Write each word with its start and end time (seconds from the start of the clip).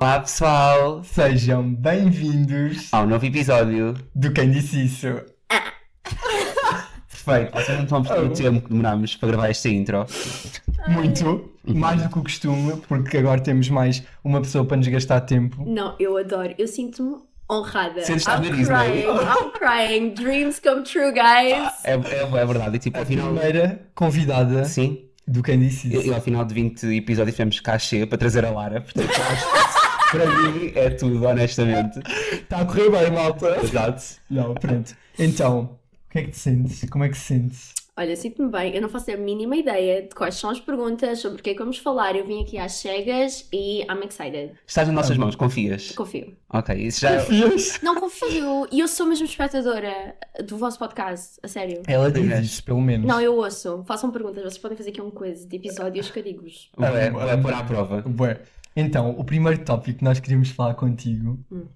Olá 0.00 0.20
pessoal, 0.20 1.04
Sejam 1.04 1.74
bem-vindos 1.74 2.88
ao 2.92 3.06
novo 3.06 3.24
episódio. 3.26 3.94
do 4.14 4.32
Quem 4.32 4.50
Disse 4.50 4.84
Isso. 4.84 5.06
Perfeito, 7.10 7.52
vocês 7.52 7.76
não 7.76 7.84
estão 7.84 7.98
a 7.98 8.02
perceber 8.02 8.26
o 8.26 8.32
tempo 8.32 8.60
que 8.62 8.68
demorámos 8.70 9.16
para 9.16 9.28
gravar 9.28 9.48
esta 9.50 9.68
intro. 9.68 10.06
Muito, 10.88 11.52
mais 11.66 12.02
do 12.02 12.08
que 12.08 12.18
o 12.18 12.22
costume, 12.22 12.76
porque 12.88 13.18
agora 13.18 13.40
temos 13.42 13.68
mais 13.68 14.02
uma 14.24 14.40
pessoa 14.40 14.64
para 14.64 14.78
nos 14.78 14.88
gastar 14.88 15.20
tempo. 15.22 15.62
Não, 15.66 15.94
eu 16.00 16.16
adoro. 16.16 16.54
Eu 16.56 16.66
sinto-me 16.66 17.16
honrada. 17.50 18.02
Sentes 18.02 18.26
I'm 18.26 18.40
Disney? 18.40 18.64
crying. 18.64 19.04
I'm 19.04 19.50
crying. 19.52 20.14
Dreams 20.14 20.58
come 20.60 20.82
true, 20.82 21.12
guys. 21.12 21.72
É, 21.84 21.92
é, 21.92 22.22
é 22.40 22.46
verdade, 22.46 22.76
e 22.76 22.78
tipo, 22.78 22.96
A 22.96 23.00
ao 23.00 23.06
final. 23.06 23.34
primeira 23.34 23.82
convidada 23.94 24.64
Sim, 24.64 25.04
do 25.28 25.42
Quem 25.42 25.58
Disse 25.60 25.88
e, 25.88 25.96
Isso. 25.98 26.06
e 26.08 26.14
ao 26.14 26.22
final 26.22 26.42
de 26.46 26.54
20 26.54 26.86
episódios 26.96 27.36
tivemos 27.36 27.60
cachê 27.60 28.06
para 28.06 28.16
trazer 28.16 28.46
a 28.46 28.50
Lara, 28.50 28.80
portanto, 28.80 29.10
eu 29.14 29.24
acho 29.24 29.74
que 29.74 29.79
para 30.10 30.26
mim 30.26 30.72
é 30.74 30.90
tudo, 30.90 31.24
honestamente. 31.24 32.00
Está 32.32 32.60
a 32.60 32.64
correr 32.64 32.90
bem, 32.90 33.10
malta? 33.10 33.58
Exato. 33.62 34.02
Não, 34.28 34.54
pronto. 34.54 34.94
Então, 35.18 35.78
o 36.08 36.10
que 36.10 36.18
é 36.18 36.22
que 36.24 36.30
te 36.30 36.38
sentes? 36.38 36.88
Como 36.90 37.04
é 37.04 37.08
que 37.08 37.16
se 37.16 37.24
sentes? 37.24 37.74
Olha, 37.96 38.16
sinto-me 38.16 38.50
bem. 38.50 38.74
Eu 38.74 38.80
não 38.80 38.88
faço 38.88 39.10
a 39.10 39.16
mínima 39.16 39.54
ideia 39.56 40.02
de 40.02 40.08
quais 40.14 40.34
são 40.36 40.48
as 40.48 40.58
perguntas, 40.58 41.18
sobre 41.18 41.38
o 41.38 41.42
que 41.42 41.50
é 41.50 41.52
que 41.52 41.58
vamos 41.58 41.76
falar. 41.76 42.16
Eu 42.16 42.24
vim 42.24 42.40
aqui 42.40 42.56
às 42.56 42.72
cegas 42.72 43.46
e 43.52 43.82
I'm 43.82 44.06
excited. 44.08 44.52
Estás 44.66 44.88
nas 44.88 44.96
nossas 44.96 45.18
mãos, 45.18 45.36
confias? 45.36 45.92
Confio. 45.92 46.34
Ok, 46.48 46.74
isso 46.76 47.00
já. 47.00 47.18
Confias? 47.18 47.78
Não 47.82 48.00
confio. 48.00 48.66
E 48.72 48.80
eu 48.80 48.88
sou 48.88 49.06
mesmo 49.06 49.26
espectadora 49.26 50.16
do 50.42 50.56
vosso 50.56 50.78
podcast. 50.78 51.38
A 51.42 51.48
sério. 51.48 51.82
Ela 51.86 52.10
Sim, 52.10 52.22
diz 52.22 52.32
é. 52.32 52.40
isso, 52.40 52.64
pelo 52.64 52.80
menos. 52.80 53.06
Não, 53.06 53.20
eu 53.20 53.34
ouço. 53.34 53.84
Façam 53.86 54.10
perguntas. 54.10 54.44
Vocês 54.44 54.58
podem 54.58 54.78
fazer 54.78 54.90
aqui 54.90 55.02
um 55.02 55.10
quiz 55.10 55.44
de 55.44 55.56
episódios 55.56 56.10
que 56.10 56.20
eu 56.20 56.22
digo-vos. 56.22 56.70
É, 56.80 57.10
vou 57.10 57.20
é 57.20 57.36
pôr 57.36 57.52
à 57.52 57.62
prova. 57.62 58.00
Bué. 58.00 58.40
Então, 58.80 59.10
o 59.10 59.24
primeiro 59.24 59.58
tópico 59.64 59.98
que 59.98 60.04
nós 60.04 60.18
queríamos 60.20 60.50
falar 60.50 60.74
contigo 60.74 61.38
Hum. 61.50 61.66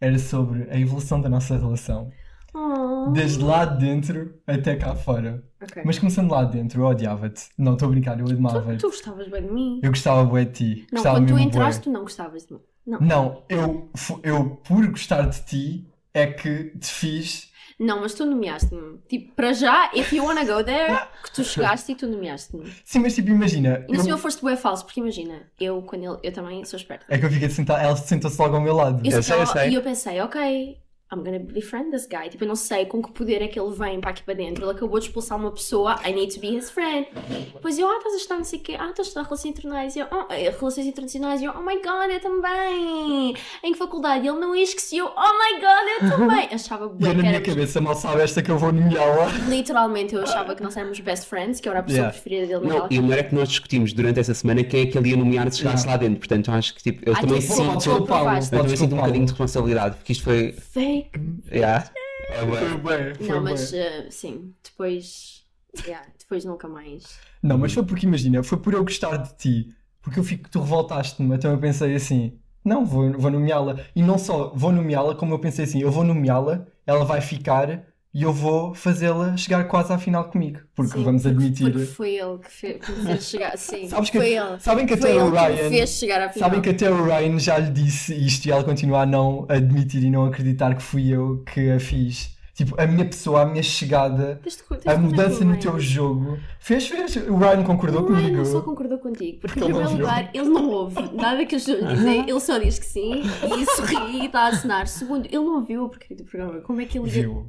era 0.00 0.18
sobre 0.18 0.68
a 0.70 0.78
evolução 0.78 1.20
da 1.20 1.28
nossa 1.28 1.56
relação. 1.56 2.10
Oh. 2.54 3.10
Desde 3.12 3.42
lá 3.42 3.64
de 3.64 3.84
dentro 3.84 4.34
até 4.46 4.76
cá 4.76 4.94
fora. 4.94 5.42
Ok. 5.60 5.82
Mas 5.84 5.98
começando 5.98 6.30
lá 6.30 6.44
de 6.44 6.52
dentro, 6.52 6.80
eu 6.82 6.86
odiava-te. 6.86 7.48
Não, 7.58 7.72
estou 7.72 7.88
a 7.88 7.90
brincar, 7.90 8.18
eu 8.20 8.26
Tu, 8.26 8.32
amava-te. 8.34 8.78
tu 8.78 8.86
gostavas 8.88 9.28
bem 9.28 9.42
de 9.42 9.50
mim. 9.52 9.80
Eu 9.82 9.90
gostava 9.90 10.24
bué 10.24 10.44
de 10.44 10.52
ti. 10.52 10.86
Não, 10.92 11.02
quando 11.02 11.26
tu 11.26 11.32
bué. 11.34 11.42
entraste, 11.42 11.82
tu 11.82 11.90
não 11.90 12.02
gostavas 12.02 12.46
de 12.46 12.54
mim. 12.54 12.60
Não. 12.86 13.00
Não, 13.00 13.42
eu, 13.48 13.90
eu, 14.22 14.50
por 14.64 14.86
gostar 14.88 15.22
de 15.22 15.40
ti, 15.44 15.88
é 16.12 16.26
que 16.28 16.64
te 16.78 16.86
fiz. 16.92 17.50
Não, 17.78 18.00
mas 18.00 18.14
tu 18.14 18.24
nomeaste-me. 18.24 18.98
Tipo, 19.08 19.32
para 19.34 19.52
já, 19.52 19.90
if 19.94 20.12
you 20.12 20.24
wanna 20.24 20.44
go 20.44 20.62
there, 20.62 21.08
que 21.22 21.32
tu 21.32 21.42
chegaste 21.44 21.92
e 21.92 21.94
tu 21.94 22.06
nomeaste-me. 22.06 22.72
Sim, 22.84 23.00
mas 23.00 23.14
tipo, 23.14 23.30
imagina. 23.30 23.84
E 23.88 23.92
no 23.92 23.98
eu- 23.98 24.02
senhor 24.04 24.18
foste 24.18 24.40
bué 24.42 24.56
falso, 24.56 24.84
porque 24.84 25.00
imagina, 25.00 25.42
eu, 25.60 25.82
quando 25.82 26.04
ele, 26.04 26.18
eu 26.22 26.32
também 26.32 26.64
sou 26.64 26.76
esperta. 26.78 27.04
É 27.08 27.18
que 27.18 27.24
eu 27.26 27.30
fiquei 27.30 27.48
sentada, 27.50 27.82
ela 27.82 27.96
sentou-se 27.96 28.40
logo 28.40 28.54
ao 28.56 28.62
meu 28.62 28.74
lado. 28.74 29.00
Eu 29.04 29.12
Eu 29.16 29.22
sei, 29.22 29.44
sei. 29.46 29.70
E 29.70 29.74
eu 29.74 29.82
pensei, 29.82 30.20
ok, 30.20 30.78
I'm 31.12 31.22
gonna 31.22 31.38
befriend 31.38 31.90
this 31.90 32.06
guy. 32.06 32.28
Tipo, 32.28 32.44
eu 32.44 32.48
não 32.48 32.56
sei 32.56 32.86
com 32.86 33.02
que 33.02 33.12
poder 33.12 33.40
é 33.42 33.46
que 33.48 33.58
ele 33.60 33.72
vem 33.72 34.00
para 34.00 34.10
aqui 34.10 34.22
para 34.22 34.34
dentro. 34.34 34.64
Ele 34.64 34.72
acabou 34.72 34.98
de 34.98 35.06
expulsar 35.06 35.38
uma 35.38 35.52
pessoa, 35.52 35.96
I 36.04 36.12
need 36.12 36.34
to 36.34 36.40
be 36.40 36.56
his 36.56 36.70
friend. 36.70 37.06
Depois 37.52 37.78
eu, 37.78 37.88
ah, 37.88 37.96
estás 37.98 38.14
a 38.14 38.16
estudar 38.16 38.36
não 38.36 38.44
sei 38.44 38.58
o 38.58 38.62
quê, 38.62 38.72
ah, 38.78 38.88
estás 38.90 38.98
a 39.00 39.02
estudar 39.02 39.22
relações 39.24 39.50
internacionais. 39.50 39.96
E 39.96 39.98
eu, 40.00 40.06
oh, 40.10 40.32
eh, 40.32 40.50
relações 40.58 40.86
internacionais. 40.86 41.42
Eu, 41.42 41.52
oh 41.56 41.62
my 41.62 41.76
god, 41.76 42.10
eu 42.10 42.20
também. 42.20 43.34
Em 43.62 43.72
que 43.72 43.78
faculdade? 43.78 44.24
E 44.24 44.28
ele 44.28 44.38
não 44.38 44.54
esqueci. 44.56 44.96
Eu, 44.96 45.06
oh 45.06 45.32
my 45.38 45.60
god, 45.60 46.02
eu 46.02 46.18
também. 46.18 46.48
Achava 46.52 46.88
bué 46.88 47.08
na 47.08 47.14
minha 47.14 47.28
éramos 47.30 47.48
cabeça 47.48 47.80
mal 47.80 47.94
sabe 47.94 48.22
esta 48.22 48.42
que 48.42 48.50
eu 48.50 48.58
vou 48.58 48.72
nomeá-la. 48.72 49.28
Literalmente 49.48 50.14
eu 50.14 50.22
achava 50.22 50.54
que 50.54 50.62
nós 50.62 50.76
éramos 50.76 50.98
best 51.00 51.26
friends, 51.26 51.60
que 51.60 51.68
eu 51.68 51.72
era 51.72 51.80
a 51.80 51.82
pessoa 51.82 51.94
Yeah. 51.94 52.12
preferida 52.12 52.46
dele 52.58 52.66
Não, 52.66 52.86
e 52.90 52.98
o 52.98 53.02
melhor 53.02 53.18
é 53.18 53.22
que 53.22 53.34
nós 53.34 53.48
discutimos 53.48 53.92
durante 53.92 54.18
essa 54.18 54.34
semana 54.34 54.64
quem 54.64 54.82
é 54.82 54.86
que 54.86 54.98
ele 54.98 55.10
ia 55.10 55.16
nomear 55.16 55.50
se 55.50 55.58
chegasse 55.58 55.84
Yeah. 55.84 55.92
lá 55.92 55.96
dentro. 55.96 56.18
Portanto, 56.18 56.50
eu 56.50 56.54
acho 56.54 56.74
que 56.74 56.82
tipo, 56.82 57.08
eu 57.08 57.14
também 57.14 57.40
sinto. 57.40 57.90
culpá-lo. 57.98 58.36
Eu 58.38 58.50
também 58.50 58.76
sinto 58.76 58.94
um 58.94 58.98
bocadinho 58.98 59.24
de 59.26 59.30
responsabilidade, 59.32 59.96
porque 59.96 60.12
isto 60.12 60.24
foi. 60.24 60.54
Fake. 60.94 61.20
Yeah. 61.52 61.90
É 62.30 62.44
bué. 62.44 63.14
Foi 63.14 63.14
foi 63.14 63.28
Não, 63.28 63.42
mas 63.42 63.72
uh, 63.72 64.10
sim, 64.10 64.52
depois. 64.62 65.44
Yeah, 65.86 66.06
depois 66.18 66.44
nunca 66.44 66.68
mais. 66.68 67.18
Não, 67.42 67.58
mas 67.58 67.72
foi 67.72 67.84
porque 67.84 68.06
imagina, 68.06 68.42
foi 68.42 68.58
por 68.58 68.74
eu 68.74 68.84
gostar 68.84 69.16
de 69.16 69.34
ti, 69.36 69.74
porque 70.00 70.20
eu 70.20 70.24
fico, 70.24 70.48
tu 70.48 70.60
revoltaste-me, 70.60 71.34
então 71.34 71.50
eu 71.50 71.58
pensei 71.58 71.94
assim, 71.96 72.38
não, 72.64 72.86
vou, 72.86 73.12
vou 73.18 73.30
nomeá-la. 73.30 73.80
E 73.94 74.00
não 74.00 74.16
só 74.16 74.52
vou 74.54 74.70
nomeá-la, 74.70 75.16
como 75.16 75.34
eu 75.34 75.38
pensei 75.40 75.64
assim, 75.64 75.80
eu 75.80 75.90
vou 75.90 76.04
nomeá-la, 76.04 76.64
ela 76.86 77.04
vai 77.04 77.20
ficar 77.20 77.84
e 78.14 78.22
eu 78.22 78.32
vou 78.32 78.72
fazê-la 78.74 79.36
chegar 79.36 79.64
quase 79.64 79.92
à 79.92 79.98
final 79.98 80.24
comigo. 80.30 80.60
Porque 80.74 80.92
Sim, 80.96 81.02
vamos 81.04 81.26
admitir. 81.26 81.72
Porque 81.72 81.86
foi 81.86 82.14
ele 82.14 82.38
que, 82.38 82.50
fe- 82.50 82.74
que 82.74 82.92
fez 82.92 83.24
chegar. 83.28 83.58
Sim, 83.58 83.88
Sabes 83.90 84.08
que- 84.10 84.18
foi 84.18 84.34
ele. 84.34 84.60
sabem 84.60 84.86
que 84.86 84.94
até 84.94 85.10
ele 85.10 85.18
o 85.20 85.30
Ryan. 85.30 85.68
fez 85.68 85.90
chegar 85.90 86.22
à 86.22 86.28
final. 86.28 86.48
Sabem 86.48 86.62
que 86.62 86.70
até 86.70 86.90
o 86.90 87.04
Ryan 87.04 87.38
já 87.40 87.58
lhe 87.58 87.70
disse 87.70 88.14
isto 88.14 88.46
e 88.46 88.52
ela 88.52 88.62
continua 88.62 89.00
a 89.02 89.06
não 89.06 89.46
admitir 89.48 90.04
e 90.04 90.10
não 90.10 90.24
acreditar 90.26 90.74
que 90.76 90.82
fui 90.82 91.08
eu 91.10 91.42
que 91.52 91.70
a 91.70 91.80
fiz. 91.80 92.32
Tipo, 92.54 92.80
a 92.80 92.86
minha 92.86 93.04
pessoa, 93.04 93.42
a 93.42 93.46
minha 93.46 93.64
chegada, 93.64 94.40
a 94.86 94.96
mudança 94.96 95.44
no 95.44 95.56
teu 95.58 95.76
jogo. 95.80 96.38
Fez, 96.60 96.86
fez. 96.86 97.16
O 97.28 97.36
Ryan 97.36 97.64
concordou 97.64 98.02
O 98.02 98.06
Ryan 98.06 98.16
comigo. 98.20 98.36
não 98.36 98.44
só 98.44 98.60
concordou 98.60 98.98
contigo, 98.98 99.40
porque, 99.40 99.58
Porque 99.58 99.72
em 99.72 99.74
ele 99.74 99.84
primeiro 99.84 99.98
lugar 100.00 100.30
ele 100.32 100.48
não 100.48 100.68
ouve 100.70 100.94
nada 101.14 101.44
que 101.44 101.56
pessoas 101.56 101.80
dizem, 101.98 102.20
ele 102.30 102.38
só 102.40 102.56
diz 102.58 102.78
que 102.78 102.86
sim 102.86 103.22
e 103.22 103.66
sorri 103.74 104.20
e 104.22 104.26
está 104.26 104.42
a 104.42 104.46
assinar. 104.50 104.86
Segundo, 104.86 105.26
ele 105.26 105.38
não 105.38 105.56
ouviu 105.56 105.84
a 105.86 105.88
porcaria 105.88 106.16
do 106.16 106.22
programa. 106.22 106.60
Como 106.60 106.80
é 106.80 106.84
que 106.84 106.96
ele 106.96 107.08
Viu. 107.10 107.48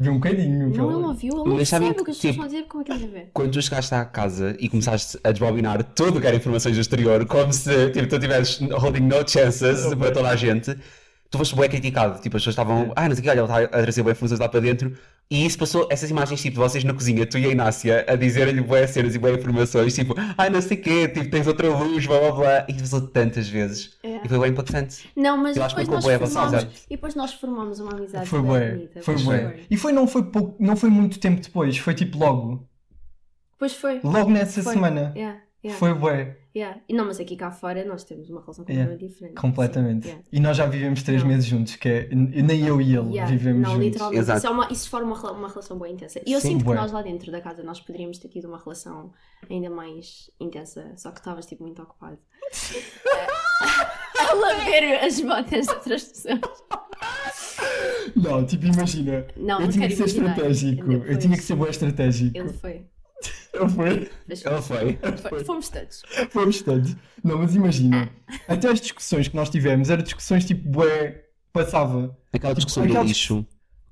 Viu 0.00 0.12
um 0.12 0.14
bocadinho. 0.16 0.70
Não, 0.70 0.90
ele 0.90 1.00
não 1.00 1.08
ouviu, 1.08 1.34
ele 1.34 1.48
não 1.48 1.56
Mas 1.56 1.68
sabem 1.68 1.90
o 1.90 1.94
que 1.94 2.10
as 2.10 2.16
pessoas 2.16 2.34
tipo, 2.34 2.42
a 2.42 2.46
dizer, 2.46 2.64
como 2.68 2.82
é 2.82 2.84
que 2.84 2.92
ele 2.92 3.06
ver? 3.08 3.30
Quando 3.32 3.52
tu 3.52 3.60
chegaste 3.60 3.94
à 3.94 4.04
casa 4.04 4.56
e 4.60 4.68
começaste 4.68 5.18
a 5.24 5.32
desbobinar 5.32 5.82
tudo 5.82 6.18
o 6.18 6.20
que 6.20 6.26
era 6.26 6.36
informações 6.36 6.76
do 6.76 6.80
exterior, 6.80 7.26
como 7.26 7.52
se 7.52 7.90
tipo, 7.90 8.06
tu 8.06 8.18
tivesses 8.18 8.60
holding 8.70 9.00
no 9.00 9.28
chances 9.28 9.92
para 9.94 10.12
toda 10.12 10.28
a 10.28 10.36
gente, 10.36 10.78
tu 11.30 11.38
foste 11.38 11.56
bem 11.56 11.68
criticado. 11.68 12.20
Tipo, 12.20 12.36
as 12.36 12.42
pessoas 12.42 12.52
estavam, 12.52 12.92
ah, 12.94 13.08
não 13.08 13.16
sei 13.16 13.20
o 13.20 13.22
que, 13.24 13.30
olha, 13.30 13.40
ele 13.40 13.46
está 13.46 13.58
a 13.76 13.82
trazer 13.82 14.02
bem 14.04 14.12
informações 14.12 14.38
lá 14.38 14.48
para 14.48 14.60
dentro. 14.60 14.96
E 15.30 15.44
isso 15.44 15.58
passou, 15.58 15.86
essas 15.90 16.08
imagens, 16.10 16.40
tipo, 16.40 16.54
de 16.54 16.58
vocês 16.60 16.82
na 16.84 16.94
cozinha, 16.94 17.26
tu 17.26 17.36
e 17.36 17.44
a 17.44 17.48
Inácia, 17.48 18.02
a 18.08 18.16
dizerem-lhe 18.16 18.62
boas 18.62 18.88
cenas 18.88 19.14
e 19.14 19.18
boas 19.18 19.36
informações, 19.38 19.94
tipo, 19.94 20.14
ai, 20.38 20.48
não 20.48 20.62
sei 20.62 20.78
o 20.78 20.80
quê, 20.80 21.06
tipo, 21.06 21.28
tens 21.28 21.46
outra 21.46 21.68
luz, 21.68 22.06
blá 22.06 22.18
blá 22.18 22.32
blá. 22.32 22.66
E 22.66 22.72
passou 22.72 23.02
tantas 23.02 23.46
vezes. 23.46 23.98
É. 24.02 24.24
E 24.24 24.28
foi 24.28 24.38
bem 24.38 24.50
impactante. 24.52 25.10
Não, 25.14 25.36
mas 25.36 25.54
Eu 25.54 25.64
acho 25.64 25.74
que 25.76 25.82
depois 25.84 26.04
nós 26.04 26.32
formamos, 26.32 26.62
e 26.86 26.88
depois 26.96 27.14
nós 27.14 27.32
formamos 27.34 27.78
uma 27.78 27.92
amizade 27.92 28.26
Foi 28.26 28.40
bué. 28.40 28.70
bonita, 28.72 29.02
Foi 29.02 29.16
bué. 29.16 29.60
E 29.70 29.76
foi, 29.76 29.92
não 29.92 30.06
foi 30.06 30.22
pouco, 30.22 30.56
não 30.58 30.74
foi 30.76 30.88
muito 30.88 31.18
tempo 31.20 31.42
depois, 31.42 31.76
foi 31.76 31.94
tipo 31.94 32.16
logo. 32.18 32.66
Pois 33.58 33.74
foi. 33.74 34.00
Logo 34.02 34.30
nessa 34.30 34.62
Foi. 34.62 34.72
semana. 34.72 35.12
Yeah, 35.14 35.40
yeah, 35.68 35.78
Foi 35.78 35.94
bué. 35.94 36.36
yeah. 36.54 36.80
E 36.88 36.94
não, 36.94 37.06
mas 37.06 37.18
aqui 37.20 37.36
cá 37.36 37.50
fora 37.50 37.84
nós 37.84 38.04
temos 38.04 38.28
uma 38.30 38.40
relação 38.40 38.64
Yeah. 38.68 38.84
completamente 38.90 39.08
diferente. 39.08 39.34
Completamente. 39.40 40.02
Sim, 40.04 40.08
yeah. 40.10 40.28
E 40.32 40.40
nós 40.40 40.56
já 40.56 40.66
vivemos 40.66 41.02
três 41.02 41.22
Não. 41.22 41.28
meses 41.28 41.44
juntos, 41.46 41.76
que 41.76 41.88
é. 41.88 42.08
Nem 42.12 42.66
eu 42.66 42.80
e 42.80 42.94
ele 42.94 43.10
Yeah, 43.10 43.26
vivemos 43.30 43.62
não, 43.62 43.70
juntos. 43.72 43.84
literalmente. 43.86 44.20
Exato. 44.20 44.38
Isso, 44.38 44.46
é 44.46 44.50
uma, 44.50 44.68
isso 44.72 44.90
forma 44.90 45.14
uma, 45.14 45.32
uma 45.32 45.48
relação 45.48 45.78
bem 45.78 45.92
intensa. 45.94 46.20
E 46.26 46.32
eu 46.32 46.40
Sim, 46.40 46.48
sinto 46.52 46.64
bué. 46.64 46.74
que 46.74 46.80
nós 46.82 46.92
lá 46.92 47.02
dentro 47.02 47.30
da 47.32 47.40
casa 47.40 47.62
nós 47.62 47.80
poderíamos 47.80 48.18
ter 48.18 48.28
tido 48.28 48.46
uma 48.48 48.58
relação 48.58 49.12
ainda 49.48 49.70
mais 49.70 50.30
intensa, 50.40 50.92
só 50.96 51.10
que 51.10 51.18
estavas 51.18 51.46
tipo 51.46 51.62
muito 51.64 51.82
ocupado. 51.82 52.18
a 54.18 54.34
lamber 54.34 55.04
as 55.04 55.20
botas 55.20 55.66
de 55.66 55.72
outras 55.72 56.02
pessoas. 56.04 56.40
Não, 58.16 58.44
tipo, 58.44 58.66
imagina. 58.66 59.26
Não, 59.36 59.56
eu 59.60 59.66
não 59.66 59.68
tinha 59.68 59.88
que 59.88 59.94
ser 59.96 60.02
imaginar. 60.02 60.30
estratégico. 60.30 60.92
Eu 60.92 61.18
tinha 61.18 61.36
que 61.36 61.42
ser 61.42 61.54
bué 61.54 61.70
estratégico. 61.70 62.36
Ele 62.36 62.48
foi. 62.52 62.86
Eu 63.52 63.68
fui. 63.68 64.10
Ela 64.44 64.62
foi. 64.62 64.98
foi. 65.28 65.44
Fomos 65.44 65.68
todos. 65.68 66.02
Fomos 66.30 66.62
todos. 66.62 66.96
Não, 67.24 67.38
mas 67.38 67.54
imagina. 67.54 68.10
Até 68.46 68.68
as 68.68 68.80
discussões 68.80 69.28
que 69.28 69.36
nós 69.36 69.50
tivemos 69.50 69.90
eram 69.90 70.02
discussões 70.02 70.44
tipo 70.44 70.68
bué. 70.68 71.24
Passava. 71.52 72.16
Aquela 72.32 72.54
discussão 72.54 72.84
Aquela 72.84 73.02
do 73.02 73.08
lixo. 73.08 73.44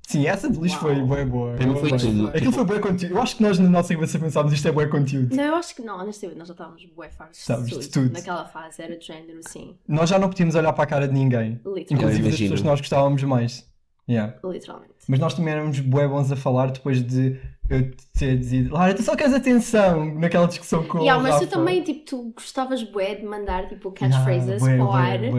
Sim, 0.07 0.25
essa 0.25 0.49
de 0.49 0.57
lixo 0.57 0.79
foi 0.79 0.95
bué 1.01 1.25
boa. 1.25 1.55
Para 1.55 1.67
mim 1.67 1.75
foi 1.75 1.97
tudo. 1.97 2.29
Aquilo 2.29 2.51
foi 2.53 2.63
bué 2.63 2.79
conteúdo. 2.79 3.13
Eu 3.13 3.21
acho 3.21 3.35
que 3.35 3.43
nós 3.43 3.59
na 3.59 3.69
nossa 3.69 3.93
cabeça 3.93 4.17
pensámos 4.17 4.53
isto 4.53 4.65
é 4.65 4.71
bué 4.71 4.87
conteúdo. 4.87 5.35
Não, 5.35 5.43
eu 5.43 5.55
acho 5.55 5.75
que 5.75 5.81
não, 5.81 5.99
honestamente, 5.99 6.37
nós 6.37 6.47
já 6.47 6.53
estávamos 6.53 6.85
bué 6.95 7.09
fartos 7.09 7.39
Estávamos 7.39 7.77
de 7.77 7.89
tudo. 7.89 8.13
Naquela 8.13 8.45
fase, 8.45 8.81
era 8.81 8.97
de 8.97 9.05
género, 9.05 9.39
sim. 9.45 9.75
Nós 9.85 10.09
já 10.09 10.17
não 10.17 10.29
podíamos 10.29 10.55
olhar 10.55 10.71
para 10.71 10.83
a 10.85 10.87
cara 10.87 11.07
de 11.09 11.13
ninguém. 11.13 11.59
Literalmente. 11.65 11.93
Inclusive 11.93 12.29
das 12.29 12.39
pessoas 12.39 12.61
que 12.61 12.65
nós 12.65 12.79
gostávamos 12.79 13.21
mais. 13.23 13.67
Yeah. 14.09 14.39
Literalmente. 14.45 14.96
Mas 15.07 15.19
nós 15.19 15.33
também 15.33 15.53
éramos 15.53 15.79
bué 15.79 16.07
bons 16.07 16.31
a 16.31 16.35
falar 16.35 16.71
depois 16.71 17.01
de 17.01 17.39
eu 17.69 17.91
ter 18.17 18.37
dizido 18.37 18.73
Lara, 18.73 18.93
tu 18.93 19.03
só 19.03 19.15
queres 19.15 19.33
atenção 19.33 20.05
naquela 20.15 20.47
discussão 20.47 20.83
com 20.85 20.99
Yeah, 20.99 21.19
o 21.19 21.23
mas 21.23 21.35
Rafa. 21.35 21.47
tu 21.47 21.49
também, 21.49 21.83
tipo, 21.83 22.05
tu 22.05 22.31
gostavas 22.35 22.81
bué 22.83 23.15
de 23.15 23.25
mandar, 23.25 23.67
tipo, 23.67 23.91
catchphrases 23.91 24.61
Yeah, 24.61 24.65
bué, 24.65 24.77
para 24.77 24.85
o 24.85 24.91
ar. 24.93 25.19
bué, 25.19 25.29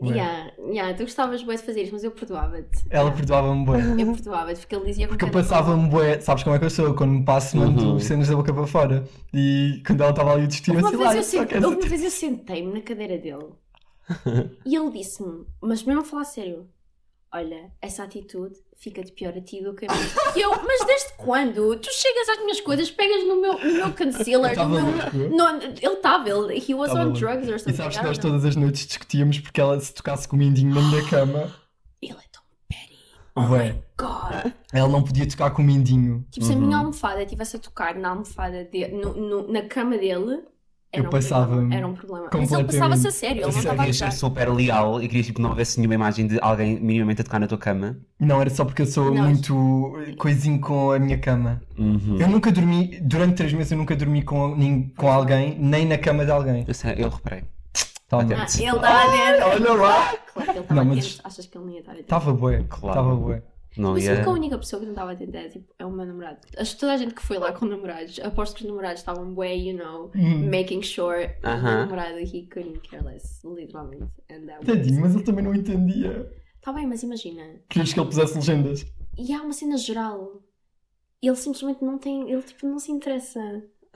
bué. 0.00 0.14
Yeah, 0.16 0.52
yeah, 0.70 0.94
tu 0.94 1.04
gostavas 1.04 1.42
bué 1.42 1.56
de 1.56 1.62
fazer 1.62 1.82
isso, 1.82 1.92
mas 1.92 2.04
eu 2.04 2.10
perdoava-te. 2.12 2.78
Ela 2.90 3.10
perdoava-me 3.12 3.64
bué. 3.64 3.80
Eu 3.98 4.12
perdoava-te, 4.12 4.60
porque 4.60 4.74
ele 4.76 4.84
dizia 4.84 5.08
Porque 5.08 5.24
eu 5.24 5.30
passava-me 5.30 5.88
bué, 5.88 6.20
sabes 6.20 6.42
como 6.44 6.54
é 6.54 6.58
que 6.58 6.64
eu 6.66 6.70
sou? 6.70 6.94
Quando 6.94 7.12
me 7.12 7.24
passo, 7.24 7.56
mando 7.56 7.82
Uhum. 7.82 7.98
cenas 8.00 8.28
da 8.28 8.36
boca 8.36 8.52
para 8.52 8.66
fora. 8.66 9.04
E 9.32 9.82
quando 9.86 10.02
ela 10.02 10.10
estava 10.10 10.32
ali 10.32 10.44
a 10.44 10.46
discutir, 10.46 10.76
assim, 10.76 10.96
vez, 10.96 11.00
Lara, 11.00 11.22
só 11.22 11.44
queres 11.46 11.64
uma 11.64 11.76
vez 11.76 12.04
eu 12.04 12.10
sentei-me 12.10 12.72
na 12.74 12.80
cadeira 12.82 13.18
dele 13.18 13.48
e 14.64 14.76
ele 14.76 14.90
disse-me, 14.90 15.46
mas 15.60 15.82
mesmo 15.82 16.02
a 16.02 16.04
falar 16.04 16.24
sério, 16.24 16.68
olha, 17.34 17.70
essa 17.82 18.04
atitude 18.04 18.54
fica-te 18.76 19.12
pior 19.12 19.36
a 19.36 19.40
ti 19.40 19.62
do 19.62 19.74
que 19.74 19.86
a 19.86 19.92
mim. 19.92 20.00
E 20.36 20.40
eu, 20.40 20.50
mas 20.50 20.86
desde 20.86 21.12
quando? 21.16 21.76
Tu 21.76 21.88
chegas 21.92 22.28
às 22.30 22.38
minhas 22.40 22.60
coisas, 22.60 22.90
pegas 22.90 23.24
no 23.26 23.40
meu, 23.40 23.54
no 23.58 23.72
meu 23.74 23.92
concealer, 23.92 24.56
no 24.56 24.68
meu... 24.68 24.82
No, 25.30 25.48
ele 25.62 25.94
estava, 25.94 26.28
ele, 26.28 26.64
he 26.66 26.74
was 26.74 26.88
Estava 26.90 27.00
on 27.00 27.04
louco. 27.12 27.18
drugs 27.18 27.48
or 27.48 27.54
E 27.56 27.58
something. 27.58 27.76
sabes 27.76 27.96
I 27.96 28.00
que 28.00 28.06
nós 28.06 28.18
todas 28.18 28.44
as 28.44 28.56
noites 28.56 28.86
discutíamos 28.86 29.38
porque 29.40 29.60
ela 29.60 29.78
se 29.80 29.92
tocasse 29.92 30.28
com 30.28 30.36
o 30.36 30.38
mindinho 30.38 30.74
na 30.74 30.80
minha 30.82 31.08
cama, 31.08 31.52
Ele 32.02 32.12
é 32.12 32.28
tão 32.30 32.42
petty. 32.68 33.52
ué, 33.52 33.82
God. 33.98 34.52
ela 34.72 34.88
não 34.88 35.02
podia 35.02 35.26
tocar 35.28 35.50
com 35.50 35.62
o 35.62 35.64
mindinho. 35.64 36.24
Tipo, 36.30 36.46
se 36.46 36.52
a 36.52 36.56
Uhum. 36.56 36.60
minha 36.66 36.78
almofada 36.78 37.22
estivesse 37.22 37.56
a 37.56 37.58
tocar 37.58 37.94
na 37.96 38.10
almofada 38.10 38.64
dele, 38.64 38.92
no, 38.96 39.12
no- 39.14 39.52
na 39.52 39.62
cama 39.62 39.96
dele, 39.96 40.42
era 40.94 41.02
Eu 41.02 41.06
um 41.06 41.10
passava-me 41.10 41.52
problema. 41.56 41.74
Era 41.74 41.86
um 41.86 41.94
problema. 41.94 42.28
Mas 42.32 42.52
ele 42.52 42.64
passava-se 42.64 43.06
a 43.06 43.10
sério, 43.10 43.36
ele 43.42 43.42
não 43.42 43.58
estava 43.58 43.74
a 43.74 43.76
querias 43.78 43.96
ser 43.96 44.12
super 44.12 44.48
leal 44.52 45.02
e 45.02 45.08
querias 45.08 45.26
tipo, 45.26 45.40
não 45.40 45.50
houvesse 45.50 45.78
nenhuma 45.78 45.94
imagem 45.94 46.26
de 46.26 46.38
alguém 46.40 46.78
minimamente 46.80 47.20
a 47.20 47.24
tocar 47.24 47.38
na 47.38 47.46
tua 47.46 47.58
cama. 47.58 47.96
Não, 48.18 48.40
era 48.40 48.50
só 48.50 48.64
porque 48.64 48.82
eu 48.82 48.86
sou 48.86 49.12
Não. 49.14 49.24
muito 49.24 49.92
coisinho 50.18 50.60
com 50.60 50.92
a 50.92 50.98
minha 50.98 51.18
cama. 51.18 51.60
Uhum. 51.78 52.16
Eu 52.20 52.28
nunca 52.28 52.50
dormi, 52.52 52.98
durante 53.02 53.34
três 53.34 53.52
meses 53.52 53.72
eu 53.72 53.78
nunca 53.78 53.94
dormi 53.96 54.22
com, 54.22 54.54
nin- 54.56 54.92
com 54.96 55.08
alguém, 55.10 55.56
nem 55.58 55.84
na 55.86 55.98
cama 55.98 56.24
de 56.24 56.30
alguém. 56.30 56.64
Eu, 56.66 56.74
sei, 56.74 56.94
eu 56.98 57.08
reparei. 57.08 57.44
Ah, 58.12 58.20
ele 58.22 58.34
estava 58.34 58.82
dentro. 58.84 59.48
Olha 59.48 59.72
lá! 59.82 60.14
Claro 60.32 60.52
que 60.52 60.58
ele 60.58 60.60
estava 60.60 60.84
mas- 60.84 61.04
dentro. 61.04 61.20
Achas 61.24 61.46
que 61.46 61.58
ele 61.58 61.64
não 61.64 61.72
ia 61.72 61.80
estar 61.80 61.92
dentro? 61.92 62.04
Estava 62.04 62.32
bué, 62.32 62.64
Claro. 62.68 63.00
estava 63.00 63.16
bué. 63.16 63.42
Não 63.76 63.92
Mas 63.92 64.04
ia. 64.04 64.22
que 64.22 64.28
a 64.28 64.30
única 64.32 64.56
pessoa 64.58 64.78
que 64.80 64.86
não 64.86 64.92
estava 64.92 65.14
dentro 65.16 65.36
é, 65.36 65.48
tipo, 65.48 65.74
é 65.78 65.84
o 65.84 65.90
meu 65.90 66.06
namorado. 66.06 66.38
Acho 66.56 66.74
que 66.74 66.80
toda 66.80 66.92
a 66.92 66.96
gente 66.96 67.12
que 67.14 67.22
foi 67.22 67.38
lá 67.38 67.52
com 67.52 67.66
namorados, 67.66 68.20
aposto 68.20 68.54
que 68.56 68.62
os 68.62 68.68
namorados 68.68 69.00
estavam 69.00 69.34
way, 69.34 69.70
you 69.70 69.76
know, 69.76 70.12
Hum. 70.14 70.48
making 70.48 70.80
sure 70.82 71.24
o 71.24 71.46
meu 71.46 71.50
Aham. 71.52 71.78
namorado 71.86 72.18
he 72.18 72.46
couldn't 72.52 72.78
care 72.88 73.02
less, 73.02 73.44
literalmente. 73.44 74.04
And 74.30 74.46
that 74.46 74.58
was- 74.58 74.66
Tadinho, 74.66 75.00
mas 75.00 75.14
ele 75.14 75.24
também 75.24 75.44
não 75.44 75.54
entendia. 75.54 76.30
Tá 76.60 76.72
bem, 76.72 76.86
mas 76.86 77.02
imagina, 77.02 77.42
Querias 77.68 77.92
que 77.92 77.98
ele 78.00 78.06
pusesse 78.08 78.34
legendas. 78.36 78.86
e 79.18 79.32
há 79.32 79.42
uma 79.42 79.52
cena 79.52 79.76
geral. 79.76 80.40
Ele 81.20 81.36
simplesmente 81.36 81.82
não 81.84 81.98
tem, 81.98 82.30
ele 82.30 82.42
tipo 82.42 82.66
não 82.66 82.78
se 82.78 82.92
interessa 82.92 83.40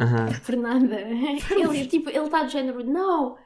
Aham. 0.01 0.27
por 0.45 0.57
nada. 0.57 0.97
Ele 1.57 1.87
tipo, 1.87 2.09
ele 2.09 2.19
está 2.25 2.43
do 2.43 2.49
género, 2.51 2.83
não, 2.85 3.37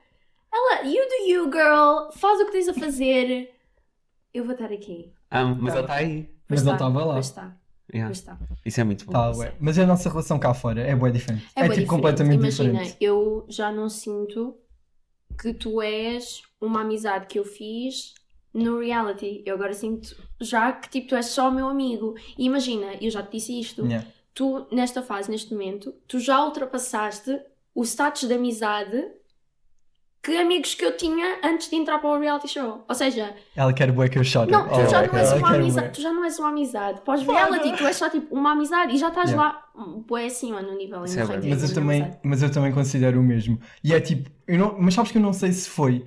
ela, 0.53 0.83
you 0.87 1.03
do 1.09 1.31
you, 1.31 1.45
girl, 1.53 2.11
faz 2.17 2.41
o 2.41 2.47
que 2.47 2.53
tens 2.53 2.69
a 2.69 2.75
fazer. 2.75 3.51
Eu 4.33 4.45
vou 4.45 4.53
estar 4.55 4.73
aqui. 4.73 5.13
Ah, 5.33 5.45
mas 5.45 5.73
Tá. 5.75 5.79
ele 5.79 5.87
está 5.87 5.95
aí. 5.95 6.31
Mas 6.49 6.61
ele 6.61 6.69
tá, 6.69 6.75
estava 6.75 7.05
lá. 7.05 7.15
Pois 7.15 7.27
está, 7.27 7.57
Yeah. 7.93 8.09
pois 8.09 8.19
está. 8.19 8.39
Isso 8.65 8.81
é 8.81 8.85
muito 8.85 9.05
bom. 9.07 9.13
Tá, 9.13 9.31
ué. 9.37 9.55
Mas 9.61 9.79
a 9.79 9.87
nossa 9.87 10.09
relação 10.09 10.39
cá 10.39 10.55
fora 10.55 10.81
é 10.81 10.95
bué 10.95 11.11
diferente. 11.11 11.45
É, 11.55 11.61
É, 11.61 11.63
tipo 11.63 11.69
diferente. 11.71 11.89
completamente 11.89 12.41
Imagina, 12.41 12.71
diferente. 12.73 12.97
eu 13.01 13.45
já 13.49 13.71
não 13.73 13.89
sinto 13.89 14.57
que 15.41 15.53
tu 15.53 15.81
és 15.83 16.43
uma 16.61 16.81
amizade 16.83 17.27
que 17.27 17.39
eu 17.39 17.45
fiz 17.45 18.15
no 18.55 18.79
reality. 18.81 19.43
Eu 19.47 19.55
agora 19.57 19.73
sinto 19.75 20.15
já 20.41 20.73
que 20.73 20.89
tipo, 20.89 21.09
tu 21.09 21.17
és 21.17 21.27
só 21.27 21.51
meu 21.51 21.69
amigo. 21.69 22.15
E 22.39 22.45
imagina, 22.47 22.95
eu 23.01 23.11
já 23.11 23.23
te 23.23 23.33
disse 23.33 23.59
isto. 23.59 23.85
Yeah. 23.85 24.07
Tu, 24.35 24.67
nesta 24.73 25.03
fase, 25.03 25.31
neste 25.31 25.53
momento, 25.53 25.93
tu 26.09 26.19
já 26.19 26.43
ultrapassaste 26.45 27.39
o 27.75 27.83
status 27.85 28.27
de 28.29 28.35
amizade 28.35 29.05
que 30.23 30.37
amigos 30.37 30.75
que 30.75 30.85
eu 30.85 30.97
tinha 30.97 31.39
antes 31.43 31.69
de 31.69 31.75
entrar 31.77 31.99
para 31.99 32.11
o 32.11 32.19
reality 32.21 32.47
show. 32.49 32.85
Ou 32.89 32.95
seja, 32.95 33.35
Ela 33.57 33.73
quer 33.73 33.91
bué 33.91 34.09
que 34.09 34.19
eu 34.19 34.25
chore. 34.25 34.51
não, 34.53 34.69
tu 34.69 34.75
Oh, 34.81 34.87
já 34.89 35.03
não 35.07 35.19
és 35.19 35.33
uma 35.33 35.55
amizade, 35.55 35.91
tu 35.93 36.01
já 36.01 36.13
não 36.13 36.25
és 36.25 36.39
uma 36.39 36.49
amizade. 36.49 37.01
Pós-reality, 37.01 37.77
tu 37.77 37.85
és 37.85 37.97
só 37.97 38.09
tipo 38.09 38.33
uma 38.35 38.53
amizade 38.53 38.95
e 38.95 38.99
já 38.99 39.09
estás 39.09 39.31
Yeah. 39.31 39.59
lá, 39.75 39.85
bué 40.07 40.27
acima 40.27 40.63
no 40.63 40.77
nível 40.77 41.05
Isso 41.05 41.19
é 41.19 41.25
Mas 41.25 41.63
eu, 41.63 41.69
de 41.69 41.75
também, 41.75 42.11
mas 42.23 42.43
eu 42.43 42.51
também 42.53 42.73
considero 42.73 43.19
o 43.19 43.23
mesmo. 43.23 43.59
E 43.83 43.93
é 43.93 44.01
tipo, 44.01 44.31
eu 44.47 44.59
não, 44.59 44.77
mas 44.79 44.95
sabes 44.95 45.11
que 45.11 45.19
eu 45.19 45.23
não 45.23 45.33
sei 45.33 45.51
se 45.53 45.69
foi. 45.69 46.07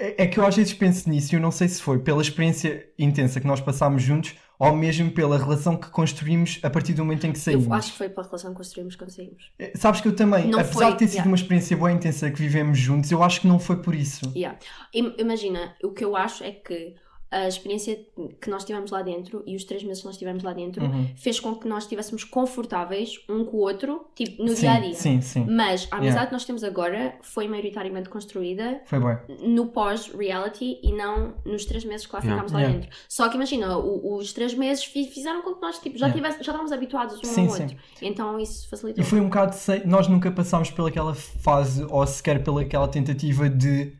É, 0.00 0.22
é 0.24 0.26
que 0.26 0.38
eu 0.38 0.46
às 0.46 0.54
vezes 0.56 0.72
penso 0.72 1.08
nisso 1.10 1.34
e 1.34 1.36
eu 1.36 1.40
não 1.40 1.50
sei 1.50 1.66
se 1.68 1.82
foi 1.82 1.98
pela 1.98 2.22
experiência 2.22 2.88
intensa 2.98 3.40
que 3.40 3.46
nós 3.46 3.60
passámos 3.60 4.02
juntos 4.02 4.34
ou 4.58 4.74
mesmo 4.74 5.10
pela 5.10 5.36
relação 5.38 5.76
que 5.76 5.88
construímos 5.90 6.58
a 6.62 6.70
partir 6.70 6.92
do 6.92 7.04
momento 7.04 7.26
em 7.26 7.32
que 7.32 7.38
saímos. 7.38 7.66
Eu 7.66 7.72
acho 7.74 7.92
que 7.92 7.98
foi 7.98 8.08
pela 8.08 8.26
relação 8.26 8.50
que 8.50 8.56
construímos 8.56 8.96
quando 8.96 9.10
saímos. 9.10 9.50
Eh, 9.58 9.72
Sabes 9.76 10.00
que 10.00 10.08
eu 10.08 10.14
também, 10.16 10.48
Não 10.48 10.58
apesar 10.60 10.72
foi, 10.86 10.92
de 10.92 10.98
ter 10.98 11.06
sido 11.06 11.14
yeah. 11.16 11.30
uma 11.30 11.36
experiência 11.36 11.76
boa 11.76 11.92
e 11.92 11.94
intensa 11.94 12.30
que 12.30 12.38
vivemos 12.40 12.78
juntos, 12.78 13.10
eu 13.10 13.22
acho 13.22 13.40
que 13.40 13.46
não 13.46 13.58
foi 13.60 13.76
por 13.82 13.94
isso. 13.94 14.32
Yeah. 14.34 14.58
Im- 14.94 15.14
Imagina, 15.18 15.74
o 15.84 15.92
que 15.92 16.04
eu 16.04 16.16
acho 16.16 16.42
é 16.42 16.50
que 16.52 16.94
a 17.30 17.46
experiência 17.46 17.98
que 18.40 18.48
nós 18.48 18.64
tivemos 18.64 18.90
lá 18.90 19.02
dentro 19.02 19.42
e 19.46 19.54
os 19.54 19.64
três 19.64 19.82
meses 19.84 20.00
que 20.00 20.06
nós 20.06 20.16
tivemos 20.16 20.42
lá 20.42 20.52
dentro 20.54 20.82
Uhum. 20.84 21.08
fez 21.16 21.38
com 21.38 21.54
que 21.54 21.68
nós 21.68 21.84
estivéssemos 21.84 22.24
confortáveis 22.24 23.20
um 23.28 23.44
com 23.44 23.58
o 23.58 23.60
outro, 23.60 24.06
tipo, 24.14 24.42
no 24.42 24.48
sim, 24.50 24.60
dia 24.62 24.72
a 24.72 24.80
dia. 24.80 24.94
Sim, 24.94 25.20
sim. 25.20 25.44
Mas 25.44 25.86
a 25.90 25.96
amizade 25.96 26.04
Yeah. 26.06 26.26
que 26.26 26.32
nós 26.32 26.44
temos 26.46 26.64
agora 26.64 27.16
foi 27.20 27.46
maioritariamente 27.46 28.08
construída 28.08 28.80
Foi 28.86 28.98
bom. 28.98 29.14
no 29.42 29.66
pós-reality 29.66 30.78
e 30.82 30.92
não 30.92 31.34
nos 31.44 31.64
três 31.64 31.84
meses 31.84 32.06
que 32.06 32.12
lá 32.14 32.20
Yeah. 32.20 32.34
ficámos 32.34 32.52
lá 32.52 32.60
Yeah. 32.60 32.78
dentro. 32.80 32.96
Só 33.08 33.28
que 33.28 33.36
imagina, 33.36 33.76
o- 33.78 34.16
os 34.16 34.32
três 34.32 34.54
meses 34.54 34.84
fi- 34.84 35.06
fizeram 35.08 35.42
com 35.42 35.54
que 35.54 35.60
nós 35.60 35.78
tipo, 35.78 35.98
já, 35.98 36.10
tivesse, 36.10 36.36
já 36.38 36.40
estávamos 36.52 36.72
habituados 36.72 37.18
um 37.18 37.24
Sim, 37.24 37.46
ao 37.46 37.50
sim. 37.54 37.62
outro. 37.64 37.76
Então 38.00 38.38
isso 38.38 38.68
facilitou. 38.68 39.02
E 39.02 39.06
foi 39.06 39.20
um 39.20 39.24
bocado 39.24 39.54
sem... 39.54 39.86
Nós 39.86 40.08
nunca 40.08 40.30
passámos 40.30 40.70
pelaquela 40.70 41.14
fase 41.14 41.84
ou 41.90 42.06
sequer 42.06 42.42
pelaquela 42.42 42.88
tentativa 42.88 43.48
de 43.48 43.92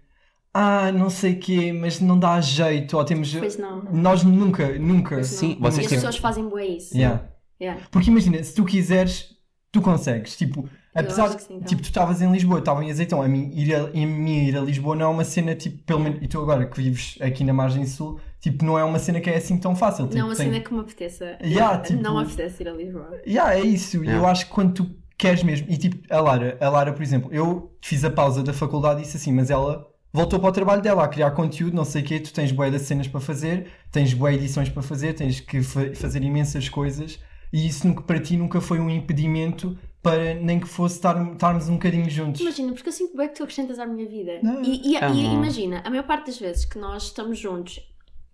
ah, 0.60 0.93
não 0.93 1.08
sei 1.10 1.32
o 1.34 1.38
quê, 1.38 1.72
mas 1.72 2.00
não 2.00 2.19
dá 2.19 2.40
jeito, 2.40 2.96
ou 2.96 3.05
temos. 3.05 3.34
Pois 3.34 3.56
não. 3.58 3.82
Nós 3.93 4.22
nunca, 4.25 4.78
nunca. 4.78 5.22
Sim, 5.22 5.56
vocês 5.60 5.78
E 5.78 5.81
as 5.81 5.87
têm- 5.88 5.99
pessoas 5.99 6.16
fazem 6.16 6.49
bué 6.49 6.66
isso. 6.66 6.96
Yeah. 6.96 7.25
Yeah. 7.60 7.82
Porque 7.90 8.10
imagina, 8.10 8.43
se 8.43 8.55
tu 8.55 8.64
quiseres, 8.64 9.26
tu 9.72 9.81
consegues. 9.81 10.37
Tipo, 10.37 10.69
apesar 10.94 11.28
de. 11.34 11.43
sim, 11.43 11.55
então. 11.56 11.66
tipo, 11.66 11.82
tu 11.82 11.87
estavas 11.87 12.22
em 12.22 12.31
Lisboa, 12.31 12.60
estava 12.60 12.84
em 12.84 12.90
Azeitão. 12.90 13.20
A 13.20 13.28
mim, 13.28 13.50
ir 13.55 13.75
a, 13.75 13.84
a 13.87 13.90
mim 13.93 14.46
ir 14.49 14.56
a 14.56 14.60
Lisboa 14.60 14.94
não 14.96 15.06
é 15.06 15.08
uma 15.08 15.25
cena, 15.25 15.55
tipo, 15.55 15.82
pelo 15.84 16.00
menos. 16.00 16.19
E 16.22 16.28
tu 16.28 16.40
agora 16.40 16.66
que 16.66 16.81
vives 16.81 17.16
aqui 17.20 17.43
na 17.44 17.52
margem 17.52 17.84
sul, 17.87 18.20
tipo, 18.40 18.64
não 18.64 18.78
é 18.78 18.84
uma 18.84 18.99
cena 18.99 19.20
que 19.20 19.28
é 19.28 19.37
assim 19.37 19.58
tão 19.58 19.75
fácil. 19.76 20.05
Tipo, 20.06 20.19
Não, 20.19 20.26
uma 20.28 20.37
tem- 20.37 20.46
cena 20.50 20.60
que 20.60 20.72
me 20.72 20.81
apeteça. 20.81 21.37
Yeah, 21.43 21.78
tipo- 21.81 22.02
Não 22.02 22.16
me 22.16 22.22
apetece 22.25 22.62
ir 22.62 22.69
a 22.69 22.72
Lisboa. 22.72 23.10
Yeah, 23.26 23.55
é 23.56 23.60
isso. 23.60 23.96
E 23.99 24.00
Yeah. 24.06 24.22
eu 24.22 24.26
acho 24.28 24.46
que 24.46 24.52
quando 24.52 24.75
tu 24.75 24.90
queres 25.19 25.43
mesmo. 25.43 25.66
E 25.69 25.76
tipo, 25.76 25.96
a 26.14 26.20
Lara, 26.20 26.56
a 26.60 26.69
Lara, 26.69 26.93
por 26.93 27.02
exemplo, 27.02 27.28
eu 27.32 27.76
fiz 27.82 28.05
a 28.05 28.10
pausa 28.10 28.40
da 28.43 28.52
faculdade 28.52 29.00
e 29.00 29.02
disse 29.02 29.16
assim, 29.16 29.32
mas 29.32 29.50
ela 29.50 29.84
voltou 30.12 30.38
para 30.40 30.49
o 30.49 30.52
trabalho 30.52 30.82
dela 30.82 31.05
a 31.05 31.08
criar 31.08 31.31
conteúdo, 31.32 31.75
não 31.75 31.84
sei 31.84 32.02
o 32.02 32.05
quê, 32.05 32.19
tu 32.20 32.32
tens 32.32 32.50
bué 32.52 32.70
de 32.70 32.78
cenas 32.78 33.06
para 33.08 33.20
fazer, 33.20 33.70
tens 33.93 34.12
bué 34.14 34.34
edições 34.34 34.69
para 34.69 34.82
fazer, 34.82 35.12
tens 35.14 35.40
que 35.40 35.62
fa- 35.62 35.94
fazer 35.94 36.22
imensas 36.22 36.69
coisas 36.69 37.19
e 37.52 37.66
isso 37.66 37.87
nunca, 37.87 38.02
para 38.02 38.20
ti 38.20 38.37
nunca 38.37 38.60
foi 38.60 38.78
um 38.78 38.88
impedimento 38.90 39.76
para 40.02 40.34
nem 40.34 40.60
que 40.60 40.69
fosse 40.69 40.96
estar- 40.96 41.32
estarmos 41.32 41.69
um 41.69 41.75
bocadinho 41.75 42.08
juntos. 42.08 42.40
Imagina, 42.40 42.72
porque 42.72 42.88
eu 42.88 42.93
sinto 42.93 43.16
bem 43.16 43.28
que 43.28 43.34
tu 43.34 43.43
acrescentas 43.43 43.78
à 43.78 43.87
minha 43.87 44.08
vida. 44.08 44.38
Não. 44.43 44.62
E, 44.62 44.93
e- 44.93 44.96
Ah, 44.96 45.08
e 45.10 45.25
imagina, 45.25 45.82
a 45.84 45.90
maior 45.90 46.05
parte 46.06 46.26
das 46.26 46.38
vezes 46.38 46.64
que 46.64 46.78
nós 46.78 47.05
estamos 47.05 47.38
juntos, 47.38 47.81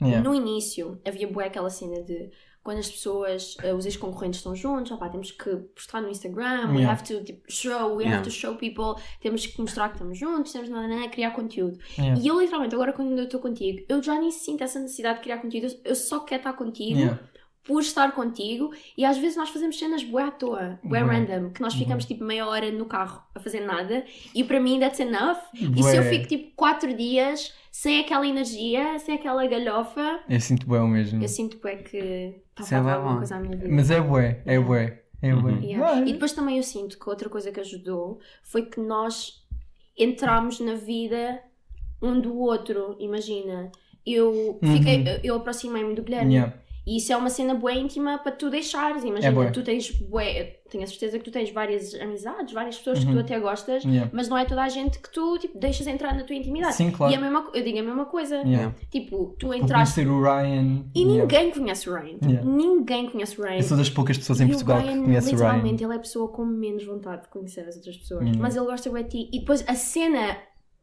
Yeah. 0.02 0.28
no 0.28 0.34
início 0.34 1.00
havia 1.06 1.26
bué 1.28 1.46
aquela 1.46 1.70
cena 1.70 2.02
de 2.02 2.28
quando 2.64 2.78
as 2.78 2.90
pessoas, 2.90 3.56
eh, 3.62 3.74
os 3.74 3.84
ex-concorrentes 3.84 4.40
estão 4.40 4.56
juntos, 4.56 4.90
opá, 4.90 5.08
temos 5.10 5.30
que 5.30 5.54
postar 5.76 6.00
no 6.00 6.08
Instagram, 6.08 6.70
we 6.70 6.78
Yeah. 6.78 6.90
have 6.92 7.04
to 7.04 7.22
tipo, 7.22 7.42
show, 7.46 7.94
we 7.94 8.04
Yeah. 8.04 8.16
have 8.16 8.24
to 8.24 8.30
show 8.30 8.56
people, 8.56 9.00
temos 9.20 9.46
que 9.46 9.60
mostrar 9.60 9.90
que 9.90 9.96
estamos 9.96 10.18
juntos, 10.18 10.50
temos 10.50 10.70
de 10.70 11.08
criar 11.10 11.32
conteúdo. 11.32 11.78
Yeah. 11.98 12.18
E 12.20 12.26
eu 12.26 12.40
literalmente, 12.40 12.74
agora 12.74 12.94
quando 12.94 13.16
eu 13.18 13.24
estou 13.24 13.38
contigo, 13.38 13.84
eu 13.86 14.02
já 14.02 14.18
nem 14.18 14.30
sinto 14.30 14.64
essa 14.64 14.80
necessidade 14.80 15.18
de 15.18 15.24
criar 15.24 15.38
conteúdo, 15.38 15.74
eu 15.84 15.94
só 15.94 16.20
quero 16.20 16.40
estar 16.40 16.54
contigo. 16.54 17.18
Por 17.66 17.80
estar 17.80 18.12
contigo 18.12 18.70
e 18.96 19.04
às 19.06 19.16
vezes 19.16 19.36
nós 19.38 19.48
fazemos 19.48 19.78
cenas 19.78 20.04
bué 20.04 20.24
à 20.24 20.30
toa, 20.30 20.78
bué 20.84 21.02
Bué. 21.02 21.12
random, 21.18 21.50
que 21.50 21.62
nós 21.62 21.74
ficamos 21.74 22.04
tipo 22.04 22.22
meia 22.22 22.46
hora 22.46 22.70
no 22.70 22.84
carro 22.84 23.22
a 23.34 23.40
fazer 23.40 23.60
nada 23.60 24.04
e 24.34 24.44
para 24.44 24.60
mim 24.60 24.78
that's 24.78 25.00
enough. 25.00 25.38
E 25.54 25.66
Bué. 25.68 25.90
se 25.90 25.96
eu 25.96 26.02
fico 26.02 26.26
tipo 26.28 26.52
quatro 26.54 26.92
dias 26.94 27.54
sem 27.72 28.00
aquela 28.00 28.26
energia, 28.26 28.98
sem 28.98 29.14
aquela 29.14 29.46
galhofa, 29.46 30.20
Eu 30.28 30.40
sinto 30.40 30.66
bué 30.66 30.80
o 30.80 30.86
mesmo. 30.86 31.22
eu 31.22 31.28
sinto 31.28 31.56
bué 31.58 31.76
que 31.76 32.34
está 32.60 32.76
é 32.76 32.80
alguma 32.92 33.16
coisa 33.16 33.36
à 33.36 33.40
minha 33.40 33.56
vida. 33.56 33.68
Mas 33.74 33.90
é 33.90 33.98
bué, 34.00 34.42
é 34.44 34.58
bué, 34.60 35.02
é 35.22 35.32
bué. 35.34 35.52
Uhum. 35.52 35.62
Yeah. 35.62 36.00
E 36.06 36.12
depois 36.12 36.32
também 36.32 36.58
eu 36.58 36.62
sinto 36.62 36.98
que 36.98 37.08
outra 37.08 37.30
coisa 37.30 37.50
que 37.50 37.60
ajudou 37.60 38.20
foi 38.42 38.66
que 38.66 38.78
nós 38.78 39.42
entramos 39.98 40.60
na 40.60 40.74
vida 40.74 41.40
um 42.02 42.20
do 42.20 42.36
outro. 42.38 42.96
Imagina, 43.00 43.70
eu 44.06 44.58
fiquei, 44.62 44.98
Uhum. 44.98 45.20
eu 45.24 45.36
aproximei-me 45.36 45.94
do 45.94 46.02
Guilherme. 46.02 46.34
Yeah. 46.34 46.54
E 46.86 46.98
isso 46.98 47.12
é 47.12 47.16
uma 47.16 47.30
cena 47.30 47.54
bué 47.54 47.74
íntima 47.76 48.18
para 48.18 48.30
tu 48.32 48.50
deixares. 48.50 49.02
Imagina, 49.04 49.44
É 49.46 49.50
tu 49.50 49.62
tens 49.62 49.90
bué, 49.90 50.58
tenho 50.68 50.84
a 50.84 50.86
certeza 50.86 51.18
que 51.18 51.24
tu 51.24 51.30
tens 51.30 51.50
várias 51.50 51.94
amizades, 51.94 52.52
várias 52.52 52.76
pessoas 52.76 52.98
que 52.98 53.06
Uhum. 53.06 53.14
tu 53.14 53.20
até 53.20 53.40
gostas, 53.40 53.84
Yeah. 53.84 54.10
mas 54.12 54.28
não 54.28 54.36
é 54.36 54.44
toda 54.44 54.62
a 54.62 54.68
gente 54.68 54.98
que 54.98 55.10
tu 55.10 55.38
tipo, 55.38 55.58
deixas 55.58 55.86
entrar 55.86 56.14
na 56.14 56.24
tua 56.24 56.36
intimidade. 56.36 56.74
Sim, 56.74 56.90
claro. 56.90 57.10
E 57.12 57.16
a 57.16 57.20
mesma, 57.20 57.48
eu 57.54 57.64
digo 57.64 57.78
a 57.78 57.82
mesma 57.82 58.04
coisa. 58.04 58.36
Yeah. 58.36 58.74
Tipo, 58.90 59.34
tu 59.38 59.54
entraste 59.54 59.94
conhecer 60.04 60.10
o 60.12 60.22
Ryan. 60.22 60.84
e 60.94 61.00
yeah. 61.02 61.22
ninguém 61.22 61.50
conhece 61.52 61.88
o 61.88 61.94
Ryan. 61.94 62.18
Yeah. 62.22 62.44
Ninguém 62.50 63.10
conhece 63.10 63.40
o 63.40 63.44
Ryan. 63.44 63.56
Eu 63.56 63.62
sou 63.62 63.76
das 63.78 63.88
poucas 63.88 64.18
pessoas 64.18 64.40
em 64.42 64.44
E 64.44 64.48
Portugal 64.48 64.76
o 64.78 64.80
Ryan, 64.82 64.92
que 64.98 65.04
conhecem 65.04 65.34
o 65.34 65.38
Ryan. 65.38 65.46
literalmente, 65.52 65.84
ele 65.84 65.92
é 65.92 65.96
a 65.96 66.00
pessoa 66.00 66.28
com 66.28 66.44
menos 66.44 66.84
vontade 66.84 67.22
de 67.22 67.28
conhecer 67.28 67.60
as 67.66 67.76
outras 67.76 67.96
pessoas. 67.96 68.36
Mas 68.36 68.56
ele 68.56 68.66
gosta 68.66 68.90
bué 68.90 69.02
de 69.04 69.08
ti. 69.08 69.30
E 69.32 69.38
depois 69.40 69.64
a 69.66 69.74
cena 69.74 70.36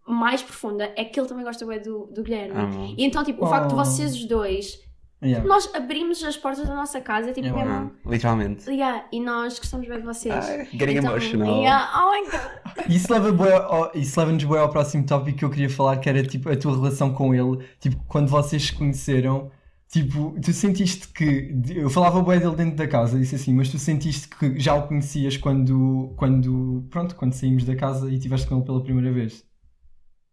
mais 0.07 0.41
profunda 0.41 0.91
é 0.95 1.05
que 1.05 1.19
ele 1.19 1.27
também 1.27 1.43
gosta 1.45 1.63
bué 1.63 1.77
do, 1.77 2.07
do 2.07 2.23
Guilherme. 2.23 2.59
Amo. 2.59 2.95
E 2.97 3.05
então, 3.05 3.23
tipo, 3.23 3.45
o 3.45 3.47
facto 3.47 3.67
de 3.67 3.73
Oh. 3.75 3.77
vocês 3.77 4.15
os 4.15 4.25
dois, 4.25 4.79
Yeah. 5.23 5.47
nós 5.47 5.69
abrimos 5.75 6.23
as 6.23 6.35
portas 6.35 6.67
da 6.67 6.73
nossa 6.73 6.99
casa, 6.99 7.31
tipo, 7.31 7.45
Yeah. 7.47 7.63
mesmo. 7.81 7.91
Ah, 8.05 8.09
literalmente. 8.09 8.69
Yeah, 8.69 9.05
e 9.11 9.19
nós 9.19 9.59
gostamos 9.59 9.87
bem 9.87 9.99
de 9.99 10.05
vocês. 10.05 10.33
Ai, 10.33 10.67
getting 10.73 10.97
Então, 10.97 11.11
emotional. 11.11 11.57
Yeah, 11.61 11.91
oh 11.95 12.11
my 12.11 12.31
god. 12.31 12.85
Isso 12.89 13.13
leva 13.13 13.31
bué 13.31 13.53
ao- 13.53 13.91
isso 13.93 14.19
leva-nos 14.19 14.43
bué 14.43 14.59
ao 14.59 14.69
próximo 14.69 15.05
tópico 15.05 15.37
que 15.37 15.45
eu 15.45 15.49
queria 15.51 15.69
falar, 15.69 15.97
que 15.97 16.09
era 16.09 16.23
tipo 16.23 16.49
a 16.49 16.55
tua 16.57 16.73
relação 16.75 17.13
com 17.13 17.35
ele. 17.35 17.63
Tipo, 17.79 18.03
quando 18.07 18.29
vocês 18.29 18.63
se 18.67 18.73
conheceram, 18.73 19.51
Tipo, 19.93 20.33
tu 20.41 20.53
sentiste 20.53 21.09
que. 21.09 21.53
Eu 21.75 21.89
falava 21.89 22.21
bem 22.23 22.39
dele 22.39 22.55
dentro 22.55 22.77
da 22.77 22.87
casa, 22.87 23.19
disse 23.19 23.35
assim, 23.35 23.53
mas 23.53 23.67
tu 23.67 23.77
sentiste 23.77 24.25
que 24.29 24.57
já 24.57 24.73
o 24.73 24.87
conhecias 24.87 25.35
quando. 25.35 26.13
quando 26.15 26.87
pronto, 26.89 27.13
quando 27.13 27.33
saímos 27.33 27.65
da 27.65 27.75
casa 27.75 28.09
e 28.09 28.15
estiveste 28.15 28.47
com 28.47 28.55
ele 28.55 28.63
pela 28.63 28.81
primeira 28.81 29.11
vez? 29.11 29.43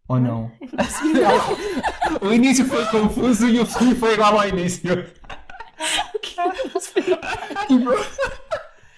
Ou 0.07 0.21
não? 0.21 0.49
O 2.21 2.33
início 2.33 2.65
foi 2.67 2.85
confuso 2.87 3.47
e 3.49 3.61
o 3.61 3.67
fim 3.67 3.95
foi 3.95 4.15
igual 4.15 4.39
ao 4.41 4.49
início. 4.49 5.07
Tipo, 7.67 7.91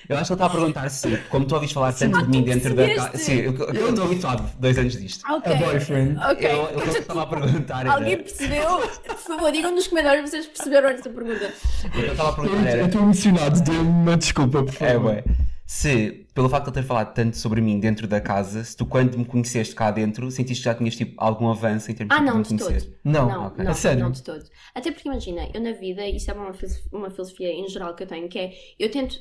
Eu 0.09 0.17
acho 0.19 0.27
que 0.27 0.33
ele 0.33 0.35
está 0.35 0.47
a 0.47 0.51
perguntar 0.51 0.89
se, 0.91 1.17
como 1.29 1.45
tu 1.47 1.55
ouviste 1.55 1.75
falar 1.75 1.93
tanto 1.93 2.23
de 2.25 2.29
mim 2.29 2.43
dentro 2.43 2.75
da 2.75 2.95
casa. 2.95 3.17
Sim, 3.17 3.37
eu 3.39 3.55
eu 3.55 3.91
estou 3.91 4.05
habituado 4.07 4.51
dois 4.59 4.77
anos 4.79 4.97
disto. 5.01 5.25
Ok. 5.33 5.53
a 5.53 5.57
boyfriend. 5.57 6.19
Ok. 6.19 6.51
Eu, 6.51 6.57
eu, 6.57 6.81
eu 6.81 6.87
estava 7.01 7.23
a 7.23 7.27
perguntar 7.27 7.81
era. 7.83 7.93
Alguém 7.93 8.17
percebeu? 8.19 8.79
Por 9.07 9.17
favor, 9.17 9.53
digam 9.53 9.73
nos 9.73 9.87
comentários 9.87 10.31
se 10.31 10.37
vocês 10.37 10.47
perceberam 10.47 10.89
esta 10.89 11.11
pergunta. 11.11 11.53
Eu 11.95 12.07
estava 12.13 12.29
a 12.29 12.33
Eu 12.33 12.37
perguntar 12.37 12.63
eu 12.71 12.77
era. 12.77 12.87
estou 12.87 13.03
emocionado, 13.03 13.61
dê-me 13.61 13.79
uma 13.79 14.17
desculpa, 14.17 14.63
por 14.65 14.75
É, 14.81 14.93
favor. 14.95 15.07
ué. 15.13 15.25
Se, 15.73 16.27
pelo 16.35 16.49
facto 16.49 16.65
de 16.65 16.71
ele 16.71 16.83
ter 16.83 16.89
falado 16.89 17.15
tanto 17.15 17.37
sobre 17.37 17.61
mim 17.61 17.79
dentro 17.79 18.09
da 18.09 18.21
casa, 18.21 18.65
se 18.65 18.77
tu 18.77 18.85
quando 18.85 19.17
me 19.17 19.25
conheceste 19.25 19.73
cá 19.73 19.93
dentro, 19.93 20.29
sentiste 20.29 20.63
que 20.65 20.69
já 20.69 20.75
tinhas 20.75 20.97
tipo 20.97 21.15
algum 21.17 21.49
avanço 21.49 21.93
em 21.93 21.95
termos 21.95 22.13
Ah, 22.13 22.19
tipo, 22.19 22.27
não, 22.29 22.43
de 22.43 22.53
me 22.53 22.59
de 22.59 22.65
conhecer? 22.65 22.87
todo. 22.87 22.99
Não, 23.05 23.29
Não, 23.29 23.47
ok. 23.47 23.65
não, 23.65 23.73
sério? 23.75 24.01
não 24.03 24.11
de 24.11 24.21
todo. 24.21 24.45
Até 24.75 24.91
porque 24.91 25.09
imagina, 25.09 25.49
eu 25.55 25.61
na 25.61 25.71
vida, 25.71 26.05
isso 26.09 26.29
é 26.29 26.35
uma, 26.35 26.51
uma 26.93 27.09
filosofia 27.11 27.53
em 27.53 27.69
geral 27.69 27.95
que 27.95 28.03
eu 28.03 28.07
tenho, 28.09 28.29
que 28.29 28.37
é 28.41 28.53
eu 28.81 28.91
tento, 28.91 29.15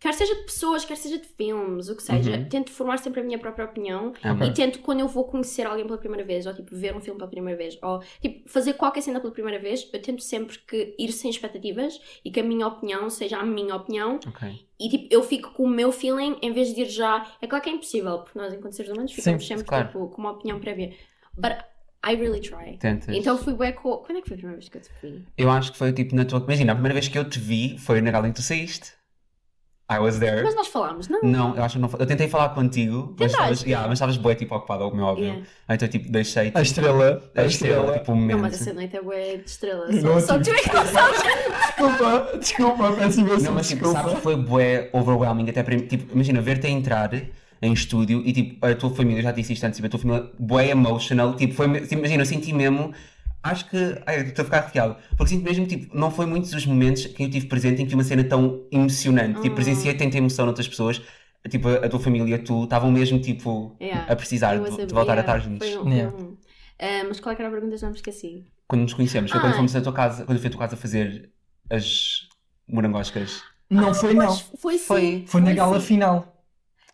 quer 0.00 0.14
seja 0.14 0.34
de 0.34 0.42
pessoas, 0.42 0.84
quer 0.84 0.96
seja 0.96 1.18
de 1.18 1.26
filmes, 1.26 1.88
o 1.88 1.96
que 1.96 2.02
seja, 2.02 2.32
Uhum. 2.36 2.48
tento 2.48 2.70
formar 2.70 2.98
sempre 2.98 3.20
a 3.20 3.24
minha 3.24 3.38
própria 3.38 3.64
opinião 3.64 4.12
Ok. 4.24 4.46
e 4.46 4.52
tento, 4.52 4.78
quando 4.80 5.00
eu 5.00 5.08
vou 5.08 5.24
conhecer 5.24 5.66
alguém 5.66 5.84
pela 5.86 5.98
primeira 5.98 6.24
vez, 6.24 6.46
ou 6.46 6.54
tipo 6.54 6.74
ver 6.74 6.94
um 6.96 7.00
filme 7.00 7.18
pela 7.18 7.30
primeira 7.30 7.56
vez, 7.58 7.78
ou 7.82 8.00
tipo 8.20 8.48
fazer 8.48 8.74
qualquer 8.74 9.00
cena 9.02 9.20
pela 9.20 9.32
primeira 9.32 9.58
vez, 9.60 9.88
eu 9.92 10.00
tento 10.00 10.22
sempre 10.22 10.58
que 10.60 10.94
ir 10.98 11.12
sem 11.12 11.30
expectativas 11.30 12.00
e 12.24 12.30
que 12.30 12.40
a 12.40 12.42
minha 12.44 12.66
opinião 12.66 13.08
seja 13.10 13.38
a 13.38 13.44
minha 13.44 13.74
opinião 13.76 14.20
Ok. 14.26 14.48
e 14.80 14.88
tipo, 14.88 15.06
eu 15.10 15.22
fico 15.22 15.52
com 15.52 15.64
o 15.64 15.68
meu 15.68 15.90
feeling 15.92 16.36
em 16.42 16.52
vez 16.52 16.74
de 16.74 16.82
ir 16.82 16.88
já. 16.88 17.26
É 17.42 17.46
claro 17.46 17.62
que 17.64 17.70
é 17.70 17.72
impossível, 17.72 18.18
porque 18.20 18.38
nós, 18.38 18.52
enquanto 18.52 18.72
seres 18.74 18.92
humanos, 18.92 19.12
ficamos 19.12 19.42
Sim, 19.42 19.48
sempre 19.48 19.64
claro. 19.64 19.86
tipo, 19.88 20.08
com 20.08 20.20
uma 20.20 20.32
opinião 20.32 20.58
prévia. 20.60 20.92
But 21.36 21.52
I 22.06 22.14
really 22.14 22.40
try. 22.40 22.76
Tentas. 22.78 23.14
Então 23.14 23.36
fui 23.36 23.52
bué 23.54 23.72
com. 23.72 23.96
Quando 23.98 24.18
é 24.18 24.20
que 24.22 24.28
foi 24.28 24.36
a 24.36 24.38
primeira 24.38 24.56
vez 24.58 24.68
que 24.68 24.76
eu 24.76 24.80
te 24.80 24.90
vi? 25.02 25.24
Eu 25.36 25.50
acho 25.50 25.72
que 25.72 25.78
foi 25.78 25.92
tipo 25.92 26.14
na 26.14 26.24
tua. 26.24 26.38
Imagina, 26.38 26.72
a 26.72 26.74
primeira 26.76 26.94
vez 26.94 27.08
que 27.08 27.18
eu 27.18 27.28
te 27.28 27.38
vi 27.40 27.76
foi 27.78 28.00
na 28.00 28.10
gala 28.12 28.28
em 28.28 28.30
que 28.32 28.36
tu 28.36 28.42
saíste. 28.42 28.92
I 29.90 29.98
was 30.00 30.18
there. 30.18 30.42
Mas 30.42 30.54
nós 30.54 30.68
falámos, 30.68 31.08
não? 31.08 31.20
Não, 31.22 31.56
eu 31.56 31.64
acho 31.64 31.76
que 31.76 31.80
não. 31.80 31.90
Eu 31.98 32.06
tentei 32.06 32.28
falar 32.28 32.50
contigo, 32.50 33.14
mas 33.18 33.32
Tentaste? 33.32 33.32
estavas 33.52 33.62
yeah, 33.62 33.88
mas 33.88 33.96
estavas 33.96 34.16
bué 34.18 34.34
tipo 34.34 34.54
ocupado, 34.54 34.90
como 34.90 35.00
é 35.00 35.04
óbvio. 35.04 35.24
Yeah. 35.24 35.42
Então 35.70 35.88
tipo, 35.88 36.12
deixei 36.12 36.52
A 36.54 36.60
estrela. 36.60 37.22
a 37.34 37.44
estrela, 37.44 37.98
tipo 37.98 38.12
um 38.12 38.16
momento. 38.16 38.36
Não, 38.36 38.42
mas 38.42 38.54
essa 38.60 38.72
noite 38.74 38.96
é 38.96 39.00
bué 39.02 39.36
de 39.38 39.48
estrela. 39.48 39.86
Não, 39.88 40.20
Só, 40.20 40.34
só 40.34 40.38
tipo- 40.42 40.56
tu 40.56 40.60
é 40.60 40.68
que 40.68 40.74
não 40.76 40.86
sabes. 40.86 41.22
Desculpa, 41.22 42.38
desculpa, 42.38 42.92
peço 42.92 43.20
imensa 43.20 43.44
Não, 43.46 43.52
mas 43.54 43.68
tipo, 43.68 43.80
desculpa. 43.82 44.00
sabes 44.00 44.14
que 44.16 44.20
foi 44.22 44.36
bué 44.36 44.90
overwhelming 44.92 45.48
até 45.48 45.62
para 45.62 45.74
mim. 45.74 45.86
Tipo, 45.86 46.12
imagina, 46.14 46.40
ver-te 46.40 46.66
a 46.66 46.70
entrar 46.70 47.10
em 47.60 47.72
estúdio 47.72 48.22
e 48.24 48.32
tipo, 48.32 48.64
a 48.66 48.74
tua 48.74 48.90
família, 48.90 49.18
eu 49.20 49.22
já 49.24 49.32
te 49.32 49.36
disse 49.36 49.52
isto 49.54 49.64
antes, 49.64 49.76
tipo, 49.78 49.86
a 49.86 49.90
tua 49.90 49.98
família 49.98 50.30
bué 50.38 50.68
emotional, 50.68 51.34
tipo, 51.34 51.54
foi, 51.54 51.80
tipo, 51.80 51.94
imagina, 51.94 52.22
eu 52.22 52.26
senti 52.26 52.52
mesmo, 52.52 52.92
acho 53.42 53.68
que, 53.70 53.76
ai, 54.06 54.20
estou 54.26 54.42
a 54.42 54.44
ficar 54.46 54.58
arrepiado, 54.58 54.96
porque 55.16 55.28
sinto 55.34 55.44
mesmo, 55.44 55.66
tipo, 55.66 55.96
não 55.96 56.10
foi 56.10 56.26
muitos 56.26 56.52
os 56.52 56.66
momentos 56.66 57.06
que 57.06 57.22
eu 57.24 57.30
tive 57.30 57.46
presente 57.46 57.82
em 57.82 57.86
que 57.86 57.94
uma 57.94 58.04
cena 58.04 58.24
tão 58.24 58.66
emocionante, 58.70 59.40
tipo, 59.40 59.52
Hum. 59.52 59.54
presenciei 59.54 59.94
tanta 59.94 60.16
emoção 60.18 60.44
noutras 60.46 60.68
pessoas, 60.68 61.00
tipo, 61.48 61.68
a, 61.68 61.74
a 61.76 61.88
tua 61.88 62.00
família 62.00 62.38
tu 62.38 62.64
estavam 62.64 62.90
mesmo, 62.90 63.18
tipo, 63.20 63.76
Yeah. 63.80 64.12
a 64.12 64.16
precisar 64.16 64.58
de, 64.58 64.86
de 64.86 64.92
voltar 64.94 65.16
a 65.16 65.20
estar 65.20 65.38
juntos. 65.38 65.66
Foi 65.68 65.78
um, 65.78 65.90
Yeah. 65.92 66.16
um- 66.16 66.36
Ah, 66.80 67.04
mas 67.08 67.18
qual 67.20 67.32
é 67.32 67.36
que 67.36 67.42
era 67.42 67.48
a 67.48 67.52
pergunta? 67.52 67.76
Já 67.76 67.88
me 67.88 67.94
esqueci. 67.96 68.46
Quando 68.68 68.82
nos 68.82 68.94
conhecemos, 68.94 69.30
foi 69.30 69.40
Ah. 69.40 69.42
quando 69.42 69.54
fomos 69.56 69.74
à 69.74 69.80
tua 69.80 69.92
casa, 69.92 70.24
quando 70.24 70.38
fui 70.38 70.46
à 70.48 70.50
tua 70.50 70.60
casa 70.60 70.76
fazer 70.76 71.30
as 71.70 72.28
morangoscas. 72.68 73.42
Não 73.70 73.92
foi, 73.94 74.14
não. 74.14 74.34
Foi 74.56 74.78
sim. 74.78 74.84
Foi. 74.84 75.24
Foi 75.26 75.40
na 75.40 75.52
gala 75.52 75.80
sim. 75.80 75.86
final. 75.86 76.37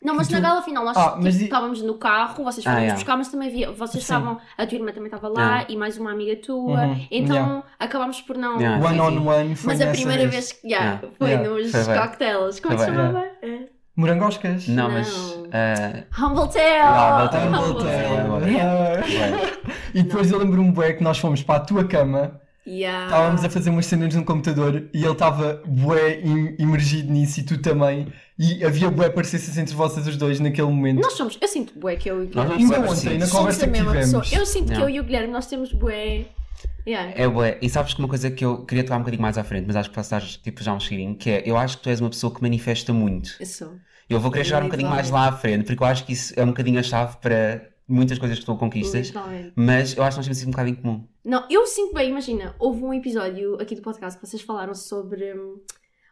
Não, 0.04 0.14
mas 0.14 0.26
Que 0.28 0.34
na 0.34 0.38
tu- 0.40 0.42
gala 0.42 0.62
final 0.62 0.84
nós 0.84 0.96
Ah, 0.96 1.12
tipo, 1.12 1.26
e- 1.26 1.44
estávamos 1.44 1.80
no 1.82 1.94
carro, 1.94 2.44
vocês 2.44 2.62
foram 2.62 2.76
Ah, 2.76 2.80
yeah. 2.80 2.94
buscar, 2.94 3.16
mas 3.16 3.28
também 3.28 3.48
havia, 3.48 3.72
vocês 3.72 4.02
estavam, 4.02 4.38
a 4.58 4.66
tua 4.66 4.76
irmã 4.76 4.92
também 4.92 5.06
estava 5.06 5.28
lá 5.28 5.40
Yeah. 5.56 5.66
e 5.70 5.76
mais 5.76 5.96
uma 5.96 6.12
amiga 6.12 6.36
tua, 6.36 6.82
Uhum, 6.82 7.06
então 7.10 7.36
yeah. 7.36 7.62
acabámos 7.78 8.20
por 8.20 8.36
não. 8.36 8.60
Yeah. 8.60 8.86
One 8.86 9.00
on 9.00 9.26
one 9.26 9.56
foi 9.56 9.72
Mas 9.72 9.80
a 9.80 9.86
primeira 9.90 10.28
vez 10.28 10.52
que 10.52 10.68
yeah, 10.68 11.00
foi 11.18 11.36
nos 11.38 11.70
Foi 11.72 11.84
bem. 11.84 11.98
cocktails. 12.02 12.60
Como 12.60 12.74
é 12.74 12.78
se 12.78 12.84
bem. 12.86 12.94
chamava? 12.94 13.24
Morangoscas. 13.96 14.66
Não, 14.68 14.88
Não. 14.88 14.90
mas. 14.94 15.38
ah, 15.52 16.04
Humble 16.26 16.48
Tale! 16.52 17.46
Humble 17.46 17.84
Tale. 17.84 19.64
E 19.94 20.02
depois 20.02 20.30
eu 20.32 20.38
lembro-me 20.38 20.72
bué 20.72 20.92
que 20.94 21.04
nós 21.04 21.18
fomos 21.18 21.42
para 21.42 21.56
a 21.56 21.60
tua 21.60 21.84
cama, 21.84 22.40
Yeah. 22.66 23.04
estávamos 23.06 23.44
a 23.44 23.50
fazer 23.50 23.70
umas 23.70 23.84
cenas 23.86 24.14
no 24.14 24.24
computador 24.24 24.88
e 24.94 25.02
ele 25.02 25.12
estava 25.12 25.62
bué 25.66 26.20
im- 26.22 26.54
imergido 26.58 27.12
nisso 27.12 27.40
e 27.40 27.42
tu 27.42 27.58
também. 27.58 28.06
E 28.38 28.64
havia 28.64 28.90
bué 28.90 29.10
parecências 29.10 29.56
entre 29.58 29.74
vocês 29.74 30.06
os 30.06 30.16
dois 30.16 30.40
naquele 30.40 30.68
momento. 30.68 31.00
Nós 31.02 31.12
somos, 31.12 31.36
eu 31.40 31.46
sinto 31.48 31.78
bué 31.78 31.96
que 31.96 32.10
eu 32.10 32.22
e 32.22 32.26
o 32.26 32.28
Guilherme 32.28 32.50
não 32.64 32.74
Ainda 32.74 32.90
ontem, 32.90 33.18
na 33.18 33.28
conversa 33.28 33.66
que 33.66 33.72
tivemos. 33.72 33.92
pessoa. 34.20 34.24
Eu 34.32 34.46
sinto 34.46 34.66
que 34.66 34.72
Yeah. 34.72 34.90
eu 34.90 34.96
e 34.96 35.00
o 35.00 35.04
Guilherme 35.04 35.32
nós 35.32 35.46
temos 35.46 35.72
bué. 35.72 36.24
Yeah. 36.86 37.12
É 37.16 37.28
bué. 37.28 37.58
E 37.60 37.68
sabes 37.68 37.92
que 37.94 38.00
uma 38.00 38.08
coisa 38.08 38.30
que 38.30 38.44
eu 38.44 38.64
queria 38.64 38.82
tocar 38.82 38.96
um 38.96 39.00
bocadinho 39.00 39.22
mais 39.22 39.36
à 39.38 39.44
frente, 39.44 39.66
mas 39.66 39.76
acho 39.76 39.88
que 39.90 39.94
posso 39.94 40.10
dar 40.10 40.22
tipo, 40.22 40.62
já 40.62 40.72
um 40.72 40.80
cheirinho, 40.80 41.14
que 41.16 41.28
é, 41.30 41.42
eu 41.46 41.56
acho 41.58 41.76
que 41.76 41.82
tu 41.84 41.90
és 41.90 42.00
uma 42.00 42.10
pessoa 42.10 42.32
que 42.34 42.40
manifesta 42.42 42.92
muito. 42.92 43.30
Eu 43.38 43.46
sou. 43.46 43.72
Eu 44.08 44.20
vou 44.20 44.30
querer 44.30 44.44
chegar 44.44 44.60
um 44.62 44.66
bocadinho 44.66 44.88
mais 44.90 45.10
lá 45.10 45.28
à 45.28 45.32
frente, 45.32 45.64
porque 45.64 45.82
eu 45.82 45.86
acho 45.86 46.04
que 46.04 46.12
isso 46.12 46.32
é 46.36 46.42
um 46.42 46.48
bocadinho 46.48 46.78
a 46.78 46.82
chave 46.82 47.16
para 47.22 47.68
muitas 47.88 48.18
coisas 48.18 48.38
que 48.38 48.44
tu 48.44 48.54
conquistas, 48.56 49.06
Literalmente. 49.08 49.52
mas 49.56 49.96
eu 49.96 50.02
acho 50.02 50.12
que 50.14 50.18
nós 50.18 50.26
temos 50.26 50.38
isso 50.38 50.46
um 50.46 50.50
bocado 50.50 50.68
em 50.70 50.74
comum. 50.74 51.06
Não, 51.24 51.46
eu 51.50 51.66
sinto 51.66 51.94
bem, 51.94 52.10
imagina, 52.10 52.54
houve 52.58 52.84
um 52.84 52.92
episódio 52.92 53.54
aqui 53.60 53.74
do 53.74 53.82
podcast 53.82 54.18
que 54.20 54.26
vocês 54.26 54.42
falaram 54.42 54.74
sobre. 54.74 55.32
hum, 55.34 55.56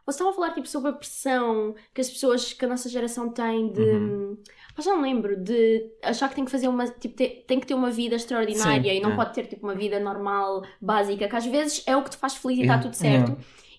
Vocês 0.07 0.15
estavam 0.17 0.33
a 0.33 0.35
falar 0.35 0.55
tipo, 0.55 0.67
sobre 0.67 0.91
a 0.91 0.93
pressão 0.95 1.75
que 1.95 2.01
as 2.01 2.09
pessoas, 2.11 2.53
que 2.53 2.65
a 2.65 2.69
nossa 2.69 2.89
geração 2.89 3.29
tem 3.31 3.71
de. 3.71 3.81
Uhum. 3.83 4.31
hum, 4.33 4.39
Mas 4.75 4.87
já 4.87 4.95
não 4.95 5.03
lembro, 5.03 5.37
de 5.37 5.91
achar 6.03 6.29
que 6.31 6.35
tem 6.37 6.45
que 6.47 6.51
fazer 6.51 6.67
uma. 6.69 6.87
Tipo, 6.89 7.17
tem 7.47 7.61
que 7.61 7.67
ter 7.67 7.75
uma 7.75 7.91
vida 7.91 8.15
extraordinária 8.17 8.91
Sim, 8.93 8.99
e 8.99 9.01
não 9.03 9.13
é. 9.13 9.17
pode 9.17 9.35
ter 9.35 9.47
tipo 9.47 9.67
uma 9.67 9.75
vida 9.75 10.01
normal, 10.01 10.63
básica, 10.81 11.29
que 11.29 11.37
às 11.37 11.45
vezes 11.47 11.83
é 11.87 11.95
o 11.97 12.03
que 12.03 12.11
te 12.11 12.17
faz 12.17 12.35
feliz 12.37 12.59
e 12.59 12.63
está 12.63 12.75
Yeah. 12.75 12.83
tudo 12.83 12.95
certo. 12.95 13.37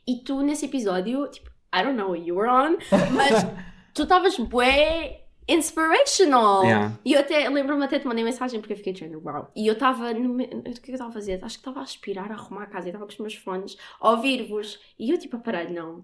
E 0.08 0.18
tu, 0.18 0.42
nesse 0.42 0.66
episódio, 0.66 1.28
tipo, 1.30 1.50
I 1.76 1.82
don't 1.82 1.98
know 1.98 2.16
you 2.16 2.36
were 2.36 2.48
on, 2.50 2.78
mas 3.16 3.44
tu 3.96 4.04
estavas 4.04 4.38
bué 4.38 5.23
inspirational. 5.48 6.64
Yeah. 6.64 6.94
E 7.06 7.14
eu 7.14 7.20
até 7.20 7.50
lembro-me 7.50 7.84
até 7.86 8.00
te 8.00 8.08
mandei 8.08 8.24
mensagem 8.24 8.60
porque 8.60 8.74
eu 8.74 8.78
fiquei 8.78 8.94
dizendo 8.94 9.22
uau. 9.24 9.50
E 9.56 9.68
eu 9.68 9.74
estava 9.74 10.14
no 10.14 10.30
me- 10.34 10.46
o 10.46 10.62
que 10.64 10.70
é 10.70 10.74
que 10.74 10.92
eu 10.92 10.94
estava 10.94 11.10
a 11.10 11.14
fazer? 11.14 11.40
Acho 11.44 11.56
que 11.56 11.62
estava 11.62 11.80
a 11.80 11.84
aspirar, 11.84 12.32
a 12.32 12.36
arrumar 12.36 12.64
a 12.64 12.68
casa 12.68 12.88
e 12.88 12.90
estava 12.90 13.06
com 13.06 13.12
os 13.12 13.18
meus 13.20 13.36
fones 13.36 13.78
a 14.00 14.10
ouvir-vos. 14.12 14.80
E 15.00 15.12
eu 15.12 15.18
tipo 15.18 15.36
a 15.38 15.40
parar, 15.40 15.70
não. 15.70 16.04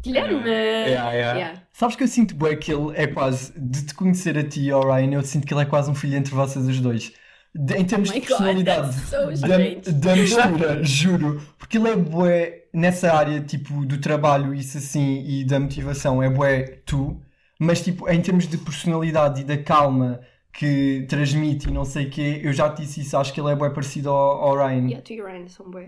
Guilherme! 0.00 0.48
Yeah, 0.48 1.12
yeah. 1.12 1.38
Yeah. 1.38 1.62
Sabes 1.72 1.96
que 1.96 2.04
eu 2.04 2.08
sinto 2.08 2.34
bué 2.34 2.54
que 2.56 2.72
ele 2.72 2.92
é 2.94 3.06
quase, 3.08 3.52
de 3.58 3.86
te 3.86 3.94
conhecer 3.94 4.38
a 4.38 4.44
ti 4.44 4.62
e 4.62 4.70
ao 4.70 4.82
Ryan, 4.82 5.14
eu 5.14 5.22
sinto 5.22 5.46
que 5.46 5.52
ele 5.52 5.62
é 5.62 5.64
quase 5.66 5.90
um 5.90 5.94
filho 5.94 6.16
entre 6.16 6.32
vocês 6.34 6.66
os 6.66 6.80
dois. 6.80 7.12
De- 7.54 7.74
em 7.76 7.84
termos 7.84 8.10
Oh 8.10 8.12
de 8.12 8.20
God, 8.20 8.28
personalidade, 8.28 8.96
that's 8.96 9.08
so 9.08 9.48
da, 9.48 9.56
da 9.92 10.16
mistura, 10.16 10.82
juro. 10.84 11.40
Porque 11.58 11.78
ele 11.78 11.88
é 11.88 11.96
bué 11.96 12.64
nessa 12.72 13.12
área, 13.12 13.40
tipo, 13.40 13.84
do 13.84 13.98
trabalho, 14.00 14.54
isso 14.54 14.78
assim, 14.78 15.24
e 15.26 15.44
da 15.44 15.58
motivação, 15.58 16.22
é 16.22 16.30
bué 16.30 16.80
tu. 16.86 17.20
Mas, 17.58 17.80
tipo, 17.82 18.08
em 18.08 18.20
termos 18.22 18.46
de 18.46 18.56
personalidade 18.58 19.40
e 19.40 19.44
da 19.44 19.56
calma 19.58 20.20
que 20.52 21.04
transmite 21.08 21.68
e 21.68 21.72
não 21.72 21.84
sei 21.84 22.06
o 22.06 22.10
quê, 22.10 22.40
eu 22.42 22.52
já 22.52 22.68
te 22.70 22.82
disse 22.82 23.00
isso, 23.02 23.16
acho 23.16 23.32
que 23.32 23.40
ele 23.40 23.50
é 23.50 23.54
bué 23.56 23.70
parecido 23.70 24.10
ao, 24.10 24.42
ao 24.42 24.54
Ryan. 24.56 24.86
Yeah, 24.86 25.02
tu 25.02 25.12
e 25.12 25.20
o 25.22 25.26
Ryan 25.26 25.48
são 25.48 25.70
bué 25.70 25.86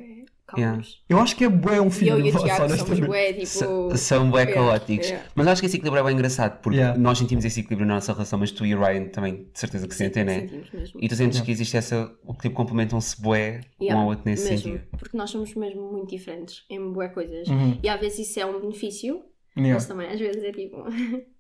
Yeah. 0.57 0.73
calmos. 0.73 1.01
Eu 1.09 1.21
acho 1.21 1.37
que 1.37 1.45
é 1.45 1.49
bué 1.49 1.81
um 1.81 1.93
filho 1.93 2.19
e 2.19 2.29
o 2.29 2.33
vosso, 2.33 2.63
honestamente. 2.63 3.07
bué 3.07 3.33
tipo. 3.33 3.97
São 3.97 4.31
bem 4.33 4.41
Yeah, 4.49 4.53
caóticos. 4.55 5.07
yeah. 5.09 5.29
Mas 5.35 5.47
acho 5.47 5.63
que 5.63 5.67
esse 5.67 5.77
equilíbrio 5.77 6.01
é 6.01 6.05
bem 6.05 6.15
engraçado, 6.15 6.61
porque 6.61 6.79
Yeah. 6.79 6.99
nós 6.99 7.19
sentimos 7.19 7.45
esse 7.45 7.61
equilíbrio 7.61 7.87
na 7.87 7.95
nossa 7.95 8.13
relação, 8.13 8.37
mas 8.37 8.51
tu 8.51 8.67
e 8.67 8.75
o 8.75 8.81
Ryan 8.81 9.05
também, 9.11 9.45
de 9.53 9.59
certeza 9.61 9.87
que 9.87 9.95
sentem, 9.95 10.25
né? 10.25 10.41
Sentimos 10.41 10.71
mesmo. 10.73 11.01
E 11.01 11.09
tu 11.09 11.15
sentes 11.15 11.41
que 11.41 11.53
existe 11.53 11.77
essa, 11.77 12.13
o 12.25 12.35
que 12.35 12.43
tipo, 12.43 12.57
complementam-se 12.57 13.21
bué 13.23 13.61
um 13.81 13.85
Yeah, 13.85 14.03
ao 14.03 14.09
outro 14.09 14.25
nesse 14.27 14.51
mesmo. 14.51 14.73
sentido. 14.73 14.85
Porque 14.99 15.17
nós 15.17 15.31
somos 15.31 15.55
mesmo 15.55 15.83
muito 15.93 16.11
diferentes 16.11 16.65
em 16.69 16.93
bué 16.93 17.09
coisas. 17.09 17.47
Uhum. 17.47 17.79
E 17.81 17.89
às 17.89 18.01
vezes 18.01 18.29
isso 18.29 18.41
é 18.41 18.47
um 18.47 18.61
benefício, 18.61 19.23
Yeah. 19.57 19.75
mas 19.75 19.87
também 19.87 20.09
às 20.09 20.19
vezes 20.19 20.43
é 20.43 20.53
tipo. 20.53 20.85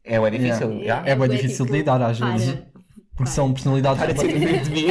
É, 0.04 0.16
é 0.16 0.30
difícil. 0.30 0.70
Yeah. 0.72 0.80
yeah. 0.80 1.10
É 1.10 1.14
bué 1.14 1.28
bué 1.28 1.36
difícil 1.36 1.64
de 1.64 1.70
tipo, 1.72 1.76
lidar 1.76 2.02
às 2.02 2.18
para. 2.18 2.32
vezes. 2.32 2.58
Porque 3.14 3.30
são 3.30 3.52
personalidades 3.52 3.98
Para 4.02 4.12
de 4.14 4.20
ser 4.20 4.32
diferente 4.32 4.64
de 4.64 4.70
mim. 4.70 4.86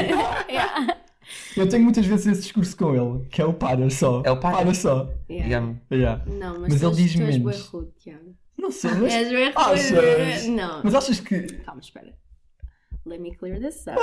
Yeah. 0.49 0.97
Eu 1.57 1.67
tenho 1.67 1.83
muitas 1.83 2.05
vezes 2.05 2.25
esse 2.27 2.41
discurso 2.43 2.75
com 2.77 2.95
ele, 2.95 3.27
que 3.29 3.41
é 3.41 3.45
o 3.45 3.53
para 3.53 3.89
só. 3.89 4.21
É 4.25 4.31
o 4.31 4.39
para. 4.39 4.57
Para 4.57 4.73
só. 4.73 5.09
Yeah. 5.29 5.47
Yeah. 5.47 5.75
Yeah. 5.91 6.25
Não, 6.27 6.59
mas, 6.61 6.73
Mas 6.73 6.83
ele 6.83 6.95
diz 6.95 7.13
tu 7.13 7.21
és 7.21 7.37
bué 7.37 7.51
menos. 7.51 7.67
rude, 7.67 7.91
Tiago. 7.99 8.35
Não 8.57 8.71
sei, 8.71 8.91
mas. 8.91 9.13
És 9.13 9.29
bué 9.29 9.51
Achas? 9.55 9.91
rude. 9.91 10.49
Não. 10.51 10.81
Mas 10.83 10.95
achas 10.95 11.19
que. 11.19 11.41
Calma, 11.63 11.81
espera. 11.81 12.13
Let 13.05 13.19
me 13.19 13.35
clear 13.35 13.59
this 13.59 13.85
up. 13.87 13.97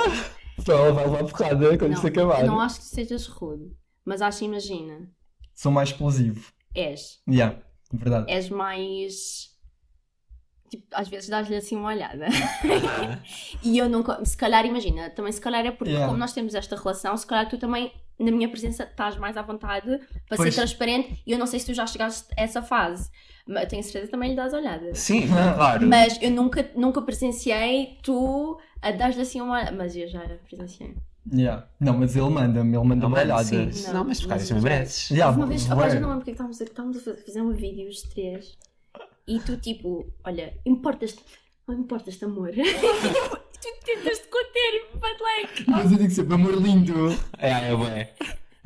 Só 0.65 0.73
ela 0.73 0.91
vai 0.91 1.05
levar 1.05 1.23
porrada 1.23 1.77
quando 1.77 1.91
não, 1.91 1.93
isto 1.95 2.07
acabar. 2.07 2.41
eu 2.41 2.47
não 2.47 2.59
acho 2.59 2.79
que 2.79 2.85
sejas 2.85 3.27
rude. 3.27 3.71
Mas 4.03 4.21
acho, 4.21 4.43
imagina, 4.43 5.09
Sou 5.53 5.71
mais 5.71 5.89
explosivo. 5.89 6.51
és. 6.75 7.19
Yeah, 7.29 7.57
verdade. 7.93 8.31
És 8.31 8.49
mais. 8.49 9.55
Tipo, 10.69 10.85
às 10.91 11.07
vezes 11.07 11.29
dás-lhe 11.29 11.55
assim 11.55 11.77
uma 11.77 11.89
olhada. 11.89 12.25
e 13.63 13.77
eu 13.77 13.87
nunca. 13.89 14.23
Se 14.25 14.35
calhar, 14.35 14.65
imagina, 14.65 15.09
também 15.09 15.31
se 15.31 15.39
calhar 15.41 15.65
é 15.65 15.71
porque, 15.71 15.91
Yeah. 15.91 16.07
como 16.07 16.19
nós 16.19 16.33
temos 16.33 16.53
esta 16.55 16.75
relação, 16.75 17.15
se 17.15 17.25
calhar 17.25 17.47
tu 17.49 17.57
também 17.57 17.91
na 18.19 18.31
minha 18.31 18.49
presença 18.49 18.83
estás 18.83 19.15
mais 19.15 19.37
à 19.37 19.41
vontade 19.43 19.99
para 20.27 20.37
Pois. 20.37 20.53
ser 20.53 20.59
transparente 20.61 21.21
e 21.25 21.31
eu 21.31 21.37
não 21.37 21.45
sei 21.45 21.59
se 21.59 21.67
tu 21.67 21.73
já 21.73 21.85
chegaste 21.85 22.27
a 22.37 22.41
essa 22.41 22.61
fase. 22.61 23.09
Mas 23.47 23.63
eu 23.63 23.69
tenho 23.69 23.83
certeza 23.83 24.05
que 24.07 24.11
também 24.11 24.31
lhe 24.31 24.35
dás 24.35 24.53
olhadas. 24.53 24.97
Sim, 24.97 25.27
claro. 25.55 25.87
Mas 25.87 26.21
eu 26.21 26.31
nunca, 26.31 26.69
nunca 26.75 27.01
presenciei 27.01 27.97
tu 28.03 28.59
a 28.81 28.91
dar-lhe 28.91 29.21
assim 29.21 29.39
uma. 29.39 29.71
Mas 29.71 29.95
eu 29.95 30.07
já 30.07 30.19
presenciei. 30.49 30.95
Yeah. 31.33 31.67
Não, 31.79 31.97
mas 31.97 32.15
ele 32.15 32.29
manda-me, 32.29 32.77
ele 32.77 32.85
manda-me 32.87 33.15
Não, 33.15 33.21
olhadas. 33.21 33.47
sim. 33.47 33.91
Não, 33.91 34.03
mas 34.05 34.21
por 34.21 34.29
causa 34.29 34.43
disso 34.43 34.55
já- 34.55 34.61
mereces. 34.61 35.09
Yeah, 35.11 35.35
uma 35.37 35.45
vez, 35.47 35.65
rapaz, 35.65 35.93
eu 35.93 36.01
não 36.01 36.07
lembro 36.09 36.21
porque 36.23 36.31
estávamos 36.31 36.61
a, 36.61 36.63
estávamos 36.63 36.97
a 36.97 37.01
fa- 37.01 37.17
fazer 37.25 37.41
um 37.41 37.51
vídeo 37.51 37.89
os 37.89 38.01
três 38.03 38.57
e 39.27 39.39
tu 39.39 39.57
tipo, 39.57 40.05
olha, 40.23 40.53
importas-te, 40.65 41.21
não 41.67 41.75
importas-te 41.79 42.23
amor. 42.25 42.49
e 42.57 42.63
tu 42.63 43.85
tentas 43.85 44.19
te 44.19 44.27
conter, 44.29 44.85
but 44.93 45.19
like. 45.21 45.69
Mas 45.69 45.91
eu 45.91 45.97
digo 45.97 46.11
sempre, 46.11 46.33
amor 46.35 46.53
lindo. 46.61 47.09
É, 47.37 47.49
é, 47.49 47.73
é. 47.99 48.13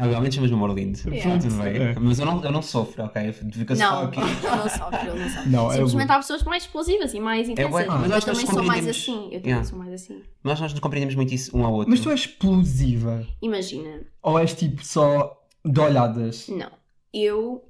É, 0.02 0.10
realmente 0.10 0.36
chamas-me 0.36 0.56
amor 0.56 0.74
lindo. 0.74 1.00
Yeah. 1.10 1.40
Tudo 1.40 1.56
bem. 1.62 1.78
É. 1.78 1.96
Mas 2.00 2.20
eu 2.20 2.26
não, 2.26 2.44
eu 2.44 2.52
não 2.52 2.62
sofro, 2.62 3.04
ok? 3.06 3.32
Fica 3.34 3.76
só 3.76 3.84
Não, 3.84 4.02
aqui. 4.08 4.20
eu 4.20 4.56
não 4.56 4.70
sofro, 4.70 5.08
eu 5.08 5.16
não 5.16 5.30
sofro. 5.30 5.50
Não, 5.52 5.72
é 5.72 5.76
Simplesmente 5.78 6.12
há 6.12 6.18
pessoas 6.18 6.44
mais 6.44 6.64
explosivas 6.64 7.14
e 7.14 7.20
mais 7.20 7.48
intensas. 7.50 7.72
bué, 7.72 7.86
mas 7.88 8.04
eu 8.04 8.10
nós 8.10 8.26
também 8.26 8.42
nos 8.46 8.54
sou 8.54 8.64
mais 8.64 8.88
assim. 8.88 9.24
Eu 9.26 9.30
também 9.40 9.42
Yeah. 9.52 9.64
sou 9.66 9.78
mais 9.80 9.94
assim. 9.94 10.24
Nós, 10.44 10.60
nós 10.60 10.72
nos 10.72 10.80
compreendemos 10.80 11.16
muito 11.16 11.34
isso 11.34 11.56
um 11.56 11.64
ao 11.66 11.74
outro. 11.74 11.90
Mas 11.92 12.00
tu 12.00 12.10
és 12.10 12.20
explosiva. 12.22 13.26
Imagina, 13.42 14.02
Ou 14.22 14.40
és 14.40 14.54
tipo 14.54 14.84
só 14.86 15.40
de 15.64 15.80
olhadas? 15.80 16.48
não. 16.48 16.72
Eu, 17.14 17.64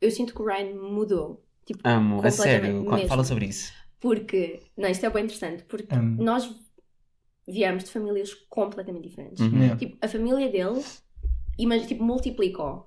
eu 0.00 0.10
sinto 0.10 0.34
que 0.34 0.42
o 0.42 0.44
Ryan 0.46 0.74
mudou. 0.74 1.42
Tipo, 1.64 1.80
Amo, 1.88 2.20
a 2.24 2.30
sério. 2.30 2.82
mesmo. 2.84 3.08
Fala 3.08 3.24
sobre 3.24 3.46
isso. 3.46 3.72
Porque, 3.98 4.60
não, 4.76 4.88
isto 4.88 5.04
é 5.06 5.10
bem 5.10 5.24
interessante, 5.24 5.64
porque 5.64 5.92
Amo. 5.94 6.22
nós 6.22 6.48
viemos 7.48 7.84
de 7.84 7.90
famílias 7.90 8.34
completamente 8.48 9.08
diferentes. 9.08 9.40
Uhum. 9.40 9.76
Tipo, 9.76 9.96
a 10.00 10.08
família 10.08 10.50
dele, 10.50 10.82
imagina, 11.58 11.86
tipo, 11.88 12.04
multiplicou. 12.04 12.86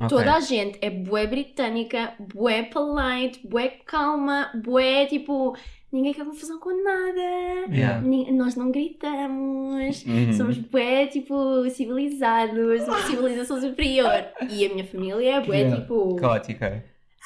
Ok. 0.00 0.08
Toda 0.08 0.34
a 0.34 0.40
gente 0.40 0.78
é 0.80 0.88
bué 0.88 1.26
britânica, 1.26 2.14
bué 2.18 2.62
polite, 2.62 3.46
bué 3.46 3.68
calma, 3.84 4.50
bué, 4.64 5.04
tipo, 5.04 5.54
ninguém 5.92 6.14
quer 6.14 6.24
confusão 6.24 6.58
com 6.58 6.70
nada. 6.82 7.70
Yeah. 7.70 8.00
Nós 8.32 8.56
não 8.56 8.70
gritamos. 8.70 10.04
Uhum. 10.06 10.32
Somos 10.32 10.56
bué, 10.56 11.06
tipo, 11.06 11.68
civilizados, 11.68 12.82
uma 12.88 13.02
civilização 13.02 13.60
superior. 13.60 14.24
E 14.48 14.64
a 14.64 14.68
minha 14.70 14.86
família 14.86 15.36
é 15.36 15.40
bué, 15.40 15.58
Yeah. 15.58 15.80
tipo, 15.82 16.16
Caótica. 16.16 16.82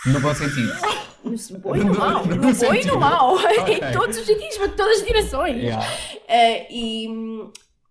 No 0.07 0.21
bom 0.21 0.35
sentido. 0.35 0.73
no 1.25 1.59
bom 1.61 1.76
e 1.76 1.85
no 1.85 1.95
mau, 1.97 2.26
No 2.26 2.37
bom 2.37 2.75
e 2.75 2.85
no 2.85 2.99
Ok. 2.99 3.75
em 3.78 3.93
todos 3.93 4.19
os 4.19 4.26
sentidos, 4.26 4.59
para 4.59 4.69
todas 4.71 4.99
as 4.99 5.07
direções. 5.07 5.62
Yeah. 5.62 5.87
Eh, 6.26 6.66
e 6.71 7.09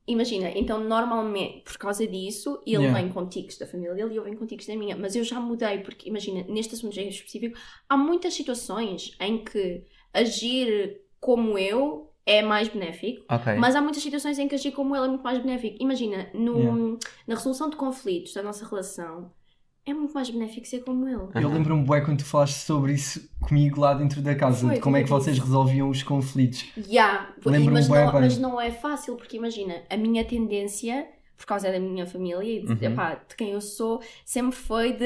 imagina, 0.07 0.51
então 0.55 0.83
normalmente 0.83 1.61
por 1.63 1.77
causa 1.77 2.05
disso 2.05 2.61
ele 2.65 2.83
Yeah. 2.83 2.99
vem 3.01 3.11
com 3.11 3.25
tiques 3.27 3.57
da 3.57 3.65
família 3.65 3.93
dele 3.95 4.13
e 4.13 4.17
eu 4.17 4.23
venho 4.23 4.37
com 4.37 4.45
tiques 4.45 4.67
da 4.67 4.75
minha, 4.75 4.95
mas 4.97 5.15
eu 5.15 5.23
já 5.23 5.39
mudei 5.39 5.79
porque 5.79 6.09
imagina, 6.09 6.43
neste 6.49 6.75
assunto 6.75 6.97
em 6.99 7.07
específico, 7.07 7.57
há 7.87 7.95
muitas 7.95 8.33
situações 8.33 9.15
em 9.19 9.43
que 9.43 9.83
agir 10.13 11.01
como 11.19 11.57
eu 11.57 12.09
é 12.25 12.41
mais 12.41 12.67
benéfico, 12.69 13.25
Ok. 13.29 13.53
mas 13.55 13.75
há 13.75 13.81
muitas 13.81 14.01
situações 14.03 14.39
em 14.39 14.47
que 14.47 14.55
agir 14.55 14.71
como 14.71 14.95
ele 14.95 15.05
é 15.05 15.09
muito 15.09 15.23
mais 15.23 15.39
benéfico. 15.39 15.77
Imagina, 15.81 16.29
no, 16.33 16.57
Yeah. 16.57 16.97
na 17.27 17.35
resolução 17.35 17.69
de 17.69 17.75
conflitos 17.75 18.33
da 18.33 18.41
nossa 18.43 18.65
relação, 18.65 19.31
é 19.85 19.93
muito 19.93 20.13
mais 20.13 20.29
benéfico 20.29 20.65
ser 20.65 20.79
como 20.83 21.07
ele. 21.07 21.27
Eu 21.35 21.49
lembro-me 21.49 21.85
bem 21.87 22.03
quando 22.03 22.19
tu 22.19 22.25
falaste 22.25 22.55
sobre 22.55 22.93
isso 22.93 23.29
comigo 23.41 23.81
lá 23.81 23.93
dentro 23.93 24.21
da 24.21 24.33
casa, 24.35 24.65
Foi, 24.67 24.75
de 24.75 24.81
como 24.81 24.95
é 24.97 25.03
que 25.03 25.09
vocês 25.09 25.37
resolviam 25.37 25.89
os 25.89 26.01
conflitos. 26.03 26.65
Yeah, 26.77 27.33
Lembro-me 27.45 27.73
mas, 27.79 27.87
não, 27.89 27.95
bem. 28.11 28.21
mas 28.21 28.37
não 28.37 28.61
é 28.61 28.71
fácil, 28.71 29.15
porque 29.17 29.35
imagina, 29.37 29.83
a 29.89 29.97
minha 29.97 30.23
tendência, 30.23 31.07
por 31.35 31.45
causa 31.45 31.69
da 31.71 31.79
minha 31.79 32.05
família 32.07 32.43
e 32.43 32.65
de, 32.65 32.71
Uhum. 32.85 32.91
epá, 32.93 33.15
de 33.15 33.35
quem 33.35 33.49
eu 33.51 33.59
sou, 33.61 34.01
sempre 34.25 34.55
foi 34.55 34.93
de 34.93 35.05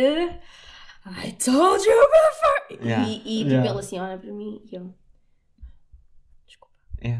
I 1.09 1.31
told 1.43 1.83
you 1.83 1.95
before! 1.95 2.85
Yeah. 2.87 3.07
E, 3.07 3.15
e 3.15 3.37
tipo, 3.39 3.49
Yeah. 3.49 3.69
ele 3.71 3.79
assim 3.79 3.99
olha 3.99 4.17
para 4.17 4.31
mim 4.31 4.61
e 4.71 4.75
eu 4.75 4.93
Desculpa. 6.45 6.73
Yeah. 7.03 7.19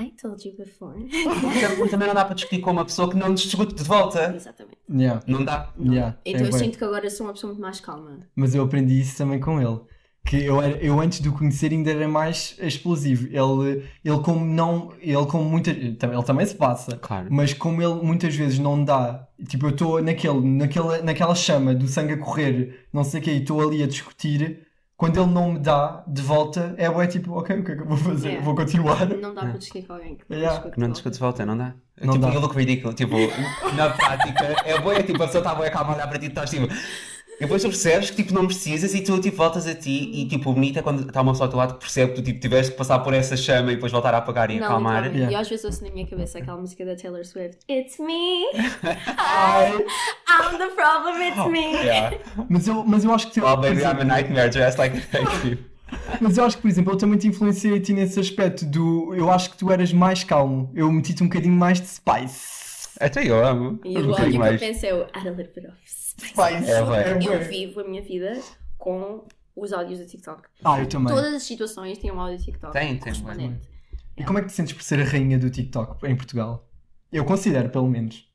I 0.00 0.10
told 0.20 0.46
you 0.48 0.56
before. 0.56 0.94
Também- 0.98 1.88
Também 1.90 2.08
não 2.08 2.14
dá 2.14 2.24
para 2.24 2.34
discutir 2.34 2.60
com 2.60 2.70
uma 2.70 2.84
pessoa 2.84 3.10
que 3.10 3.16
não 3.16 3.28
nos 3.28 3.42
discute 3.42 3.74
de 3.74 3.84
volta. 3.84 4.32
Exatamente. 4.34 4.78
Yeah. 4.90 5.22
Não 5.26 5.44
dá. 5.44 5.70
Então 5.78 5.92
Yeah. 5.92 6.18
é 6.24 6.32
eu 6.42 6.50
bué. 6.50 6.58
sinto 6.58 6.78
que 6.78 6.84
agora 6.84 7.08
sou 7.10 7.26
uma 7.26 7.32
pessoa 7.34 7.50
muito 7.52 7.60
mais 7.62 7.78
calma. 7.80 8.20
Mas 8.34 8.54
eu 8.54 8.62
aprendi 8.64 8.98
isso 9.00 9.16
também 9.18 9.38
com 9.38 9.60
ele. 9.60 9.80
Que 10.24 10.44
eu, 10.44 10.62
era, 10.62 10.76
eu 10.78 11.00
antes 11.00 11.20
de 11.20 11.28
o 11.28 11.32
conhecer 11.32 11.72
ainda 11.72 11.90
era 11.90 12.06
mais 12.08 12.56
explosivo. 12.60 13.26
Ele, 13.26 13.84
ele 14.04 14.18
como 14.22 14.44
não. 14.46 14.92
Ele 15.00 15.26
como 15.26 15.44
muitas. 15.44 15.76
Ele 15.76 15.96
também 16.24 16.46
se 16.46 16.54
passa. 16.54 16.96
Claro. 16.96 17.26
Mas 17.28 17.52
como 17.52 17.82
ele 17.82 17.94
muitas 18.02 18.34
vezes 18.34 18.58
não 18.60 18.82
dá. 18.84 19.26
Tipo, 19.48 19.66
eu 19.66 19.70
estou 19.70 20.00
naquele, 20.02 20.40
naquela, 20.40 21.02
naquela 21.02 21.34
chama 21.34 21.74
do 21.74 21.88
sangue 21.88 22.12
a 22.12 22.18
correr, 22.18 22.86
não 22.92 23.02
sei 23.02 23.20
o 23.20 23.22
que, 23.24 23.30
e 23.32 23.38
estou 23.42 23.60
ali 23.60 23.82
a 23.82 23.86
discutir. 23.88 24.60
Quando 25.02 25.20
ele 25.20 25.32
não 25.32 25.54
me 25.54 25.58
dá 25.58 26.04
de 26.06 26.22
volta, 26.22 26.76
é 26.78 26.88
bué 26.88 27.08
tipo, 27.08 27.32
ok, 27.32 27.58
o 27.58 27.64
que 27.64 27.72
é 27.72 27.74
que 27.74 27.82
eu 27.82 27.86
vou 27.86 27.96
fazer? 27.96 28.28
Yeah. 28.28 28.44
Vou 28.44 28.54
continuar. 28.54 29.04
Não 29.08 29.34
dá 29.34 29.40
para 29.40 29.58
discutir 29.58 29.84
com 29.84 29.94
alguém 29.94 30.14
que 30.14 30.32
Yeah. 30.32 30.56
discute 30.56 30.78
Não 30.78 30.90
discute 30.90 31.14
de 31.14 31.18
volta, 31.18 31.44
não 31.44 31.58
dá? 31.58 31.74
Não 32.00 32.14
tipo, 32.14 32.46
dá. 32.46 32.54
ridículo. 32.54 32.94
Tipo, 32.94 33.16
na 33.74 33.90
prática, 33.90 34.44
é 34.64 34.80
boa, 34.80 34.94
é 34.94 35.02
tipo, 35.02 35.20
a 35.20 35.26
pessoa 35.26 35.42
está 35.42 35.56
boa 35.56 35.68
calma 35.70 35.90
a 35.90 35.94
olhar 35.96 36.06
para 36.06 36.20
ti 36.20 36.26
e 36.26 36.28
tu 36.28 36.40
estás 36.40 36.50
tipo. 36.50 36.68
E 37.42 37.44
depois 37.44 37.60
tu 37.60 37.68
percebes 37.70 38.08
que 38.08 38.22
tipo, 38.22 38.32
não 38.32 38.46
precisas 38.46 38.94
e 38.94 39.00
tu 39.00 39.18
tipo, 39.20 39.36
voltas 39.36 39.66
a 39.66 39.74
ti 39.74 40.12
e 40.14 40.28
tipo, 40.28 40.52
bonita 40.52 40.78
é 40.78 40.82
quando 40.82 41.08
está 41.08 41.20
uma 41.20 41.32
pessoa 41.32 41.48
ao 41.48 41.50
teu 41.50 41.58
lado 41.58 41.74
que 41.74 41.80
percebe 41.80 42.12
que 42.12 42.22
tu 42.22 42.24
tipo, 42.24 42.38
tiveste 42.38 42.70
que 42.70 42.78
passar 42.78 43.00
por 43.00 43.12
essa 43.12 43.36
chama 43.36 43.72
e 43.72 43.74
depois 43.74 43.90
voltar 43.90 44.14
a 44.14 44.18
apagar 44.18 44.48
e 44.48 44.60
Não, 44.60 44.66
acalmar. 44.66 45.02
literalmente. 45.02 45.18
Yeah. 45.18 45.38
E 45.38 45.40
às 45.40 45.48
vezes 45.48 45.64
ouço 45.64 45.84
na 45.84 45.90
minha 45.90 46.06
cabeça 46.06 46.38
aquela 46.38 46.56
música 46.56 46.84
da 46.84 46.94
Taylor 46.94 47.24
Swift 47.24 47.58
It's 47.68 47.98
me, 47.98 48.44
Ai, 49.18 49.72
I'm 49.72 50.56
the 50.56 50.68
problem, 50.68 51.20
it's 51.26 51.50
me. 51.50 51.72
Yeah. 51.84 52.16
mas, 52.48 52.68
eu, 52.68 52.84
mas 52.84 53.04
eu 53.04 53.12
acho 53.12 53.28
que. 53.32 53.40
Oh 53.40 53.56
baby, 53.56 53.80
I'm 53.80 54.00
a 54.00 54.04
nightmare 54.04 54.48
dressed 54.48 54.78
like 54.78 55.00
thank 55.08 55.28
you. 55.44 55.58
Mas 56.20 56.38
eu 56.38 56.44
acho 56.44 56.56
que, 56.56 56.62
por 56.62 56.68
exemplo, 56.68 56.92
eu 56.92 56.96
também 56.96 57.18
te 57.18 57.26
influenciei 57.26 57.76
a 57.76 57.80
ti 57.80 57.92
nesse 57.92 58.20
aspecto 58.20 58.64
do. 58.64 59.12
Eu 59.16 59.28
acho 59.32 59.50
que 59.50 59.56
tu 59.56 59.68
eras 59.72 59.92
mais 59.92 60.22
calmo. 60.22 60.70
Eu 60.74 60.90
meti-te 60.92 61.24
um 61.24 61.26
bocadinho 61.26 61.54
mais 61.54 61.80
de 61.80 61.88
spice. 61.88 62.88
Até 63.00 63.28
eu 63.28 63.44
amo. 63.44 63.80
E 63.84 63.98
o 63.98 64.14
que 64.14 64.22
eu 64.22 64.38
mais. 64.38 64.60
pensei 64.60 64.92
o 64.92 65.02
add 65.12 65.28
a 65.28 65.32
little 65.32 65.52
bit 65.54 65.66
of 65.66 66.01
É. 66.38 67.12
É, 67.12 67.36
Eu 67.36 67.44
vivo 67.48 67.80
a 67.80 67.84
minha 67.84 68.02
vida 68.02 68.40
com 68.78 69.24
os 69.54 69.72
áudios 69.72 69.98
do 70.00 70.06
TikTok. 70.06 70.42
Ah, 70.64 70.80
eu 70.80 70.88
também. 70.88 71.14
Todas 71.14 71.34
as 71.34 71.42
situações 71.42 71.98
têm 71.98 72.10
um 72.10 72.20
áudio 72.20 72.38
do 72.38 72.44
TikTok. 72.44 72.72
Tem, 72.72 72.88
tem, 72.88 72.98
correspondente. 72.98 73.68
E 74.16 74.24
como 74.24 74.38
é 74.38 74.42
que 74.42 74.48
te 74.48 74.52
sentes 74.52 74.72
por 74.72 74.82
ser 74.82 75.00
a 75.00 75.04
rainha 75.04 75.38
do 75.38 75.50
TikTok 75.50 76.06
em 76.06 76.16
Portugal? 76.16 76.68
Eu 77.12 77.24
considero, 77.24 77.68
pelo 77.68 77.88
menos. 77.88 78.26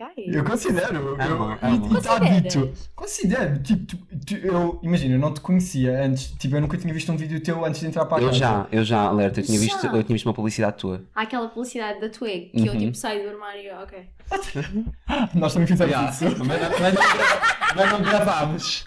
Ok. 0.00 0.06
Eu 0.26 0.44
considero. 0.44 1.14
Amo, 1.20 1.52
eu. 1.62 1.94
E 1.94 1.98
está 1.98 2.18
dito. 2.18 2.72
Considero. 2.96 3.62
Tipo, 3.62 3.86
tu- 3.86 3.98
tu- 4.26 4.34
eu, 4.36 4.80
imagina, 4.82 5.14
eu 5.14 5.18
não 5.20 5.32
te 5.32 5.40
conhecia 5.40 6.04
antes. 6.04 6.32
Tipo, 6.32 6.56
eu 6.56 6.60
nunca 6.60 6.76
tinha 6.76 6.92
visto 6.92 7.12
um 7.12 7.16
vídeo 7.16 7.40
teu 7.40 7.64
antes 7.64 7.80
de 7.80 7.86
entrar 7.86 8.04
para 8.06 8.18
a 8.18 8.20
Eu 8.22 8.26
casa. 8.28 8.38
já, 8.38 8.66
eu 8.72 8.84
já, 8.84 9.00
alerta, 9.02 9.38
eu 9.40 9.44
tinha, 9.44 9.56
Já? 9.58 9.64
visto, 9.64 9.86
eu 9.86 10.02
tinha 10.02 10.14
visto 10.16 10.26
uma 10.26 10.34
publicidade 10.34 10.76
tua. 10.78 11.04
Há 11.14 11.22
aquela 11.22 11.48
publicidade 11.48 12.00
da 12.00 12.08
Twig 12.08 12.50
que 12.50 12.66
eu 12.66 12.72
Uhum. 12.72 12.78
tipo 12.80 12.96
saio 12.96 13.22
do 13.22 13.28
armário. 13.30 13.70
Ok. 13.82 14.08
Nós 15.34 15.52
também 15.52 15.68
fizemos 15.68 15.92
Yeah. 15.92 16.10
isso. 16.10 16.24
Mas, 16.44 16.60
não- 16.60 16.70
mas 16.80 16.94
não 16.94 17.02
gra- 17.02 17.74
mas 17.76 17.92
não 17.92 18.02
gravámos. 18.02 18.84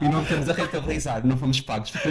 E 0.00 0.08
não 0.08 0.24
temos 0.24 0.48
a 0.48 0.52
rentabilizar, 0.54 1.26
não 1.26 1.36
fomos 1.36 1.60
pagos 1.60 1.90
para 1.92 2.10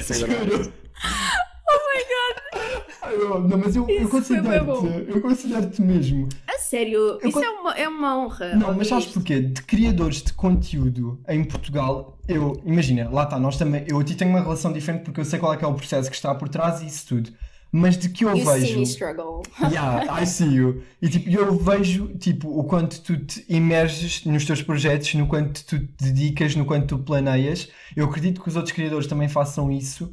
agora. 1.69 2.85
Ai, 3.01 3.15
eu- 3.15 3.41
Não, 3.47 3.57
mas 3.57 3.75
eu, 3.75 3.87
eu 3.89 4.09
considero-te. 4.09 5.09
Eu 5.09 5.21
considero-te 5.21 5.81
mesmo. 5.81 6.27
A 6.47 6.59
sério, 6.59 6.99
Eu 7.21 7.29
isso 7.29 7.39
con- 7.39 7.43
é, 7.43 7.49
uma, 7.49 7.73
é 7.77 7.87
uma 7.87 8.17
honra. 8.17 8.55
Não, 8.55 8.73
mas 8.73 8.87
sabes 8.87 9.05
isto. 9.05 9.13
porquê? 9.15 9.39
De 9.39 9.61
criadores 9.63 10.21
de 10.21 10.33
conteúdo 10.33 11.19
em 11.27 11.43
Portugal, 11.43 12.17
eu, 12.27 12.59
imagina, 12.65 13.09
lá 13.09 13.23
está, 13.23 13.39
nós 13.39 13.57
também, 13.57 13.83
eu 13.87 13.99
a 13.99 14.03
ti 14.03 14.15
tenho 14.15 14.31
uma 14.31 14.41
relação 14.41 14.71
diferente 14.71 15.03
porque 15.03 15.19
eu 15.21 15.25
sei 15.25 15.39
qual 15.39 15.53
é 15.53 15.57
que 15.57 15.65
é 15.65 15.67
o 15.67 15.73
processo 15.73 16.09
que 16.09 16.15
está 16.15 16.33
por 16.35 16.49
trás 16.49 16.81
e 16.81 16.87
isso 16.87 17.07
tudo. 17.07 17.31
Mas 17.71 17.95
de 17.99 18.09
que 18.09 18.25
eu 18.25 18.35
You 18.35 18.37
see 18.45 18.61
vejo. 18.61 18.77
me 18.79 18.83
struggle. 18.83 19.43
Yeah, 19.71 20.19
I 20.19 20.25
see 20.25 20.55
you. 20.55 20.81
E 20.99 21.07
tipo, 21.07 21.29
eu 21.29 21.55
vejo 21.55 22.07
tipo, 22.17 22.49
o 22.49 22.63
quanto 22.63 22.99
tu 23.01 23.15
te 23.17 23.45
imerges 23.47 24.25
nos 24.25 24.43
teus 24.43 24.63
projetos, 24.63 25.13
no 25.13 25.27
quanto 25.27 25.63
tu 25.63 25.77
te 25.79 25.87
dedicas, 26.01 26.55
no 26.55 26.65
quanto 26.65 26.87
tu 26.97 27.03
planeias. 27.03 27.69
Eu 27.95 28.05
acredito 28.05 28.41
que 28.41 28.49
os 28.49 28.55
outros 28.55 28.73
criadores 28.73 29.05
também 29.05 29.29
façam 29.29 29.71
isso. 29.71 30.11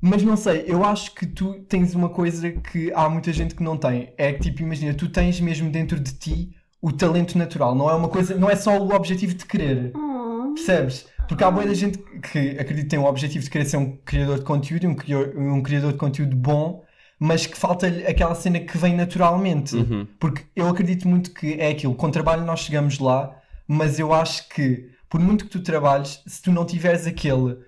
Mas 0.00 0.22
não 0.22 0.36
sei, 0.36 0.64
eu 0.66 0.84
acho 0.84 1.14
que 1.14 1.26
tu 1.26 1.54
tens 1.68 1.94
uma 1.94 2.08
coisa 2.08 2.50
que 2.52 2.92
há 2.94 3.08
muita 3.08 3.32
gente 3.32 3.54
que 3.54 3.62
não 3.62 3.76
tem. 3.76 4.12
É 4.16 4.32
que 4.32 4.40
tipo, 4.40 4.62
imagina, 4.62 4.94
tu 4.94 5.08
tens 5.08 5.40
mesmo 5.40 5.70
dentro 5.70 5.98
de 5.98 6.12
ti 6.12 6.54
o 6.80 6.92
talento 6.92 7.36
natural. 7.36 7.74
Não 7.74 7.90
é 7.90 7.94
uma 7.94 8.08
coisa, 8.08 8.36
não 8.36 8.48
é 8.48 8.54
só 8.54 8.78
o 8.78 8.94
objetivo 8.94 9.34
de 9.34 9.44
querer. 9.44 9.92
Oh. 9.96 10.54
Percebes? 10.54 11.06
Porque 11.26 11.44
há 11.44 11.50
muita 11.50 11.74
gente 11.74 11.98
que 11.98 12.50
acredita 12.50 12.82
que 12.82 12.88
tem 12.88 12.98
o 12.98 13.04
objetivo 13.04 13.44
de 13.44 13.50
querer 13.50 13.64
ser 13.64 13.76
um 13.76 13.96
criador 13.98 14.38
de 14.38 14.44
conteúdo, 14.44 14.86
um 14.86 14.94
criador, 14.94 15.36
um 15.36 15.62
criador 15.62 15.92
de 15.92 15.98
conteúdo 15.98 16.34
bom, 16.34 16.84
mas 17.18 17.46
que 17.46 17.58
falta-lhe 17.58 18.06
aquela 18.06 18.34
cena 18.34 18.60
que 18.60 18.78
vem 18.78 18.94
naturalmente. 18.96 19.76
Uhum. 19.76 20.06
Porque 20.18 20.44
eu 20.56 20.68
acredito 20.68 21.06
muito 21.06 21.32
que 21.32 21.54
é 21.54 21.70
aquilo, 21.70 21.94
com 21.94 22.10
trabalho 22.10 22.44
nós 22.44 22.60
chegamos 22.60 22.98
lá, 22.98 23.36
mas 23.66 23.98
eu 23.98 24.14
acho 24.14 24.48
que 24.48 24.88
por 25.10 25.20
muito 25.20 25.44
que 25.44 25.50
tu 25.50 25.62
trabalhes, 25.62 26.22
se 26.26 26.42
tu 26.42 26.52
não 26.52 26.64
tiveres 26.64 27.06
aquele 27.06 27.58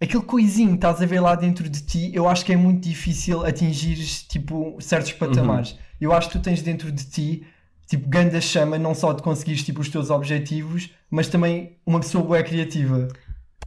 aquele 0.00 0.22
coisinho 0.22 0.70
que 0.70 0.74
estás 0.76 1.00
a 1.02 1.06
ver 1.06 1.20
lá 1.20 1.34
dentro 1.34 1.68
de 1.68 1.82
ti, 1.82 2.10
eu 2.14 2.28
acho 2.28 2.44
que 2.44 2.52
é 2.52 2.56
muito 2.56 2.80
difícil 2.88 3.44
atingires 3.44 4.22
tipo 4.22 4.76
certos 4.80 5.12
patamares. 5.12 5.76
Eu 6.00 6.12
acho 6.12 6.28
que 6.30 6.38
tu 6.38 6.42
tens 6.42 6.62
dentro 6.62 6.90
de 6.92 7.04
ti 7.04 7.46
tipo, 7.86 8.06
ganda 8.08 8.40
chama, 8.40 8.78
não 8.78 8.94
só 8.94 9.12
de 9.14 9.22
conseguires 9.22 9.64
tipo, 9.64 9.80
os 9.80 9.88
teus 9.88 10.10
objetivos, 10.10 10.90
mas 11.10 11.26
também 11.28 11.78
uma 11.86 11.98
pessoa 12.00 12.22
bué 12.22 12.42
criativa. 12.42 13.08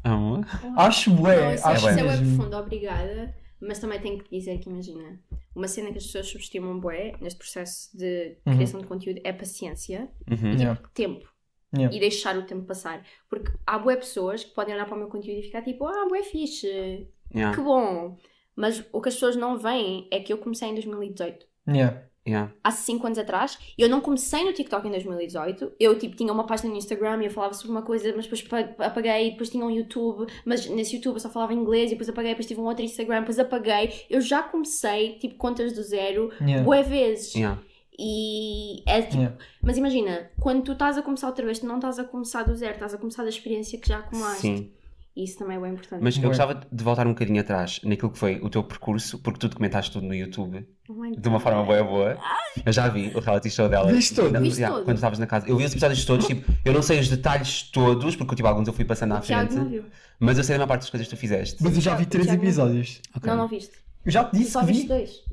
Ah, 0.03 0.41
Acho 0.77 1.11
bué, 1.11 1.41
Não, 1.41 1.53
isso, 1.55 1.67
acho 1.67 1.77
isso 1.77 1.99
é 1.99 2.03
bué 2.03 2.17
mesmo. 2.17 2.35
profundo, 2.37 2.55
obrigada. 2.57 3.35
Mas 3.59 3.77
também 3.79 3.99
tenho 3.99 4.17
que 4.23 4.35
dizer 4.35 4.57
que, 4.59 4.69
imagina, 4.69 5.19
uma 5.55 5.67
cena 5.67 5.91
que 5.91 5.97
as 5.99 6.05
pessoas 6.05 6.27
subestimam 6.27 6.79
bué 6.79 7.13
neste 7.21 7.37
processo 7.37 7.95
de 7.95 8.37
Uhum. 8.45 8.53
criação 8.55 8.79
de 8.81 8.87
conteúdo 8.87 9.21
é 9.23 9.31
paciência, 9.31 10.07
uhum. 10.29 10.53
Yeah, 10.53 10.79
tempo 10.93 11.30
yeah. 11.75 11.95
e 11.95 11.99
deixar 11.99 12.37
o 12.37 12.43
tempo 12.43 12.65
passar. 12.65 13.05
Porque 13.29 13.51
há 13.65 13.77
bué 13.79 13.95
pessoas 13.95 14.43
que 14.43 14.51
podem 14.53 14.73
olhar 14.75 14.85
para 14.85 14.95
o 14.95 14.99
meu 14.99 15.07
conteúdo 15.07 15.39
e 15.39 15.43
ficar 15.43 15.61
tipo, 15.61 15.85
ah, 15.85 16.05
bué 16.09 16.23
fixe, 16.23 17.07
Yeah, 17.33 17.55
que 17.55 17.63
bom. 17.63 18.17
Mas 18.55 18.83
o 18.91 18.99
que 19.01 19.07
as 19.07 19.15
pessoas 19.15 19.35
não 19.37 19.57
veem 19.57 20.07
é 20.11 20.19
que 20.19 20.33
eu 20.33 20.37
comecei 20.37 20.67
em 20.67 20.73
2018. 20.73 21.45
Yeah. 21.67 22.03
yeah. 22.27 22.51
Há 22.61 22.69
5 22.71 23.05
anos 23.07 23.17
atrás, 23.17 23.57
eu 23.77 23.87
não 23.87 24.01
comecei 24.01 24.43
no 24.43 24.51
TikTok 24.51 24.85
em 24.85 24.91
2018. 24.91 25.71
Eu, 25.79 25.97
tipo, 25.97 26.15
tinha 26.17 26.33
uma 26.33 26.45
página 26.45 26.69
no 26.69 26.75
Instagram 26.77 27.21
e 27.21 27.25
eu 27.27 27.31
falava 27.31 27.53
sobre 27.53 27.71
uma 27.71 27.81
coisa, 27.83 28.11
mas 28.13 28.25
depois 28.25 28.41
pa- 28.41 28.85
apaguei. 28.85 29.31
Depois 29.31 29.49
tinha 29.49 29.63
um 29.65 29.71
YouTube, 29.71 30.29
mas 30.45 30.67
nesse 30.67 30.97
YouTube 30.97 31.13
eu 31.15 31.19
só 31.21 31.29
falava 31.29 31.53
inglês. 31.53 31.89
E 31.89 31.93
depois 31.95 32.09
apaguei. 32.09 32.31
Depois 32.31 32.45
tive 32.47 32.59
um 32.59 32.65
outro 32.65 32.83
Instagram, 32.83 33.19
depois 33.21 33.39
apaguei. 33.39 34.05
Eu 34.09 34.19
já 34.19 34.43
comecei, 34.43 35.13
tipo, 35.19 35.35
contas 35.35 35.71
do 35.71 35.81
zero, 35.81 36.31
Yeah. 36.41 36.63
bué 36.63 36.83
vezes. 36.83 37.33
Yeah. 37.33 37.61
E 37.97 38.83
é 38.85 39.01
tipo. 39.01 39.17
Yeah. 39.17 39.37
Mas 39.61 39.77
imagina, 39.77 40.29
quando 40.39 40.63
tu 40.63 40.71
estás 40.71 40.97
a 40.97 41.01
começar 41.01 41.27
outra 41.27 41.45
vez, 41.45 41.59
tu 41.59 41.65
não 41.65 41.75
estás 41.75 41.99
a 41.99 42.03
começar 42.03 42.43
do 42.43 42.55
zero, 42.55 42.73
estás 42.73 42.93
a 42.93 42.97
começar 42.97 43.23
da 43.23 43.29
experiência 43.29 43.79
que 43.79 43.87
já 43.87 43.99
acumulaste. 43.99 44.41
Sim. 44.41 44.71
E 45.15 45.25
isso 45.25 45.37
também 45.37 45.57
é 45.57 45.59
bem 45.59 45.73
importante. 45.73 46.01
Mas 46.01 46.15
eu 46.15 46.29
gostava 46.29 46.55
de 46.71 46.83
voltar 46.83 47.05
um 47.05 47.09
bocadinho 47.09 47.41
atrás 47.41 47.81
naquilo 47.83 48.11
que 48.11 48.17
foi 48.17 48.39
o 48.41 48.49
teu 48.49 48.63
percurso, 48.63 49.19
porque 49.19 49.39
tu 49.39 49.49
documentaste 49.49 49.91
tudo 49.91 50.07
no 50.07 50.15
YouTube 50.15 50.65
Oh 50.87 51.15
de 51.19 51.27
uma 51.27 51.39
forma 51.39 51.63
boa 51.63 51.83
boa. 51.83 52.17
Eu 52.65 52.71
já 52.71 52.87
vi 52.87 53.11
o 53.13 53.19
reality 53.19 53.49
show 53.49 53.67
dela. 53.67 53.91
Viste 53.91 54.15
todo? 54.15 54.31
Não, 54.31 54.41
Viste 54.41 54.59
yeah, 54.59 54.75
todo? 54.75 54.85
Quando 54.85 54.95
estavas 54.95 55.19
na 55.19 55.27
casa. 55.27 55.47
Eu 55.49 55.57
vi 55.57 55.65
os 55.65 55.71
episódios 55.71 56.05
todos, 56.05 56.25
tipo, 56.27 56.49
eu 56.63 56.73
não 56.73 56.81
sei 56.81 56.99
os 56.99 57.09
detalhes 57.09 57.63
todos, 57.63 58.15
porque 58.15 58.35
tipo, 58.35 58.47
alguns 58.47 58.67
eu 58.67 58.73
fui 58.73 58.85
passando 58.85 59.11
à 59.11 59.15
O 59.15 59.17
não 59.17 59.23
frente, 59.23 59.55
viu. 59.65 59.85
mas 60.19 60.37
eu 60.37 60.43
sei 60.43 60.55
da 60.55 60.59
maior 60.59 60.67
parte 60.67 60.81
das 60.81 60.89
coisas 60.89 61.07
que 61.07 61.15
tu 61.15 61.19
fizeste. 61.19 61.61
Mas 61.61 61.75
eu 61.75 61.81
já 61.81 61.95
vi 61.95 62.05
três 62.05 62.27
episódios. 62.27 63.01
Ok. 63.15 63.29
Não, 63.29 63.37
não 63.37 63.47
viste. 63.47 63.73
Eu 64.05 64.11
já 64.11 64.23
te 64.23 64.37
disse 64.37 64.51
Só 64.51 64.61
que 64.61 64.67
viste 64.67 64.81
vi. 64.83 64.87
dois. 64.87 65.23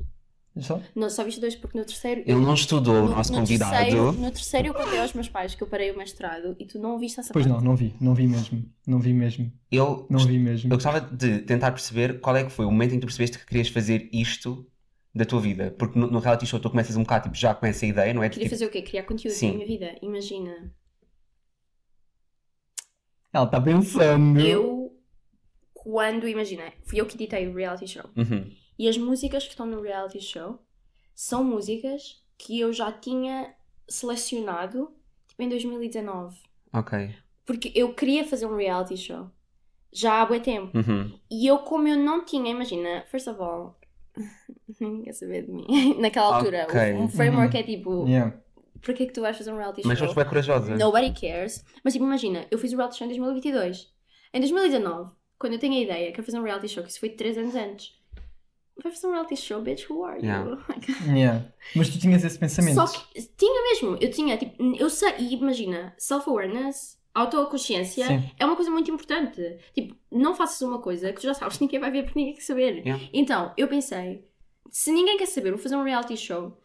Só? 0.59 0.81
Não, 0.95 1.09
só 1.09 1.23
viste 1.23 1.39
dois 1.39 1.55
porque 1.55 1.77
no 1.77 1.85
terceiro. 1.85 2.21
Ele 2.25 2.39
não 2.41 2.53
estudou 2.53 3.05
o 3.05 3.09
nosso 3.09 3.31
convidado. 3.31 3.71
Terceiro, 3.71 4.11
no 4.13 4.31
terceiro 4.31 4.67
eu 4.69 4.73
contei 4.73 4.99
aos 4.99 5.13
meus 5.13 5.29
pais 5.29 5.55
que 5.55 5.63
eu 5.63 5.67
parei 5.67 5.91
o 5.91 5.97
mestrado 5.97 6.55
e 6.59 6.65
tu 6.65 6.77
não 6.79 6.99
viste 6.99 7.19
essa 7.19 7.31
Pois 7.31 7.45
parte. 7.47 7.57
não, 7.63 7.69
não 7.71 7.75
vi. 7.77 7.93
Não 8.01 8.13
vi 8.13 8.27
mesmo. 8.27 8.65
Não 8.85 8.99
vi 8.99 9.13
mesmo. 9.13 9.51
Eu, 9.71 10.05
Não 10.09 10.19
vi 10.19 10.37
mesmo. 10.37 10.71
eu 10.73 10.75
gostava 10.75 10.99
de 10.99 11.39
tentar 11.43 11.71
perceber 11.71 12.19
qual 12.19 12.35
é 12.35 12.43
que 12.43 12.49
foi 12.51 12.65
o 12.65 12.71
momento 12.71 12.91
em 12.93 12.95
que 12.95 13.01
tu 13.01 13.05
percebeste 13.05 13.37
que 13.39 13.45
querias 13.45 13.69
fazer 13.69 14.09
isto 14.11 14.67
da 15.15 15.23
tua 15.23 15.39
vida. 15.39 15.71
Porque 15.77 15.97
no, 15.97 16.07
no 16.11 16.19
reality 16.19 16.45
show 16.45 16.59
tu 16.59 16.69
começas 16.69 16.95
um 16.97 17.03
bocado, 17.03 17.25
tipo, 17.25 17.35
já 17.37 17.53
com 17.55 17.65
essa 17.65 17.85
ideia, 17.85 18.13
não 18.13 18.21
é? 18.23 18.27
Queria 18.29 18.45
Tipo, 18.45 18.55
fazer 18.55 18.65
o 18.65 18.69
quê? 18.71 18.81
Criar 18.81 19.03
conteúdo 19.03 19.33
Sim. 19.35 19.49
na 19.49 19.53
minha 19.55 19.67
vida. 19.67 19.95
Imagina, 20.01 20.73
Ela 23.31 23.45
está 23.45 23.61
pensando. 23.61 24.39
eu, 24.39 24.91
quando, 25.73 26.27
imagina, 26.27 26.63
fui 26.83 26.99
eu 26.99 27.05
que 27.05 27.15
editei 27.15 27.47
o 27.47 27.53
reality 27.55 27.87
show. 27.87 28.09
uhum, 28.17 28.51
E 28.79 28.87
as 28.87 28.97
músicas 28.97 29.43
que 29.43 29.49
estão 29.51 29.65
no 29.65 29.81
reality 29.81 30.21
show 30.21 30.57
são 31.13 31.43
músicas 31.43 32.23
que 32.37 32.57
eu 32.59 32.71
já 32.71 32.91
tinha 32.91 33.53
selecionado, 33.87 34.91
tipo, 35.27 35.43
em 35.43 35.49
2019. 35.49 36.37
ok. 36.73 37.13
Porque 37.45 37.71
eu 37.75 37.93
queria 37.95 38.23
fazer 38.25 38.45
um 38.45 38.55
reality 38.55 38.95
show. 38.95 39.29
Já 39.91 40.21
há 40.21 40.25
bué 40.25 40.39
tempo. 40.39 40.77
Uhum, 40.77 41.19
E 41.31 41.47
eu, 41.47 41.57
como 41.59 41.87
eu 41.87 41.97
não 41.97 42.23
tinha, 42.23 42.51
imagina, 42.51 43.03
first 43.09 43.27
of 43.27 43.41
all, 43.41 43.75
ninguém 44.79 45.01
quer 45.03 45.13
saber 45.13 45.45
de 45.47 45.51
mim. 45.51 45.65
Naquela 45.99 46.35
altura, 46.37 46.67
o- 46.67 46.69
Ok. 46.71 46.93
um 46.93 47.09
framework 47.09 47.57
é 47.57 47.63
tipo, 47.63 48.05
Yeah. 48.07 48.37
por 48.81 48.93
que 48.93 49.03
é 49.03 49.05
que 49.07 49.13
tu 49.13 49.21
vais 49.21 49.35
fazer 49.35 49.51
um 49.51 49.57
reality 49.57 49.81
Mas 49.85 49.97
show? 49.97 50.05
foste 50.07 50.15
bem 50.17 50.25
corajosa. 50.29 50.75
Nobody 50.77 51.11
cares. 51.19 51.65
Mas 51.83 51.93
tipo, 51.93 52.05
imagina, 52.05 52.45
eu 52.51 52.59
fiz 52.59 52.71
o 52.71 52.77
reality 52.77 52.99
show 52.99 53.05
em 53.05 53.09
2022. 53.09 53.91
Em 54.31 54.39
2019, 54.39 55.11
quando 55.39 55.53
eu 55.53 55.59
tenho 55.59 55.73
a 55.73 55.79
ideia 55.79 56.11
que 56.11 56.19
eu 56.19 56.23
fazer 56.23 56.39
um 56.39 56.43
reality 56.43 56.67
show, 56.67 56.83
que 56.83 56.89
isso 56.91 56.99
foi 56.99 57.09
3 57.09 57.35
anos 57.39 57.55
antes. 57.55 57.98
Vai 58.81 58.91
fazer 58.91 59.07
um 59.07 59.11
reality 59.11 59.35
show, 59.35 59.61
bitch, 59.61 59.89
who 59.89 60.03
are 60.03 60.17
you? 60.17 60.25
Yeah. 60.25 60.57
Yeah. 61.19 61.45
Mas 61.75 61.89
tu 61.89 61.99
tinhas 61.99 62.23
esse 62.23 62.37
pensamento. 62.37 62.75
Só 62.75 62.87
que 62.87 63.21
tinha 63.37 63.63
mesmo, 63.63 63.97
eu 63.99 64.11
tinha, 64.11 64.37
tipo, 64.37 64.61
eu 64.75 64.89
sei, 64.89 65.13
e 65.19 65.33
imagina, 65.35 65.93
self-awareness, 65.97 66.99
autoconsciência 67.13 68.07
Sim. 68.07 68.31
é 68.37 68.45
uma 68.45 68.55
coisa 68.55 68.71
muito 68.71 68.89
importante. 68.91 69.57
Tipo, 69.73 69.95
não 70.11 70.35
faças 70.35 70.61
uma 70.61 70.79
coisa 70.79 71.11
que 71.11 71.19
tu 71.19 71.23
já 71.23 71.33
sabes 71.33 71.57
que 71.57 71.63
ninguém 71.63 71.79
vai 71.79 71.91
ver 71.91 72.03
porque 72.03 72.19
ninguém 72.19 72.35
quer 72.35 72.41
saber. 72.41 72.77
Yeah. 72.77 73.03
Então, 73.13 73.53
eu 73.57 73.67
pensei, 73.67 74.23
se 74.69 74.91
ninguém 74.91 75.17
quer 75.17 75.27
saber, 75.27 75.51
vou 75.51 75.59
fazer 75.59 75.75
um 75.75 75.83
reality 75.83 76.15
show. 76.17 76.57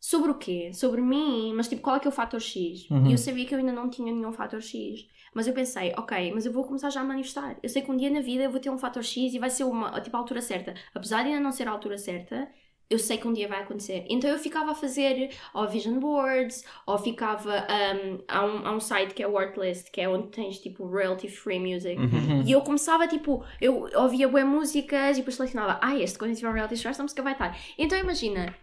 Sobre 0.00 0.32
o 0.32 0.34
quê? 0.34 0.72
Sobre 0.74 1.00
mim, 1.00 1.52
mas 1.54 1.68
tipo, 1.68 1.80
qual 1.80 1.94
é 1.94 2.00
que 2.00 2.08
é 2.08 2.10
o 2.10 2.12
fator 2.12 2.40
X? 2.40 2.90
Uhum. 2.90 3.06
E 3.06 3.12
eu 3.12 3.18
sabia 3.18 3.46
que 3.46 3.54
eu 3.54 3.58
ainda 3.58 3.70
não 3.72 3.88
tinha 3.88 4.12
nenhum 4.12 4.32
fator 4.32 4.60
X. 4.60 5.06
Mas 5.34 5.46
eu 5.46 5.54
pensei, 5.54 5.92
ok, 5.96 6.32
mas 6.34 6.44
eu 6.44 6.52
vou 6.52 6.64
começar 6.64 6.90
já 6.90 7.00
a 7.00 7.04
manifestar. 7.04 7.56
Eu 7.62 7.68
sei 7.68 7.82
que 7.82 7.90
um 7.90 7.96
dia 7.96 8.10
na 8.10 8.20
vida 8.20 8.44
eu 8.44 8.50
vou 8.50 8.60
ter 8.60 8.70
um 8.70 8.78
fator 8.78 9.02
X 9.02 9.32
e 9.34 9.38
vai 9.38 9.48
ser 9.50 9.64
uma, 9.64 10.00
tipo, 10.00 10.16
a 10.16 10.20
altura 10.20 10.40
certa. 10.40 10.74
Apesar 10.94 11.22
de 11.22 11.28
ainda 11.28 11.40
não 11.40 11.52
ser 11.52 11.66
a 11.68 11.70
altura 11.70 11.96
certa, 11.96 12.48
eu 12.90 12.98
sei 12.98 13.16
que 13.16 13.26
um 13.26 13.32
dia 13.32 13.48
vai 13.48 13.62
acontecer. 13.62 14.04
Então 14.10 14.28
eu 14.28 14.38
ficava 14.38 14.72
a 14.72 14.74
fazer 14.74 15.30
ou 15.54 15.66
vision 15.66 15.98
boards, 15.98 16.62
ou 16.86 16.98
ficava. 16.98 17.66
um, 18.04 18.18
há, 18.28 18.44
um, 18.44 18.66
há 18.66 18.72
um 18.72 18.80
site 18.80 19.14
que 19.14 19.22
é 19.22 19.26
o 19.26 19.38
Artlist, 19.38 19.90
que 19.90 20.00
é 20.02 20.08
onde 20.08 20.28
tens 20.28 20.58
tipo 20.58 20.84
royalty 20.84 21.28
free 21.28 21.58
music. 21.58 21.96
Uhum. 21.98 22.42
E 22.46 22.52
eu 22.52 22.60
começava, 22.60 23.08
tipo, 23.08 23.42
eu 23.60 23.88
ouvia 23.96 24.28
boas 24.28 24.44
músicas 24.44 25.16
e 25.16 25.20
depois 25.20 25.36
selecionava, 25.36 25.80
ah, 25.82 25.96
este, 25.98 26.18
quando 26.18 26.32
eu 26.32 26.36
tiver 26.36 26.50
um 26.50 26.52
reality 26.52 26.76
show, 26.76 26.90
esta 26.90 27.02
música 27.02 27.22
vai 27.22 27.32
estar. 27.32 27.58
Então 27.78 27.98
imagina, 27.98 28.54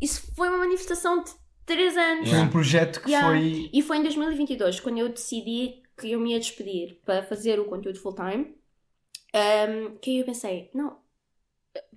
isso 0.00 0.32
foi 0.36 0.48
uma 0.48 0.58
manifestação 0.58 1.24
de 1.24 1.32
3 1.66 1.96
anos. 1.96 2.30
Foi 2.30 2.38
um 2.38 2.48
projeto 2.48 3.00
que 3.00 3.10
Yeah. 3.10 3.28
foi. 3.28 3.70
E 3.72 3.82
foi 3.82 3.96
em 3.98 4.02
2022, 4.02 4.78
quando 4.78 4.98
eu 4.98 5.08
decidi 5.08 5.81
que 6.02 6.12
eu 6.12 6.20
me 6.20 6.32
ia 6.32 6.38
despedir 6.38 6.98
para 7.04 7.22
fazer 7.22 7.58
o 7.60 7.64
conteúdo 7.64 7.98
full-time, 7.98 8.54
um, 9.34 9.96
que 10.00 10.10
aí 10.10 10.18
eu 10.18 10.24
pensei, 10.26 10.70
não, 10.74 10.98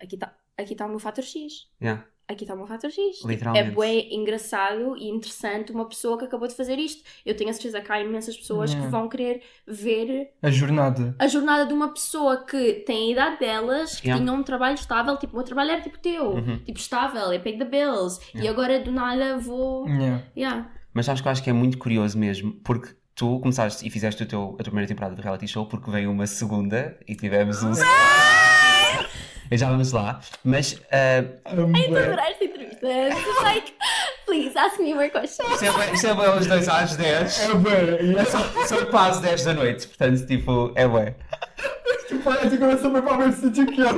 aqui 0.02 0.16
está 0.16 0.34
aqui 0.58 0.74
tá 0.76 0.86
o 0.86 0.90
meu 0.90 1.00
fator 1.00 1.24
X. 1.24 1.68
Yeah, 1.82 2.06
Aqui 2.28 2.44
está 2.44 2.56
o 2.56 2.58
meu 2.58 2.66
fator 2.66 2.90
X. 2.90 3.24
É 3.24 3.28
literalmente. 3.28 3.72
bué 3.72 4.00
engraçado 4.12 4.98
e 4.98 5.08
interessante 5.10 5.72
uma 5.72 5.88
pessoa 5.88 6.18
que 6.18 6.26
acabou 6.26 6.48
de 6.48 6.56
fazer 6.56 6.80
isto. 6.80 7.04
Eu 7.24 7.36
tenho 7.38 7.52
a 7.52 7.54
certeza 7.54 7.82
que 7.82 7.92
há 7.92 8.02
imensas 8.02 8.36
pessoas 8.36 8.72
Yeah. 8.72 8.88
que 8.88 8.92
vão 8.92 9.08
querer 9.08 9.44
ver 9.68 10.34
A 10.42 10.50
jornada. 10.50 11.16
a 11.20 11.28
jornada 11.28 11.68
de 11.68 11.74
uma 11.74 11.94
pessoa 11.94 12.44
que 12.44 12.76
tem 12.86 13.10
a 13.10 13.12
idade 13.12 13.40
delas, 13.40 14.00
que 14.00 14.08
Yeah. 14.08 14.24
tinha 14.26 14.36
um 14.36 14.42
trabalho 14.42 14.74
estável, 14.74 15.16
tipo, 15.18 15.34
o 15.34 15.36
meu 15.36 15.46
trabalho 15.46 15.70
era 15.72 15.82
tipo 15.84 16.00
teu, 16.00 16.32
Uhum. 16.32 16.58
tipo, 16.64 16.80
estável, 16.80 17.32
eu 17.32 17.40
pay 17.42 17.60
the 17.60 17.66
bills, 17.66 18.20
e 18.34 18.48
agora 18.48 18.80
do 18.80 18.92
nada 18.92 19.38
vou. 19.38 19.88
Yeah. 20.36 20.72
Mas 20.96 21.06
sabes 21.06 21.22
que 21.22 21.28
eu 21.28 21.32
acho 21.32 21.44
que 21.44 21.50
é 21.52 21.54
muito 21.54 21.78
curioso 21.78 22.18
mesmo, 22.18 22.54
porque 22.64 22.96
tu 23.16 23.40
começaste 23.40 23.88
e 23.88 23.90
fizeste 23.90 24.24
o 24.24 24.26
teu, 24.26 24.44
a 24.60 24.64
tua 24.64 24.66
primeira 24.66 24.88
temporada 24.88 25.16
do 25.16 25.22
reality 25.22 25.48
show, 25.48 25.66
porque 25.66 25.90
veio 25.90 26.12
uma 26.12 26.28
segunda 26.28 26.98
e 27.08 27.16
tivemos 27.16 27.64
um. 27.64 27.72
E 29.52 29.58
já 29.58 29.70
vamos 29.70 29.92
lá. 29.92 30.20
Mas 30.44 30.82
ah, 30.92 31.24
Estou 31.46 31.98
a 31.98 32.02
adorar 32.02 32.32
esta 32.32 32.46
entrevista. 32.46 32.88
It's 32.88 33.44
like, 33.44 33.74
please 34.26 34.58
ask 34.58 34.80
me 34.80 34.94
more 34.96 35.10
questions. 35.10 35.52
isto 35.52 35.66
é 35.66 35.72
bem- 35.72 36.12
é 36.12 36.16
bem 36.16 36.26
aos 36.26 36.48
2 36.48 36.68
às 36.68 36.96
10. 36.96 37.40
É 37.42 37.54
bué. 37.54 38.26
São, 38.26 38.42
são 38.66 38.86
quase 38.88 39.22
10 39.22 39.44
da 39.44 39.54
noite, 39.54 39.88
portanto, 39.88 40.26
tipo, 40.26 40.72
é 40.76 40.88
bué. 40.88 41.16
Parece 42.24 42.58
que 42.58 42.64
eu 42.64 42.78
sou 42.80 42.92
bem 42.92 43.02
para 43.04 43.18
ver 43.18 43.34
se 43.34 43.52
tu 43.52 43.66
quer. 43.68 43.94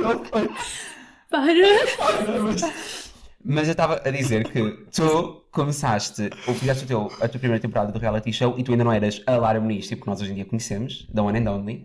Para! 1.30 1.52
Mas 3.42 3.68
eu 3.68 3.72
estava 3.72 4.02
a 4.04 4.10
dizer 4.10 4.44
que 4.50 4.70
tu 4.92 5.37
começaste, 5.50 6.30
ou 6.46 6.54
fizeste 6.54 6.84
o 6.84 6.86
teu, 6.86 7.12
a 7.20 7.28
tua 7.28 7.38
primeira 7.40 7.60
temporada 7.60 7.90
do 7.92 7.98
reality 7.98 8.32
show 8.32 8.54
e 8.58 8.62
tu 8.62 8.72
ainda 8.72 8.84
não 8.84 8.92
eras 8.92 9.22
a 9.26 9.36
Lara 9.36 9.60
Muniz, 9.60 9.88
tipo 9.88 10.02
que 10.02 10.08
nós 10.08 10.20
hoje 10.20 10.32
em 10.32 10.34
dia 10.34 10.44
conhecemos, 10.44 11.06
da 11.12 11.22
One 11.22 11.38
and 11.38 11.50
Only. 11.50 11.84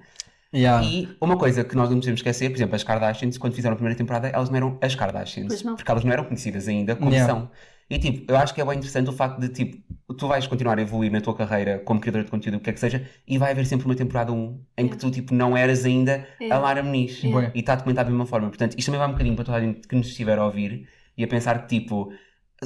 Yeah. 0.53 0.85
E 0.85 1.09
uma 1.19 1.35
coisa 1.35 1.63
que 1.63 1.75
nós 1.75 1.89
não 1.89 1.97
podemos 1.97 2.19
esquecer, 2.19 2.49
por 2.49 2.57
exemplo, 2.57 2.75
as 2.75 2.83
Kardashians, 2.83 3.39
quando 3.39 3.55
fizeram 3.55 3.73
a 3.73 3.75
primeira 3.75 3.97
temporada, 3.97 4.27
elas 4.27 4.49
não 4.49 4.57
eram 4.57 4.77
as 4.81 4.93
Kardashians. 4.93 5.47
Pois 5.47 5.63
não. 5.63 5.75
Porque 5.75 5.89
elas 5.89 6.03
não 6.03 6.11
eram 6.11 6.25
conhecidas 6.25 6.67
ainda 6.67 6.95
como 6.95 7.09
Yeah. 7.09 7.33
são. 7.33 7.49
E 7.89 7.97
tipo, 7.97 8.31
eu 8.31 8.37
acho 8.37 8.53
que 8.53 8.61
é 8.61 8.65
bem 8.65 8.77
interessante 8.77 9.09
o 9.09 9.13
facto 9.13 9.39
de 9.39 9.49
tipo, 9.49 9.77
tu 10.15 10.27
vais 10.27 10.45
continuar 10.47 10.77
a 10.77 10.81
evoluir 10.81 11.11
na 11.11 11.21
tua 11.21 11.35
carreira 11.35 11.79
como 11.79 11.99
criadora 11.99 12.23
de 12.23 12.29
conteúdo, 12.29 12.57
o 12.57 12.59
que 12.59 12.69
é 12.69 12.73
que 12.73 12.79
seja, 12.79 13.07
e 13.27 13.37
vai 13.37 13.51
haver 13.51 13.65
sempre 13.65 13.85
uma 13.85 13.95
temporada 13.95 14.31
1 14.31 14.59
em 14.77 14.87
que 14.87 14.97
tu 14.97 15.09
tipo 15.11 15.33
não 15.33 15.57
eras 15.57 15.85
ainda 15.85 16.27
a 16.39 16.43
Yeah. 16.43 16.63
Lara 16.63 16.83
Muniz. 16.83 17.19
Bué. 17.23 17.51
E 17.55 17.59
está 17.59 17.75
documentado 17.75 18.09
da 18.09 18.11
mesma 18.11 18.25
forma. 18.27 18.47
Portanto, 18.49 18.75
isto 18.77 18.85
também 18.85 18.99
vai 18.99 19.07
um 19.07 19.11
bocadinho 19.13 19.35
para 19.35 19.45
toda 19.45 19.57
a 19.57 19.61
gente 19.61 19.87
que 19.87 19.95
nos 19.95 20.07
estiver 20.07 20.37
a 20.37 20.45
ouvir 20.45 20.87
e 21.17 21.23
a 21.23 21.27
pensar 21.27 21.65
que 21.65 21.79
tipo. 21.79 22.11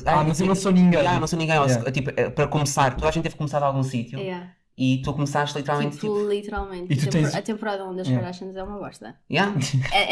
Ah, 0.05 0.23
mas 0.23 0.39
eu 0.39 0.47
não 0.47 0.55
sou 0.55 0.71
ninguém. 0.71 1.05
Ah, 1.05 1.19
não 1.19 1.27
sou 1.27 1.37
ninguém. 1.39 1.55
Yeah. 1.55 1.91
Tipo, 1.91 2.11
é, 2.15 2.29
para 2.29 2.47
começar, 2.47 2.95
toda 2.95 3.07
a 3.07 3.11
gente 3.11 3.23
teve 3.23 3.35
começado 3.35 3.63
a 3.63 3.67
algum 3.67 3.83
sítio 3.83 4.19
Yeah. 4.19 4.51
e 4.77 5.01
tu 5.03 5.13
começaste 5.13 5.57
literalmente 5.57 5.95
Tipo, 5.97 6.17
tipo. 6.19 6.29
literalmente. 6.29 6.93
E 6.93 6.97
tu 6.97 7.09
tens- 7.09 7.33
A 7.35 7.41
temporada 7.41 7.85
1 7.85 7.95
das 7.95 8.07
Yeah. 8.07 8.23
Kardashians 8.25 8.55
é 8.55 8.63
uma 8.63 8.77
bosta. 8.77 9.15
Yeah. 9.31 9.53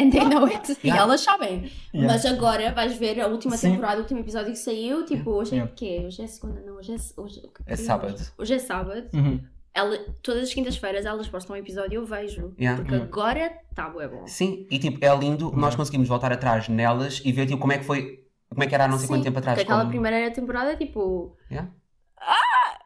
And 0.02 0.10
they 0.10 0.26
know 0.26 0.46
it. 0.46 0.72
E 0.84 0.88
Yeah. 0.88 1.04
elas 1.04 1.22
sabem. 1.22 1.72
Yeah. 1.94 2.14
Mas 2.14 2.26
agora 2.26 2.72
vais 2.74 2.98
ver 2.98 3.20
a 3.22 3.28
última 3.28 3.56
Sim. 3.58 3.72
temporada, 3.74 3.98
o 3.98 4.02
último 4.02 4.20
episódio 4.22 4.52
que 4.52 4.58
saiu. 4.60 5.06
Tipo, 5.06 5.32
hoje 5.32 5.52
é 5.52 5.56
Yeah. 5.56 5.72
o 5.72 5.76
quê? 5.76 6.04
Hoje 6.06 6.22
é 6.22 6.28
segunda, 6.28 6.62
não. 6.62 6.76
Hoje 6.78 6.94
é. 6.94 7.22
Hoje, 7.22 7.42
É 7.68 7.76
sábado. 7.76 8.16
Hoje 8.38 8.54
é 8.54 8.60
sábado. 8.60 9.04
Uhum. 9.14 9.40
Ela, 9.78 9.98
todas 10.24 10.44
as 10.44 10.54
quintas-feiras 10.54 11.06
elas 11.06 11.28
postam 11.28 11.54
um 11.54 11.60
episódio 11.60 11.92
e 11.92 11.96
eu 11.96 12.06
vejo. 12.06 12.54
Yeah. 12.58 12.82
Porque 12.82 12.94
Yeah. 12.96 13.04
agora 13.12 13.52
tá 13.76 13.90
bué 13.90 14.08
bom. 14.08 14.26
Sim, 14.26 14.66
e 14.72 14.80
tipo, 14.80 15.04
é 15.04 15.14
lindo 15.18 15.52
nós 15.52 15.76
conseguimos 15.76 16.08
voltar 16.08 16.32
atrás 16.32 16.70
nelas 16.70 17.22
e 17.26 17.32
ver 17.34 17.46
tipo, 17.46 17.60
como 17.60 17.74
é 17.74 17.78
que 17.80 17.84
foi, 17.84 18.24
como 18.50 18.64
é 18.64 18.68
que 18.68 18.76
era 18.76 18.86
há 18.86 18.88
não 18.88 18.98
sei 18.98 19.08
Sim, 19.08 19.14
quanto 19.14 19.24
tempo 19.24 19.40
atrás. 19.40 19.56
Porque 19.58 19.64
aquela 19.64 19.80
como- 19.82 19.92
primeira 19.92 20.32
temporada, 20.32 20.76
tipo. 20.78 21.36
Yeah. 21.52 21.72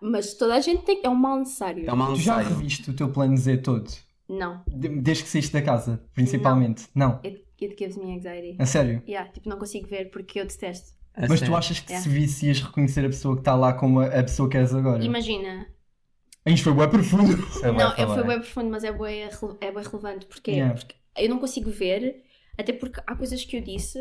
mas 0.02 0.34
toda 0.34 0.56
a 0.56 0.60
gente 0.62 0.84
tem. 0.84 1.02
É 1.04 1.10
um 1.10 1.16
mal 1.16 1.38
necessário. 1.40 1.88
É 1.90 1.94
um 1.94 1.96
mal 1.96 2.14
Tu 2.14 2.20
já 2.20 2.36
necessário. 2.38 2.58
reviste 2.58 2.90
o 2.90 2.94
teu 2.96 3.10
plano 3.12 3.38
Z 3.38 3.58
todo? 3.58 3.90
Não. 4.28 4.64
De- 4.68 4.90
Desde 5.02 5.24
que 5.24 5.30
saíste 5.30 5.54
da 5.54 5.62
casa, 5.62 6.04
principalmente? 6.14 6.88
Não. 6.94 7.20
It, 7.24 7.44
it 7.62 7.76
gives 7.78 7.98
me 7.98 8.16
anxiety. 8.16 8.56
A 8.60 8.66
sério? 8.66 9.02
Yeah, 9.08 9.30
tipo, 9.32 9.50
não 9.50 9.58
consigo 9.58 9.88
ver 9.88 10.12
porque 10.12 10.40
eu 10.40 10.46
detesto. 10.46 10.92
A 11.16 11.22
Mas 11.22 11.40
tu 11.40 11.46
sério. 11.46 11.56
achas 11.56 11.80
que 11.80 11.92
É. 11.94 12.00
se 12.00 12.08
visse 12.08 12.46
ias 12.48 12.62
reconhecer 12.62 13.02
a 13.06 13.10
pessoa 13.10 13.36
que 13.36 13.42
está 13.42 13.56
lá 13.56 13.74
como 13.74 14.00
a, 14.00 14.06
a 14.06 14.24
pessoa 14.24 14.48
que 14.48 14.56
és 14.58 14.74
agora? 14.74 15.04
Imagina. 15.04 15.68
Isto 16.46 16.64
foi 16.66 16.74
bem 16.74 16.90
profundo. 16.90 17.36
Vou 17.62 17.74
Não, 17.74 17.90
eu 17.90 17.96
falar. 17.96 18.14
foi 18.16 18.24
bem 18.24 18.40
profundo, 18.40 18.70
mas 18.70 18.84
é 18.84 18.92
bem, 18.92 19.24
é 19.24 19.72
bem 19.72 19.84
relevante. 19.84 20.26
Porquê? 20.28 20.52
Yeah. 20.52 20.74
Porque 20.76 20.96
eu 21.18 21.30
não 21.30 21.40
consigo 21.40 21.70
ver, 21.72 22.24
até 22.58 22.72
porque 22.72 23.02
há 23.06 23.16
coisas 23.16 23.44
que 23.44 23.58
eu 23.58 23.62
disse 23.62 24.00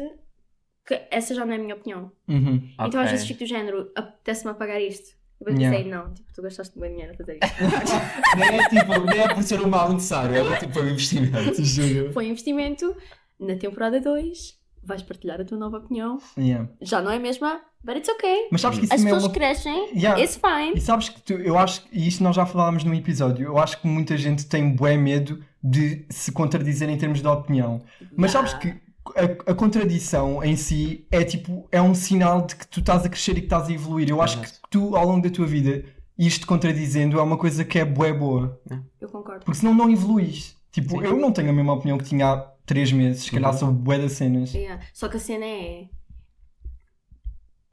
que 0.88 1.00
essa 1.10 1.34
já 1.34 1.44
não 1.44 1.52
é 1.52 1.56
a 1.56 1.60
minha 1.60 1.74
opinião. 1.74 2.10
Uhum. 2.26 2.62
Então 2.72 2.86
às 3.00 3.06
Ok. 3.06 3.10
vezes 3.10 3.26
fico 3.26 3.40
do 3.40 3.46
género, 3.46 3.90
apetece-me 3.94 4.50
apagar 4.52 4.80
isto. 4.80 5.16
Eu 5.40 5.52
vou 5.52 5.54
Yeah. 5.60 5.76
dizer, 5.78 5.90
não, 5.90 6.12
tipo, 6.14 6.32
tu 6.34 6.42
gastaste 6.42 6.80
bem 6.80 6.90
dinheiro 6.92 7.12
a 7.12 7.16
fazer 7.16 7.38
isto. 7.40 7.56
Nem 8.38 8.58
é, 8.60 8.68
tipo, 8.68 9.00
nem 9.04 9.20
é 9.20 9.34
por 9.34 9.42
ser 9.44 9.60
um 9.60 9.68
mal 9.68 9.92
necessário, 9.92 10.34
é 10.34 10.56
tipo 10.58 10.80
um 10.80 10.88
investimento. 10.88 11.62
Juro. 11.62 12.12
Foi 12.12 12.26
um 12.26 12.30
investimento. 12.30 12.96
Na 13.38 13.54
temporada 13.54 14.00
2, 14.00 14.58
vais 14.82 15.02
partilhar 15.02 15.40
a 15.40 15.44
tua 15.44 15.56
nova 15.58 15.76
opinião. 15.76 16.18
Yeah. 16.36 16.68
Já 16.80 17.00
não 17.00 17.12
é 17.12 17.16
a 17.16 17.20
mesma, 17.20 17.60
but 17.84 17.96
it's 17.98 18.08
okay. 18.08 18.48
Mas 18.50 18.62
sabes 18.62 18.78
que 18.80 18.86
isso 18.86 18.94
As 18.94 19.00
é 19.00 19.04
pessoas 19.04 19.24
uma... 19.24 19.32
crescem, 19.32 19.90
Yeah. 19.94 20.20
it's 20.20 20.34
fine. 20.36 20.72
E 20.76 20.80
sabes 20.80 21.08
que 21.10 21.20
tu, 21.22 21.34
eu 21.34 21.56
acho, 21.56 21.84
e 21.92 22.08
isto 22.08 22.20
nós 22.24 22.34
já 22.34 22.44
falámos 22.44 22.82
num 22.82 22.94
episódio, 22.94 23.44
eu 23.46 23.58
acho 23.58 23.80
que 23.80 23.86
muita 23.86 24.16
gente 24.16 24.44
tem 24.46 24.74
bué 24.74 24.96
medo 24.96 25.40
de 25.62 26.04
se 26.10 26.32
contradizer 26.32 26.88
em 26.88 26.96
termos 26.98 27.20
de 27.22 27.28
opinião. 27.28 27.80
Mas 28.16 28.32
sabes 28.32 28.52
Yeah. 28.54 28.72
que 28.80 28.87
a, 29.16 29.50
a 29.52 29.54
contradição 29.54 30.42
em 30.42 30.56
si 30.56 31.06
é 31.10 31.24
tipo, 31.24 31.66
é 31.70 31.80
um 31.80 31.94
sinal 31.94 32.46
de 32.46 32.56
que 32.56 32.66
tu 32.68 32.80
estás 32.80 33.04
a 33.04 33.08
crescer 33.08 33.32
e 33.32 33.40
que 33.40 33.46
estás 33.46 33.68
a 33.68 33.72
evoluir. 33.72 34.08
Eu 34.10 34.20
acho 34.22 34.40
que 34.40 34.48
tu, 34.70 34.96
ao 34.96 35.06
longo 35.06 35.22
da 35.22 35.30
tua 35.30 35.46
vida, 35.46 35.84
isto 36.18 36.46
contradizendo 36.46 37.18
é 37.18 37.22
uma 37.22 37.36
coisa 37.38 37.64
que 37.64 37.78
é 37.78 37.84
bué 37.84 38.12
boa. 38.12 38.60
Eu 39.00 39.08
concordo. 39.08 39.44
Porque 39.44 39.58
senão 39.58 39.74
não 39.74 39.90
evoluís. 39.90 40.56
Tipo, 40.70 40.98
Sim. 41.00 41.04
eu 41.06 41.16
não 41.16 41.32
tenho 41.32 41.50
a 41.50 41.52
mesma 41.52 41.72
opinião 41.72 41.96
que 41.98 42.04
tinha 42.04 42.32
há 42.32 42.38
três 42.66 42.92
meses, 42.92 43.24
se 43.24 43.30
calhar 43.30 43.52
Uhum. 43.52 43.58
sobre 43.58 43.74
bué 43.82 43.98
das 43.98 44.12
cenas. 44.12 44.52
Yeah. 44.54 44.82
Só 44.92 45.08
que 45.08 45.16
a 45.16 45.20
cena 45.20 45.44
é. 45.46 45.88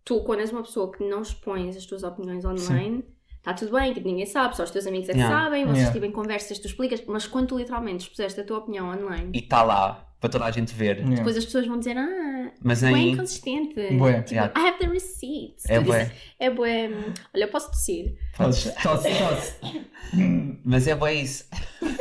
Tu, 0.04 0.21
quando 0.24 0.39
és 0.41 0.52
uma 0.52 0.62
pessoa 0.62 0.91
que 0.91 1.04
não 1.08 1.21
expões 1.21 1.76
as 1.76 1.86
tuas 1.86 2.04
opiniões 2.04 2.45
online, 2.45 3.04
está 3.38 3.54
tudo 3.56 3.71
bem, 3.71 3.91
tipo, 3.93 4.08
ninguém 4.08 4.26
sabe, 4.28 4.56
só 4.56 4.63
os 4.63 4.69
teus 4.71 4.86
amigos 4.86 5.10
é 5.10 5.13
que 5.13 5.17
Yeah. 5.19 5.43
sabem, 5.43 5.63
vocês 5.65 5.78
Yeah. 5.78 5.93
tipo, 5.93 6.06
em 6.06 6.12
conversas, 6.12 6.60
tu 6.60 6.67
explicas, 6.67 7.04
mas 7.08 7.26
quando 7.26 7.48
tu 7.48 7.58
literalmente 7.58 8.04
expuseste 8.04 8.39
a 8.39 8.43
tua 8.43 8.60
opinião 8.60 8.88
online, 8.89 9.32
E 9.34 9.39
está 9.39 9.63
lá, 9.63 10.05
para 10.26 10.32
toda 10.32 10.46
a 10.46 10.52
gente 10.52 10.74
ver. 10.74 10.98
Yeah. 10.98 11.16
depois 11.18 11.38
as 11.38 11.46
pessoas 11.46 11.68
vão 11.68 11.78
dizer, 11.80 11.98
ah, 11.98 12.52
Mas 12.64 12.82
bem 12.82 12.94
aí. 12.96 13.10
inconsistente. 13.12 13.76
Bué. 13.98 14.22
Tipo, 14.22 14.34
Yeah. 14.36 14.54
I 14.60 14.68
have 14.70 14.80
the 14.80 14.88
receipts. 14.88 15.66
É 15.70 15.80
Tu 15.80 15.86
bué. 15.86 16.12
É 16.40 16.50
bué. 16.50 16.90
Olha, 17.34 17.44
eu 17.44 17.48
posso 17.50 17.70
tossir. 17.72 18.16
Podes, 18.38 18.64
tosse, 18.82 19.10
tosse. 19.10 19.56
Mas 20.64 20.88
é 20.88 20.96
bem 20.96 21.22
isso. 21.22 21.46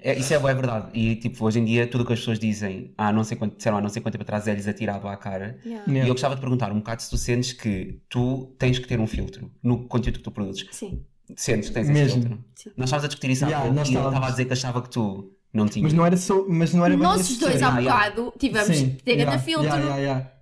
É, 0.00 0.16
isso 0.16 0.32
é 0.32 0.38
bem 0.38 0.54
verdade. 0.54 0.90
E 0.96 1.16
tipo, 1.16 1.44
hoje 1.44 1.58
em 1.58 1.64
dia, 1.64 1.84
tudo 1.84 2.04
o 2.04 2.06
que 2.06 2.12
as 2.12 2.20
pessoas 2.20 2.38
dizem, 2.38 2.94
há 2.96 3.12
não 3.12 3.24
sei 3.24 3.36
quanto, 3.36 3.56
disseram 3.56 3.78
há 3.78 3.80
não 3.80 3.88
sei 3.88 4.00
quanto 4.00 4.12
tempo 4.12 4.22
atrás, 4.22 4.46
é-lhes 4.46 4.68
atirado 4.68 5.08
à 5.08 5.16
cara. 5.16 5.58
Yeah. 5.66 5.84
Yeah. 5.88 6.06
E 6.06 6.08
eu 6.08 6.14
gostava 6.14 6.36
de 6.36 6.40
perguntar 6.40 6.70
um 6.70 6.76
bocado 6.76 7.02
se 7.02 7.10
tu 7.10 7.16
sentes 7.16 7.52
que 7.52 8.00
tu 8.08 8.54
tens 8.60 8.78
que 8.78 8.86
ter 8.86 9.00
um 9.00 9.08
filtro 9.08 9.50
no 9.60 9.88
conteúdo 9.88 10.18
que 10.18 10.22
tu 10.24 10.30
produzes. 10.30 10.68
Sim. 10.70 11.04
Sentes 11.36 11.68
que 11.68 11.74
tens 11.74 11.88
esse 11.90 11.92
Mesmo. 12.00 12.22
filtro. 12.22 12.44
Sim. 12.54 12.70
Nós 12.76 12.88
estávamos 12.88 13.04
a 13.06 13.08
discutir 13.08 13.30
isso 13.32 13.44
há 13.44 13.48
Yeah, 13.48 13.64
pouco 13.66 13.76
e 13.76 13.80
ele 13.80 13.88
estávamos. 13.88 14.12
estava 14.14 14.26
a 14.26 14.30
dizer 14.30 14.44
que 14.44 14.52
achava 14.52 14.82
que 14.82 14.90
tu 14.90 15.32
não 15.52 15.66
tinhas. 15.66 15.84
Mas 15.84 15.92
não 15.94 16.06
era 16.06 16.16
só. 16.16 16.44
Mas 16.48 16.74
não 16.74 16.84
era 16.84 16.94
esse 17.20 17.38
dois 17.40 17.62
há 17.62 17.70
bocado 17.70 18.32
tivemos 18.38 18.76
Sim, 18.76 18.88
de 18.90 19.02
ter 19.02 19.16
yeah, 19.16 19.38
filtro. 19.38 19.64
yeah, 19.66 19.84
yeah, 19.84 20.00
yeah. 20.02 20.32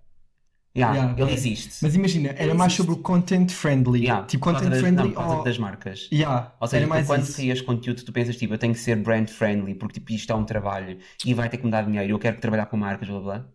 Yeah, 0.76 0.94
Yeah. 0.94 1.22
Ele 1.22 1.32
existe. 1.32 1.78
Mas 1.82 1.94
imagina, 1.94 2.28
era 2.30 2.42
Ele 2.44 2.52
mais 2.52 2.70
existe. 2.72 2.76
sobre 2.86 3.00
o 3.00 3.02
content 3.02 3.50
friendly. 3.50 4.00
Yeah, 4.02 4.26
tipo, 4.26 4.44
content 4.44 4.68
das- 4.68 4.80
friendly 4.80 5.08
não, 5.14 5.38
ou- 5.38 5.42
das 5.44 5.56
marcas. 5.56 6.06
Yeah, 6.12 6.54
Ou 6.60 6.68
seja, 6.68 6.84
tu 6.84 6.88
mais 6.90 7.06
quando 7.06 7.22
isso. 7.22 7.34
crias 7.34 7.60
conteúdo, 7.62 8.04
tu 8.04 8.12
pensas 8.12 8.36
tipo, 8.36 8.52
eu 8.52 8.58
tenho 8.58 8.74
que 8.74 8.78
ser 8.80 8.94
brand 8.96 9.26
friendly 9.26 9.74
porque 9.74 9.94
tipo, 10.00 10.12
isto 10.12 10.30
é 10.30 10.36
um 10.36 10.44
trabalho 10.44 10.98
e 11.24 11.32
vai 11.32 11.48
ter 11.48 11.56
que 11.56 11.64
me 11.64 11.70
dar 11.70 11.82
dinheiro, 11.86 12.12
eu 12.12 12.18
quero 12.18 12.38
trabalhar 12.40 12.66
com 12.66 12.76
marcas, 12.76 13.08
blá 13.08 13.20
blá. 13.20 13.46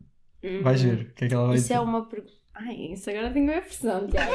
Uhum. 0.44 0.64
Vais 0.64 0.82
ver 0.82 0.94
o 0.96 1.14
que 1.14 1.26
é 1.26 1.28
que 1.28 1.34
ela 1.36 1.46
vai 1.46 1.56
Isso 1.58 1.64
dizer. 1.66 1.74
é 1.76 1.80
uma 1.80 2.06
pergunta. 2.10 2.34
Ai, 2.56 2.76
isso 2.92 3.08
agora 3.12 3.32
tenho 3.32 3.56
a 3.56 3.62
pressão, 3.62 4.08
Tiago. 4.08 4.32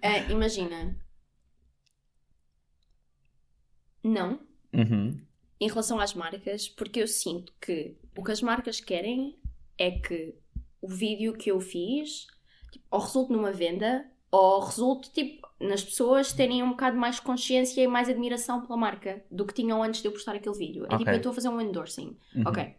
Ah, 0.00 0.18
imagina. 0.30 0.96
Não. 4.04 4.38
Uhum. 4.72 5.20
Em 5.60 5.68
relação 5.68 6.00
às 6.00 6.14
marcas, 6.14 6.68
porque 6.68 7.00
eu 7.02 7.06
sinto 7.06 7.52
que 7.60 7.96
o 8.16 8.24
que 8.24 8.32
as 8.32 8.40
marcas 8.40 8.80
querem 8.80 9.38
é 9.76 9.90
que 9.90 10.34
o 10.80 10.88
vídeo 10.88 11.34
que 11.34 11.50
eu 11.50 11.60
fiz 11.60 12.26
tipo, 12.72 12.84
ou 12.90 13.00
resulte 13.00 13.32
numa 13.32 13.52
venda 13.52 14.10
ou 14.30 14.60
resulte 14.60 15.10
tipo, 15.12 15.46
nas 15.60 15.82
pessoas 15.84 16.32
terem 16.32 16.62
um 16.62 16.70
bocado 16.70 16.96
mais 16.96 17.20
consciência 17.20 17.82
e 17.82 17.86
mais 17.86 18.08
admiração 18.08 18.62
pela 18.62 18.76
marca 18.78 19.22
do 19.30 19.44
que 19.44 19.52
tinham 19.52 19.82
antes 19.82 20.00
de 20.00 20.08
eu 20.08 20.12
postar 20.12 20.36
aquele 20.36 20.56
vídeo. 20.56 20.84
É 20.86 20.88
tipo, 20.90 21.02
Ok. 21.02 21.12
eu 21.12 21.16
estou 21.16 21.32
a 21.32 21.34
fazer 21.34 21.48
um 21.48 21.60
endorsing. 21.60 22.16
Uhum. 22.34 22.44
Ok. 22.46 22.74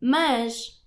Mas 0.00 0.80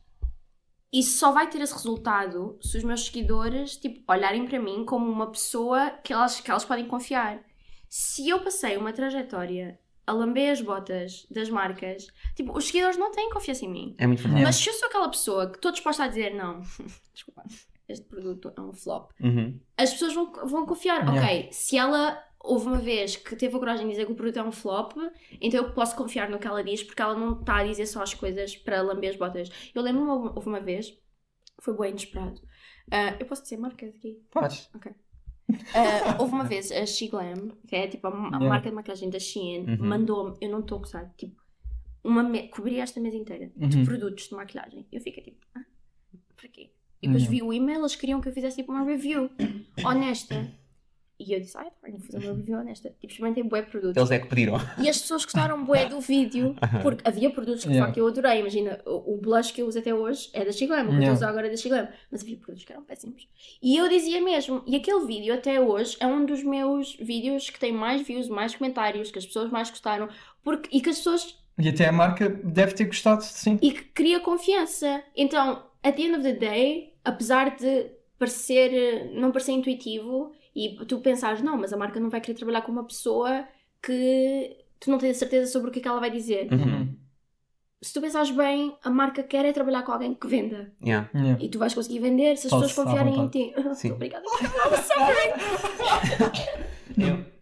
isso 0.93 1.17
só 1.17 1.31
vai 1.31 1.49
ter 1.49 1.59
esse 1.61 1.73
resultado 1.73 2.57
se 2.61 2.77
os 2.77 2.83
meus 2.83 3.05
seguidores 3.05 3.75
tipo, 3.75 4.09
olharem 4.11 4.45
para 4.47 4.59
mim 4.59 4.85
como 4.85 5.11
uma 5.11 5.29
pessoa 5.29 5.89
que 5.89 6.13
elas, 6.13 6.39
que 6.39 6.49
elas 6.49 6.63
podem 6.63 6.87
confiar. 6.87 7.43
Se 7.89 8.29
eu 8.29 8.39
passei 8.41 8.77
uma 8.77 8.93
trajetória 8.93 9.79
a 10.07 10.13
lamber 10.13 10.51
as 10.51 10.61
botas 10.61 11.27
das 11.29 11.49
marcas, 11.49 12.07
tipo, 12.35 12.57
os 12.57 12.65
seguidores 12.65 12.97
não 12.97 13.11
têm 13.11 13.29
confiança 13.29 13.65
em 13.65 13.69
mim. 13.69 13.95
É 13.99 14.07
muito 14.07 14.23
verdade. 14.23 14.43
Mas 14.43 14.55
se 14.55 14.69
eu 14.69 14.73
sou 14.73 14.87
aquela 14.87 15.09
pessoa 15.09 15.49
que 15.51 15.57
estou 15.57 15.71
disposta 15.71 16.05
a 16.05 16.07
dizer 16.07 16.33
não, 16.33 16.61
desculpa, 17.13 17.43
este 17.89 18.05
produto 18.07 18.51
é 18.57 18.61
um 18.61 18.73
flop, 18.73 19.11
Uhum. 19.21 19.59
as 19.77 19.91
pessoas 19.91 20.13
vão, 20.13 20.31
vão 20.47 20.65
confiar. 20.65 21.01
Yeah. 21.07 21.21
Ok, 21.21 21.49
se 21.51 21.77
ela 21.77 22.23
houve 22.39 22.67
uma 22.67 22.77
vez 22.77 23.17
que 23.17 23.35
teve 23.35 23.55
a 23.55 23.59
coragem 23.59 23.85
de 23.85 23.91
dizer 23.91 24.05
que 24.05 24.11
o 24.13 24.15
produto 24.15 24.37
é 24.37 24.43
um 24.43 24.51
flop, 24.51 24.93
então 25.41 25.61
eu 25.63 25.71
posso 25.73 25.95
confiar 25.95 26.29
no 26.29 26.39
que 26.39 26.47
ela 26.47 26.63
diz 26.63 26.81
porque 26.83 27.01
ela 27.01 27.13
não 27.15 27.39
está 27.39 27.57
a 27.57 27.63
dizer 27.65 27.85
só 27.85 28.01
as 28.01 28.13
coisas 28.13 28.55
para 28.55 28.81
lamber 28.81 29.09
as 29.09 29.17
botas. 29.17 29.49
Eu 29.75 29.81
lembro-me, 29.81 30.09
houve 30.33 30.47
uma 30.47 30.61
vez, 30.61 30.97
foi 31.61 31.75
bem 31.77 31.89
inesperado. 31.89 32.39
Ah, 32.89 33.17
eu 33.19 33.25
posso 33.25 33.43
dizer 33.43 33.57
marca 33.57 33.85
aqui? 33.85 34.21
Podes. 34.31 34.69
Ah, 35.73 36.17
houve 36.19 36.33
uma 36.33 36.43
vez 36.43 36.71
a 36.71 36.85
Shiglam, 36.85 37.51
que 37.67 37.75
é 37.75 37.87
tipo 37.87 38.07
a, 38.07 38.11
Yeah. 38.11 38.39
marca 38.49 38.69
de 38.69 38.75
maquiagem 38.75 39.09
da 39.09 39.19
Shein, 39.19 39.65
Uhum. 39.65 39.77
mandou-me, 39.87 40.37
eu 40.41 40.49
não 40.49 40.59
estou 40.59 40.77
a 40.77 40.79
gostar, 40.79 41.13
tipo, 41.17 41.41
uma 42.03 42.21
me- 42.23 42.47
cobria 42.49 42.83
esta 42.83 42.99
mesa 42.99 43.15
inteira 43.15 43.51
de 43.55 43.77
Uhum. 43.77 43.85
produtos 43.85 44.27
de 44.27 44.35
maquilhagem. 44.35 44.85
Eu 44.91 44.99
fiquei 45.01 45.23
tipo, 45.23 45.45
ah, 45.55 45.63
para 46.35 46.49
quê? 46.49 46.71
E 47.01 47.07
depois 47.07 47.23
Yeah. 47.23 47.29
vi 47.29 47.43
o 47.43 47.53
e-mail, 47.53 47.79
eles 47.79 47.95
queriam 47.95 48.19
que 48.19 48.27
eu 48.29 48.33
fizesse 48.33 48.57
tipo 48.57 48.71
uma 48.71 48.83
review 48.83 49.29
honesta. 49.85 50.51
E 51.19 51.33
eu 51.33 51.39
disse, 51.39 51.57
ai, 51.57 51.65
tá 51.65 51.89
vou 51.89 51.99
fazer 51.99 52.19
uma 52.27 52.35
review 52.35 52.59
honesta. 52.59 52.89
Tipo, 52.99 53.07
experimentei 53.07 53.41
bué 53.43 53.63
produtos. 53.63 53.97
Eles 53.97 54.11
é 54.11 54.19
que 54.19 54.27
pediram. 54.27 54.57
E 54.77 54.87
as 54.87 54.99
pessoas 55.01 55.23
gostaram 55.23 55.65
bué 55.65 55.85
do 55.87 55.99
vídeo, 55.99 56.55
porque 56.83 57.01
havia 57.07 57.29
produtos 57.31 57.63
que 57.65 57.71
Yeah. 57.71 57.91
eu 57.97 58.07
adorei. 58.07 58.39
Imagina, 58.41 58.79
o, 58.85 59.15
o 59.15 59.17
blush 59.17 59.51
que 59.51 59.61
eu 59.63 59.67
uso 59.67 59.79
até 59.79 59.93
hoje 59.95 60.29
é 60.33 60.45
da 60.45 60.51
Shiglam, 60.51 60.83
o 60.85 60.89
que 60.89 60.93
eu 60.95 60.99
Yeah. 60.99 61.13
usar 61.13 61.29
agora 61.29 61.47
é 61.47 61.49
da 61.49 61.57
Shiglam. 61.57 61.87
Mas 62.11 62.21
havia 62.21 62.37
produtos 62.37 62.63
que 62.65 62.71
eram 62.71 62.83
péssimos. 62.83 63.27
E 63.63 63.75
eu 63.75 63.89
dizia 63.89 64.21
mesmo, 64.21 64.61
e 64.67 64.75
aquele 64.75 65.05
vídeo 65.07 65.33
até 65.33 65.59
hoje 65.59 65.97
é 65.99 66.05
um 66.05 66.23
dos 66.23 66.43
meus 66.43 66.95
vídeos 66.97 67.49
que 67.49 67.59
tem 67.59 67.71
mais 67.71 68.03
views, 68.03 68.27
mais 68.29 68.53
comentários, 68.55 69.09
que 69.09 69.17
as 69.17 69.25
pessoas 69.25 69.49
mais 69.49 69.71
gostaram, 69.71 70.07
porque, 70.43 70.69
e 70.77 70.81
que 70.81 70.89
as 70.89 70.97
pessoas 70.97 71.35
E 71.57 71.67
até 71.67 71.87
a 71.87 71.91
marca 71.91 72.29
deve 72.29 72.73
ter 72.73 72.85
gostado, 72.85 73.23
sim. 73.23 73.57
e 73.59 73.71
que 73.71 73.83
cria 73.85 74.19
confiança. 74.19 75.03
Então, 75.15 75.63
at 75.81 75.95
the 75.95 76.01
end 76.03 76.13
of 76.15 76.21
the 76.23 76.33
day, 76.33 76.93
apesar 77.03 77.55
de 77.57 77.87
parecer, 78.19 79.11
não 79.13 79.31
parecer 79.31 79.51
intuitivo 79.53 80.31
e 80.65 80.85
tu 80.85 80.99
pensares, 80.99 81.41
não, 81.41 81.57
mas 81.57 81.71
a 81.71 81.77
marca 81.77 81.99
não 81.99 82.09
vai 82.09 82.19
querer 82.21 82.35
trabalhar 82.37 82.61
com 82.63 82.71
uma 82.71 82.83
pessoa 82.85 83.45
que 83.81 84.57
tu 84.79 84.89
não 84.89 84.97
tens 84.97 85.11
a 85.17 85.19
certeza 85.19 85.51
sobre 85.51 85.69
o 85.69 85.71
que 85.71 85.79
é 85.79 85.81
que 85.81 85.87
ela 85.87 85.99
vai 85.99 86.09
dizer. 86.11 86.47
Uhum. 86.51 86.95
Se 87.79 87.93
tu 87.93 88.01
pensares 88.01 88.31
bem, 88.31 88.75
a 88.83 88.89
marca 88.89 89.21
quer 89.21 89.45
é 89.45 89.51
trabalhar 89.53 89.83
com 89.83 89.91
alguém 89.91 90.15
que 90.15 90.27
venda. 90.27 90.71
Yeah. 90.83 91.07
Yeah. 91.13 91.43
E 91.43 91.47
tu 91.47 91.59
vais 91.59 91.75
conseguir 91.75 91.99
vender 91.99 92.35
se 92.35 92.47
as 92.47 92.51
Posso, 92.51 92.67
pessoas 92.69 92.87
confiarem 92.87 93.19
em 93.19 93.27
ti. 93.27 93.53
Sim. 93.75 93.91
Obrigada. 93.91 94.25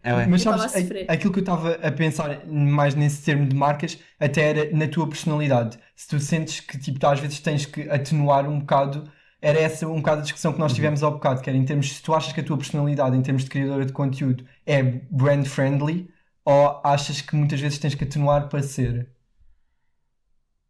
É, 0.02 0.14
ué. 0.14 0.26
Mas 0.26 0.44
Eu 0.44 0.52
sabes, 0.52 0.66
estava 0.66 0.78
a 0.78 0.82
sofrer. 0.82 1.06
a- 1.08 1.12
aquilo 1.14 1.32
que 1.32 1.38
eu 1.38 1.42
estava 1.42 1.72
a 1.74 1.90
pensar 1.90 2.46
mais 2.46 2.94
nesse 2.94 3.24
termo 3.24 3.44
de 3.46 3.56
marcas, 3.56 3.98
até 4.20 4.50
era 4.50 4.70
na 4.76 4.86
tua 4.86 5.08
personalidade. 5.08 5.78
Se 5.96 6.06
tu 6.08 6.20
sentes 6.20 6.60
que 6.60 6.78
tipo, 6.78 7.04
às 7.06 7.18
vezes 7.18 7.40
tens 7.40 7.66
que 7.66 7.88
atenuar 7.90 8.48
um 8.48 8.60
bocado, 8.60 9.10
era 9.40 9.58
essa 9.60 9.86
um 9.88 9.96
bocado 9.96 10.20
a 10.20 10.22
discussão 10.24 10.52
que 10.52 10.58
nós 10.58 10.72
Uhum. 10.72 10.76
tivemos 10.76 11.02
ao 11.02 11.12
bocado, 11.12 11.40
que 11.42 11.48
era 11.50 11.58
em 11.58 11.64
termos, 11.64 11.92
se 11.96 12.02
tu 12.02 12.14
achas 12.14 12.32
que 12.32 12.40
a 12.40 12.44
tua 12.44 12.56
personalidade, 12.58 13.16
em 13.16 13.22
termos 13.22 13.44
de 13.44 13.50
criadora 13.50 13.84
de 13.86 13.92
conteúdo, 13.92 14.46
é 14.64 14.82
brand 14.82 15.46
friendly, 15.46 16.10
ou 16.44 16.80
achas 16.84 17.20
que 17.20 17.34
muitas 17.36 17.60
vezes 17.60 17.78
tens 17.78 17.94
que 17.94 18.04
atenuar 18.04 18.48
para 18.48 18.62
ser. 18.62 19.10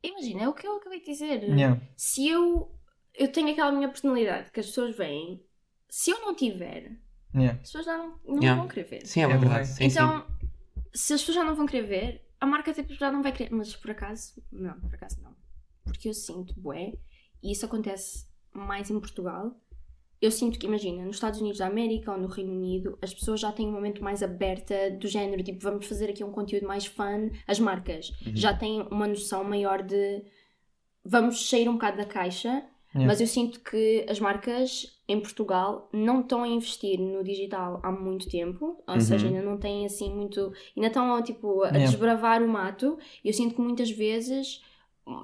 Imagina, 0.02 0.42
é 0.44 0.48
o 0.48 0.54
que 0.54 0.66
eu 0.66 0.76
acabei 0.76 1.00
de 1.00 1.06
dizer. 1.06 1.42
Yeah. 1.42 1.80
Se 1.96 2.28
eu, 2.28 2.70
eu 3.14 3.30
tenho 3.32 3.50
aquela 3.50 3.72
minha 3.72 3.88
personalidade 3.88 4.50
que 4.52 4.60
as 4.60 4.66
pessoas 4.66 4.96
veem, 4.96 5.42
se 5.88 6.10
eu 6.10 6.20
não 6.20 6.34
tiver, 6.34 6.96
Yeah. 7.34 7.58
as 7.60 7.66
pessoas 7.66 7.84
já 7.84 7.98
não, 7.98 8.18
não 8.24 8.42
Yeah. 8.42 8.60
vão 8.60 8.68
querer 8.68 8.84
ver. 8.84 9.06
Sim, 9.06 9.20
é, 9.20 9.24
É 9.24 9.36
verdade. 9.36 9.66
Sim, 9.68 9.84
então, 9.84 10.26
se 10.94 11.12
as 11.12 11.20
pessoas 11.20 11.36
já 11.36 11.44
não 11.44 11.54
vão 11.54 11.66
querer 11.66 11.86
ver, 11.86 12.26
a 12.40 12.46
marca 12.46 12.72
tipo, 12.72 12.94
já 12.94 13.10
não 13.10 13.22
vai 13.22 13.32
querer. 13.32 13.50
Mas 13.52 13.74
por 13.76 13.90
acaso, 13.90 14.42
não, 14.50 14.78
por 14.80 14.94
acaso 14.94 15.20
não. 15.22 15.34
Porque 15.84 16.08
eu 16.08 16.14
sinto, 16.14 16.58
bué, 16.58 16.92
e 17.42 17.52
isso 17.52 17.66
acontece 17.66 18.26
mais 18.56 18.90
em 18.90 18.98
Portugal, 18.98 19.52
eu 20.20 20.30
sinto 20.30 20.58
que, 20.58 20.66
imagina, 20.66 21.04
nos 21.04 21.16
Estados 21.16 21.40
Unidos 21.40 21.58
da 21.58 21.66
América 21.66 22.10
ou 22.12 22.18
no 22.18 22.26
Reino 22.26 22.52
Unido, 22.52 22.98
as 23.02 23.12
pessoas 23.12 23.38
já 23.40 23.52
têm 23.52 23.68
uma 23.68 23.80
mente 23.80 24.02
mais 24.02 24.22
aberta 24.22 24.90
do 24.90 25.06
género, 25.08 25.42
tipo, 25.42 25.60
vamos 25.62 25.86
fazer 25.86 26.08
aqui 26.10 26.24
um 26.24 26.32
conteúdo 26.32 26.66
mais 26.66 26.86
fun. 26.86 27.30
As 27.46 27.58
marcas 27.60 28.12
já 28.34 28.54
têm 28.54 28.82
uma 28.90 29.06
noção 29.06 29.44
maior 29.44 29.82
de 29.82 30.22
vamos 31.04 31.48
sair 31.48 31.68
um 31.68 31.74
bocado 31.74 31.98
da 31.98 32.04
caixa, 32.04 32.64
Yeah. 32.94 33.08
mas 33.12 33.20
eu 33.20 33.26
sinto 33.26 33.60
que 33.60 34.06
as 34.08 34.18
marcas 34.18 34.98
em 35.06 35.20
Portugal 35.20 35.86
não 35.92 36.20
estão 36.22 36.42
a 36.44 36.48
investir 36.48 36.98
no 36.98 37.22
digital 37.22 37.78
há 37.82 37.92
muito 37.92 38.26
tempo, 38.26 38.82
ou 38.88 38.94
Uhum. 38.94 39.00
seja, 39.00 39.26
ainda 39.26 39.42
não 39.42 39.58
têm 39.58 39.84
assim 39.84 40.10
muito. 40.14 40.50
ainda 40.74 40.86
estão 40.88 41.22
tipo, 41.22 41.62
a 41.62 41.66
Yeah. 41.68 41.90
desbravar 41.90 42.42
o 42.42 42.48
mato. 42.48 42.96
E 43.22 43.28
eu 43.28 43.34
sinto 43.34 43.54
que 43.54 43.60
muitas 43.60 43.90
vezes 43.90 44.62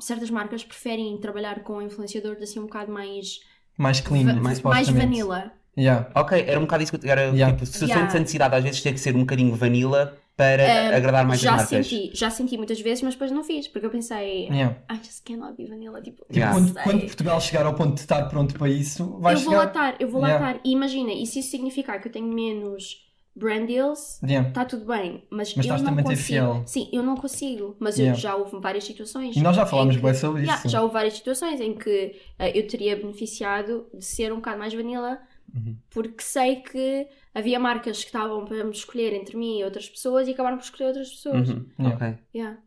certas 0.01 0.31
marcas 0.31 0.65
preferem 0.65 1.17
trabalhar 1.19 1.63
com 1.63 1.81
influenciadores 1.83 2.43
assim 2.43 2.59
um 2.61 2.65
bocado 2.65 2.93
mais, 2.93 3.41
Mais 3.77 4.01
clean, 4.01 4.25
va- 4.27 4.35
mais, 4.35 4.61
mais 4.63 4.89
vanilla. 4.89 5.53
Yeah. 5.77 6.11
Ok, 6.15 6.39
era 6.47 6.59
um 6.59 6.63
bocado 6.63 6.83
isso 6.83 6.99
que 6.99 7.07
eu 7.07 7.11
era, 7.11 7.23
Yeah. 7.31 7.53
tipo, 7.55 7.65
se 7.67 7.85
Yeah. 7.85 8.03
sentes 8.03 8.17
a 8.17 8.19
necessidade 8.21 8.55
às 8.55 8.63
vezes 8.63 8.83
ter 8.83 8.93
que 8.93 9.01
ser 9.01 9.17
um 9.17 9.21
bocadinho 9.21 9.55
vanilla 9.55 10.19
para 10.37 10.63
Um, 10.93 10.97
agradar 10.97 11.27
mais 11.27 11.41
já 11.41 11.53
as 11.55 11.57
marcas. 11.71 11.87
senti, 11.87 12.11
já 12.15 12.31
senti 12.31 12.57
muitas 12.57 12.81
vezes, 12.81 13.03
mas 13.03 13.15
depois 13.15 13.31
não 13.31 13.43
fiz, 13.45 13.69
porque 13.69 13.87
eu 13.87 13.91
pensei, 13.91 14.47
Yeah. 14.49 14.77
I 14.91 14.97
just 15.03 15.25
cannot 15.25 15.55
be 15.57 15.67
vanilla. 15.67 16.01
Tipo, 16.03 16.23
Tipo, 16.25 16.35
Yeah. 16.39 16.55
quando, 16.55 16.75
quando 16.83 17.01
Portugal 17.03 17.41
chegar 17.41 17.65
ao 17.67 17.75
ponto 17.75 17.95
de 17.95 18.01
estar 18.01 18.23
pronto 18.29 18.55
para 18.59 18.69
isso, 18.69 19.19
vai 19.19 19.35
eu 19.35 19.39
vou 19.41 19.55
lá 19.55 19.61
chegar. 19.69 19.69
estar, 19.91 19.97
eu 20.01 20.09
vou 20.09 20.21
lá 20.21 20.33
estar. 20.35 20.61
E 20.65 20.73
imagina, 20.73 21.13
e 21.13 21.27
se 21.27 21.39
isso 21.41 21.51
significar 21.51 22.01
que 22.01 22.09
eu 22.09 22.13
tenho 22.13 22.27
menos 22.27 22.99
brand 23.35 23.67
deals, 23.67 24.21
Yeah. 24.23 24.49
está 24.49 24.65
tudo 24.65 24.85
bem. 24.85 25.25
Mas, 25.31 25.55
Mas 25.55 25.67
eu 25.67 25.79
não 25.79 25.97
consigo. 25.97 26.17
fiel. 26.21 26.63
Sim, 26.67 26.89
eu 26.93 27.03
não 27.03 27.17
consigo. 27.17 27.77
Mas 27.79 27.99
Yeah. 27.99 28.17
eu 28.17 28.21
já 28.21 28.37
houve 28.37 28.59
várias 28.61 28.85
situações. 28.85 29.37
E 29.37 29.41
nós 29.41 29.57
já 29.57 29.65
falámos 29.67 29.97
bem 29.97 30.15
sobre 30.15 30.43
isso. 30.43 30.51
Yeah, 30.51 30.69
já 30.69 30.83
houve 30.83 30.93
várias 30.95 31.15
situações 31.15 31.61
em 31.61 31.75
que 31.75 32.15
eh, 32.39 32.59
eu 32.59 32.67
teria 32.67 32.97
beneficiado 32.97 33.87
de 33.95 34.05
ser 34.05 34.33
um 34.33 34.37
bocado 34.37 34.59
mais 34.59 34.75
vanilla. 34.75 35.19
Uhum. 35.55 35.77
Porque 35.91 36.23
sei 36.23 36.57
que 36.57 37.07
havia 37.35 37.59
marcas 37.59 37.99
que 38.01 38.07
estavam 38.07 38.45
para 38.45 38.65
me 38.65 38.71
escolher 38.71 39.13
entre 39.15 39.37
mim 39.37 39.59
e 39.61 39.65
outras 39.65 39.89
pessoas 39.89 40.27
e 40.29 40.33
acabaram 40.33 40.57
por 40.57 40.65
escolher 40.65 40.87
outras 40.89 41.11
pessoas. 41.11 41.49
Uhum, 41.49 41.67
Yeah. 41.79 41.95
Ok. 41.97 42.19
Yeah. 42.35 42.59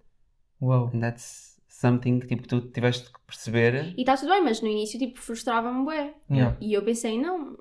Uau. 0.62 0.92
And 0.94 1.00
that's 1.00 1.56
something 1.68 2.20
que 2.20 2.28
tipo, 2.28 2.44
que 2.44 2.48
tu 2.48 2.62
tiveste 2.62 3.12
que 3.12 3.20
perceber. 3.28 3.94
E 3.98 4.02
está 4.02 4.16
tudo 4.18 4.30
bem, 4.32 4.42
mas 4.44 4.62
no 4.62 4.68
início 4.68 4.98
tipo, 5.00 5.20
frustrava-me 5.20 5.84
bué. 5.84 6.14
Yeah. 6.32 6.58
E 6.62 6.74
eu 6.74 6.84
pensei, 6.84 7.20
não, 7.20 7.58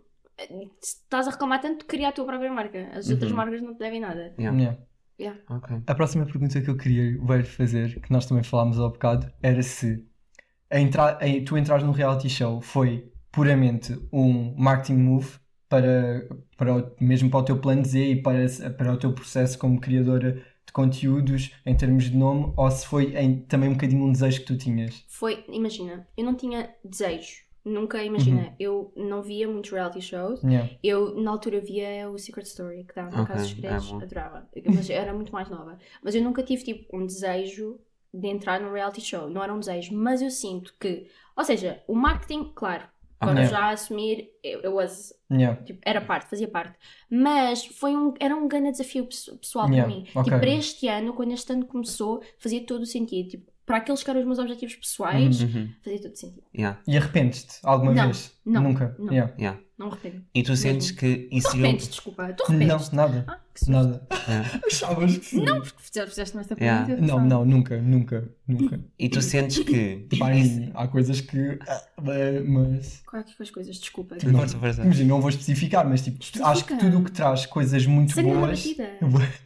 estás 0.82 1.28
a 1.28 1.30
reclamar 1.30 1.60
tanto, 1.60 1.84
cria 1.86 2.08
a 2.08 2.12
tua 2.12 2.24
própria 2.24 2.52
marca. 2.52 2.88
As 2.92 3.08
outras 3.10 3.30
Uhum. 3.30 3.36
marcas 3.36 3.62
não 3.62 3.74
te 3.74 3.78
devem 3.78 4.00
nada. 4.00 4.34
Yeah. 4.38 4.78
Yeah. 5.20 5.40
Ok. 5.48 5.82
A 5.86 5.94
próxima 5.94 6.26
pergunta 6.26 6.60
que 6.60 6.68
eu 6.68 6.76
queria 6.76 7.18
ver 7.24 7.44
fazer, 7.44 8.00
que 8.00 8.10
nós 8.12 8.26
também 8.26 8.42
falámos 8.42 8.78
há 8.80 8.88
bocado, 8.88 9.30
era 9.42 9.62
se 9.62 10.04
a 10.70 10.80
entra- 10.80 11.18
a- 11.18 11.44
tu 11.46 11.56
entrares 11.56 11.84
num 11.84 11.92
reality 11.92 12.28
show 12.28 12.60
foi 12.60 13.12
puramente 13.30 13.96
um 14.12 14.54
marketing 14.56 14.96
move 14.98 15.38
para, 15.68 16.28
para 16.56 16.74
o- 16.76 16.96
mesmo 17.00 17.30
para 17.30 17.40
o 17.40 17.44
teu 17.44 17.58
plano 17.60 17.84
Z 17.84 17.98
e 18.12 18.22
para, 18.22 18.46
para 18.76 18.92
o 18.92 18.96
teu 18.96 19.12
processo 19.12 19.56
como 19.58 19.80
criadora 19.80 20.32
de 20.66 20.72
conteúdos 20.72 21.52
em 21.64 21.76
termos 21.76 22.04
de 22.10 22.16
nome, 22.16 22.52
ou 22.56 22.70
se 22.70 22.86
foi 22.86 23.14
em- 23.16 23.40
também 23.42 23.68
um 23.68 23.74
bocadinho 23.74 24.04
um 24.04 24.10
desejo 24.12 24.40
que 24.40 24.46
tu 24.46 24.56
tinhas. 24.58 25.04
Foi, 25.08 25.44
imagina, 25.48 26.08
eu 26.16 26.24
não 26.24 26.34
tinha 26.34 26.74
desejo. 26.84 27.43
Nunca, 27.64 28.02
imagina, 28.04 28.42
Uhum. 28.42 28.54
eu 28.60 28.92
não 28.94 29.22
via 29.22 29.48
muitos 29.48 29.70
reality 29.70 30.00
shows. 30.02 30.42
Yeah. 30.42 30.70
Eu, 30.82 31.14
na 31.14 31.30
altura, 31.30 31.60
via 31.60 32.10
o 32.10 32.18
Secret 32.18 32.44
Story, 32.46 32.84
que 32.84 32.94
dava 32.94 33.10
na 33.10 33.22
Ok, 33.22 33.26
Casa 33.34 33.42
dos 33.46 33.50
Segredos, 33.54 33.90
amo. 33.90 34.02
adorava. 34.02 34.48
Mas 34.66 34.90
eu 34.90 34.96
era 34.96 35.14
muito 35.14 35.32
mais 35.32 35.48
nova. 35.48 35.78
Mas 36.02 36.14
eu 36.14 36.22
nunca 36.22 36.42
tive, 36.42 36.62
tipo, 36.62 36.94
um 36.96 37.06
desejo 37.06 37.80
de 38.12 38.28
entrar 38.28 38.60
num 38.60 38.70
reality 38.70 39.00
show. 39.00 39.30
Não 39.30 39.42
era 39.42 39.52
um 39.54 39.58
desejo. 39.58 39.94
Mas 39.96 40.20
eu 40.20 40.30
sinto 40.30 40.74
que... 40.78 41.06
Ou 41.36 41.42
seja, 41.42 41.82
o 41.88 41.94
marketing, 41.94 42.52
claro, 42.54 42.84
quando 43.18 43.38
Ok. 43.38 43.44
eu 43.44 43.48
já 43.48 43.70
assumir, 43.70 44.30
eu, 44.42 44.60
eu 44.60 44.74
was, 44.74 45.14
Yeah. 45.32 45.60
tipo, 45.62 45.80
era 45.86 46.00
parte, 46.02 46.28
fazia 46.28 46.46
parte. 46.46 46.76
Mas 47.10 47.64
foi 47.64 47.96
um, 47.96 48.12
era 48.20 48.36
um 48.36 48.46
grande 48.46 48.72
desafio 48.72 49.06
pesso- 49.06 49.38
pessoal 49.38 49.66
Yeah, 49.70 49.84
para 49.88 49.96
mim. 49.96 50.06
ok. 50.14 50.22
Tipo, 50.24 50.38
para 50.38 50.50
este 50.50 50.86
ano, 50.86 51.14
quando 51.14 51.32
este 51.32 51.50
ano 51.52 51.64
começou, 51.64 52.22
fazia 52.38 52.60
todo 52.66 52.82
o 52.82 52.86
sentido. 52.86 53.30
Tipo, 53.30 53.50
para 53.66 53.78
aqueles 53.78 54.02
que 54.02 54.10
eram 54.10 54.20
os 54.20 54.26
meus 54.26 54.38
objetivos 54.38 54.74
pessoais, 54.76 55.40
Uhum. 55.40 55.68
fazia 55.82 56.02
todo 56.02 56.12
o 56.12 56.16
sentido. 56.16 56.42
Yeah. 56.56 56.80
E 56.86 56.96
arrependes-te 56.96 57.58
alguma 57.62 57.92
Não, 57.94 58.04
vez? 58.06 58.32
não, 58.44 58.62
Nunca. 58.62 58.94
não. 58.98 59.12
Yeah. 59.12 59.34
Yeah. 59.38 59.60
Não 59.76 59.88
arrependo. 59.88 60.22
E 60.32 60.42
tu 60.42 60.56
sentes 60.56 60.92
que 60.92 61.28
isso 61.32 61.48
Tu 61.50 61.54
arrependes, 61.56 61.88
desculpa. 61.88 62.32
Tu 62.32 62.44
arrependes. 62.44 62.90
Não, 62.92 62.96
nada. 63.08 63.24
Ah, 63.26 63.38
que. 63.52 63.70
Nada. 63.70 64.06
Yeah. 64.28 64.60
Achavas 64.66 65.18
que 65.18 65.24
sim? 65.26 65.44
Não, 65.44 65.60
porque 65.60 65.82
fizeste- 65.82 66.10
fizeste-me 66.10 66.40
esta 66.42 66.54
Yeah. 66.54 66.86
pergunta. 66.86 67.06
Não, 67.12 67.24
não, 67.26 67.44
nunca, 67.44 67.80
nunca, 67.82 68.28
nunca. 68.46 68.80
E 68.98 69.08
tu 69.08 69.20
sentes 69.20 69.58
que. 69.58 70.06
Pá, 70.18 70.32
isso- 70.34 70.70
há 70.74 70.86
coisas 70.86 71.20
que. 71.20 71.58
ah, 71.68 71.82
Mas. 72.46 73.02
Qual 73.06 73.20
é 73.20 73.24
que 73.24 73.34
foi 73.36 73.44
as 73.44 73.50
coisas? 73.50 73.76
Desculpa. 73.76 74.16
Não. 74.24 74.38
Força, 74.38 74.58
força. 74.58 74.82
Imagina, 74.82 75.08
não 75.08 75.20
vou 75.20 75.30
especificar, 75.30 75.88
mas 75.88 76.02
tipo, 76.02 76.22
Especifica. 76.22 76.48
acho 76.50 76.64
que 76.64 76.76
tudo 76.76 76.98
o 76.98 77.04
que 77.04 77.10
traz 77.12 77.46
coisas 77.46 77.84
muito 77.86 78.12
Seria 78.14 78.30
uma 78.32 78.46
boas. 78.46 78.58
batida. 78.60 78.90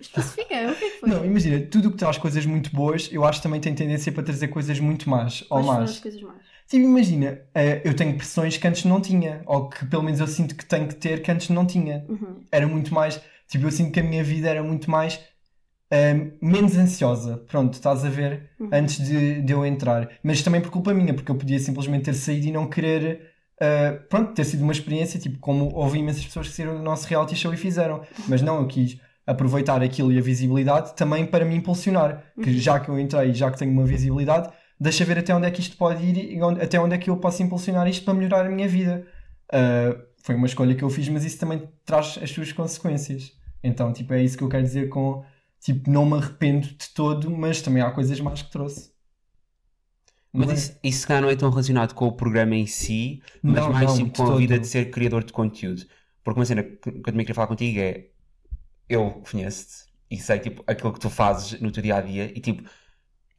Especifica, 0.00 0.70
o 0.70 0.74
que 0.76 0.84
é 0.84 0.90
que 0.90 1.00
foi? 1.00 1.08
Não, 1.08 1.24
imagina, 1.24 1.60
tudo 1.66 1.88
o 1.88 1.90
que 1.92 1.96
traz 1.98 2.18
coisas 2.18 2.44
muito 2.46 2.70
boas, 2.74 3.08
eu 3.12 3.24
acho 3.24 3.38
que 3.40 3.42
também 3.44 3.60
tem 3.60 3.74
tendência 3.74 4.12
para 4.12 4.22
trazer 4.22 4.48
coisas 4.48 4.78
muito 4.80 5.08
más. 5.08 5.42
Ou 5.50 5.62
Quais 5.62 5.66
más. 5.66 5.90
as 5.90 6.00
coisas 6.00 6.20
más? 6.22 6.36
Tipo, 6.68 6.84
imagina, 6.84 7.40
eh, 7.54 7.80
eu 7.84 7.94
tenho 7.96 8.14
pressões 8.16 8.56
que 8.58 8.66
antes 8.68 8.84
não 8.84 9.00
tinha, 9.00 9.42
ou 9.46 9.68
que 9.70 9.86
pelo 9.86 10.02
menos 10.02 10.20
eu 10.20 10.26
sinto 10.26 10.54
que 10.54 10.66
tenho 10.66 10.86
que 10.86 10.94
ter 10.96 11.22
que 11.22 11.30
antes 11.30 11.48
não 11.48 11.64
tinha. 11.64 12.04
Uhum. 12.08 12.40
Era 12.52 12.66
muito 12.66 12.92
mais. 12.92 13.20
Tipo, 13.48 13.66
eu 13.66 13.70
sinto 13.70 13.90
que 13.92 14.00
a 14.00 14.02
minha 14.02 14.22
vida 14.22 14.48
era 14.48 14.62
muito 14.62 14.90
mais. 14.90 15.18
eh, 15.90 16.32
menos 16.42 16.76
ansiosa, 16.76 17.38
pronto, 17.48 17.72
estás 17.72 18.04
a 18.04 18.10
ver, 18.10 18.50
Uhum. 18.60 18.68
antes 18.72 18.98
de, 19.02 19.40
de 19.40 19.52
eu 19.54 19.64
entrar. 19.64 20.10
Mas 20.22 20.42
também 20.42 20.60
por 20.60 20.70
culpa 20.70 20.92
minha, 20.92 21.14
porque 21.14 21.30
eu 21.30 21.36
podia 21.36 21.58
simplesmente 21.58 22.04
ter 22.04 22.14
saído 22.14 22.46
e 22.46 22.52
não 22.52 22.66
querer. 22.68 23.30
eh, 23.60 23.92
pronto, 24.10 24.34
ter 24.34 24.44
sido 24.44 24.62
uma 24.62 24.72
experiência, 24.72 25.18
tipo, 25.18 25.38
como 25.38 25.74
houve 25.74 25.98
imensas 25.98 26.24
pessoas 26.26 26.48
que 26.48 26.54
saíram 26.54 26.76
do 26.76 26.82
nosso 26.82 27.08
reality 27.08 27.34
show 27.34 27.52
e 27.54 27.56
fizeram. 27.56 28.02
Mas 28.28 28.40
não, 28.42 28.60
eu 28.60 28.66
quis 28.68 29.00
aproveitar 29.26 29.82
aquilo 29.82 30.12
e 30.12 30.18
a 30.18 30.20
visibilidade 30.22 30.94
também 30.94 31.24
para 31.26 31.44
me 31.44 31.56
impulsionar. 31.56 32.22
Que 32.42 32.52
já 32.58 32.78
que 32.78 32.88
eu 32.90 32.98
entrei, 33.00 33.32
já 33.34 33.50
que 33.50 33.58
tenho 33.58 33.72
uma 33.72 33.84
visibilidade, 33.86 34.48
deixa 34.80 35.04
ver 35.04 35.18
até 35.18 35.34
onde 35.34 35.46
é 35.46 35.50
que 35.50 35.60
isto 35.60 35.76
pode 35.76 36.04
ir 36.04 36.32
e 36.34 36.42
onde- 36.42 36.60
até 36.62 36.78
onde 36.80 36.94
é 36.94 36.98
que 36.98 37.10
eu 37.10 37.16
posso 37.18 37.42
impulsionar 37.42 37.86
isto 37.88 38.04
para 38.04 38.14
melhorar 38.14 38.46
a 38.46 38.48
minha 38.50 38.68
vida. 38.68 39.06
Uh, 39.52 40.02
foi 40.22 40.34
uma 40.34 40.46
escolha 40.46 40.74
que 40.74 40.82
eu 40.84 40.90
fiz, 40.90 41.08
mas 41.08 41.24
isso 41.24 41.38
também 41.38 41.68
traz 41.84 42.18
as 42.22 42.30
suas 42.30 42.52
consequências. 42.52 43.32
Então, 43.62 43.92
tipo, 43.92 44.12
é 44.14 44.22
isso 44.22 44.36
que 44.38 44.44
eu 44.44 44.48
quero 44.48 44.62
dizer 44.64 44.88
com, 44.88 45.24
tipo, 45.60 45.90
não 45.90 46.04
me 46.06 46.16
arrependo 46.18 46.68
de 46.68 46.88
todo, 46.94 47.30
mas 47.30 47.62
também 47.62 47.82
há 47.82 47.90
coisas 47.90 48.20
más 48.20 48.42
que 48.42 48.50
trouxe. 48.50 48.90
Não 50.34 50.50
Mas 50.50 50.52
é? 50.52 50.78
isso, 50.82 51.00
se 51.00 51.06
calhar 51.06 51.22
não 51.22 51.30
é 51.30 51.36
tão 51.36 51.50
relacionado 51.50 51.94
com 51.94 52.06
o 52.06 52.12
programa 52.12 52.54
em 52.54 52.66
si, 52.66 53.22
mas 53.46 53.66
Não, 53.66 53.66
mais 53.66 53.94
não, 53.94 53.94
tipo 53.94 54.10
com 54.10 54.28
a 54.28 54.30
todo. 54.30 54.32
vida 54.32 54.58
de 54.58 54.66
ser 54.66 54.90
criador 54.90 55.24
de 55.24 55.32
conteúdo. 55.32 55.84
Porque 56.22 56.38
uma 56.38 56.46
cena 56.46 56.62
que 56.62 56.76
que 56.78 56.88
eu 56.98 57.02
também 57.02 57.20
queria 57.24 57.34
falar 57.34 57.48
contigo 57.48 57.78
é 57.80 58.10
eu 58.88 59.22
conheço-te 59.30 59.90
e 60.10 60.18
sei 60.18 60.40
tipo 60.40 60.62
aquilo 60.66 60.92
que 60.92 61.00
tu 61.00 61.10
fazes 61.10 61.60
no 61.60 61.72
teu 61.72 61.82
dia 61.82 61.96
a 61.96 62.00
dia 62.02 62.26
e 62.36 62.40
tipo 62.40 62.68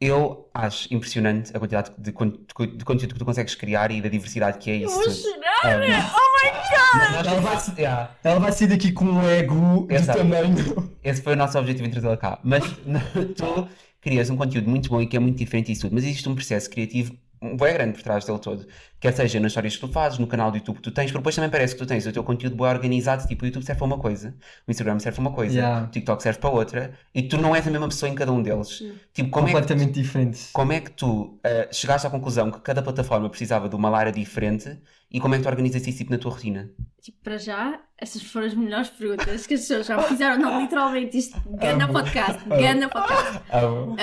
eu 0.00 0.48
acho 0.54 0.92
impressionante 0.94 1.54
a 1.54 1.58
quantidade 1.58 1.90
de, 1.98 2.10
con- 2.12 2.30
de 2.30 2.54
co- 2.54 2.66
de 2.66 2.84
conteúdo 2.84 3.12
que 3.12 3.18
tu 3.18 3.24
consegues 3.24 3.54
criar 3.54 3.90
e 3.90 4.00
da 4.00 4.08
diversidade 4.08 4.58
que 4.58 4.70
é 4.70 4.76
isso. 4.76 4.94
Eu 4.98 5.04
vou 5.04 5.10
chorar! 5.10 5.78
Um, 5.78 5.82
Oh 5.82 6.46
my 6.46 6.50
god! 6.50 7.26
Ela 7.26 7.40
vai, 7.40 7.56
yeah, 7.78 8.10
Ela 8.24 8.40
vai 8.40 8.52
sair 8.52 8.68
daqui 8.68 8.92
com 8.92 9.04
um 9.04 9.28
ego 9.28 9.86
de 9.86 9.94
Exato. 9.94 10.18
tamanho. 10.18 10.90
esse 11.04 11.20
foi 11.20 11.34
o 11.34 11.36
nosso 11.36 11.58
objetivo 11.58 11.86
em 11.86 11.90
trazê-la 11.90 12.16
cá. 12.16 12.38
Mas 12.42 12.64
tu 13.36 13.68
crias 14.00 14.30
um 14.30 14.36
conteúdo 14.36 14.70
muito 14.70 14.88
bom 14.88 15.02
e 15.02 15.06
que 15.06 15.16
é 15.16 15.20
muito 15.20 15.36
diferente 15.36 15.66
disso 15.66 15.82
tudo. 15.82 15.94
Mas 15.94 16.04
existe 16.04 16.28
um 16.28 16.34
processo 16.34 16.70
criativo 16.70 17.12
bem 17.42 17.72
grande 17.72 17.92
por 17.94 18.02
trás 18.02 18.24
dele 18.24 18.38
todo. 18.38 18.66
Quer 19.00 19.14
seja 19.14 19.40
nas 19.40 19.52
histórias 19.52 19.74
que 19.74 19.80
tu 19.80 19.88
fazes, 19.90 20.18
no 20.18 20.26
canal 20.26 20.50
do 20.50 20.58
YouTube 20.58 20.76
que 20.76 20.82
tu 20.82 20.90
tens, 20.90 21.06
porque 21.06 21.18
depois 21.20 21.34
também 21.34 21.48
parece 21.50 21.74
que 21.74 21.78
tu 21.80 21.86
tens 21.86 22.06
o 22.06 22.12
teu 22.12 22.22
conteúdo 22.22 22.54
bem 22.54 22.66
organizado, 22.66 23.26
tipo 23.26 23.44
o 23.44 23.46
YouTube 23.46 23.64
serve 23.64 23.78
para 23.78 23.86
uma 23.86 23.98
coisa, 23.98 24.34
o 24.68 24.70
Instagram 24.70 24.98
serve 24.98 25.16
para 25.16 25.22
uma 25.28 25.32
coisa, 25.34 25.54
Yeah. 25.54 25.86
o 25.86 25.90
TikTok 25.90 26.22
serve 26.22 26.38
para 26.38 26.50
outra, 26.50 26.92
e 27.14 27.22
tu 27.22 27.38
não 27.38 27.56
és 27.56 27.66
a 27.66 27.70
mesma 27.70 27.88
pessoa 27.88 28.10
em 28.10 28.14
cada 28.14 28.30
um 28.30 28.42
deles. 28.42 28.82
Tipo, 29.14 29.30
como 29.30 29.46
é 29.46 29.50
que 29.52 29.56
completamente 29.56 29.92
diferentes. 29.92 30.50
como 30.52 30.72
é 30.72 30.80
que 30.80 30.90
tu 30.90 31.40
eh, 31.42 31.68
chegaste 31.72 32.06
à 32.06 32.10
conclusão 32.10 32.50
que 32.50 32.60
cada 32.60 32.82
plataforma 32.82 33.28
precisava 33.30 33.68
de 33.70 33.74
uma 33.74 33.96
área 33.96 34.12
diferente 34.12 34.78
e 35.10 35.18
como 35.18 35.34
é 35.34 35.38
que 35.38 35.44
tu 35.44 35.48
organizas 35.48 35.86
isso 35.86 35.96
tipo, 35.96 36.10
na 36.12 36.18
tua 36.18 36.32
rotina? 36.32 36.70
Tipo, 37.00 37.18
para 37.24 37.38
já, 37.38 37.80
essas 37.96 38.20
foram 38.22 38.46
as 38.48 38.54
melhores 38.54 38.90
perguntas 38.90 39.46
que 39.46 39.54
as 39.54 39.60
pessoas 39.60 39.86
já 39.86 39.96
me 39.96 40.02
fizeram. 40.02 40.38
Não, 40.38 40.60
literalmente, 40.60 41.16
isto, 41.16 41.40
ganda 41.58 41.84
Amo. 41.84 41.94
podcast, 41.94 42.42
Amo. 42.44 42.60
ganda 42.62 42.88
podcast. 42.90 43.40
Ah, 43.48 43.64
Um, 43.66 43.96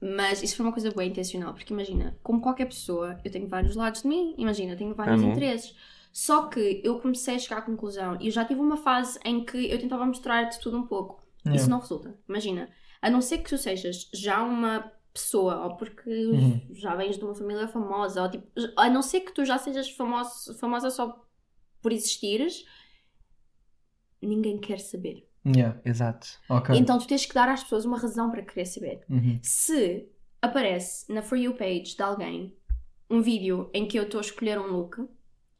mas 0.00 0.42
isso 0.42 0.56
foi 0.56 0.64
uma 0.66 0.72
coisa 0.72 0.90
bem 0.90 1.10
intencional, 1.10 1.52
porque 1.54 1.72
imagina, 1.72 2.18
como 2.22 2.40
qualquer 2.40 2.66
pessoa, 2.66 3.20
eu 3.24 3.30
tenho 3.30 3.46
vários 3.46 3.76
lados 3.76 4.02
de 4.02 4.08
mim, 4.08 4.34
imagina, 4.38 4.76
tenho 4.76 4.94
vários 4.94 5.20
Amo. 5.20 5.32
interesses. 5.32 5.74
Só 6.12 6.48
que 6.48 6.80
eu 6.82 6.98
comecei 7.00 7.36
a 7.36 7.38
chegar 7.38 7.58
à 7.58 7.62
conclusão, 7.62 8.16
e 8.20 8.26
eu 8.26 8.32
já 8.32 8.44
tive 8.44 8.60
uma 8.60 8.76
fase 8.76 9.18
em 9.24 9.44
que 9.44 9.70
eu 9.70 9.78
tentava 9.78 10.04
mostrar-te 10.06 10.58
tudo 10.60 10.76
um 10.78 10.86
pouco. 10.86 11.22
Yeah. 11.44 11.60
Isso 11.60 11.70
não 11.70 11.78
resulta. 11.78 12.18
Imagina, 12.28 12.68
a 13.00 13.08
não 13.08 13.20
ser 13.22 13.38
que 13.38 13.48
tu 13.50 13.56
sejas 13.58 14.08
já 14.12 14.42
uma 14.42 14.90
pessoa, 15.12 15.64
ou 15.66 15.76
porque 15.76 16.10
Uhum. 16.10 16.60
já 16.72 16.94
vens 16.96 17.16
de 17.16 17.24
uma 17.24 17.34
família 17.34 17.68
famosa, 17.68 18.22
ou 18.22 18.30
tipo, 18.30 18.46
a 18.76 18.88
não 18.90 19.02
ser 19.02 19.20
que 19.20 19.32
tu 19.32 19.44
já 19.44 19.56
sejas 19.58 19.88
famoso, 19.90 20.54
famosa 20.58 20.90
só 20.90 21.24
por 21.80 21.92
existires, 21.92 22.64
ninguém 24.20 24.58
quer 24.58 24.80
saber. 24.80 25.29
Yeah. 25.46 25.80
Exato. 25.84 26.28
Ok. 26.48 26.76
Então 26.76 26.98
tu 26.98 27.06
tens 27.06 27.24
que 27.24 27.34
dar 27.34 27.48
às 27.48 27.62
pessoas 27.62 27.84
uma 27.84 27.98
razão 27.98 28.30
para 28.30 28.42
querer 28.42 28.66
saber. 28.66 29.00
Uhum. 29.08 29.38
Se 29.42 30.08
aparece 30.40 31.10
na 31.12 31.22
For 31.22 31.38
You 31.38 31.54
page 31.54 31.96
de 31.96 32.02
alguém 32.02 32.54
um 33.08 33.20
vídeo 33.20 33.70
em 33.74 33.86
que 33.86 33.98
eu 33.98 34.04
estou 34.04 34.18
a 34.18 34.22
escolher 34.22 34.58
um 34.58 34.68
look 34.68 34.98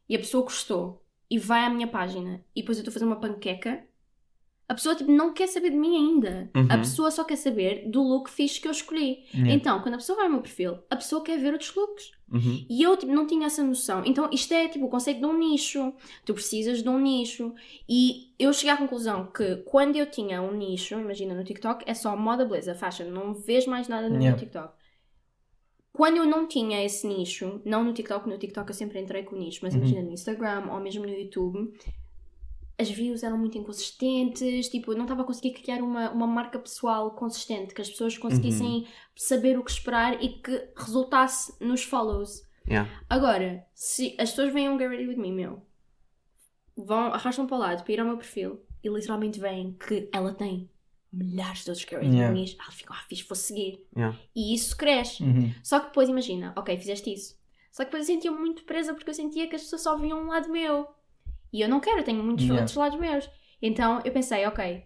e 0.07 0.15
a 0.15 0.19
pessoa 0.19 0.43
gostou 0.43 1.03
e 1.29 1.37
vai 1.37 1.65
à 1.65 1.69
minha 1.69 1.87
página 1.87 2.43
e 2.55 2.61
depois 2.61 2.77
eu 2.77 2.81
estou 2.81 2.91
a 2.91 2.93
fazer 2.93 3.05
uma 3.05 3.19
panqueca, 3.19 3.83
a 4.71 4.73
pessoa 4.73 4.95
tipo, 4.95 5.11
não 5.11 5.33
quer 5.33 5.47
saber 5.47 5.71
de 5.71 5.75
mim 5.75 5.97
ainda. 5.97 6.49
Uhum. 6.55 6.65
A 6.69 6.77
pessoa 6.77 7.11
só 7.11 7.25
quer 7.25 7.35
saber 7.35 7.89
do 7.89 8.01
look 8.01 8.29
fixe 8.29 8.61
que 8.61 8.69
eu 8.69 8.71
escolhi. 8.71 9.19
Yeah. 9.33 9.51
Então, 9.51 9.81
quando 9.81 9.95
a 9.95 9.97
pessoa 9.97 10.15
vai 10.15 10.25
ao 10.27 10.31
meu 10.31 10.41
perfil, 10.41 10.79
a 10.89 10.95
pessoa 10.95 11.21
quer 11.21 11.37
ver 11.37 11.51
outros 11.51 11.75
looks. 11.75 12.11
Uhum. 12.31 12.65
E 12.69 12.81
eu 12.81 12.95
tipo, 12.95 13.11
não 13.11 13.27
tinha 13.27 13.47
essa 13.47 13.61
noção. 13.61 14.01
Então, 14.05 14.29
isto 14.31 14.53
é 14.53 14.69
tipo 14.69 14.85
o 14.85 14.89
conceito 14.89 15.19
de 15.19 15.25
um 15.25 15.37
nicho. 15.37 15.93
Tu 16.25 16.33
precisas 16.33 16.81
de 16.81 16.87
um 16.87 16.97
nicho. 16.97 17.53
E 17.89 18.33
eu 18.39 18.53
cheguei 18.53 18.71
à 18.71 18.77
conclusão 18.77 19.25
que 19.25 19.57
quando 19.57 19.97
eu 19.97 20.05
tinha 20.09 20.41
um 20.41 20.53
nicho, 20.53 20.95
imagina 20.97 21.35
no 21.35 21.43
TikTok, 21.43 21.83
é 21.85 21.93
só 21.93 22.15
moda, 22.15 22.45
beleza, 22.45 22.73
fashion, 22.73 23.07
não 23.11 23.33
vês 23.33 23.67
mais 23.67 23.89
nada 23.89 24.07
no 24.07 24.15
Yeah. 24.15 24.29
meu 24.29 24.37
TikTok. 24.37 24.73
Quando 25.91 26.15
eu 26.15 26.25
não 26.25 26.47
tinha 26.47 26.81
esse 26.85 27.05
nicho, 27.05 27.61
não 27.65 27.83
no 27.83 27.91
TikTok, 27.91 28.29
no 28.29 28.37
TikTok 28.37 28.69
eu 28.69 28.73
sempre 28.73 28.99
entrei 29.01 29.23
com 29.23 29.35
o 29.35 29.39
nicho, 29.39 29.59
mas 29.61 29.73
Uhum. 29.73 29.79
imagina 29.81 30.01
no 30.03 30.13
Instagram 30.13 30.69
ou 30.71 30.79
mesmo 30.79 31.03
no 31.05 31.09
YouTube, 31.11 31.73
as 32.81 32.89
views 32.89 33.23
eram 33.23 33.37
muito 33.37 33.57
inconsistentes, 33.57 34.67
tipo, 34.69 34.91
eu 34.91 34.97
não 34.97 35.05
estava 35.05 35.21
a 35.21 35.25
conseguir 35.25 35.51
criar 35.51 35.81
uma, 35.81 36.09
uma 36.11 36.27
marca 36.27 36.59
pessoal 36.59 37.11
consistente, 37.11 37.73
que 37.73 37.81
as 37.81 37.89
pessoas 37.89 38.17
conseguissem 38.17 38.87
saber 39.15 39.57
o 39.57 39.63
que 39.63 39.71
esperar 39.71 40.21
e 40.21 40.41
que 40.41 40.69
resultasse 40.75 41.53
nos 41.59 41.83
follows. 41.83 42.45
Yeah. 42.67 42.89
Agora, 43.09 43.65
se 43.73 44.15
as 44.19 44.31
pessoas 44.31 44.53
veem 44.53 44.69
um 44.69 44.77
Get 44.77 44.89
Ready 44.89 45.07
With 45.07 45.17
Me, 45.17 45.31
meu, 45.31 45.65
vão, 46.75 47.13
arrastam 47.13 47.47
para 47.47 47.55
o 47.55 47.59
lado 47.59 47.83
para 47.83 47.93
ir 47.93 47.99
ao 47.99 48.05
meu 48.05 48.17
perfil 48.17 48.59
e 48.83 48.89
literalmente 48.89 49.39
veem 49.39 49.73
que 49.73 50.09
ela 50.11 50.33
tem 50.33 50.69
milhares 51.11 51.63
de 51.63 51.71
outros 51.71 51.87
Get 51.87 51.99
Ready 51.99 52.15
Yeah. 52.15 52.33
With 52.33 52.41
Me, 52.41 52.55
elas 52.59 52.73
ficam, 52.73 52.95
ah, 52.95 53.03
fixe, 53.07 53.27
vou 53.27 53.35
seguir. 53.35 53.85
Yeah. 53.95 54.17
E 54.35 54.53
isso 54.55 54.75
cresce. 54.75 55.23
Uhum. 55.23 55.53
Só 55.63 55.79
que 55.79 55.87
depois, 55.87 56.09
imagina, 56.09 56.53
ok, 56.55 56.77
fizeste 56.77 57.13
isso. 57.13 57.39
Só 57.71 57.83
que 57.83 57.91
depois 57.91 58.07
eu 58.07 58.15
sentia-me 58.15 58.37
muito 58.37 58.63
presa 58.63 58.93
porque 58.93 59.09
eu 59.09 59.13
sentia 59.13 59.47
que 59.47 59.55
as 59.55 59.61
pessoas 59.63 59.81
só 59.81 59.97
viam 59.97 60.21
um 60.21 60.27
lado 60.27 60.49
meu. 60.49 60.87
E 61.51 61.61
eu 61.61 61.69
não 61.69 61.79
quero, 61.79 61.99
eu 61.99 62.03
tenho 62.03 62.23
muitos 62.23 62.43
Yeah. 62.45 62.61
outros 62.61 62.77
lados 62.77 62.99
meus. 62.99 63.29
Então 63.61 64.01
eu 64.05 64.11
pensei, 64.11 64.45
ok, 64.45 64.85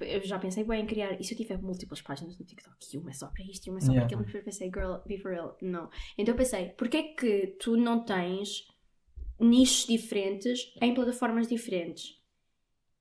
eu 0.00 0.22
já 0.22 0.38
pensei 0.38 0.64
bem 0.64 0.82
em 0.82 0.86
criar. 0.86 1.20
E 1.20 1.24
se 1.24 1.34
eu 1.34 1.38
tiver 1.38 1.58
múltiplas 1.60 2.00
páginas 2.00 2.38
no 2.38 2.44
TikTok 2.44 2.76
e 2.92 2.98
uma 2.98 3.12
só 3.12 3.26
para 3.28 3.44
isto 3.44 3.66
e 3.66 3.70
uma 3.70 3.80
só 3.80 3.92
Yeah. 3.92 4.00
para 4.00 4.06
aquilo, 4.06 4.20
mas 4.20 4.26
depois 4.32 4.44
pensei, 4.44 4.70
girl, 4.72 4.96
be 5.06 5.18
for 5.18 5.32
real, 5.32 5.56
não. 5.60 5.90
Então 6.16 6.32
eu 6.32 6.36
pensei, 6.38 6.70
porquê 6.70 6.96
é 6.96 7.02
que 7.14 7.46
tu 7.60 7.76
não 7.76 8.04
tens 8.04 8.66
nichos 9.38 9.86
diferentes 9.86 10.72
em 10.80 10.94
plataformas 10.94 11.48
diferentes? 11.48 12.18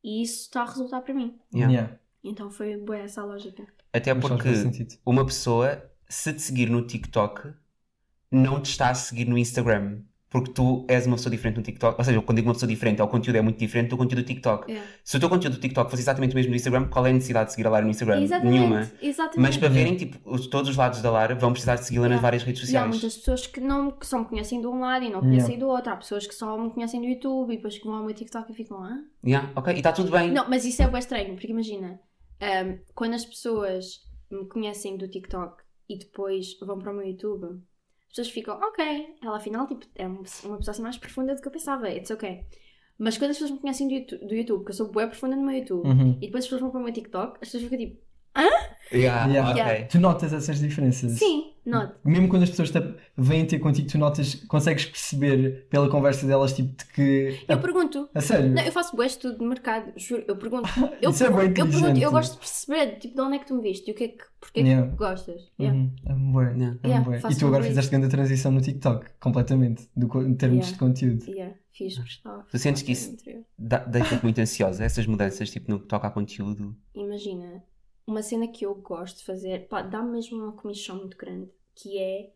E 0.03 0.21
isso 0.23 0.43
está 0.43 0.61
a 0.61 0.65
resultar 0.65 1.01
para 1.01 1.13
mim. 1.13 1.39
Yeah. 1.53 1.73
Yeah. 1.73 1.99
Então 2.23 2.49
foi 2.51 2.77
boa 2.77 2.97
essa 2.97 3.21
a 3.21 3.25
lógica. 3.25 3.65
Até 3.93 4.13
porque 4.13 4.49
uma 5.05 5.25
pessoa, 5.25 5.89
se 6.07 6.33
te 6.33 6.41
seguir 6.41 6.69
no 6.69 6.85
TikTok, 6.85 7.53
não 8.31 8.61
te 8.61 8.71
está 8.71 8.89
a 8.89 8.95
seguir 8.95 9.25
no 9.25 9.37
Instagram. 9.37 10.03
Porque 10.31 10.51
tu 10.51 10.85
és 10.87 11.07
uma 11.07 11.15
pessoa 11.15 11.31
diferente 11.31 11.57
no 11.57 11.63
TikTok. 11.63 11.97
Ou 11.97 12.03
seja, 12.05 12.21
quando 12.21 12.35
digo 12.37 12.47
uma 12.47 12.53
pessoa 12.53 12.69
diferente, 12.69 13.01
é 13.01 13.03
o 13.03 13.07
conteúdo 13.07 13.37
é 13.37 13.41
muito 13.41 13.57
diferente 13.57 13.89
do 13.89 13.97
conteúdo 13.97 14.21
do 14.23 14.27
TikTok. 14.27 14.69
Yeah. 14.71 14.87
Se 15.03 15.17
o 15.17 15.19
teu 15.19 15.27
conteúdo 15.27 15.55
do 15.55 15.59
TikTok 15.59 15.89
fosse 15.89 16.03
exatamente 16.03 16.33
o 16.33 16.35
mesmo 16.35 16.51
do 16.51 16.55
Instagram, 16.55 16.87
qual 16.87 17.07
é 17.07 17.09
a 17.09 17.13
necessidade 17.13 17.47
de 17.47 17.53
seguir 17.55 17.65
a 17.65 17.71
Lara 17.71 17.83
no 17.83 17.89
Instagram? 17.89 18.21
Exatamente. 18.21 18.53
Nenhuma. 18.53 18.91
Exatamente. 19.01 19.39
Mas 19.39 19.57
para 19.57 19.69
verem 19.69 19.95
tipo, 19.97 20.17
os- 20.29 20.45
todos 20.45 20.69
os 20.69 20.77
lados 20.77 21.01
da 21.01 21.09
Lara, 21.09 21.33
vão 21.33 21.51
precisar 21.51 21.75
de 21.77 21.85
segui-la 21.85 22.03
nas 22.03 22.11
Yeah. 22.17 22.21
várias 22.21 22.43
redes 22.43 22.61
E 22.61 22.63
há 22.63 22.65
sociais. 22.67 22.89
muitas 22.89 23.17
pessoas 23.17 23.47
que, 23.47 23.59
não, 23.59 23.89
que 23.89 24.05
só 24.05 24.19
me 24.19 24.25
conhecem 24.25 24.61
de 24.61 24.67
um 24.67 24.79
lado 24.79 25.03
e 25.03 25.09
não 25.09 25.19
conhecem 25.21 25.57
do 25.57 25.67
outro. 25.67 25.91
Há 25.91 25.95
pessoas 25.95 26.27
que 26.27 26.35
só 26.35 26.55
me 26.57 26.69
conhecem 26.69 27.01
do 27.01 27.07
YouTube 27.07 27.51
e 27.51 27.55
depois 27.57 27.79
que 27.79 27.85
vão 27.85 27.95
ao 27.95 28.05
meu 28.05 28.13
TikTok 28.13 28.51
e 28.51 28.55
ficam, 28.55 28.83
ah? 28.83 28.99
Yeah, 29.25 29.51
ok, 29.55 29.73
e 29.73 29.77
está 29.77 29.91
tudo 29.91 30.11
bem. 30.11 30.31
Não, 30.31 30.47
mas 30.47 30.63
isso 30.63 30.83
é 30.83 30.87
bem 30.87 30.99
estranho, 30.99 31.33
porque 31.33 31.47
imagina, 31.47 31.99
ahm, 32.39 32.77
quando 32.93 33.15
as 33.15 33.25
pessoas 33.25 34.01
me 34.29 34.45
conhecem 34.47 34.95
do 34.95 35.07
TikTok 35.07 35.63
e 35.89 35.97
depois 35.97 36.55
vão 36.61 36.77
para 36.77 36.91
o 36.91 36.95
meu 36.95 37.07
YouTube, 37.07 37.47
as 38.09 38.15
pessoas 38.15 38.29
ficam, 38.29 38.55
ok, 38.59 39.15
ela 39.23 39.37
afinal 39.37 39.67
tipo, 39.67 39.85
é 39.95 40.07
uma 40.07 40.23
pessoa 40.23 40.57
assim 40.59 40.81
mais 40.81 40.97
profunda 40.97 41.35
do 41.35 41.41
que 41.41 41.47
eu 41.47 41.51
pensava, 41.51 41.89
it's 41.89 42.09
ok. 42.11 42.41
Mas 42.97 43.17
quando 43.17 43.31
as 43.31 43.37
pessoas 43.37 43.51
me 43.51 43.59
conhecem 43.59 43.87
do 43.87 43.93
YouTube, 43.93 44.27
do 44.27 44.35
YouTube 44.35 44.65
que 44.65 44.71
eu 44.71 44.75
sou 44.75 44.91
bem 44.91 45.07
profunda 45.07 45.35
no 45.35 45.43
meu 45.43 45.55
YouTube, 45.57 45.87
Uhum. 45.87 46.17
e 46.21 46.25
depois 46.25 46.43
as 46.43 46.45
pessoas 46.45 46.61
vão 46.61 46.69
para 46.71 46.79
o 46.81 46.83
meu 46.83 46.93
TikTok, 46.93 47.33
as 47.35 47.39
pessoas 47.49 47.63
ficam 47.63 47.77
tipo, 47.77 47.97
Yeah, 48.91 49.27
Yeah. 49.31 49.49
ok. 49.51 49.61
Yeah. 49.61 49.87
Tu 49.87 49.99
notas 49.99 50.33
essas 50.33 50.59
diferenças? 50.59 51.11
sim, 51.19 51.53
note. 51.69 51.95
Mesmo 52.03 52.27
quando 52.27 52.43
as 52.43 52.49
pessoas 52.49 52.71
te- 52.71 52.95
vêm 53.17 53.45
ter 53.45 53.59
contigo, 53.59 53.87
tu 53.89 53.97
notas, 53.97 54.35
consegues 54.47 54.85
perceber 54.85 55.67
pela 55.69 55.89
conversa 55.89 56.25
delas, 56.27 56.53
tipo, 56.53 56.75
de 56.75 56.85
que. 56.93 57.39
Eu 57.47 57.59
pergunto, 57.61 58.09
A 58.13 58.21
sério? 58.21 58.49
Não, 58.51 58.61
eu 58.63 58.71
faço 58.71 58.95
bué 58.95 59.05
estudo 59.05 59.37
de 59.39 59.45
mercado, 59.45 59.91
juro. 59.97 60.23
Eu 60.27 60.35
pergunto. 60.37 60.67
Eu, 61.01 61.11
Isso 61.11 61.23
é 61.23 61.27
bem 61.29 61.53
pergunto, 61.53 61.59
eu, 61.59 61.81
pergunto, 61.81 61.99
eu 62.01 62.11
gosto 62.11 62.33
de 62.33 62.39
perceber, 62.39 62.97
tipo, 62.99 63.15
de 63.15 63.21
onde 63.21 63.35
é 63.35 63.39
que 63.39 63.45
tu 63.47 63.55
me 63.55 63.61
viste 63.61 63.87
e 63.87 63.91
o 63.91 63.95
que 63.95 64.03
é 64.03 64.07
que, 64.09 64.23
porque 64.39 64.59
é 64.59 64.63
que 64.63 64.69
Yeah. 64.69 64.95
gostas. 64.95 65.41
Yeah. 65.59 65.77
Uhum. 65.79 65.95
É 66.05 66.13
um 66.13 66.31
bué, 66.31 66.43
Yeah. 66.53 66.79
é 66.83 66.87
um 66.87 66.89
Yeah, 66.89 67.17
E 67.31 67.35
tu 67.35 67.45
agora 67.45 67.59
muito 67.61 67.67
fizeste 67.69 67.91
grande 67.91 68.09
transição 68.09 68.51
no 68.51 68.61
TikTok, 68.61 69.05
completamente, 69.19 69.87
do, 69.95 70.05
em 70.21 70.33
termos 70.35 70.67
Yeah. 70.67 70.71
de 70.73 70.77
conteúdo. 70.79 71.23
Yeah, 71.29 71.55
fiz. 71.71 71.95
Tu 72.51 72.57
sentes 72.59 72.81
que 72.81 72.91
isso- 72.91 73.15
Deixa-te 73.57 74.23
muito 74.23 74.39
ansiosa, 74.41 74.83
essas 74.83 75.05
mudanças, 75.05 75.49
tipo, 75.49 75.69
no 75.71 75.79
que 75.79 75.87
toca 75.87 76.07
a 76.07 76.11
conteúdo. 76.11 76.75
Imagina, 76.95 77.63
uma 78.05 78.21
cena 78.21 78.47
que 78.47 78.65
eu 78.65 78.75
gosto 78.75 79.19
de 79.19 79.23
fazer, 79.25 79.67
pá, 79.67 79.81
dá-me 79.81 80.11
mesmo 80.11 80.37
uma 80.37 80.51
comissão 80.53 80.97
muito 80.97 81.15
grande, 81.17 81.49
que 81.81 81.97
é 81.97 82.31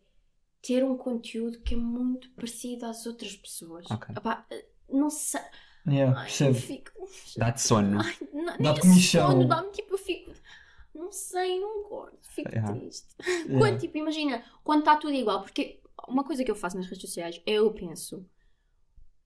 ter 0.62 0.82
um 0.84 0.96
conteúdo 0.96 1.60
que 1.60 1.74
é 1.74 1.76
muito 1.76 2.30
parecido 2.30 2.86
às 2.86 3.04
outras 3.06 3.36
pessoas. 3.36 3.84
Ok. 3.90 4.14
Epá, 4.16 4.46
não 4.88 5.10
sei. 5.10 5.40
Yeah, 5.86 6.18
Ai, 6.18 6.28
eu 6.48 6.54
fico. 6.54 6.92
Dá-te 7.36 7.60
sono. 7.60 7.98
Dá-te 8.58 8.80
comichão. 8.80 9.46
dá-me 9.46 9.70
tipo, 9.72 9.94
eu 9.94 9.98
fico. 9.98 10.32
Não 10.94 11.12
sei, 11.12 11.60
não 11.60 11.88
gosto, 11.88 12.30
fico 12.30 12.48
Yeah. 12.50 12.72
triste. 12.72 13.08
Yeah. 13.28 13.58
Quando, 13.58 13.78
tipo, 13.80 13.98
imagina, 13.98 14.42
quando 14.62 14.78
está 14.80 14.96
tudo 14.96 15.12
igual, 15.12 15.42
porque 15.42 15.80
uma 16.08 16.24
coisa 16.24 16.42
que 16.44 16.50
eu 16.50 16.54
faço 16.56 16.76
nas 16.76 16.86
redes 16.86 17.02
sociais 17.02 17.42
é 17.44 17.52
eu 17.54 17.70
penso, 17.74 18.24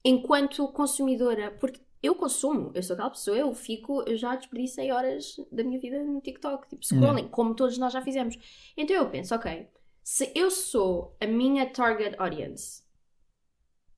enquanto 0.05 0.67
consumidora, 0.73 1.51
porque 1.61 1.81
eu 2.03 2.15
consumo, 2.15 2.71
eu 2.75 2.83
sou 2.83 2.95
aquela 2.95 3.11
pessoa, 3.11 3.37
eu 3.37 3.53
fico, 3.55 4.03
eu 4.03 4.17
já 4.17 4.35
desperdicei 4.37 4.91
horas 4.91 5.37
da 5.53 5.63
minha 5.65 5.79
vida 5.81 6.03
no 6.03 6.21
TikTok, 6.21 6.69
tipo, 6.69 6.85
scrolling, 6.85 7.29
como 7.29 7.55
todos 7.55 7.77
nós 7.79 7.93
já 7.93 8.01
fizemos. 8.03 8.37
Então 8.77 8.97
eu 8.97 9.11
penso, 9.11 9.35
ok, 9.35 9.69
se 10.11 10.33
eu 10.35 10.51
sou 10.51 11.15
a 11.21 11.27
minha 11.27 11.67
target 11.67 12.17
audience, 12.19 12.83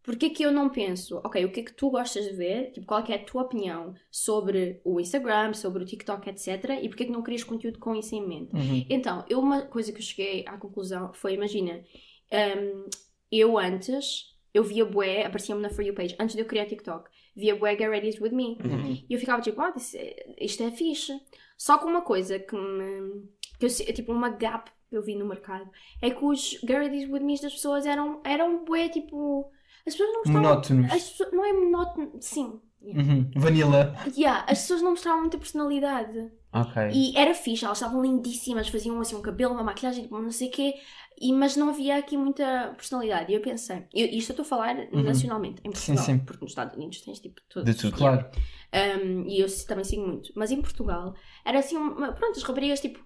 Porquê 0.02 0.30
que 0.30 0.42
eu 0.42 0.50
não 0.50 0.70
penso, 0.70 1.18
ok, 1.18 1.44
o 1.44 1.52
que 1.52 1.60
é 1.60 1.62
que 1.62 1.74
tu 1.74 1.90
gostas 1.90 2.24
de 2.24 2.32
ver? 2.32 2.72
Tipo, 2.72 2.86
qual 2.86 3.04
é, 3.06 3.12
é 3.12 3.14
a 3.16 3.24
tua 3.24 3.42
opinião 3.42 3.94
sobre 4.10 4.80
o 4.82 4.98
Instagram, 4.98 5.52
sobre 5.52 5.82
o 5.82 5.86
TikTok, 5.86 6.28
etc. 6.30 6.80
E 6.82 6.88
porquê 6.88 7.04
que 7.04 7.12
não 7.12 7.22
crias 7.22 7.44
conteúdo 7.44 7.78
com 7.78 7.94
isso 7.94 8.14
em 8.14 8.26
mente? 8.26 8.52
Uhum. 8.56 8.86
Então, 8.88 9.24
eu, 9.28 9.38
uma 9.38 9.62
coisa 9.62 9.92
que 9.92 9.98
eu 9.98 10.02
cheguei 10.02 10.44
à 10.48 10.56
conclusão 10.56 11.12
foi, 11.12 11.34
imagina, 11.34 11.84
hum, 12.32 12.86
eu 13.30 13.58
antes, 13.58 14.34
eu 14.54 14.64
via 14.64 14.86
bué, 14.86 15.26
aparecia-me 15.26 15.60
na 15.60 15.70
For 15.70 15.84
You 15.84 15.94
page, 15.94 16.16
antes 16.18 16.34
de 16.34 16.40
eu 16.40 16.46
criar 16.46 16.66
TikTok, 16.66 17.08
via 17.36 17.54
bué 17.54 17.76
Get 17.76 17.88
Ready 17.88 18.18
With 18.20 18.32
Me. 18.32 18.58
Uhum. 18.64 19.04
E 19.08 19.14
eu 19.14 19.20
ficava 19.20 19.42
tipo, 19.42 19.60
ah, 19.60 19.72
isto 19.76 19.96
é, 19.96 20.34
isto 20.40 20.62
é 20.62 20.70
fixe. 20.72 21.20
Só 21.56 21.78
que 21.78 21.84
uma 21.84 22.00
coisa 22.02 22.38
que 22.38 22.56
me, 22.56 23.28
que 23.60 23.66
eu, 23.66 23.94
tipo, 23.94 24.12
uma 24.12 24.30
gap 24.30 24.72
eu 24.90 25.02
vi 25.02 25.14
no 25.14 25.26
mercado, 25.26 25.70
é 26.00 26.10
que 26.10 26.24
os 26.24 26.50
Get 26.50 26.70
Ready 26.70 27.06
With 27.06 27.20
Me 27.20 27.40
das 27.40 27.52
pessoas 27.52 27.86
eram, 27.86 28.20
eram 28.24 28.64
bué, 28.64 28.88
tipo, 28.88 29.50
as 29.86 29.94
pessoas 29.94 30.08
não 30.10 30.18
mostravam... 30.18 30.42
Monótonos. 30.42 30.92
Pessoas, 30.92 31.32
não 31.32 31.44
é 31.44 31.52
monótono, 31.52 32.12
sim. 32.20 32.60
Yeah. 32.82 33.02
Uhum. 33.02 33.30
Vanilla. 33.36 33.94
Yeah, 34.16 34.44
as 34.48 34.60
pessoas 34.60 34.80
não 34.80 34.90
mostravam 34.92 35.20
muita 35.20 35.36
personalidade. 35.36 36.32
Ok. 36.52 36.82
E 36.92 37.16
era 37.16 37.34
fixe, 37.34 37.64
elas 37.64 37.78
estavam 37.78 38.02
lindíssimas, 38.02 38.68
faziam 38.68 38.98
assim 39.00 39.14
um 39.14 39.22
cabelo, 39.22 39.52
uma 39.52 39.62
maquilhagem, 39.62 40.04
tipo, 40.04 40.18
não 40.18 40.32
sei 40.32 40.48
o 40.48 40.50
quê, 40.50 40.74
e, 41.20 41.32
mas 41.32 41.54
não 41.56 41.68
havia 41.68 41.98
aqui 41.98 42.16
muita 42.16 42.72
personalidade. 42.76 43.30
E 43.30 43.34
eu 43.34 43.40
pensei, 43.40 43.84
eu, 43.92 44.06
isto 44.06 44.30
eu 44.30 44.32
estou 44.32 44.42
a 44.42 44.46
falar 44.46 44.74
nacionalmente, 44.92 45.60
em 45.62 45.74
Sim, 45.74 45.94
Portugal, 45.94 46.04
sim. 46.04 46.18
porque 46.20 46.44
nos 46.44 46.52
Estados 46.52 46.76
Unidos 46.76 47.02
tens 47.02 47.20
tipo 47.20 47.40
tudo. 47.48 47.64
De 47.66 47.74
tudo. 47.74 47.96
Claro. 47.96 48.26
Um, 48.72 49.26
e 49.28 49.40
eu 49.40 49.46
também 49.66 49.84
sigo 49.84 50.06
muito. 50.06 50.32
Mas 50.34 50.50
em 50.50 50.60
Portugal 50.62 51.14
era 51.44 51.58
assim, 51.58 51.76
uma, 51.76 52.12
pronto, 52.12 52.38
as 52.38 52.42
raparigas 52.42 52.80
tipo. 52.80 52.98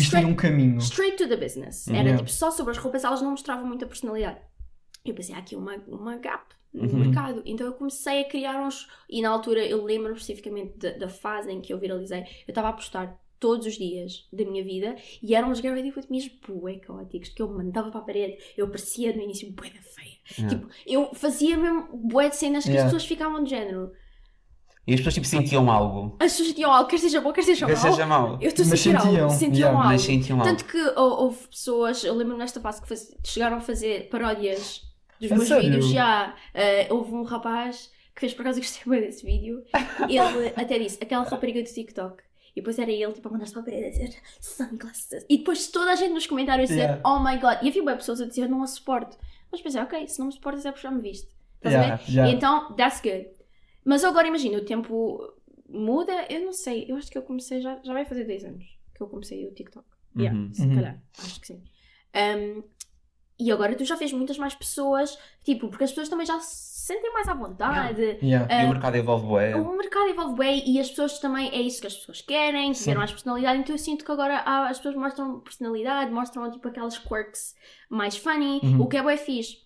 Straight, 0.00 0.26
um 0.26 0.34
caminho. 0.34 0.78
straight 0.78 1.16
to 1.16 1.28
the 1.28 1.36
business. 1.36 1.86
Era 1.88 1.98
Yeah. 1.98 2.18
tipo 2.18 2.30
só 2.30 2.50
sobre 2.50 2.72
as 2.72 2.78
roupas, 2.78 3.04
elas 3.04 3.20
não 3.22 3.30
mostravam 3.30 3.66
muita 3.66 3.86
personalidade. 3.86 4.40
Eu 5.04 5.14
pensei, 5.14 5.34
há 5.34 5.38
aqui 5.38 5.56
uma, 5.56 5.74
uma 5.88 6.16
gap 6.16 6.54
no 6.72 6.84
Uhum. 6.88 6.98
mercado. 7.00 7.42
Então 7.44 7.66
eu 7.66 7.72
comecei 7.74 8.20
a 8.22 8.28
criar 8.28 8.60
uns. 8.64 8.88
E 9.10 9.20
na 9.20 9.28
altura 9.30 9.64
eu 9.64 9.84
lembro 9.84 10.12
especificamente 10.12 10.78
da, 10.78 10.92
da 10.92 11.08
fase 11.08 11.50
em 11.50 11.60
que 11.60 11.72
eu 11.72 11.78
viralizei. 11.78 12.20
Eu 12.20 12.26
estava 12.52 12.68
a 12.68 12.72
postar 12.72 13.20
todos 13.38 13.66
os 13.66 13.74
dias 13.74 14.28
da 14.32 14.44
minha 14.44 14.62
vida 14.62 14.94
e 15.20 15.34
eram 15.34 15.50
os 15.50 15.58
Get 15.58 15.74
Ready 15.74 15.92
With 15.96 16.06
Me's 16.08 16.28
bué 16.46 16.76
caóticos 16.76 17.30
que 17.30 17.42
eu 17.42 17.48
mandava 17.52 17.90
para 17.90 18.00
a 18.00 18.04
parede. 18.04 18.38
Eu 18.56 18.68
parecia 18.68 19.12
no 19.14 19.20
início 19.20 19.50
bué 19.52 19.68
da 19.70 19.82
feia. 19.82 20.12
Yeah. 20.38 20.56
Tipo, 20.56 20.72
eu 20.86 21.10
fazia 21.14 21.56
mesmo 21.56 21.88
bué 21.96 22.28
de 22.28 22.36
cenas 22.36 22.62
que 22.64 22.70
Yeah. 22.70 22.86
as 22.86 22.92
pessoas 22.92 23.08
ficavam 23.08 23.42
de 23.42 23.50
género. 23.50 23.92
E 24.86 24.94
as 24.94 25.00
pessoas 25.00 25.14
tipo 25.14 25.26
sentiam 25.26 25.70
algo. 25.70 26.16
As 26.20 26.32
pessoas 26.32 26.52
tinham 26.54 26.72
algo, 26.72 26.88
quer 26.90 26.98
seja 26.98 27.20
bom, 27.20 27.32
quer 27.32 27.42
seja 27.44 27.66
Que 27.66 27.72
mau. 27.72 27.80
seja 27.82 28.06
mau. 28.06 28.38
Eu 28.40 28.48
estou 28.48 28.64
a 28.64 28.68
sentir 28.68 28.78
sentiam, 28.98 29.22
algo, 29.24 29.30
sentiam 29.34 29.54
yeah. 29.58 29.76
algo. 29.78 29.88
Mas 29.88 30.02
sentiam 30.02 30.40
algo. 30.40 30.50
Tanto 30.50 30.64
que 30.64 30.78
hou- 30.98 31.22
houve 31.24 31.48
pessoas, 31.48 32.02
eu 32.04 32.14
lembro-me 32.14 32.40
nesta 32.40 32.60
fase 32.60 32.82
que 32.82 32.88
faz- 32.88 33.14
chegaram 33.24 33.58
a 33.58 33.60
fazer 33.60 34.08
paródias 34.08 34.82
dos 35.20 35.30
A 35.30 35.36
meus 35.36 35.48
sério? 35.48 35.64
vídeos. 35.70 35.88
Já 35.90 36.34
eh, 36.52 36.88
houve 36.90 37.12
um 37.14 37.22
rapaz 37.22 37.90
que 38.14 38.20
fez 38.20 38.34
por 38.34 38.42
acaso 38.42 38.58
eu 38.60 38.62
gostei 38.62 38.82
bem 38.90 39.00
desse 39.02 39.24
vídeo. 39.24 39.62
Ele 40.08 40.52
até 40.56 40.78
disse, 40.78 40.98
aquela 41.00 41.22
rapariga 41.24 41.62
do 41.62 41.68
TikTok. 41.72 42.22
E 42.54 42.60
depois 42.60 42.78
era 42.78 42.90
ele, 42.90 43.12
tipo, 43.12 43.28
a 43.28 43.30
mandar-se 43.30 43.52
para 43.52 43.62
a 43.62 43.64
parede 43.64 43.86
a 43.86 43.90
dizer 43.90 44.14
sunglasses. 44.40 45.24
E 45.28 45.38
depois 45.38 45.68
toda 45.68 45.92
a 45.92 45.94
gente 45.96 46.12
nos 46.12 46.26
comentários 46.26 46.70
a 46.70 46.74
dizer, 46.74 46.82
Yeah. 46.88 47.02
oh 47.08 47.18
my 47.20 47.38
god. 47.38 47.58
E 47.62 47.68
havia 47.68 47.84
bem 47.84 47.96
pessoas 47.96 48.20
a 48.20 48.26
dizer, 48.26 48.48
não 48.48 48.62
a 48.62 48.66
suporto. 48.66 49.16
Mas 49.50 49.60
pensei, 49.62 49.80
ok, 49.80 50.06
se 50.08 50.18
não 50.18 50.26
me 50.26 50.32
suportas 50.32 50.66
é 50.66 50.70
porque 50.72 50.86
já 50.86 50.90
me 50.90 51.00
viste. 51.00 51.28
Estás 51.56 51.74
a 51.74 51.78
Yeah, 51.78 51.96
ver? 51.96 52.12
yeah. 52.12 52.32
Então, 52.32 52.72
that's 52.74 53.00
good. 53.00 53.26
Mas 53.84 54.04
agora 54.04 54.28
imagina, 54.28 54.58
o 54.58 54.64
tempo 54.64 55.32
muda, 55.68 56.12
eu 56.30 56.40
não 56.44 56.52
sei, 56.52 56.86
eu 56.88 56.96
acho 56.96 57.10
que 57.10 57.18
eu 57.18 57.22
comecei, 57.22 57.60
já, 57.60 57.80
já 57.82 57.92
vai 57.92 58.04
fazer 58.04 58.24
10 58.24 58.44
anos 58.44 58.64
que 58.94 59.02
eu 59.02 59.08
comecei 59.08 59.46
o 59.46 59.52
TikTok. 59.54 59.86
Yeah, 60.16 60.38
Uhum. 60.38 60.52
se 60.54 60.62
Uhum. 60.66 60.74
calhar, 60.74 61.02
acho 61.18 61.40
que 61.40 61.46
sim. 61.46 61.62
Um, 62.14 62.62
e 63.40 63.50
agora 63.50 63.74
tu 63.74 63.84
já 63.84 63.96
vês 63.96 64.12
muitas 64.12 64.36
mais 64.38 64.54
pessoas, 64.54 65.18
tipo, 65.42 65.68
porque 65.68 65.84
as 65.84 65.90
pessoas 65.90 66.08
também 66.10 66.26
já 66.26 66.38
se 66.40 66.86
sentem 66.86 67.12
mais 67.12 67.26
à 67.26 67.34
vontade. 67.34 68.18
Yeah. 68.22 68.46
E 68.54 68.62
Ah, 68.62 68.66
o 68.66 68.68
mercado 68.68 68.96
evolve 68.96 69.26
bué. 69.26 69.54
O 69.56 69.76
mercado 69.76 70.08
evolve 70.10 70.36
bem 70.36 70.62
e 70.70 70.78
as 70.78 70.90
pessoas 70.90 71.18
também, 71.18 71.48
é 71.48 71.60
isso 71.60 71.80
que 71.80 71.86
as 71.86 71.96
pessoas 71.96 72.20
querem, 72.20 72.72
ter 72.72 72.94
mais 72.94 73.10
personalidade. 73.10 73.58
Então 73.60 73.74
eu 73.74 73.78
sinto 73.78 74.04
que 74.04 74.12
agora 74.12 74.36
há- 74.40 74.68
as 74.68 74.76
pessoas 74.76 74.94
mostram 74.96 75.40
personalidade, 75.40 76.10
mostram 76.12 76.50
tipo 76.50 76.68
aquelas 76.68 76.98
quirks 76.98 77.54
mais 77.88 78.16
funny, 78.16 78.60
Uhum. 78.62 78.82
o 78.82 78.86
que 78.86 78.96
é 78.98 79.02
bem 79.02 79.16
fixe. 79.16 79.62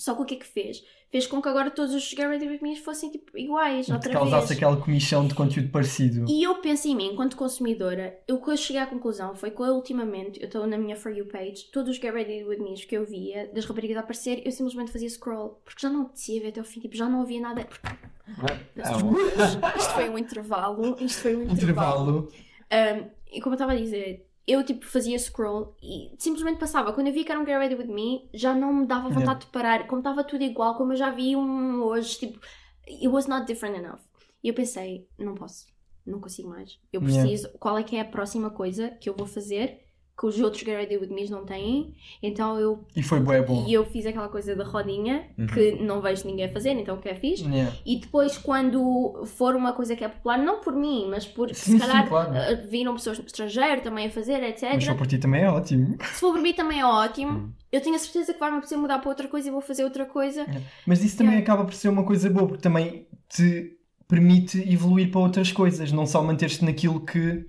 Só 0.00 0.14
que 0.14 0.22
o 0.22 0.24
que 0.24 0.34
é 0.34 0.38
que 0.38 0.46
fez? 0.46 0.82
Fez 1.10 1.26
com 1.26 1.42
que 1.42 1.48
agora 1.48 1.70
todos 1.70 1.94
os 1.94 2.08
Get 2.08 2.20
Ready 2.26 2.48
With 2.48 2.60
Me 2.62 2.74
fossem 2.76 3.10
tipo 3.10 3.36
iguais, 3.36 3.84
Te 3.84 3.92
outra 3.92 4.10
causasse 4.12 4.48
vez. 4.48 4.56
aquela 4.58 4.76
comissão 4.78 5.28
de 5.28 5.34
conteúdo 5.34 5.68
parecido. 5.68 6.24
E 6.26 6.42
eu 6.42 6.54
penso 6.62 6.88
em 6.88 6.96
mim, 6.96 7.08
enquanto 7.12 7.36
consumidora, 7.36 8.18
o 8.30 8.38
que 8.38 8.50
eu 8.50 8.56
cheguei 8.56 8.80
à 8.80 8.86
conclusão 8.86 9.34
foi 9.34 9.50
que 9.50 9.60
eu, 9.60 9.74
ultimamente, 9.74 10.40
eu 10.40 10.46
estou 10.46 10.66
na 10.66 10.78
minha 10.78 10.96
For 10.96 11.12
You 11.12 11.26
page, 11.26 11.64
todos 11.70 11.90
os 11.90 11.96
Get 11.96 12.14
Ready 12.14 12.44
With 12.44 12.60
Me 12.60 12.74
que 12.76 12.96
eu 12.96 13.04
via, 13.04 13.50
das 13.52 13.66
raparigas 13.66 13.98
a 13.98 14.00
aparecer, 14.00 14.40
eu 14.46 14.52
simplesmente 14.52 14.90
fazia 14.90 15.10
scroll, 15.10 15.60
porque 15.64 15.82
já 15.82 15.90
não 15.90 16.02
apetecia 16.02 16.40
ver 16.40 16.48
até 16.48 16.60
o 16.62 16.64
fim, 16.64 16.80
tipo, 16.80 16.96
já 16.96 17.06
não 17.06 17.20
havia 17.20 17.40
nada. 17.42 17.64
Porque, 17.66 17.86
Ah, 18.82 18.98
bom. 18.98 19.12
isto 19.76 19.92
foi 19.92 20.08
um 20.08 20.16
intervalo, 20.16 20.96
isto 20.98 21.20
foi 21.20 21.36
um 21.36 21.42
intervalo. 21.42 22.28
Intervalo. 22.72 23.02
Um, 23.04 23.10
e 23.32 23.40
como 23.42 23.52
eu 23.52 23.56
estava 23.56 23.72
a 23.72 23.76
dizer, 23.76 24.29
eu 24.46 24.64
tipo 24.64 24.84
fazia 24.86 25.18
scroll 25.18 25.76
e 25.82 26.10
simplesmente 26.18 26.58
passava. 26.58 26.92
Quando 26.92 27.06
eu 27.08 27.12
vi 27.12 27.24
que 27.24 27.30
era 27.30 27.40
um 27.40 27.44
Get 27.46 27.58
Ready 27.58 27.74
With 27.74 27.86
Me, 27.92 28.28
já 28.34 28.54
não 28.54 28.72
me 28.72 28.86
dava 28.86 29.08
vontade 29.08 29.20
Yeah. 29.20 29.40
de 29.40 29.46
parar. 29.46 29.86
Como 29.86 30.00
estava 30.00 30.24
tudo 30.24 30.42
igual, 30.42 30.76
como 30.76 30.92
eu 30.92 30.96
já 30.96 31.10
vi 31.10 31.36
um 31.36 31.82
hoje, 31.82 32.18
tipo, 32.18 32.40
it 32.86 33.08
was 33.08 33.26
not 33.26 33.46
different 33.46 33.76
enough. 33.78 34.00
E 34.42 34.48
eu 34.48 34.54
pensei, 34.54 35.06
não 35.18 35.34
posso, 35.34 35.66
não 36.06 36.20
consigo 36.20 36.48
mais. 36.48 36.78
Eu 36.92 37.00
Yeah. 37.02 37.22
preciso, 37.22 37.50
qual 37.58 37.76
é 37.78 37.82
que 37.82 37.96
é 37.96 38.00
a 38.00 38.04
próxima 38.04 38.50
coisa 38.50 38.90
que 38.90 39.08
eu 39.08 39.14
vou 39.14 39.26
fazer 39.26 39.84
que 40.20 40.26
os 40.26 40.38
outros 40.38 40.62
Get 40.62 40.76
Ready 40.76 40.98
With 40.98 41.08
Me 41.08 41.30
não 41.30 41.46
têm? 41.46 41.94
Então 42.22 42.58
eu, 42.60 42.84
E 42.94 43.02
foi 43.02 43.20
bué 43.20 43.40
bom. 43.40 43.64
e 43.66 43.72
eu 43.72 43.86
fiz 43.86 44.04
aquela 44.04 44.28
coisa 44.28 44.54
da 44.54 44.64
rodinha 44.64 45.24
Uhum. 45.38 45.46
que 45.46 45.72
não 45.82 46.02
vejo 46.02 46.26
ninguém 46.26 46.44
a 46.44 46.48
fazer, 46.52 46.72
então 46.72 46.96
o 46.96 46.98
que 47.00 47.08
é 47.08 47.14
fixe. 47.14 47.44
Yeah. 47.48 47.74
E 47.86 47.96
depois, 48.00 48.36
quando 48.36 49.24
for 49.24 49.56
uma 49.56 49.72
coisa 49.72 49.96
que 49.96 50.04
é 50.04 50.08
popular, 50.08 50.36
não 50.38 50.60
por 50.60 50.74
mim, 50.74 51.06
mas 51.08 51.26
por 51.26 51.54
Sim, 51.54 51.72
se 51.72 51.78
calhar 51.78 52.02
sim, 52.02 52.08
claro. 52.10 52.34
eh, 52.34 52.54
viram 52.68 52.92
pessoas 52.94 53.18
no 53.18 53.24
estrangeiro 53.24 53.80
também 53.80 54.08
a 54.08 54.10
fazer, 54.10 54.42
etc. 54.42 54.70
Mas 54.74 54.84
só 54.84 54.94
por 54.94 55.06
ti 55.06 55.16
também 55.16 55.42
é 55.42 55.48
ótimo. 55.50 55.96
Se 56.12 56.20
for 56.20 56.32
por 56.34 56.42
mim 56.42 56.52
também 56.52 56.80
é 56.80 56.84
ótimo. 56.84 57.32
Hum. 57.38 57.52
Eu 57.72 57.80
tenho 57.80 57.94
a 57.96 57.98
certeza 57.98 58.34
que 58.34 58.38
vai-me 58.40 58.56
apetecer 58.58 58.76
mudar 58.76 58.98
para 58.98 59.08
outra 59.08 59.26
coisa 59.28 59.48
e 59.48 59.50
vou 59.50 59.60
fazer 59.62 59.84
outra 59.84 60.04
coisa. 60.04 60.44
Mas 60.86 61.02
isso 61.02 61.16
também 61.16 61.34
Yeah. 61.36 61.44
acaba 61.52 61.64
por 61.64 61.72
ser 61.74 61.88
uma 61.88 62.04
coisa 62.04 62.28
boa, 62.28 62.46
porque 62.46 62.62
também 62.62 63.06
te 63.28 63.76
permite 64.08 64.58
evoluir 64.70 65.10
para 65.10 65.20
outras 65.20 65.52
coisas, 65.52 65.92
não 65.92 66.04
só 66.04 66.22
manter-te 66.22 66.64
naquilo 66.64 67.00
que. 67.06 67.46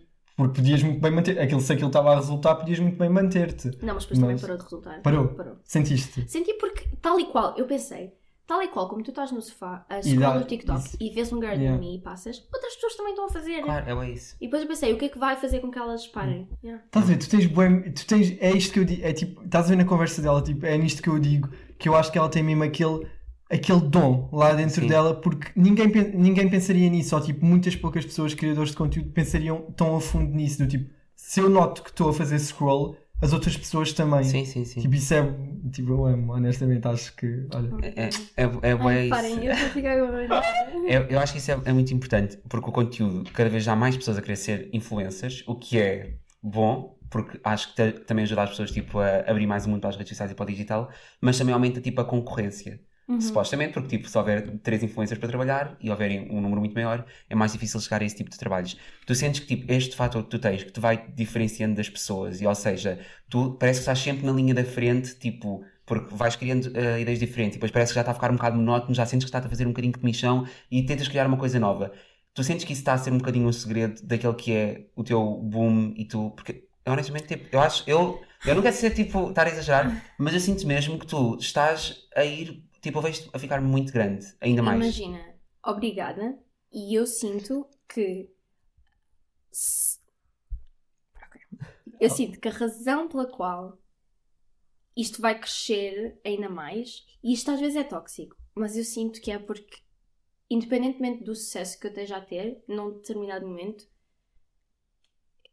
Porque 0.48 0.62
podias 0.62 0.84
muito 0.84 1.00
bem 1.00 1.12
manter. 1.12 1.40
Aquilo, 1.40 1.62
se 1.62 1.72
aquilo 1.74 1.88
estava 1.88 2.12
a 2.12 2.16
resultar, 2.16 2.56
podias 2.56 2.80
muito 2.80 2.98
bem 2.98 3.10
manter-te. 3.10 3.68
Não, 3.82 3.94
mas 3.94 4.04
depois 4.04 4.20
também 4.20 4.34
Mas- 4.36 4.42
parou 4.42 4.58
de 4.58 4.64
resultar. 4.64 5.02
Parou? 5.02 5.28
Parou. 5.30 5.56
Sentiste? 5.64 6.24
Senti 6.30 6.54
porque, 6.56 6.88
tal 7.02 7.20
e 7.20 7.26
qual, 7.26 7.58
eu 7.58 7.66
pensei, 7.66 8.14
tal 8.48 8.62
e 8.62 8.68
qual 8.68 8.90
como 8.90 9.02
tu 9.04 9.12
estás 9.12 9.32
no 9.32 9.42
sofá 9.42 9.86
a 9.90 10.02
scroll 10.02 10.36
no 10.40 10.44
TikTok 10.46 10.80
isso. 10.80 10.98
e 11.00 11.10
vês 11.12 11.32
um 11.32 11.40
garden 11.40 11.62
Yeah. 11.62 11.80
me 11.80 11.96
e 11.98 12.02
passas, 12.02 12.46
outras 12.54 12.74
pessoas 12.76 12.96
também 12.96 13.12
estão 13.14 13.26
a 13.26 13.30
fazer. 13.30 13.62
Claro, 13.62 14.02
é 14.02 14.10
isso. 14.10 14.36
E 14.42 14.46
depois 14.46 14.62
eu 14.64 14.68
pensei, 14.68 14.92
o 14.94 14.98
que 14.98 15.06
é 15.06 15.10
que 15.10 15.18
vai 15.18 15.36
fazer 15.38 15.60
com 15.60 15.72
que 15.72 15.80
elas 15.80 16.06
parem? 16.08 16.48
Yeah. 16.64 16.84
Estás 16.86 17.06
a 17.06 17.08
ver? 17.10 17.18
Tu 17.18 17.30
tens 17.30 17.46
bué. 17.46 17.70
Tu 17.92 18.06
tens. 18.06 18.36
É 18.42 18.52
isto 18.52 18.74
que 18.74 18.80
eu 18.80 18.86
digo. 18.86 19.06
É 19.06 19.14
tipo. 19.14 19.42
Estás 19.44 19.66
a 19.66 19.70
ver 19.70 19.76
na 19.78 19.86
conversa 19.86 20.22
dela? 20.22 20.42
Tipo, 20.42 20.66
é 20.66 20.78
nisto 20.78 21.02
que 21.02 21.10
eu 21.10 21.18
digo. 21.20 21.50
Que 21.78 21.88
eu 21.90 21.96
acho 21.96 22.12
que 22.12 22.18
ela 22.18 22.30
tem 22.30 22.44
mesmo 22.44 22.64
aquele. 22.64 23.08
Aquele 23.52 23.82
dom 23.82 24.30
lá 24.32 24.54
dentro 24.54 24.82
Sim. 24.82 24.88
dela, 24.88 25.14
porque 25.14 25.50
ninguém, 25.56 25.88
ninguém 26.14 26.50
pensaria 26.50 26.90
nisso, 26.90 27.16
ou 27.16 27.22
tipo, 27.22 27.46
muitas 27.46 27.76
poucas 27.76 28.06
pessoas, 28.06 28.34
criadores 28.34 28.72
de 28.72 28.78
conteúdo, 28.78 29.10
pensariam 29.12 29.62
tão 29.76 29.96
a 29.96 30.00
fundo 30.02 30.34
nisso. 30.34 30.60
Do 30.60 30.68
tipo, 30.68 30.90
se 31.16 31.40
eu 31.42 31.50
noto 31.50 31.84
que 31.84 31.90
estou 31.90 32.10
a 32.10 32.14
fazer 32.14 32.40
scroll, 32.40 32.96
as 33.22 33.34
outras 33.34 33.56
pessoas 33.58 33.92
também. 33.94 34.24
Sim, 34.24 34.46
sim, 34.46 34.64
sim. 34.66 34.80
Tipo, 34.80 34.96
isso 34.96 35.14
é. 35.14 35.22
Tipo, 35.72 35.92
eu 35.92 36.06
amo, 36.06 36.34
honestamente, 36.34 36.88
acho 36.88 37.16
que. 37.16 37.46
Olha. 37.54 37.70
É, 37.84 38.10
é, 38.38 38.44
é, 38.72 38.76
bué 38.76 38.94
Ai, 38.94 39.02
isso. 39.02 39.10
parem, 39.10 39.46
eu 39.46 39.56
vou 39.56 39.70
ficar 39.70 39.98
agora. 39.98 40.28
Eu, 40.88 41.02
eu 41.04 41.20
acho 41.20 41.34
que 41.34 41.40
isso 41.40 41.52
é, 41.52 41.60
é 41.66 41.74
muito 41.74 41.94
importante, 41.94 42.38
porque 42.50 42.70
o 42.70 42.72
conteúdo, 42.72 43.30
cada 43.32 43.50
vez 43.50 43.68
há 43.68 43.76
mais 43.76 43.96
pessoas 43.98 44.18
a 44.18 44.22
querer 44.22 44.38
ser 44.38 44.70
influencers, 44.74 45.44
o 45.46 45.56
que 45.56 45.78
é 45.78 46.14
bom, 46.42 46.98
porque 47.10 47.40
acho 47.44 47.70
que 47.70 47.76
ta- 47.76 48.00
também 48.06 48.24
ajuda 48.24 48.44
as 48.44 48.50
pessoas 48.52 48.72
tipo, 48.72 49.00
a 49.00 49.20
abrir 49.28 49.46
mais 49.46 49.66
o 49.66 49.70
mundo 49.70 49.82
para 49.82 49.90
as 49.92 49.96
redes 49.98 50.10
sociais 50.10 50.32
e 50.32 50.36
para 50.36 50.44
o 50.44 50.48
digital, 50.48 50.90
mas 51.20 51.38
também 51.38 51.54
aumenta 51.54 51.80
tipo, 51.82 52.02
a 52.02 52.06
concorrência. 52.06 52.80
Uhum. 53.08 53.20
Supostamente, 53.20 53.74
porque 53.74 53.98
tipo, 53.98 54.08
se 54.08 54.18
houver 54.18 54.58
três 54.60 54.82
influencers 54.84 55.20
para 55.20 55.28
trabalhar 55.28 55.76
e 55.82 55.90
houverem 55.90 56.30
um 56.32 56.40
número 56.40 56.62
muito 56.62 56.74
maior, 56.74 57.06
é 57.30 57.36
mais 57.36 57.52
difícil 57.52 57.80
chegar 57.82 58.02
a 58.02 58.06
esse 58.06 58.16
tipo 58.16 58.30
de 58.30 58.38
trabalhos. 58.38 58.78
Tu 59.06 59.14
sentes 59.16 59.42
que 59.42 59.48
tipo, 59.56 59.72
este 59.72 59.96
fator 59.96 60.24
que 60.24 60.30
tu 60.30 60.40
tens, 60.40 60.64
que 60.64 60.72
te 60.72 60.80
vai 60.80 61.08
diferenciando 61.14 61.76
das 61.76 61.90
pessoas, 61.90 62.40
e 62.42 62.48
ou 62.48 62.56
seja, 62.56 63.00
tu 63.30 63.58
parece 63.60 63.80
que 63.80 63.82
estás 63.82 64.00
sempre 64.00 64.26
na 64.26 64.32
linha 64.32 64.54
da 64.54 64.64
frente, 64.64 65.16
tipo, 65.16 65.64
porque 65.86 66.16
vais 66.16 66.36
criando 66.38 66.72
eh, 66.78 67.02
ideias 67.02 67.20
diferentes, 67.20 67.56
e 67.56 67.58
depois 67.58 67.72
parece 67.72 67.92
que 67.92 67.96
já 67.96 68.02
está 68.02 68.12
a 68.12 68.14
ficar 68.16 68.32
um 68.32 68.36
bocado 68.36 68.56
monótono, 68.56 68.94
já 68.94 69.06
sentes 69.06 69.26
que 69.26 69.30
está 69.30 69.40
a 69.40 69.50
fazer 69.50 69.66
um 69.66 69.72
bocadinho 69.72 69.94
de 69.94 70.00
comissão 70.00 70.48
e 70.70 70.84
tentas 70.86 71.08
criar 71.08 71.28
uma 71.28 71.38
coisa 71.38 71.60
nova. 71.60 71.92
Tu 72.34 72.44
sentes 72.44 72.64
que 72.64 72.72
isso 72.72 72.82
está 72.82 72.94
a 72.94 72.98
ser 72.98 73.12
um 73.12 73.18
bocadinho 73.18 73.48
um 73.48 73.52
segredo 73.52 74.02
daquele 74.04 74.34
que 74.36 74.54
é 74.54 74.86
o 74.96 75.04
teu 75.04 75.22
boom 75.44 75.94
e 75.98 76.06
tu. 76.06 76.32
Porque 76.32 76.66
honestamente, 76.86 77.28
tipo, 77.28 77.48
eu 77.52 77.60
acho, 77.60 77.84
eu, 77.88 78.22
eu 78.46 78.56
não 78.56 78.62
quero 78.62 78.76
ser 78.76 78.92
tipo, 78.92 79.30
estar 79.30 79.46
a 79.48 79.50
exagerar, 79.50 80.04
mas 80.18 80.34
eu 80.34 80.40
sinto 80.40 80.66
mesmo 80.66 80.98
que 80.98 81.06
tu 81.06 81.38
estás 81.40 82.08
a 82.16 82.24
ir, 82.24 82.64
tipo, 82.82 82.98
eu 82.98 83.02
vejo 83.02 83.30
a 83.34 83.40
ficar 83.40 83.62
muito 83.62 83.92
grande, 83.94 84.26
ainda 84.42 84.62
mais. 84.64 84.78
Imagina, 84.82 85.36
obrigada. 85.66 86.40
E 86.72 86.94
eu 86.98 87.06
sinto 87.06 87.70
que. 87.88 88.30
se-. 89.52 90.00
Eu 92.00 92.10
sinto 92.10 92.40
que 92.40 92.48
a 92.48 92.52
razão 92.52 93.08
pela 93.08 93.28
qual 93.30 93.78
isto 94.96 95.22
vai 95.22 95.40
crescer 95.40 96.20
ainda 96.26 96.50
mais, 96.50 97.06
e 97.24 97.34
isto 97.34 97.50
às 97.52 97.60
vezes 97.60 97.78
é 97.78 97.84
tóxico, 97.84 98.36
mas 98.56 98.76
eu 98.76 98.84
sinto 98.84 99.22
que 99.22 99.32
é 99.32 99.40
porque, 99.40 99.78
independentemente 100.50 101.24
do 101.24 101.36
sucesso 101.36 101.80
que 101.80 101.88
eu 101.88 101.92
esteja 101.92 102.18
a 102.18 102.22
ter 102.22 102.64
num 102.68 102.92
determinado 102.94 103.48
momento. 103.48 103.88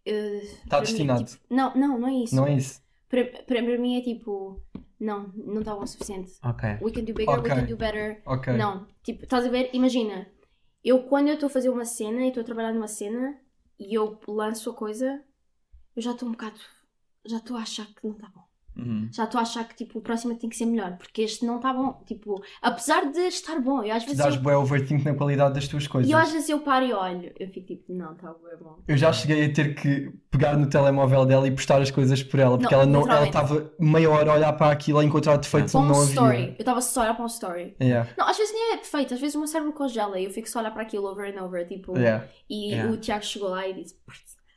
eh, 0.04 0.40
para 0.68 0.80
mim, 0.80 0.86
destinado. 0.86 1.24
tipo, 1.24 1.42
não, 1.50 1.74
não, 1.74 1.98
não 1.98 2.08
é 2.08 2.14
isso. 2.24 2.34
Não 2.34 2.46
é 2.46 2.54
isso? 2.56 2.82
Para, 3.08 3.24
para 3.44 3.62
mim 3.62 3.98
é 3.98 4.02
tipo, 4.02 4.62
não, 5.00 5.28
não 5.34 5.60
está 5.60 5.74
bom 5.74 5.82
o 5.82 5.86
suficiente. 5.86 6.32
Ok. 6.42 6.68
We 6.82 6.90
can 6.92 7.04
do 7.04 7.14
bigger, 7.14 7.38
Ok. 7.38 7.50
we 7.50 7.60
can 7.60 7.66
do 7.66 7.76
better. 7.76 8.22
Ok. 8.26 8.52
Não, 8.56 8.86
tipo, 9.02 9.24
estás 9.24 9.46
a 9.46 9.48
ver? 9.48 9.70
Imagina, 9.72 10.28
eu 10.84 11.02
quando 11.04 11.28
eu 11.28 11.34
estou 11.34 11.46
a 11.48 11.50
fazer 11.50 11.68
uma 11.68 11.84
cena 11.84 12.24
e 12.24 12.28
estou 12.28 12.40
a 12.40 12.44
trabalhar 12.44 12.72
numa 12.72 12.88
cena 12.88 13.38
e 13.78 13.94
eu 13.96 14.18
lanço 14.26 14.70
a 14.70 14.74
coisa, 14.74 15.22
eu 15.94 16.02
já 16.02 16.12
estou 16.12 16.28
um 16.28 16.32
bocado. 16.32 16.58
Já 17.26 17.36
estou 17.38 17.56
a 17.56 17.60
achar 17.60 17.86
que 17.86 18.04
não 18.06 18.12
está 18.14 18.28
bom. 18.28 18.47
Uhum. 18.78 19.08
Já 19.12 19.24
estou 19.24 19.38
a 19.38 19.42
achar 19.42 19.64
que 19.66 19.74
tipo, 19.74 19.98
o 19.98 20.02
próximo 20.02 20.36
tem 20.36 20.48
que 20.48 20.56
ser 20.56 20.66
melhor, 20.66 20.96
porque 20.96 21.22
este 21.22 21.44
não 21.44 21.56
está 21.56 21.72
bom. 21.72 22.00
Tipo, 22.06 22.40
apesar 22.62 23.10
de 23.10 23.18
estar 23.22 23.60
bom, 23.60 23.82
eu 23.82 23.92
às 23.94 24.04
Tu 24.04 24.06
vezes. 24.10 24.18
dás 24.22 24.34
Eu, 24.36 24.40
bué 24.40 24.56
overthink 24.56 25.04
na 25.04 25.14
qualidade 25.14 25.54
das 25.54 25.66
tuas 25.66 25.86
coisas. 25.86 26.08
e 26.08 26.12
eu 26.12 26.18
às 26.18 26.30
vezes 26.30 26.48
eu 26.48 26.60
paro 26.60 26.84
e 26.86 26.92
olho, 26.92 27.32
eu 27.40 27.48
fico 27.48 27.66
tipo, 27.66 27.92
não, 27.92 28.12
está 28.12 28.28
bem 28.28 28.56
bom. 28.62 28.78
Eu 28.86 28.96
já 28.96 29.12
cheguei 29.12 29.46
a 29.46 29.52
ter 29.52 29.74
que 29.74 30.12
pegar 30.30 30.56
no 30.56 30.68
telemóvel 30.68 31.26
dela 31.26 31.46
e 31.48 31.50
postar 31.50 31.82
as 31.82 31.90
coisas 31.90 32.22
por 32.22 32.38
ela, 32.38 32.56
porque 32.56 32.74
Não, 32.74 32.82
ela 32.82 32.90
não, 32.90 33.10
ela 33.10 33.26
estava 33.26 33.72
meia 33.80 34.08
hora 34.10 34.30
a 34.30 34.34
olhar 34.34 34.52
para 34.52 34.70
aquilo 34.70 34.98
a 35.00 35.04
encontrar 35.04 35.36
defeitos 35.38 35.74
onde 35.74 35.86
um 35.92 35.94
não 35.96 36.04
story. 36.04 36.36
havia. 36.36 36.48
Eu 36.50 36.56
estava 36.60 36.80
só 36.80 37.00
a 37.00 37.02
olhar 37.04 37.14
para 37.14 37.24
um 37.24 37.26
story. 37.26 37.76
Yeah, 37.82 38.08
Não, 38.16 38.28
às 38.28 38.36
vezes 38.36 38.52
nem 38.54 38.74
é 38.74 38.76
defeito, 38.76 39.14
às 39.14 39.20
vezes 39.20 39.34
o 39.34 39.38
meu 39.38 39.48
cérebro 39.48 39.72
congela 39.72 40.20
e 40.20 40.24
eu 40.24 40.30
fico 40.30 40.48
só 40.48 40.58
a 40.58 40.62
olhar 40.62 40.70
para 40.70 40.82
aquilo 40.82 41.06
over 41.06 41.34
and 41.36 41.42
over. 41.42 41.66
Tipo, 41.66 41.96
yeah. 41.98 42.26
e 42.48 42.68
Yeah. 42.72 42.92
o 42.92 42.96
Tiago 42.96 43.24
chegou 43.24 43.48
lá 43.48 43.66
e 43.66 43.74
disse. 43.74 43.96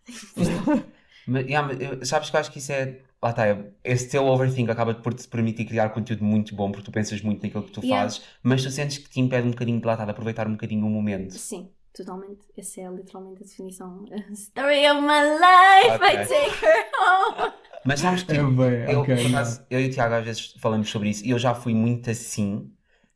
Mas, 1.28 1.45
yeah, 1.45 1.67
mas 1.99 2.07
sabes 2.09 2.30
que 2.30 2.36
eu 2.36 2.39
acho 2.39 2.51
que 2.51 2.57
isso 2.57 2.72
é. 2.72 2.99
Lá 3.24 3.30
está, 3.32 3.43
esse 3.84 4.09
teu 4.09 4.26
overthink 4.26 4.69
acaba 4.72 4.95
por 4.95 5.13
te 5.13 5.28
permitir 5.28 5.65
criar 5.65 5.89
conteúdo 5.91 6.24
muito 6.24 6.55
bom 6.55 6.72
porque 6.72 6.86
tu 6.86 6.91
pensas 6.91 7.22
muito 7.22 7.43
naquilo 7.43 7.63
que 7.63 7.72
tu 7.72 7.82
Yeah. 7.84 8.03
fazes, 8.03 8.22
mas 8.43 8.63
tu 8.63 8.72
sentes 8.72 8.97
que 8.97 9.09
te 9.09 9.19
impede 9.19 9.47
um 9.47 9.51
bocadinho 9.51 9.80
de 9.80 9.86
lá 9.86 9.93
estar, 9.93 10.05
de 10.05 10.11
aproveitar 10.11 10.47
um 10.47 10.53
bocadinho 10.53 10.86
o 10.86 10.89
momento. 10.89 11.36
Sim, 11.38 11.72
totalmente. 11.93 12.47
Essa 12.57 12.82
é 12.82 12.89
literalmente 12.89 13.43
a 13.43 13.45
definição. 13.45 14.05
Story 14.34 14.88
of 14.89 15.01
my 15.01 15.22
life, 15.39 15.99
I 16.01 16.17
Ok. 16.17 16.28
take 16.28 16.65
her 16.65 16.86
home. 16.99 17.53
Mas 17.84 17.99
sabes 17.99 18.24
que 18.24 18.32
bem, 18.38 18.88
eu, 18.88 19.01
ok. 19.01 19.15
por 19.15 19.28
acaso, 19.28 19.65
eu 19.69 19.80
e 19.82 19.88
o 19.88 19.91
Tiago 19.91 20.15
às 20.15 20.24
vezes 20.26 20.53
falamos 20.59 20.89
sobre 20.89 21.09
isso 21.09 21.26
e 21.26 21.32
eu 21.32 21.39
já 21.39 21.53
fui 21.55 21.74
muito 21.74 22.09
assim, 22.09 22.72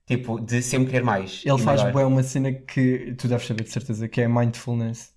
tipo, 0.05 0.39
de 0.39 0.61
sempre 0.61 0.91
querer 0.91 1.03
mais. 1.03 1.43
Ele 1.45 1.57
faz 1.59 1.83
bué 1.83 2.05
uma 2.05 2.23
cena 2.23 2.51
que 2.53 3.13
tu 3.15 3.27
deves 3.27 3.45
saber 3.47 3.63
de 3.63 3.69
certeza, 3.71 4.07
que 4.07 4.21
é 4.21 4.27
mindfulness. 4.27 5.14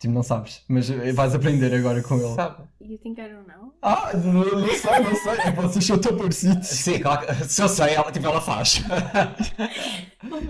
Tipo, 0.00 0.14
não 0.14 0.22
sabes, 0.22 0.62
mas 0.66 0.88
eh, 0.90 1.12
vais 1.12 1.34
aprender 1.34 1.74
agora 1.74 2.02
com 2.02 2.14
ele. 2.16 2.34
Sabe? 2.34 2.64
You 2.80 2.96
think 2.98 3.20
I 3.20 3.28
don't 3.28 3.46
know? 3.46 3.74
Ah, 3.82 4.10
não, 4.16 4.32
não 4.32 4.68
sei, 4.74 4.98
não 4.98 5.14
sei. 5.14 5.32
É 5.44 5.52
vocês 5.52 5.84
são 5.84 5.98
tão 5.98 6.16
parecidos. 6.16 6.66
Sim, 6.68 7.00
claro, 7.00 7.26
que- 7.26 7.44
se 7.44 7.60
eu 7.62 7.68
sei, 7.68 7.90
ela, 7.94 8.10
tipo, 8.10 8.24
ela 8.26 8.40
faz. 8.40 8.80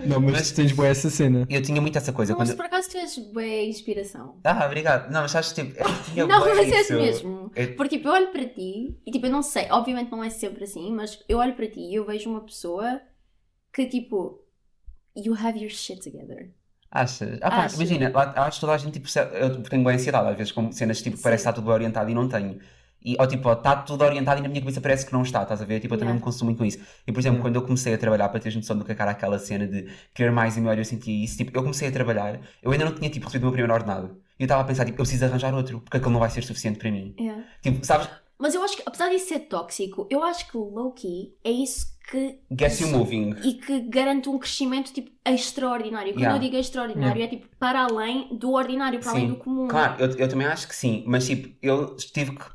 Não, 0.07 0.19
mas, 0.19 0.31
Mas- 0.33 0.51
tens 0.51 0.71
boa 0.71 0.87
essa 0.87 1.09
cena. 1.09 1.45
eu 1.49 1.61
tinha 1.61 1.81
muito 1.81 1.97
essa 1.97 2.11
coisa. 2.13 2.31
Não, 2.33 2.39
mas 2.39 2.49
Quando... 2.49 2.57
por 2.57 2.65
acaso 2.65 2.89
tu 2.89 2.97
és 2.97 3.17
bem 3.33 3.69
inspiração. 3.69 4.39
Ah, 4.43 4.65
obrigado. 4.65 5.11
Não, 5.11 5.21
mas 5.21 5.31
sabes, 5.31 5.51
tipo, 5.53 5.77
eu 5.79 5.85
tinha 6.13 6.27
Não, 6.27 6.39
mas 6.41 6.57
és 6.71 6.85
isso. 6.85 6.93
mesmo. 6.97 7.51
Eu- 7.55 7.75
Porque 7.75 7.97
tipo, 7.97 8.07
eu 8.09 8.13
olho 8.13 8.31
para 8.31 8.45
ti 8.47 8.97
e 9.05 9.11
tipo, 9.11 9.25
eu 9.25 9.31
não 9.31 9.41
sei, 9.41 9.67
obviamente 9.71 10.11
não 10.11 10.23
é 10.23 10.29
sempre 10.29 10.63
assim, 10.63 10.91
mas 10.93 11.19
eu 11.27 11.37
olho 11.39 11.55
para 11.55 11.67
ti 11.67 11.79
e 11.79 11.95
eu 11.95 12.05
vejo 12.05 12.29
uma 12.29 12.41
pessoa 12.41 13.01
que 13.73 13.85
tipo, 13.85 14.43
you 15.15 15.33
have 15.35 15.59
your 15.59 15.69
shit 15.69 16.01
together. 16.01 16.51
Achas? 16.91 17.39
Ah, 17.41 17.49
pá, 17.49 17.63
Acho. 17.65 17.75
imagina, 17.75 18.11
lá, 18.13 18.33
acho 18.45 18.57
que 18.57 18.61
toda 18.61 18.73
a 18.73 18.77
gente, 18.77 18.99
tipo, 18.99 19.07
eu 19.33 19.63
tenho 19.63 19.83
bem 19.83 19.95
ansiedade, 19.95 20.29
às 20.29 20.35
vezes, 20.37 20.51
com 20.51 20.71
cenas, 20.73 21.01
tipo, 21.01 21.17
parece 21.21 21.43
que 21.43 21.49
está 21.49 21.53
tudo 21.53 21.71
orientado 21.71 22.09
e 22.09 22.13
não 22.13 22.27
tenho. 22.27 22.59
E, 23.03 23.15
ou 23.19 23.25
tipo, 23.27 23.51
está 23.51 23.77
tudo 23.77 24.03
orientado 24.03 24.39
e 24.39 24.43
na 24.43 24.49
minha 24.49 24.61
cabeça 24.61 24.79
parece 24.81 25.05
que 25.05 25.13
não 25.13 25.23
está, 25.23 25.41
estás 25.41 25.61
a 25.61 25.65
ver? 25.65 25.79
Tipo, 25.79 25.95
eu 25.95 25.97
também 25.97 26.11
Yeah. 26.13 26.19
me 26.19 26.23
consumo 26.23 26.49
muito 26.49 26.59
com 26.59 26.65
isso. 26.65 26.77
E, 27.07 27.11
por 27.11 27.19
exemplo, 27.19 27.41
quando 27.41 27.55
eu 27.55 27.61
comecei 27.63 27.93
a 27.93 27.97
trabalhar, 27.97 28.29
para 28.29 28.39
teres 28.39 28.55
noção 28.55 28.77
do 28.77 28.85
que 28.85 28.91
é 28.91 28.95
que 28.95 29.01
era 29.01 29.11
aquela 29.11 29.39
cena 29.39 29.65
de 29.65 29.89
querer 30.13 30.31
mais 30.31 30.55
e 30.57 30.59
melhor, 30.61 30.77
eu 30.77 30.85
sentia 30.85 31.23
isso. 31.23 31.37
Tipo, 31.37 31.57
eu 31.57 31.61
comecei 31.63 31.87
a 31.87 31.91
trabalhar, 31.91 32.39
eu 32.61 32.71
ainda 32.71 32.85
não 32.85 32.93
tinha, 32.93 33.09
tipo, 33.09 33.25
recebido 33.25 33.43
o 33.43 33.47
meu 33.47 33.53
primeiro 33.53 33.73
ordenado. 33.73 34.21
E 34.37 34.43
eu 34.43 34.45
estava 34.45 34.61
a 34.61 34.65
pensar, 34.65 34.85
tipo, 34.85 34.95
eu 35.01 35.03
preciso 35.03 35.25
arranjar 35.25 35.53
outro, 35.55 35.79
porque 35.81 35.97
aquele 35.97 36.11
não 36.13 36.19
vai 36.19 36.29
ser 36.29 36.43
suficiente 36.43 36.77
para 36.77 36.91
mim. 36.91 37.15
Yeah. 37.19 37.43
Tipo, 37.63 37.83
sabes? 37.85 38.07
Mas 38.37 38.53
eu 38.53 38.61
acho 38.63 38.75
que, 38.77 38.83
apesar 38.85 39.09
disso 39.09 39.29
ser 39.29 39.39
tóxico, 39.41 40.07
eu 40.09 40.21
acho 40.23 40.47
que 40.51 40.57
low-key 40.57 41.33
é 41.43 41.49
isso 41.51 41.90
que. 42.11 42.39
Get 42.51 42.79
you 42.81 42.89
moving. 42.89 43.35
E 43.43 43.53
que 43.53 43.79
garante 43.81 44.27
um 44.29 44.37
crescimento 44.37 44.91
tipo 44.93 45.09
extraordinário. 45.25 46.13
Quando 46.13 46.19
Yeah. 46.21 46.37
eu 46.37 46.41
digo 46.41 46.55
extraordinário, 46.57 47.23
é 47.23 47.27
tipo 47.27 47.47
para 47.57 47.83
além 47.83 48.27
do 48.37 48.51
ordinário, 48.51 48.99
para 48.99 49.11
além 49.11 49.23
Sim. 49.23 49.29
do 49.29 49.35
comum. 49.37 49.67
Claro, 49.67 49.95
eu, 50.03 50.09
eu 50.17 50.27
também 50.27 50.45
acho 50.47 50.67
que 50.67 50.75
sim, 50.75 51.03
mas 51.07 51.25
tipo, 51.25 51.55
eu 51.61 51.95
tive 51.95 52.31
que 52.37 52.45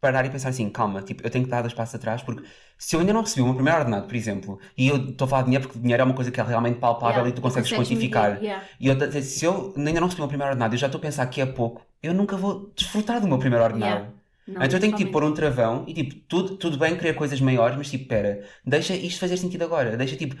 parar 0.00 0.26
e 0.26 0.30
pensar 0.30 0.50
assim, 0.50 0.68
calma, 0.68 1.00
tipo, 1.00 1.24
eu 1.26 1.30
tenho 1.30 1.44
que 1.46 1.50
dar 1.50 1.62
dois 1.62 1.72
passos 1.72 1.94
atrás 1.94 2.20
porque 2.22 2.42
se 2.76 2.94
eu 2.94 3.00
ainda 3.00 3.12
não 3.14 3.22
recebi 3.22 3.40
o 3.40 3.46
meu 3.46 3.54
primeiro 3.54 3.78
ordenado, 3.78 4.06
por 4.06 4.14
exemplo, 4.14 4.58
e 4.76 4.88
eu 4.88 4.96
estou 4.96 5.24
a 5.24 5.28
falar 5.28 5.42
de 5.42 5.46
dinheiro 5.46 5.64
porque 5.66 5.78
dinheiro 5.78 6.02
é 6.02 6.04
uma 6.04 6.14
coisa 6.14 6.30
que 6.30 6.38
é 6.38 6.44
realmente 6.44 6.78
palpável 6.78 7.20
Yeah, 7.22 7.30
e 7.30 7.32
tu 7.32 7.40
consegues 7.40 7.72
quantificar. 7.72 8.42
yeah. 8.42 8.62
E 8.78 8.88
eu, 8.88 9.22
se 9.22 9.44
eu 9.46 9.72
ainda 9.76 9.92
não 10.00 10.08
recebi 10.08 10.20
o 10.20 10.24
meu 10.24 10.28
primeiro 10.28 10.50
ordenado 10.50 10.74
e 10.74 10.76
eu 10.76 10.80
já 10.80 10.86
estou 10.88 10.98
a 10.98 11.02
pensar 11.02 11.26
que 11.28 11.40
é 11.40 11.46
pouco, 11.46 11.80
eu 12.02 12.12
nunca 12.12 12.36
vou 12.36 12.70
desfrutar 12.76 13.18
do 13.20 13.26
meu 13.28 13.38
primeiro 13.38 13.64
ordenado. 13.64 13.92
Yeah. 14.02 14.12
Não, 14.46 14.62
então 14.62 14.76
eu 14.76 14.80
tenho 14.80 14.92
que 14.92 14.98
tipo, 14.98 15.12
pôr 15.12 15.24
um 15.24 15.32
travão 15.34 15.84
e 15.86 15.94
tipo, 15.94 16.14
tudo, 16.28 16.56
tudo 16.56 16.76
bem 16.78 16.96
querer 16.96 17.14
coisas 17.14 17.40
maiores, 17.40 17.76
mas 17.76 17.90
tipo, 17.90 18.06
pera, 18.08 18.46
deixa 18.64 18.94
isto 18.94 19.18
fazer 19.18 19.36
sentido 19.38 19.62
agora. 19.64 19.96
Deixa 19.96 20.16
tipo, 20.16 20.36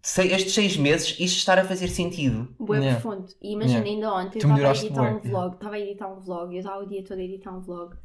sei- 0.00 0.32
estes 0.32 0.54
seis 0.54 0.76
meses 0.76 1.10
isto 1.18 1.38
estar 1.38 1.58
a 1.58 1.64
fazer 1.64 1.88
sentido. 1.88 2.54
Bué 2.58 2.78
Yeah. 2.78 3.00
profundo. 3.00 3.26
E 3.42 3.52
imagina, 3.54 3.80
Yeah. 3.84 3.90
ainda 3.90 4.14
ontem 4.14 4.38
eu 4.38 4.48
estava 4.54 4.68
a 4.68 4.70
editar 4.74 5.02
bué. 5.02 5.10
um 5.12 5.20
vlog, 5.20 5.54
estava 5.54 5.74
a 5.74 5.80
editar 5.80 6.08
um 6.12 6.20
vlog, 6.20 6.52
eu 6.54 6.58
estava 6.60 6.82
o 6.84 6.86
dia 6.88 7.04
todo 7.04 7.18
a 7.18 7.22
editar 7.22 7.56
um 7.56 7.60
vlog 7.60 7.96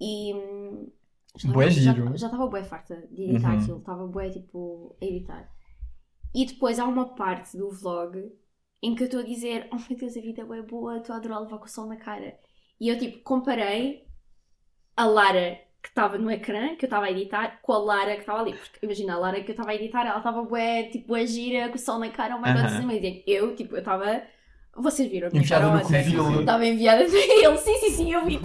e 0.00 0.32
já 1.36 1.52
Bué 1.52 1.68
estava- 1.68 1.84
já- 1.84 1.94
giro. 1.94 2.16
Já 2.16 2.26
estava 2.26 2.46
bué 2.46 2.62
farta 2.64 2.96
de 3.10 3.22
editar 3.22 3.52
Uhum. 3.54 3.58
aquilo, 3.60 3.78
estava 3.78 4.06
bué 4.06 4.30
tipo 4.30 4.96
a 5.00 5.04
editar. 5.04 5.48
E 6.34 6.44
depois 6.46 6.78
há 6.78 6.84
uma 6.86 7.14
parte 7.14 7.56
do 7.56 7.70
vlog 7.70 8.18
em 8.82 8.94
que 8.94 9.02
eu 9.02 9.06
estou 9.06 9.20
a 9.20 9.24
dizer, 9.24 9.66
oh 9.72 9.76
meu 9.76 9.98
Deus, 9.98 10.16
a 10.16 10.20
vida 10.20 10.42
é 10.42 10.44
bué 10.44 10.62
boa, 10.62 10.98
estou 10.98 11.14
a 11.14 11.18
adorar 11.18 11.40
levar 11.40 11.58
com 11.58 11.64
o 11.64 11.68
sol 11.68 11.86
na 11.86 11.96
cara. 11.96 12.36
E 12.80 12.88
eu 12.88 12.98
tipo 12.98 13.18
comparei 13.22 14.06
a 14.98 15.06
Lara 15.06 15.60
que 15.80 15.88
estava 15.90 16.18
no 16.18 16.28
ecrã, 16.28 16.74
que 16.74 16.84
eu 16.84 16.88
estava 16.88 17.06
a 17.06 17.10
editar, 17.12 17.60
com 17.62 17.72
a 17.72 17.78
Lara 17.78 18.14
que 18.14 18.20
estava 18.20 18.40
ali. 18.40 18.52
Porque 18.52 18.84
imagina, 18.84 19.14
a 19.14 19.18
Lara 19.18 19.40
que 19.40 19.50
eu 19.50 19.52
estava 19.52 19.70
a 19.70 19.74
editar, 19.76 20.04
ela 20.04 20.18
estava 20.18 20.42
bué, 20.42 20.82
tipo, 20.84 21.06
bué 21.06 21.24
gira, 21.24 21.68
com 21.68 21.76
o 21.76 21.78
sol 21.78 22.00
na 22.00 22.08
cara, 22.08 22.34
Aham. 22.34 22.54
this 22.54 22.72
is 22.72 22.80
amazing. 22.80 23.22
Eu, 23.24 23.54
tipo, 23.54 23.76
eu 23.76 23.78
estava... 23.78 24.22
Vocês 24.76 25.10
viram 25.10 25.28
a 25.28 25.48
cara 25.48 25.66
no 25.68 25.80
covil. 25.80 26.40
Estava 26.40 26.66
enviada 26.66 27.02
ele, 27.06 27.56
sim, 27.58 27.78
sim, 27.78 27.90
sim, 27.90 28.12
eu 28.12 28.24
vi. 28.24 28.38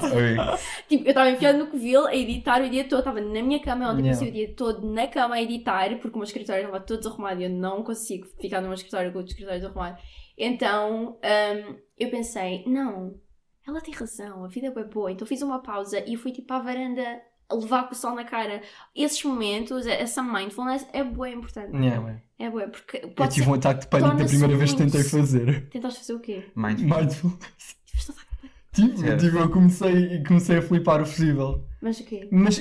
Tipo, 0.88 1.04
eu 1.04 1.10
estava 1.10 1.30
enfiada 1.32 1.58
no 1.58 1.68
covil 1.68 2.06
a 2.06 2.16
editar 2.16 2.62
o 2.62 2.70
dia 2.70 2.84
todo, 2.84 3.00
estava 3.00 3.20
na 3.20 3.42
minha 3.42 3.60
cama 3.60 3.92
ontem, 3.92 4.10
passei 4.10 4.30
o 4.30 4.32
dia 4.32 4.54
todo 4.56 4.88
na 4.88 5.08
cama 5.08 5.36
a 5.36 5.42
editar, 5.42 5.90
porque 5.98 6.16
o 6.16 6.18
meu 6.18 6.24
escritório 6.24 6.66
estava 6.66 6.80
todo 6.80 7.00
desarrumado 7.00 7.42
e 7.42 7.46
eu 7.46 7.50
não 7.50 7.84
consigo 7.84 8.28
ficar 8.40 8.62
no 8.62 8.68
meu 8.68 8.76
escritório 8.76 9.12
com 9.12 9.20
o 9.20 9.26
escritório 9.26 9.60
desarrumado. 9.60 9.98
Então, 10.38 11.18
hum, 11.24 11.76
eu 11.98 12.10
pensei, 12.10 12.64
não, 12.66 13.16
ela 13.66 13.82
tem 13.82 13.94
razão, 13.94 14.44
a 14.44 14.48
vida 14.48 14.68
é 14.68 14.72
bem 14.72 14.86
boa. 14.86 15.12
Então 15.12 15.28
fiz 15.28 15.42
uma 15.42 15.60
pausa 15.60 16.04
e 16.06 16.18
fui 16.18 16.32
tipo 16.32 16.54
à 16.54 16.60
varanda 16.60 17.22
a 17.50 17.56
levar 17.56 17.88
com 17.88 17.94
o 17.94 17.98
sol 17.98 18.16
na 18.16 18.24
cara. 18.24 18.62
Esses 18.96 19.24
momentos, 19.24 19.86
essa 19.86 20.22
mindfulness 20.22 20.86
é 20.92 21.04
bem 21.04 21.36
importante. 21.36 21.76
Yeah. 21.76 22.22
É 22.40 22.50
bué, 22.50 22.68
porque 22.68 22.98
Eu 22.98 23.28
tive 23.30 23.46
ser... 23.46 23.52
um 23.52 23.54
ataque 23.54 23.82
de 23.82 23.88
pânico 23.88 24.18
da 24.18 24.26
primeira 24.26 24.58
vez 24.58 24.72
que 24.72 24.78
tentei 24.78 25.04
fazer. 25.04 25.68
Tentaste 25.72 26.00
fazer 26.00 26.14
o 26.14 26.20
quê? 26.20 26.44
Mindful. 26.56 26.88
Mindfulness. 26.98 27.78
Tiveste 27.86 28.12
um 28.12 28.16
ataque 28.16 28.30
de 28.32 28.38
pânico. 28.38 28.54
Tipo, 28.74 28.98
Certo. 28.98 29.26
tipo, 29.26 29.38
eu 29.38 29.50
comecei, 29.50 30.24
comecei 30.24 30.58
a 30.58 30.62
flipar 30.62 31.02
o 31.02 31.06
possível. 31.06 31.64
Mas 31.82 32.00
o 32.00 32.04
quê? 32.06 32.28
Mas, 32.32 32.60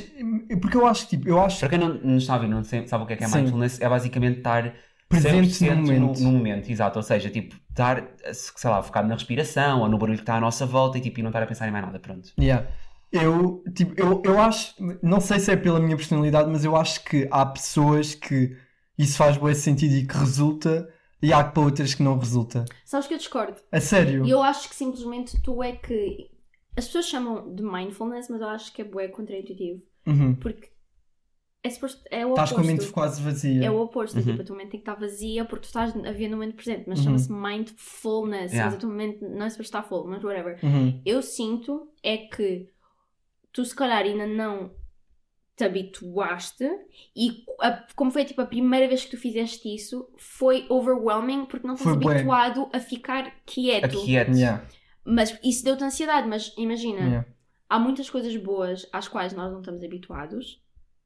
porque 0.60 0.76
eu 0.76 0.86
acho, 0.86 1.08
tipo, 1.08 1.28
eu 1.28 1.40
acho 1.40 1.60
Para 1.60 1.68
quem 1.70 1.78
não, 1.78 1.94
não 1.94 2.16
está 2.16 2.34
a 2.34 2.38
ver, 2.38 2.48
não 2.48 2.62
sabe 2.62 3.04
o 3.04 3.06
que 3.06 3.14
é 3.14 3.16
que 3.16 3.24
é 3.24 3.28
Sim. 3.28 3.38
mindfulness, 3.38 3.80
é 3.80 3.88
basicamente 3.88 4.38
estar 4.38 4.74
Presente 5.20 5.48
100% 5.48 5.74
no 5.74 5.82
momento. 5.82 6.20
No, 6.20 6.32
momento, 6.32 6.70
exato. 6.70 6.98
Ou 6.98 7.02
seja, 7.02 7.30
tipo, 7.30 7.56
estar, 7.70 8.08
sei 8.32 8.70
lá, 8.70 8.82
focado 8.82 9.08
na 9.08 9.14
respiração 9.14 9.80
ou 9.80 9.88
no 9.88 9.98
barulho 9.98 10.16
que 10.16 10.22
está 10.22 10.36
à 10.36 10.40
nossa 10.40 10.66
volta 10.66 10.98
e, 10.98 11.00
tipo, 11.00 11.20
e 11.20 11.22
não 11.22 11.30
estar 11.30 11.42
a 11.42 11.46
pensar 11.46 11.68
em 11.68 11.70
mais 11.70 11.84
nada, 11.84 11.98
pronto. 11.98 12.32
Yeah. 12.38 12.66
Eu, 13.12 13.62
tipo, 13.74 13.92
eu, 14.00 14.22
eu 14.24 14.40
acho, 14.40 14.74
não 15.02 15.20
sei 15.20 15.38
se 15.38 15.52
é 15.52 15.56
pela 15.56 15.78
minha 15.78 15.96
personalidade, 15.96 16.50
mas 16.50 16.64
eu 16.64 16.74
acho 16.74 17.04
que 17.04 17.28
há 17.30 17.44
pessoas 17.44 18.14
que 18.14 18.56
isso 18.96 19.18
faz 19.18 19.36
bom 19.36 19.52
sentido 19.54 19.94
e 19.94 20.06
que 20.06 20.16
resulta, 20.16 20.88
e 21.20 21.32
há 21.32 21.44
para 21.44 21.62
outras 21.62 21.94
que 21.94 22.02
não 22.02 22.18
resulta. 22.18 22.64
Sabes 22.84 23.06
que 23.06 23.14
eu 23.14 23.18
discordo. 23.18 23.56
A 23.70 23.80
sério? 23.80 24.24
E 24.24 24.30
eu 24.30 24.42
acho 24.42 24.68
que 24.68 24.74
simplesmente 24.74 25.40
tu 25.42 25.62
é 25.62 25.72
que. 25.72 26.30
As 26.74 26.86
pessoas 26.86 27.06
chamam 27.06 27.54
de 27.54 27.62
mindfulness, 27.62 28.30
mas 28.30 28.40
eu 28.40 28.48
acho 28.48 28.72
que 28.72 28.80
é 28.80 28.84
bué 28.84 29.08
contraintuitivo. 29.08 29.82
Uhum. 30.06 30.34
Porque 30.34 30.71
é, 31.64 31.70
suposto, 31.70 32.02
é 32.10 32.26
o 32.26 32.30
Estás 32.30 32.50
com 32.52 32.60
a 32.60 32.64
mente 32.64 32.72
oposto. 32.80 32.92
quase 32.92 33.22
vazia. 33.22 33.64
É 33.64 33.70
o 33.70 33.80
oposto. 33.80 34.16
Uhum. 34.18 34.24
Tipo, 34.24 34.42
a 34.42 34.44
tua 34.44 34.56
mente 34.56 34.70
tem 34.70 34.80
que 34.80 34.90
estar 34.90 34.94
vazia 35.00 35.44
porque 35.44 35.62
tu 35.62 35.66
estás 35.66 35.94
a 35.96 36.12
ver 36.12 36.28
no 36.28 36.36
momento 36.36 36.56
presente. 36.56 36.84
Mas 36.88 36.98
Uhum. 36.98 37.04
chama-se 37.04 37.32
mindfulness. 37.32 38.52
Yeah. 38.52 38.64
Mas 38.66 38.74
a 38.74 38.78
tua 38.78 38.90
mente 38.90 39.22
não 39.24 39.46
é 39.46 39.50
suposto 39.50 39.62
estar 39.62 39.82
full, 39.82 40.04
mas 40.06 40.22
whatever. 40.24 40.58
Uhum. 40.62 41.00
Eu 41.04 41.22
sinto 41.22 41.88
é 42.02 42.16
que 42.16 42.68
tu 43.52 43.64
se 43.64 43.74
calhar 43.74 44.02
ainda 44.02 44.26
não 44.26 44.70
te 45.54 45.64
habituaste 45.64 46.64
e 47.14 47.44
a- 47.60 47.86
como 47.94 48.10
foi 48.10 48.24
tipo 48.24 48.40
a 48.40 48.46
primeira 48.46 48.88
vez 48.88 49.04
que 49.04 49.10
tu 49.10 49.18
fizeste 49.18 49.72
isso 49.72 50.08
foi 50.16 50.64
overwhelming 50.70 51.44
porque 51.44 51.66
não 51.66 51.74
estás 51.74 51.94
habituado 51.94 52.70
a 52.72 52.80
ficar 52.80 53.30
quieto. 53.44 53.84
Aqui 53.84 54.16
é. 54.16 54.22
Yeah. 54.30 54.64
Mas 55.04 55.38
isso 55.44 55.62
deu-te 55.64 55.84
ansiedade, 55.84 56.26
mas 56.26 56.54
imagina, 56.56 57.00
Yeah. 57.00 57.26
há 57.68 57.78
muitas 57.78 58.08
coisas 58.08 58.34
boas 58.36 58.88
às 58.92 59.08
quais 59.08 59.34
nós 59.34 59.52
não 59.52 59.60
estamos 59.60 59.84
habituados 59.84 60.61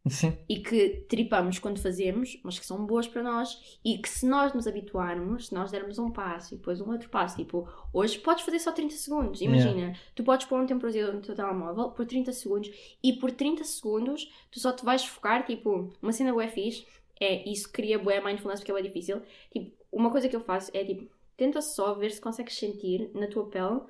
Sim. 0.08 0.36
e 0.48 0.60
que 0.60 1.04
tripamos 1.08 1.58
quando 1.58 1.80
fazemos, 1.80 2.38
mas 2.42 2.58
que 2.58 2.66
são 2.66 2.86
boas 2.86 3.08
para 3.08 3.22
nós. 3.22 3.78
E 3.84 3.98
que 3.98 4.08
se 4.08 4.26
nós 4.26 4.52
nos 4.52 4.66
habituarmos, 4.66 5.48
se 5.48 5.54
nós 5.54 5.70
dermos 5.70 5.98
um 5.98 6.10
passo 6.10 6.54
e 6.54 6.56
depois 6.56 6.80
um 6.80 6.90
outro 6.90 7.08
passo, 7.08 7.36
tipo, 7.36 7.68
hoje 7.92 8.18
podes 8.18 8.44
fazer 8.44 8.58
só 8.58 8.72
30 8.72 8.94
segundos, 8.94 9.40
imagina, 9.40 9.94
tu 10.14 10.22
podes 10.22 10.46
pôr 10.46 10.60
um 10.60 10.66
temporizador 10.66 11.14
no 11.14 11.20
teu 11.20 11.34
telemóvel 11.34 11.90
por 11.90 12.06
30 12.06 12.32
segundos 12.32 12.70
e 13.02 13.12
por 13.14 13.32
30 13.32 13.64
segundos 13.64 14.30
tu 14.50 14.60
só 14.60 14.72
te 14.72 14.84
vais 14.84 15.04
focar, 15.04 15.44
tipo, 15.44 15.92
uma 16.00 16.12
cena 16.12 16.32
bué 16.32 16.48
fixe, 16.48 16.86
é 17.20 17.48
isso 17.48 17.70
cria 17.72 17.98
bué 17.98 18.20
mindfulness 18.20 18.60
porque 18.60 18.70
é 18.70 18.74
bué 18.74 18.82
difícil, 18.82 19.22
tipo, 19.50 19.76
uma 19.90 20.10
coisa 20.10 20.28
que 20.28 20.36
eu 20.36 20.40
faço 20.40 20.70
é 20.74 20.84
tipo, 20.84 21.10
tenta 21.36 21.60
só 21.60 21.94
ver 21.94 22.10
se 22.10 22.20
consegues 22.20 22.56
sentir 22.56 23.10
na 23.14 23.26
tua 23.26 23.48
pele 23.48 23.80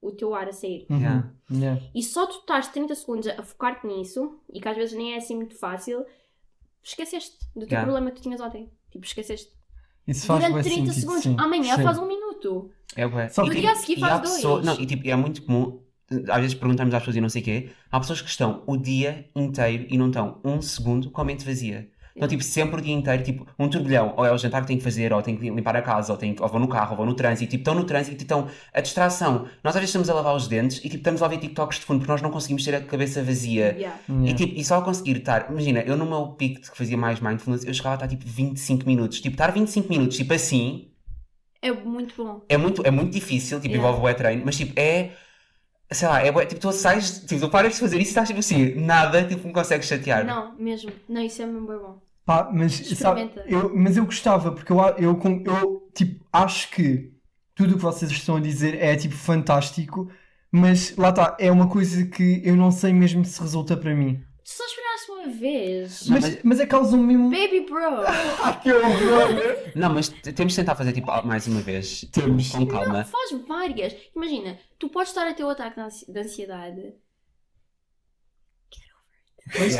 o 0.00 0.12
teu 0.12 0.34
ar 0.34 0.48
a 0.48 0.52
sair. 0.52 0.86
Uhum. 0.90 0.98
Yeah. 0.98 1.32
Yeah. 1.50 1.82
E 1.94 2.02
só 2.02 2.26
tu 2.26 2.38
estás 2.38 2.68
30 2.68 2.94
segundos 2.94 3.26
a 3.26 3.42
focar-te 3.42 3.86
nisso, 3.86 4.38
e 4.52 4.60
que 4.60 4.68
às 4.68 4.76
vezes 4.76 4.96
nem 4.96 5.14
é 5.14 5.16
assim 5.18 5.34
muito 5.36 5.56
fácil, 5.56 6.04
esqueceste 6.82 7.36
do 7.54 7.60
teu 7.66 7.68
Yeah. 7.76 7.84
problema 7.84 8.10
que 8.10 8.16
tu 8.20 8.22
tinhas 8.22 8.40
ontem. 8.40 8.70
Tipo, 8.90 9.04
esqueceste. 9.04 9.52
Isso 10.06 10.26
faz 10.26 10.40
Durante 10.40 10.54
bué 10.54 10.62
30 10.62 10.76
sentido, 10.86 11.00
segundos. 11.00 11.22
sim. 11.22 11.36
Amanhã 11.38 11.76
Sim. 11.76 11.82
faz 11.82 11.98
um 11.98 12.06
minuto. 12.06 12.70
É 12.96 13.06
bué. 13.06 13.28
Só 13.28 13.44
E 13.44 13.48
o 13.48 13.52
que- 13.52 13.60
dia 13.60 13.72
a 13.72 13.74
seguir 13.74 13.98
e 13.98 14.00
faz 14.00 14.20
dois. 14.22 14.34
pessoas- 14.36 14.64
não, 14.64 14.74
e 14.80 14.86
tipo, 14.86 15.06
é 15.06 15.14
muito 15.16 15.42
comum, 15.42 15.82
às 16.30 16.40
vezes 16.40 16.54
perguntamos 16.54 16.94
às 16.94 17.00
pessoas 17.02 17.16
e 17.16 17.20
não 17.20 17.28
sei 17.28 17.42
o 17.42 17.44
quê, 17.44 17.70
há 17.90 18.00
pessoas 18.00 18.22
que 18.22 18.30
estão 18.30 18.62
o 18.66 18.76
dia 18.78 19.28
inteiro 19.36 19.86
e 19.90 19.98
não 19.98 20.06
estão 20.08 20.40
um 20.42 20.62
segundo 20.62 21.10
com 21.10 21.20
a 21.20 21.24
mente 21.24 21.44
vazia. 21.44 21.90
Então, 22.18 22.28
tipo, 22.28 22.42
sempre 22.42 22.80
o 22.80 22.82
dia 22.82 22.92
inteiro, 22.94 23.22
tipo, 23.22 23.46
um 23.58 23.68
turbilhão, 23.68 24.12
ou 24.16 24.26
é 24.26 24.32
o 24.32 24.36
jantar 24.36 24.60
que 24.60 24.66
tem 24.66 24.76
que 24.76 24.82
fazer, 24.84 25.12
ou 25.12 25.22
tem 25.22 25.36
que 25.36 25.48
limpar 25.48 25.74
a 25.76 25.80
casa, 25.82 26.12
ou, 26.12 26.18
tem, 26.18 26.36
ou 26.38 26.48
vão 26.48 26.60
no 26.60 26.68
carro, 26.68 26.90
ou 26.90 26.96
vão 26.98 27.06
no 27.06 27.14
trânsito, 27.14 27.50
tipo, 27.50 27.62
estão 27.62 27.74
no 27.74 27.84
trânsito, 27.84 28.22
então, 28.22 28.48
a 28.74 28.80
distração. 28.80 29.46
Nós 29.64 29.74
às 29.74 29.80
vezes 29.80 29.90
estamos 29.90 30.10
a 30.10 30.14
lavar 30.14 30.34
os 30.34 30.48
dentes 30.48 30.78
e, 30.78 30.82
tipo, 30.82 30.96
estamos 30.96 31.22
a 31.22 31.26
ouvir 31.26 31.38
TikToks 31.38 31.78
de 31.78 31.84
fundo 31.86 32.00
porque 32.00 32.10
nós 32.12 32.20
não 32.20 32.30
conseguimos 32.30 32.64
ter 32.64 32.74
a 32.74 32.80
cabeça 32.80 33.22
vazia. 33.22 33.66
Yeah. 33.78 33.98
E, 34.08 34.12
Yeah. 34.12 34.34
tipo, 34.36 34.58
e 34.60 34.64
só 34.64 34.80
conseguir 34.82 35.18
estar, 35.18 35.48
imagina, 35.50 35.80
eu 35.80 35.96
no 35.96 36.04
meu 36.04 36.26
pico 36.32 36.60
de 36.60 36.70
que 36.70 36.76
fazia 36.76 36.96
mais 36.98 37.20
mindfulness, 37.20 37.64
eu 37.64 37.72
chegava 37.72 37.94
a 37.94 38.04
estar 38.04 38.08
tipo 38.08 38.24
25 38.26 38.84
minutos. 38.86 39.20
Tipo, 39.20 39.34
estar 39.34 39.52
25 39.52 39.88
minutos, 39.88 40.16
tipo 40.16 40.34
assim, 40.34 40.88
É 41.62 41.72
muito 41.72 42.14
bom. 42.22 42.40
é 42.48 42.56
muito, 42.56 42.82
é 42.86 42.90
muito 42.90 43.12
difícil, 43.12 43.60
tipo, 43.60 43.74
Yeah. 43.74 43.88
envolve 43.88 44.12
o 44.12 44.16
treino, 44.16 44.42
mas 44.44 44.56
tipo, 44.56 44.72
é. 44.78 45.10
Sei 45.90 46.06
lá, 46.06 46.20
é 46.22 46.30
bué- 46.30 46.44
tipo, 46.44 46.60
tu 46.60 46.70
sais, 46.70 47.20
tipo, 47.26 47.40
tu 47.40 47.48
paras 47.48 47.72
de 47.72 47.80
fazer 47.80 47.96
isso 47.96 48.08
e 48.08 48.10
estás 48.10 48.28
tipo 48.28 48.40
assim, 48.40 48.74
nada, 48.74 49.24
tipo, 49.24 49.46
me 49.46 49.54
consegues 49.54 49.86
chatear. 49.88 50.22
Não, 50.22 50.54
mesmo. 50.58 50.92
Não, 51.08 51.22
isso 51.22 51.40
é 51.40 51.46
mesmo 51.46 51.66
bem 51.66 51.78
bom. 51.78 51.98
Pá, 52.28 52.50
mas, 52.52 52.74
sabe, 52.74 53.30
eu, 53.46 53.74
mas 53.74 53.96
eu 53.96 54.04
gostava, 54.04 54.52
porque 54.52 54.70
eu, 54.70 54.78
eu, 54.98 55.18
eu 55.46 55.88
tipo, 55.94 56.22
acho 56.30 56.70
que 56.70 57.10
tudo 57.54 57.72
o 57.72 57.76
que 57.78 57.82
vocês 57.82 58.10
estão 58.10 58.36
a 58.36 58.40
dizer 58.40 58.74
é 58.74 58.94
tipo 58.96 59.14
fantástico, 59.14 60.12
mas 60.52 60.94
lá 60.98 61.08
está, 61.08 61.38
é 61.40 61.50
uma 61.50 61.70
coisa 61.70 62.04
que 62.04 62.42
eu 62.44 62.54
não 62.54 62.70
sei 62.70 62.92
mesmo 62.92 63.24
se 63.24 63.40
resulta 63.40 63.78
para 63.78 63.94
mim. 63.94 64.22
Tu 64.44 64.50
só 64.50 64.62
esperaste 64.62 65.10
uma 65.10 65.28
vez. 65.40 66.08
Mas, 66.10 66.42
mas 66.44 66.60
é 66.60 66.66
causa 66.66 66.94
um 66.94 67.02
mesmo. 67.02 67.30
Baby 67.30 67.60
bro. 67.60 68.04
Que 68.62 68.74
horror! 68.74 69.72
Não, 69.74 69.94
mas 69.94 70.10
temos 70.10 70.52
de 70.52 70.56
tentar 70.58 70.74
fazer 70.74 70.92
tipo 70.92 71.10
mais 71.24 71.46
uma 71.46 71.62
vez. 71.62 72.02
Temos. 72.12 72.50
Com 72.50 72.66
calma. 72.66 73.04
Faz 73.04 73.32
várias. 73.48 73.96
Imagina, 74.14 74.58
tu 74.78 74.90
podes 74.90 75.08
estar 75.08 75.26
a 75.26 75.32
ter 75.32 75.44
o 75.44 75.48
ataque 75.48 75.80
de 76.12 76.20
ansiedade. 76.20 76.92
Pois, 79.56 79.76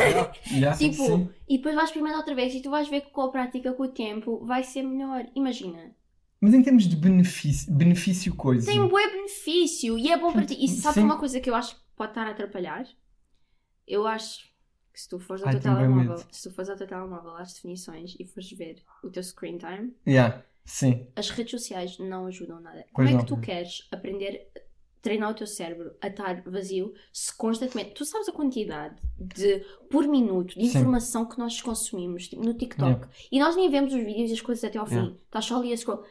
yeah, 0.50 0.76
Tipo, 0.76 1.04
sim. 1.06 1.28
e 1.48 1.56
depois 1.58 1.74
vais 1.74 1.88
experimentar 1.88 2.18
outra 2.18 2.34
vez 2.34 2.54
e 2.54 2.60
tu 2.62 2.70
vais 2.70 2.88
ver 2.88 3.02
que 3.02 3.10
com 3.10 3.22
a 3.22 3.30
prática, 3.30 3.72
com 3.72 3.82
o 3.84 3.88
tempo, 3.88 4.44
vai 4.44 4.62
ser 4.64 4.82
melhor. 4.82 5.26
Imagina. 5.34 5.94
Mas 6.40 6.54
em 6.54 6.62
termos 6.62 6.84
de 6.86 6.94
benefício, 6.96 7.72
benefício 7.72 8.34
coisa. 8.34 8.66
Tem 8.70 8.80
um 8.80 8.88
bom 8.88 8.96
benefício 8.96 9.98
e 9.98 10.10
é 10.10 10.16
bom 10.16 10.32
para 10.32 10.46
ti. 10.46 10.56
E 10.58 10.68
sabe 10.68 10.94
Sim. 10.94 11.02
uma 11.02 11.18
coisa 11.18 11.40
que 11.40 11.50
eu 11.50 11.54
acho 11.54 11.74
que 11.74 11.80
pode 11.96 12.12
estar 12.12 12.26
a 12.26 12.30
atrapalhar? 12.30 12.86
Eu 13.86 14.06
acho 14.06 14.46
que 14.92 15.00
se 15.00 15.08
tu 15.08 15.18
fores 15.18 15.42
ao 15.42 15.48
Ai, 15.48 15.54
teu 15.54 15.62
tenho 15.62 15.74
bem 15.76 15.84
telemóvel, 15.84 16.16
medo. 16.18 16.26
se 16.30 16.42
tu 16.48 16.54
fores 16.54 16.70
ao 16.70 16.76
teu 16.76 16.86
telemóvel 16.86 17.36
às 17.36 17.52
definições 17.54 18.14
e 18.18 18.24
fores 18.24 18.50
ver 18.52 18.76
o 19.02 19.10
teu 19.10 19.22
screen 19.22 19.58
time, 19.58 19.92
Yeah, 20.06 20.44
sim. 20.64 21.06
as 21.16 21.30
redes 21.30 21.50
sociais 21.50 21.98
não 21.98 22.26
ajudam 22.26 22.60
nada. 22.60 22.84
Pois 22.92 22.92
Como 22.92 23.08
é 23.08 23.12
não. 23.12 23.20
que 23.20 23.26
tu 23.26 23.36
queres 23.40 23.88
aprender, 23.90 24.48
treinar 25.00 25.30
o 25.30 25.34
teu 25.34 25.46
cérebro 25.46 25.92
a 26.00 26.08
estar 26.08 26.42
vazio 26.42 26.92
se 27.12 27.34
constantemente. 27.36 27.94
Tu 27.94 28.04
sabes 28.04 28.28
a 28.28 28.32
quantidade 28.32 28.96
de, 29.18 29.60
por 29.90 30.06
minuto, 30.06 30.58
de 30.58 30.68
Sim. 30.68 30.78
informação 30.78 31.24
que 31.26 31.38
nós 31.38 31.60
consumimos 31.60 32.28
tipo, 32.28 32.44
no 32.44 32.54
TikTok 32.54 33.06
e 33.30 33.38
nós 33.38 33.56
nem 33.56 33.70
vemos 33.70 33.92
os 33.92 34.02
vídeos 34.02 34.30
e 34.30 34.34
as 34.34 34.40
coisas 34.40 34.64
até 34.64 34.78
ao 34.78 34.86
fim. 34.86 34.94
Yeah. 34.96 35.16
Estás 35.24 35.44
só 35.44 35.56
ali 35.56 35.72
a 35.72 35.76
scroll. 35.76 36.02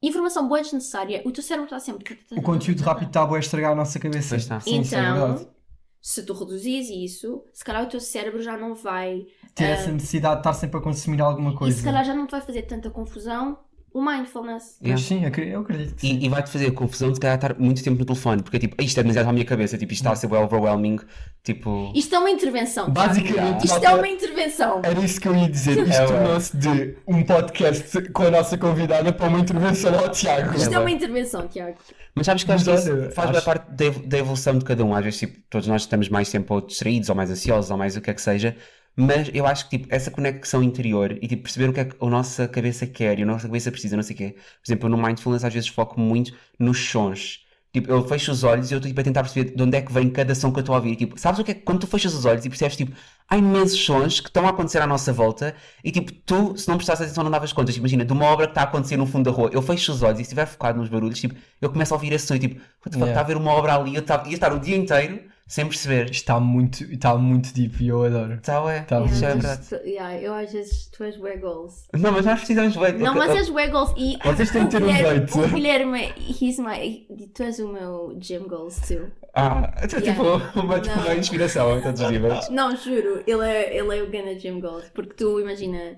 Informação 0.00 0.46
boa 0.46 0.62
desnecessária, 0.62 1.22
o 1.24 1.32
teu 1.32 1.42
cérebro 1.42 1.64
está 1.64 1.80
sempre. 1.80 2.18
O 2.30 2.42
conteúdo 2.42 2.80
rápido 2.82 3.08
está 3.08 3.28
a 3.28 3.38
estragar 3.38 3.72
a 3.72 3.74
nossa 3.74 3.98
cabeça. 3.98 4.36
Está. 4.36 4.60
Sim, 4.60 4.80
isso 4.80 4.94
é 4.94 5.02
verdade. 5.02 5.42
Então, 5.42 5.58
se 6.00 6.24
tu 6.24 6.32
reduzires 6.32 6.88
isso, 6.88 7.44
se 7.52 7.64
calhar 7.64 7.82
o 7.82 7.88
teu 7.88 8.00
cérebro 8.00 8.40
já 8.40 8.56
não 8.56 8.74
vai. 8.74 9.26
Ter 9.54 9.64
essa 9.64 9.90
necessidade 9.90 10.36
de 10.36 10.40
estar 10.40 10.52
sempre 10.54 10.78
a 10.78 10.82
consumir 10.82 11.20
alguma 11.20 11.50
E 11.50 11.54
coisa. 11.56 11.76
se 11.76 11.82
calhar 11.82 12.04
já 12.04 12.14
não 12.14 12.26
te 12.26 12.30
vai 12.30 12.40
fazer 12.40 12.62
tanta 12.62 12.90
confusão 12.90 13.58
o 13.98 14.04
mindfulness. 14.04 14.78
Sim, 14.98 15.22
eu 15.24 15.60
acredito. 15.60 16.02
E, 16.04 16.24
e 16.24 16.28
vai-te 16.28 16.50
fazer 16.50 16.70
confusão 16.72 17.08
de 17.08 17.14
se 17.16 17.20
calhar 17.20 17.36
estar 17.36 17.58
muito 17.58 17.82
tempo 17.82 17.98
no 17.98 18.04
telefone, 18.04 18.42
porque 18.42 18.58
tipo, 18.58 18.82
isto 18.82 18.98
é 18.98 19.02
demasiado 19.02 19.28
à 19.28 19.32
minha 19.32 19.44
cabeça, 19.44 19.76
tipo, 19.76 19.92
isto 19.92 20.02
está 20.02 20.12
a 20.12 20.16
ser 20.16 20.32
overwhelming, 20.32 20.98
tipo. 21.42 21.92
Isto 21.94 22.14
é 22.14 22.18
uma 22.18 22.30
intervenção. 22.30 22.90
Basicamente, 22.90 23.64
Isto 23.66 23.84
é 23.84 23.94
uma 23.94 24.08
intervenção. 24.08 24.80
Era 24.84 25.00
isso 25.00 25.20
que 25.20 25.28
eu 25.28 25.34
ia 25.36 25.48
dizer. 25.48 25.78
Isto 25.78 25.92
É, 25.92 26.00
ué. 26.00 26.06
tornou-se 26.06 26.56
de 26.56 26.96
um 27.06 27.22
podcast 27.24 28.02
com 28.12 28.22
a 28.24 28.30
nossa 28.30 28.56
convidada 28.58 29.12
para 29.12 29.28
uma 29.28 29.40
intervenção 29.40 29.98
ao 29.98 30.08
Tiago. 30.10 30.56
Isto 30.56 30.74
é 30.74 30.78
uma 30.78 30.90
intervenção, 30.90 31.46
Tiago. 31.48 31.76
Mas 32.14 32.26
sabes 32.26 32.42
que 32.44 32.50
Mas 32.50 32.66
olha, 32.66 32.76
isso 32.78 33.10
faz 33.12 33.30
acho- 33.30 33.44
parte 33.44 33.66
da 34.06 34.18
evolução 34.18 34.58
de 34.58 34.64
cada 34.64 34.84
um. 34.84 34.94
Às 34.94 35.04
vezes, 35.04 35.20
tipo, 35.20 35.38
todos 35.48 35.68
nós 35.68 35.82
estamos 35.82 36.08
mais 36.08 36.28
tempo 36.30 36.52
ou 36.54 36.60
distraídos, 36.60 37.08
ou 37.08 37.14
mais 37.14 37.30
ansiosos, 37.30 37.70
ou 37.70 37.76
mais 37.76 37.96
o 37.96 38.00
que 38.00 38.10
é 38.10 38.14
que 38.14 38.20
seja. 38.22 38.56
Mas 39.00 39.30
eu 39.32 39.46
acho 39.46 39.68
que, 39.68 39.78
tipo, 39.78 39.94
essa 39.94 40.10
conexão 40.10 40.62
interior 40.62 41.12
e, 41.22 41.28
tipo, 41.28 41.44
perceber 41.44 41.68
o 41.68 41.72
que 41.72 41.80
é 41.80 41.84
que 41.84 41.96
a 42.00 42.06
nossa 42.10 42.48
cabeça 42.48 42.86
quer 42.86 43.18
e 43.18 43.22
a 43.22 43.26
nossa 43.26 43.46
cabeça 43.46 43.70
precisa, 43.70 43.94
não 43.96 44.02
sei 44.02 44.14
o 44.14 44.18
quê. 44.18 44.32
Por 44.34 44.66
exemplo, 44.68 44.86
eu 44.86 44.90
no 44.90 44.98
Mindfulness 45.00 45.44
às 45.44 45.54
vezes 45.54 45.68
foco 45.68 46.00
muito 46.00 46.34
nos 46.58 46.78
sons. 46.90 47.44
Tipo, 47.72 47.90
eu 47.92 48.02
fecho 48.08 48.32
os 48.32 48.42
olhos 48.44 48.70
e 48.70 48.74
eu 48.74 48.78
estou, 48.78 48.88
tipo, 48.88 49.00
a 49.00 49.04
tentar 49.04 49.22
perceber 49.22 49.54
de 49.54 49.62
onde 49.62 49.76
é 49.76 49.82
que 49.82 49.92
vem 49.92 50.08
cada 50.10 50.34
som 50.34 50.50
que 50.50 50.58
eu 50.58 50.60
estou 50.62 50.74
a 50.74 50.78
ouvir. 50.78 50.96
Tipo, 50.96 51.18
sabes 51.20 51.38
o 51.38 51.44
que 51.44 51.50
é 51.52 51.54
que 51.54 51.60
quando 51.60 51.80
tu 51.80 51.86
fechas 51.86 52.12
os 52.14 52.24
olhos 52.24 52.44
e 52.44 52.48
percebes, 52.48 52.76
tipo, 52.76 52.92
há 53.28 53.36
imensos 53.36 53.78
sons 53.84 54.20
que 54.20 54.28
estão 54.28 54.46
a 54.46 54.50
acontecer 54.50 54.80
à 54.82 54.86
nossa 54.86 55.12
volta 55.12 55.54
e, 55.84 55.92
tipo, 55.92 56.10
tu, 56.24 56.56
se 56.56 56.66
não 56.66 56.76
prestasse 56.76 57.02
atenção, 57.04 57.22
não 57.22 57.30
davas 57.30 57.52
contas. 57.52 57.76
Imagina, 57.76 58.04
de 58.04 58.12
uma 58.12 58.24
obra 58.24 58.46
que 58.46 58.52
está 58.52 58.62
a 58.62 58.64
acontecer 58.64 58.96
no 58.96 59.06
fundo 59.06 59.30
da 59.30 59.36
rua, 59.36 59.50
eu 59.52 59.62
fecho 59.62 59.92
os 59.92 60.02
olhos 60.02 60.14
e 60.18 60.22
se 60.24 60.28
estiver 60.28 60.46
focado 60.46 60.78
nos 60.78 60.88
barulhos, 60.88 61.20
tipo, 61.20 61.34
eu 61.60 61.70
começo 61.70 61.92
a 61.94 61.96
ouvir 61.96 62.12
esse 62.12 62.26
som 62.26 62.34
e, 62.34 62.38
tipo, 62.40 62.56
what 62.56 62.90
the 62.90 62.98
fuck, 62.98 63.08
está 63.10 63.20
a 63.20 63.22
haver 63.22 63.36
uma 63.36 63.52
obra 63.52 63.74
ali, 63.76 63.94
eu 63.94 64.02
tava- 64.02 64.26
ia 64.28 64.34
estar 64.34 64.52
o 64.52 64.58
dia 64.58 64.76
inteiro 64.76 65.20
sem 65.48 65.66
perceber. 65.66 66.10
Está 66.10 66.38
muito, 66.38 66.84
está 66.84 67.16
muito 67.16 67.52
deep 67.52 67.82
e 67.82 67.88
eu 67.88 68.04
adoro. 68.04 68.38
Tá, 68.40 68.62
ué, 68.62 68.82
Tá, 68.82 69.00
isso 69.00 69.24
é 69.24 69.28
Yeah, 69.28 69.40
verdade. 69.40 69.68
tu- 69.68 69.88
yeah, 69.88 70.20
eu 70.20 70.34
às 70.34 70.52
vezes 70.52 70.86
tu 70.92 71.02
és 71.02 71.16
bué 71.16 71.36
goals. 71.38 71.88
Não, 71.94 72.12
mas 72.12 72.24
nós 72.26 72.38
precisamos 72.38 72.74
de 72.74 72.92
Não, 73.02 73.14
mas 73.14 73.34
és 73.34 73.48
bué 73.48 73.66
goals 73.68 73.92
e 73.96 74.16
Vocês 74.24 74.50
têm 74.50 74.62
o 74.62 74.68
de 74.68 74.70
ter 74.78 74.82
um 74.84 74.92
jeito. 74.94 75.40
O 75.40 75.48
Guilherme, 75.48 76.12
he's 76.18 76.58
my, 76.58 77.06
tu 77.34 77.42
és 77.42 77.58
o 77.58 77.68
meu 77.72 78.16
gym 78.20 78.46
goals 78.46 78.78
too. 78.86 79.06
Ah, 79.34 79.72
é 79.76 79.86
tipo, 79.86 80.04
Yeah. 80.04 80.22
uma, 80.56 80.80
tipo, 80.80 80.98
uma 81.00 81.14
inspiração 81.14 81.78
em 81.78 81.82
todos 81.82 82.00
os 82.00 82.10
níveis. 82.10 82.48
Não, 82.50 82.76
juro, 82.76 83.22
ele 83.26 83.46
é, 83.46 83.76
ele 83.76 83.98
é 83.98 84.02
o 84.02 84.10
Gana 84.10 84.38
Gym 84.38 84.60
Goals, 84.60 84.84
porque 84.94 85.14
tu 85.14 85.40
imagina. 85.40 85.96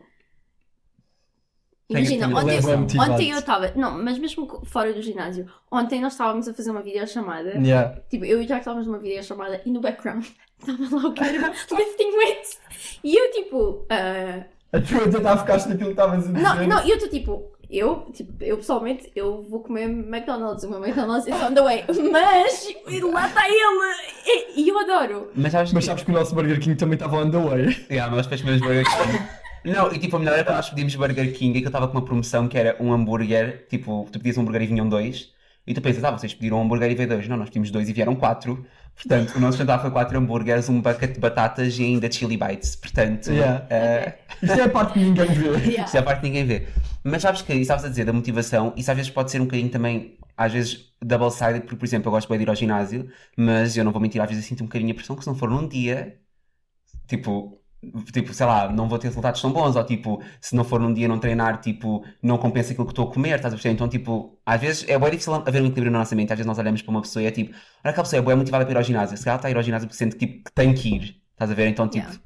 Imagina, 1.91 2.27
ontem, 2.29 2.59
ontem 3.01 3.31
eu 3.31 3.39
estava. 3.39 3.73
Não, 3.75 4.03
mas 4.03 4.19
mesmo 4.19 4.63
fora 4.65 4.93
do 4.93 5.03
ginásio, 5.03 5.47
ontem 5.71 6.01
nós 6.01 6.13
estávamos 6.13 6.47
a 6.49 6.55
fazer 6.55 6.71
uma 6.71 6.83
videochamada. 6.83 7.51
Yeah. 7.59 7.97
Tipo, 8.09 8.25
eu 8.25 8.41
e 8.41 8.45
o 8.45 8.47
Jack 8.47 8.61
estávamos 8.61 8.87
numa 8.87 8.99
videochamada 8.99 9.61
e 9.67 9.71
no 9.71 9.81
background 9.81 10.25
estava 10.61 10.97
lá 10.97 11.09
o 11.09 11.13
Guilherme 11.13 11.49
lifting 11.73 12.17
weights. 12.17 12.59
E 13.03 13.17
eu 13.17 13.31
tipo. 13.33 13.87
ah, 13.91 14.45
A 14.73 14.81
tua 14.81 15.05
a 15.05 15.11
tentar 15.11 15.37
ficar 15.39 15.59
naquilo 15.59 15.79
que 15.79 15.91
estavas 15.91 16.19
a 16.29 16.33
dizer. 16.33 16.43
não, 16.43 16.67
não, 16.67 16.85
e 16.87 16.91
eu 16.91 16.97
estou 16.97 17.09
tipo. 17.11 17.51
Eu, 17.73 18.11
tipo, 18.13 18.33
eu 18.43 18.57
pessoalmente, 18.57 19.13
eu 19.15 19.43
vou 19.49 19.61
comer 19.61 19.85
McDonald's, 19.85 20.65
o 20.65 20.69
meu 20.71 20.85
McDonald's 20.85 21.29
is 21.29 21.41
on 21.41 21.55
the 21.55 21.63
way. 21.63 21.85
Mas 22.11 22.67
lá 23.01 23.29
está 23.29 23.49
ele! 23.49 23.95
E, 24.57 24.63
e 24.65 24.69
eu 24.69 24.77
adoro. 24.77 25.31
Mas 25.37 25.53
sabes 25.53 25.73
Mas 25.73 25.85
que- 25.85 25.87
sabes 25.89 26.03
que 26.03 26.11
o 26.11 26.15
nosso 26.15 26.35
Burger 26.35 26.59
King 26.59 26.75
também 26.75 26.95
estava 26.95 27.19
on 27.19 27.31
the 27.31 27.39
way. 27.39 27.87
Yeah, 27.89 28.11
nós 28.13 28.27
depois 28.27 28.41
comemos 28.41 28.61
Burger 28.61 28.85
King. 28.85 29.19
Não, 29.65 29.93
e 29.93 29.99
tipo, 29.99 30.17
a 30.17 30.19
melhor 30.19 30.35
era 30.35 30.45
quando 30.45 30.57
nós 30.57 30.71
pedimos 30.71 30.95
Burger 30.97 31.33
King 31.37 31.59
e 31.59 31.61
que 31.61 31.67
eu 31.67 31.69
estava 31.69 31.87
com 31.89 31.95
uma 31.99 32.05
promoção 32.05 32.49
que 32.49 32.57
era 32.59 32.77
um 32.83 32.93
hambúrguer, 32.93 33.67
tipo, 33.69 34.09
tu 34.11 34.19
pedias 34.19 34.39
um 34.39 34.43
hambúrguer 34.43 34.63
e 34.63 34.67
vinham 34.67 34.89
dois. 34.89 35.33
E 35.67 35.75
tu 35.75 35.81
pensas, 35.83 36.03
ah, 36.03 36.11
vocês 36.11 36.33
pediram 36.35 36.59
um 36.59 36.63
hambúrguer 36.63 36.91
e 36.91 36.95
veio 36.95 37.09
dois. 37.09 37.29
Não, 37.29 37.37
nós 37.37 37.49
pedimos 37.49 37.71
dois 37.71 37.89
e 37.89 37.93
vieram 37.93 38.17
quatro. 38.17 38.65
Portanto, 38.97 39.37
o 39.37 39.41
nosso 39.41 39.59
jantar 39.59 39.79
foi 39.81 39.91
quatro 39.91 40.19
hambúrgueres, 40.19 40.69
um 40.69 40.81
bucket 40.81 41.13
de 41.15 41.21
batatas 41.21 41.79
e 41.79 41.85
ainda 41.85 42.11
chili 42.11 42.37
bites. 42.37 42.75
Portanto, 42.77 43.31
Yeah. 43.31 43.67
eh, 43.71 44.19
Isto 44.43 44.59
é 44.61 44.63
a 44.65 44.69
parte 44.69 44.95
que 44.95 44.99
ninguém 45.01 45.27
vê. 45.27 45.49
Yeah. 45.71 45.85
isso 45.85 45.97
é 45.97 46.01
a 46.01 46.03
parte 46.03 46.21
que 46.21 46.27
ninguém 46.27 46.45
vê. 46.47 46.67
Mas 47.05 47.23
sabes 47.23 47.43
que, 47.43 47.53
e 47.53 47.65
sabes 47.65 47.85
a 47.85 47.89
dizer, 47.89 48.05
da 48.05 48.13
motivação, 48.13 48.73
isso 48.77 48.91
às 48.91 48.97
vezes 48.97 49.11
pode 49.11 49.31
ser 49.31 49.41
um 49.41 49.45
bocadinho 49.45 49.71
também, 49.71 50.19
às 50.37 50.53
vezes, 50.53 50.93
double-sided, 51.03 51.61
porque, 51.63 51.77
por 51.77 51.85
exemplo, 51.85 52.09
eu 52.09 52.13
gosto 52.13 52.29
bem 52.29 52.39
de 52.39 52.45
ir 52.45 52.49
ao 52.51 52.55
ginásio, 52.57 53.11
mas 53.37 53.77
eu 53.77 53.85
não 53.85 53.93
vou 53.93 54.01
mentir, 54.01 54.21
às 54.21 54.29
vezes 54.29 54.45
eu 54.45 54.49
sinto 54.49 54.63
um 54.63 54.67
bocadinho 54.67 54.93
a 54.93 54.95
pressão 54.95 55.17
que 55.17 55.23
se 55.23 55.29
não 55.29 55.35
for 55.37 55.49
num 55.51 55.67
dia, 55.69 56.19
tipo, 57.07 57.60
tipo, 58.13 58.33
sei 58.35 58.47
lá, 58.47 58.69
não 58.71 58.89
vou 58.89 58.99
ter 58.99 59.09
resultados 59.09 59.41
tão 59.41 59.53
bons, 59.53 59.75
ou 59.77 59.85
tipo, 59.85 60.23
se 60.41 60.55
não 60.55 60.65
for 60.65 60.79
num 60.81 60.93
dia 60.93 61.09
não 61.09 61.19
treinar, 61.19 61.61
tipo, 61.61 62.05
não 62.23 62.37
compensa 62.39 62.73
aquilo 62.73 62.87
que 62.87 62.93
estou 62.93 63.09
a 63.09 63.13
comer, 63.13 63.37
estás 63.37 63.53
a 63.53 63.57
perceber? 63.57 63.75
Então, 63.75 63.89
tipo, 63.89 64.39
às 64.45 64.61
vezes 64.61 64.85
é 64.89 64.99
bem 64.99 65.11
difícil 65.11 65.35
haver 65.35 65.63
um 65.63 65.67
equilíbrio 65.67 65.91
na 65.91 65.99
nossa 66.01 66.15
mente, 66.15 66.33
às 66.33 66.39
vezes 66.39 66.47
nós 66.47 66.59
olhamos 66.59 66.83
para 66.83 66.91
uma 66.91 67.01
pessoa 67.03 67.23
e 67.23 67.27
é 67.27 67.31
tipo, 67.31 67.51
olha 67.53 67.91
aquela 67.91 68.05
pessoa 68.05 68.21
é 68.21 68.25
bem 68.25 68.37
motivada 68.37 68.65
para 68.65 68.73
ir 68.75 68.77
ao 68.77 68.83
ginásio, 68.83 69.17
se 69.17 69.25
calhar 69.25 69.39
está 69.39 69.49
a 69.49 69.51
ir 69.51 69.57
ao 69.57 69.63
ginásio 69.63 69.89
porque 69.89 69.97
sente 69.99 70.17
tipo, 70.17 70.45
que 70.45 70.53
tem 70.53 70.75
que 70.75 70.95
ir, 70.95 71.21
estás 71.33 71.51
a 71.51 71.55
ver? 71.55 71.67
Então, 71.69 71.89
tipo, 71.89 72.07
Yeah. 72.07 72.21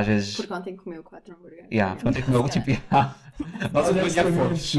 às 0.00 0.06
vezes. 0.06 0.36
Porque 0.36 0.52
ontem 0.52 0.76
comeu 0.76 1.02
quatro 1.02 1.34
hambúrgueres. 1.34 1.66
Yeah, 1.72 1.96
pronto, 1.96 2.16
é 2.18 2.22
que 2.22 2.28
o 2.28 2.30
meu, 2.30 2.48
tipo, 2.48 2.70
yeah. 2.70 3.14
Nós 3.72 3.88
fomos. 3.88 4.74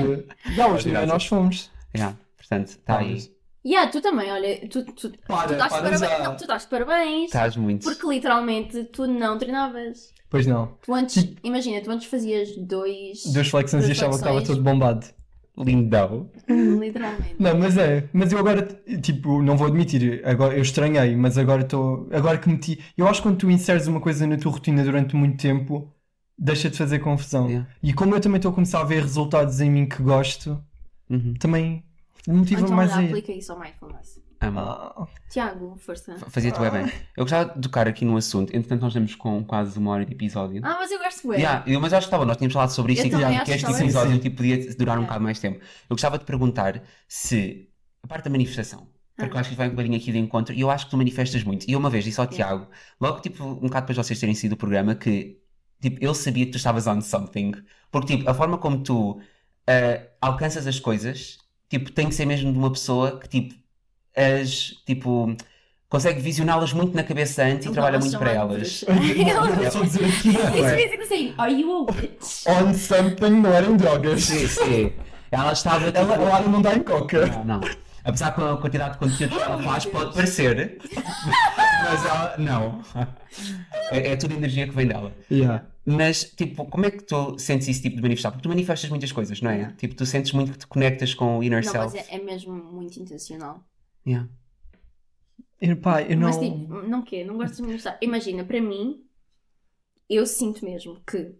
Não, 0.57 0.73
hoje 0.73 0.91
também 0.91 1.05
nós 1.07 1.25
fomos. 1.25 1.71
Yeah, 1.95 2.15
portanto, 2.37 2.67
está 2.69 2.99
aí. 2.99 3.17
Yeah, 3.65 3.91
tu 3.91 4.01
também, 4.01 4.31
olha, 4.31 4.67
tu, 4.69 4.83
tu, 4.85 5.09
tu 5.11 5.11
Para, 5.27 5.51
estás 5.51 5.71
de 5.73 5.79
para 5.79 5.89
parabéns. 5.89 5.99
já. 5.99 6.19
Não, 6.23 6.35
tu 6.35 6.41
estás 6.41 6.63
de 6.63 6.67
parabéns. 6.69 7.25
Estás 7.25 7.57
muito. 7.57 7.83
Porque 7.83 8.07
literalmente 8.07 8.85
tu 8.85 9.05
não 9.05 9.37
treinavas. 9.37 10.13
Pois 10.31 10.47
não. 10.47 10.75
Tu 10.81 10.93
antes, 10.93 11.33
imagina, 11.43 11.81
tu 11.81 11.91
antes 11.91 12.07
fazias 12.07 12.55
dois. 12.57 13.21
Duas 13.33 13.47
flexões 13.49 13.87
e 13.87 13.91
achava 13.91 14.11
que 14.13 14.17
estava 14.17 14.41
todo 14.43 14.63
bombado. 14.63 15.05
Lindão. 15.57 16.31
Literalmente. 16.49 17.35
Não, 17.37 17.55
mas 17.59 17.77
é. 17.77 18.09
Mas 18.13 18.31
eu 18.31 18.39
agora, 18.39 18.65
tipo, 19.01 19.41
não 19.43 19.57
vou 19.57 19.67
admitir, 19.67 20.21
agora, 20.25 20.55
eu 20.55 20.61
estranhei, 20.61 21.15
mas 21.17 21.37
agora 21.37 21.61
estou. 21.63 22.07
Agora 22.11 22.37
que 22.37 22.49
meti. 22.49 22.79
Eu 22.97 23.07
acho 23.07 23.21
que 23.21 23.27
quando 23.27 23.37
tu 23.37 23.51
inseres 23.51 23.85
uma 23.85 23.99
coisa 23.99 24.25
na 24.25 24.37
tua 24.37 24.53
rotina 24.53 24.81
durante 24.83 25.13
muito 25.15 25.37
tempo, 25.39 25.93
deixa 26.37 26.69
de 26.69 26.77
fazer 26.77 26.99
confusão. 26.99 27.47
Yeah. 27.49 27.67
E 27.83 27.91
como 27.93 28.15
eu 28.15 28.21
também 28.21 28.37
estou 28.37 28.51
a 28.51 28.55
começar 28.55 28.79
a 28.79 28.85
ver 28.85 29.01
resultados 29.03 29.59
em 29.59 29.69
mim 29.69 29.85
que 29.85 30.01
gosto, 30.01 30.63
Uhum. 31.09 31.33
também 31.37 31.83
motiva 32.25 32.61
então 32.61 32.73
mais 32.73 32.89
já 32.89 32.99
a. 33.01 33.03
aplica 33.03 33.33
isso 33.33 33.51
ao 33.51 33.59
mindfulness. 33.59 34.21
Amo. 34.41 34.59
Ah, 34.59 35.07
Tiago, 35.29 35.77
força. 35.77 36.17
Fazia-te 36.29 36.59
bem 36.59 36.71
bem. 36.71 36.85
Eu 37.15 37.23
gostava 37.25 37.53
de 37.53 37.61
tocar 37.61 37.87
aqui 37.87 38.03
num 38.03 38.17
assunto. 38.17 38.49
Entretanto, 38.55 38.81
nós 38.81 38.89
estamos 38.91 39.13
com 39.15 39.43
quase 39.45 39.77
uma 39.77 39.91
hora 39.91 40.03
de 40.05 40.13
episódio. 40.13 40.61
Ah, 40.65 40.77
mas 40.79 40.91
eu 40.91 40.97
gosto 40.97 41.27
bem. 41.27 41.37
Yeah, 41.39 41.63
eu- 41.67 41.79
mas 41.79 41.93
acho 41.93 42.07
que 42.07 42.07
estava, 42.07 42.25
nós 42.25 42.37
tínhamos 42.37 42.53
falado 42.53 42.69
sobre 42.71 42.93
isto 42.93 43.03
Eu 43.05 43.19
e 43.19 43.39
que 43.39 43.45
que 43.45 43.51
este 43.51 43.71
episódio 43.71 44.17
tipo, 44.19 44.37
podia 44.37 44.75
durar 44.75 44.97
um 44.97 45.03
bocado 45.03 45.23
mais 45.23 45.39
tempo. 45.39 45.59
Eu 45.59 45.95
gostava 45.95 46.17
de 46.17 46.25
perguntar 46.25 46.81
se, 47.07 47.69
a 48.03 48.07
parte 48.07 48.23
da 48.25 48.29
manifestação, 48.31 48.87
porque 49.15 49.31
Ah. 49.31 49.35
eu 49.35 49.39
acho 49.41 49.49
que 49.51 49.55
vai 49.55 49.67
um 49.67 49.71
bocadinho 49.71 49.95
aqui 49.97 50.11
de 50.11 50.17
encontro, 50.17 50.55
e 50.55 50.61
eu 50.61 50.71
acho 50.71 50.85
que 50.85 50.91
tu 50.91 50.97
manifestas 50.97 51.43
muito. 51.43 51.67
E 51.69 51.73
eu 51.73 51.79
uma 51.79 51.89
vez 51.91 52.03
disse 52.03 52.19
ao 52.19 52.25
Yeah. 52.25 52.55
Tiago, 52.57 52.71
logo 52.99 53.19
tipo, 53.21 53.43
um 53.43 53.55
bocado 53.67 53.85
depois 53.85 53.95
de 53.97 54.03
vocês 54.03 54.19
terem 54.19 54.33
sido 54.33 54.53
o 54.53 54.57
programa, 54.57 54.95
que 54.95 55.37
tipo, 55.79 56.03
eu 56.03 56.15
sabia 56.15 56.45
que 56.47 56.51
tu 56.51 56.57
estavas 56.57 56.87
on 56.87 56.99
something. 57.01 57.51
Porque 57.91 58.17
tipo, 58.17 58.27
a 58.29 58.33
forma 58.33 58.57
como 58.57 58.81
tu 58.81 59.21
ah, 59.67 60.01
alcanças 60.19 60.65
as 60.65 60.79
coisas, 60.79 61.37
tipo, 61.69 61.91
tem 61.91 62.07
que 62.09 62.15
ser 62.15 62.25
mesmo 62.25 62.51
de 62.51 62.57
uma 62.57 62.71
pessoa 62.71 63.19
que 63.19 63.29
tipo, 63.29 63.61
as, 64.15 64.73
tipo, 64.85 65.35
consegue 65.89 66.21
visioná-las 66.21 66.73
muito 66.73 66.95
na 66.95 67.03
cabeça 67.03 67.43
antes 67.43 67.65
e 67.65 67.67
Ele 67.69 67.73
trabalha 67.73 67.99
muito 67.99 68.15
a 68.15 68.19
para 68.19 68.31
elas. 68.31 68.83
não 68.87 69.03
Isso 69.03 69.75
é? 70.65 70.75
mesmo 70.75 71.03
assim, 71.03 71.33
are 71.37 71.53
you 71.53 71.71
a 71.71 71.91
witch? 71.91 72.47
On 72.47 72.73
something 72.73 73.41
não 73.41 73.53
eram 73.53 73.75
drogas. 73.77 74.23
Sim, 74.23 74.47
sim. 74.47 74.93
Ela 75.31 75.53
estava. 75.53 75.85
Tipo, 75.85 75.97
Ela, 75.97 76.15
ela 76.15 76.41
não 76.47 76.61
dá 76.61 76.75
em 76.75 76.83
coca. 76.83 77.25
Não, 77.27 77.43
não. 77.45 77.61
Apesar 78.03 78.33
que 78.33 78.41
a 78.41 78.57
quantidade 78.57 78.93
de 78.93 78.97
conteúdo 78.99 79.35
que 79.35 79.41
ela 79.41 79.61
faz 79.61 79.85
pode 79.85 80.13
parecer, 80.13 80.79
mas 81.83 82.05
ela. 82.05 82.35
Não. 82.37 82.81
É, 83.91 84.13
é 84.13 84.15
tudo 84.15 84.33
energia 84.33 84.67
que 84.67 84.73
vem 84.75 84.87
dela. 84.87 85.13
Yeah. 85.31 85.65
Mas, 85.85 86.23
tipo, 86.23 86.65
como 86.65 86.85
é 86.85 86.91
que 86.91 87.03
tu 87.03 87.37
sentes 87.39 87.67
esse 87.67 87.81
tipo 87.81 87.95
de 87.95 88.01
manifestar? 88.01 88.31
Porque 88.31 88.43
tu 88.43 88.49
manifestas 88.49 88.89
muitas 88.89 89.11
coisas, 89.11 89.39
não 89.41 89.51
é? 89.51 89.73
Tipo, 89.77 89.95
tu 89.95 90.05
sentes 90.05 90.31
muito 90.31 90.51
que 90.51 90.57
te 90.59 90.67
conectas 90.67 91.13
com 91.13 91.37
o 91.39 91.43
inner 91.43 91.63
Não, 91.63 91.73
mas 91.73 91.91
self. 91.91 92.11
é, 92.11 92.15
é 92.15 92.19
mesmo 92.19 92.53
muito 92.53 92.99
intencional. 92.99 93.63
Yeah. 94.05 94.29
Eu, 95.59 95.77
pá, 95.77 96.01
eu 96.01 96.17
não. 96.17 96.27
Mas 96.27 96.37
tipo, 96.39 96.81
não 96.81 97.01
quê? 97.03 97.23
Não 97.23 97.37
gostas 97.37 97.57
de 97.57 97.63
manifestar? 97.63 97.97
Imagina, 98.01 98.43
para 98.43 98.59
mim, 98.59 99.05
eu 100.09 100.25
sinto 100.25 100.65
mesmo 100.65 100.99
que 101.05 101.35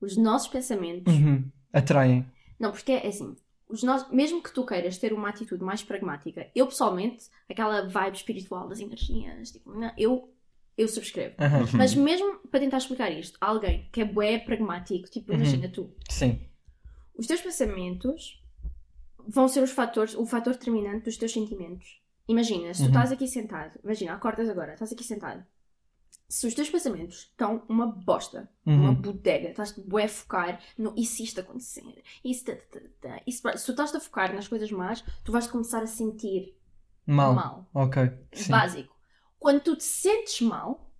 os 0.00 0.16
nossos 0.16 0.48
pensamentos. 0.48 1.12
Uhum. 1.12 1.44
Atraem. 1.72 2.24
Não, 2.58 2.70
porque 2.72 2.92
é 2.92 3.06
assim. 3.06 3.36
Os 3.68 3.82
nossos, 3.82 4.08
mesmo 4.12 4.40
que 4.40 4.52
tu 4.52 4.64
queiras 4.64 4.96
ter 4.96 5.12
uma 5.12 5.28
atitude 5.28 5.62
mais 5.64 5.82
pragmática, 5.82 6.48
eu 6.54 6.68
pessoalmente, 6.68 7.24
aquela 7.50 7.88
vibe 7.88 8.14
espiritual 8.14 8.68
das 8.68 8.78
energias, 8.78 9.50
tipo, 9.50 9.72
não, 9.74 9.92
eu, 9.98 10.32
eu 10.78 10.86
subscrevo. 10.86 11.34
Aham. 11.40 11.64
Mas 11.74 11.92
mesmo 11.92 12.38
para 12.48 12.60
tentar 12.60 12.78
explicar 12.78 13.10
isto, 13.10 13.36
a 13.40 13.46
alguém 13.48 13.88
que 13.90 14.00
é 14.02 14.04
bué 14.04 14.38
pragmático, 14.38 15.10
tipo, 15.10 15.32
Uhum. 15.32 15.38
imagina 15.38 15.68
tu, 15.68 15.92
Sim. 16.08 16.40
os 17.18 17.26
teus 17.26 17.40
pensamentos 17.40 18.40
vão 19.28 19.48
ser 19.48 19.62
os 19.62 19.70
fatores, 19.70 20.14
o 20.14 20.24
fator 20.26 20.52
determinante 20.54 21.04
dos 21.04 21.16
teus 21.16 21.32
sentimentos. 21.32 22.00
Imagina, 22.28 22.72
se 22.74 22.80
tu 22.80 22.84
Uhum. 22.84 22.88
estás 22.88 23.12
aqui 23.12 23.28
sentado, 23.28 23.78
imagina, 23.84 24.14
acordas 24.14 24.48
agora, 24.48 24.72
estás 24.74 24.92
aqui 24.92 25.04
sentado. 25.04 25.44
Se 26.28 26.44
os 26.46 26.54
teus 26.54 26.68
pensamentos 26.68 27.18
estão 27.30 27.62
uma 27.68 27.86
bosta, 27.86 28.50
uma 28.64 28.88
Uhum. 28.90 28.94
bodega, 28.96 29.50
estás 29.50 29.70
bué 29.72 30.04
a 30.04 30.08
focar 30.08 30.60
no 30.76 30.92
e 30.96 31.06
se 31.06 31.22
isto 31.22 31.40
acontecer, 31.40 32.02
se, 32.24 32.44
tá, 32.44 32.56
tá, 32.56 32.80
tá, 33.00 33.20
e 33.24 33.30
se, 33.30 33.38
se 33.38 33.64
tu 33.64 33.70
estás 33.70 33.94
a 33.94 34.00
focar 34.00 34.34
nas 34.34 34.48
coisas 34.48 34.72
más, 34.72 35.04
tu 35.24 35.30
vais 35.30 35.46
começar 35.46 35.82
a 35.82 35.86
sentir 35.86 36.56
Mal. 37.06 37.32
mal. 37.34 37.70
Ok. 37.72 38.10
Sim. 38.32 38.50
Básico. 38.50 38.96
Quando 39.38 39.60
tu 39.60 39.76
te 39.76 39.84
sentes 39.84 40.40
mal, 40.40 40.90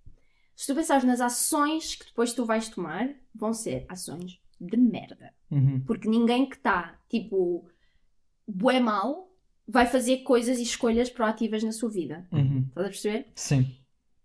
se 0.55 0.67
tu 0.67 0.75
pensares 0.75 1.03
nas 1.03 1.19
ações 1.19 1.95
que 1.95 2.05
depois 2.05 2.31
tu 2.33 2.45
vais 2.45 2.69
tomar, 2.69 3.09
vão 3.35 3.53
ser 3.53 3.85
ações 3.89 4.39
de 4.61 4.77
merda. 4.77 5.33
Uhum. 5.51 5.81
Porque 5.85 6.07
ninguém 6.07 6.47
que 6.47 6.55
está, 6.55 6.97
tipo, 7.09 7.67
bué 8.47 8.79
mal, 8.79 9.29
vai 9.67 9.85
fazer 9.85 10.19
coisas 10.19 10.57
e 10.59 10.63
escolhas 10.63 11.09
proativas 11.09 11.63
na 11.63 11.71
sua 11.71 11.89
vida. 11.89 12.25
Uhum. 12.31 12.65
Estás 12.69 12.85
a 12.85 12.89
perceber? 12.89 13.27
Sim. 13.35 13.75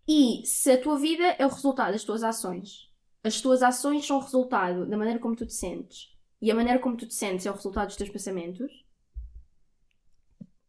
E 0.06 0.42
se 0.44 0.70
a 0.70 0.80
tua 0.80 0.98
vida 0.98 1.24
é 1.38 1.46
o 1.46 1.50
resultado 1.50 1.92
das 1.92 2.04
tuas 2.04 2.22
ações, 2.22 2.88
as 3.24 3.40
tuas 3.40 3.62
ações 3.62 4.06
são 4.06 4.18
o 4.18 4.20
resultado 4.20 4.86
da 4.86 4.96
maneira 4.96 5.18
como 5.18 5.36
tu 5.36 5.46
te 5.46 5.54
sentes, 5.54 6.10
e 6.40 6.50
a 6.50 6.54
maneira 6.54 6.80
como 6.80 6.96
tu 6.96 7.06
te 7.06 7.14
sentes 7.14 7.46
é 7.46 7.50
o 7.50 7.54
resultado 7.54 7.86
dos 7.86 7.96
teus 7.96 8.10
pensamentos, 8.10 8.81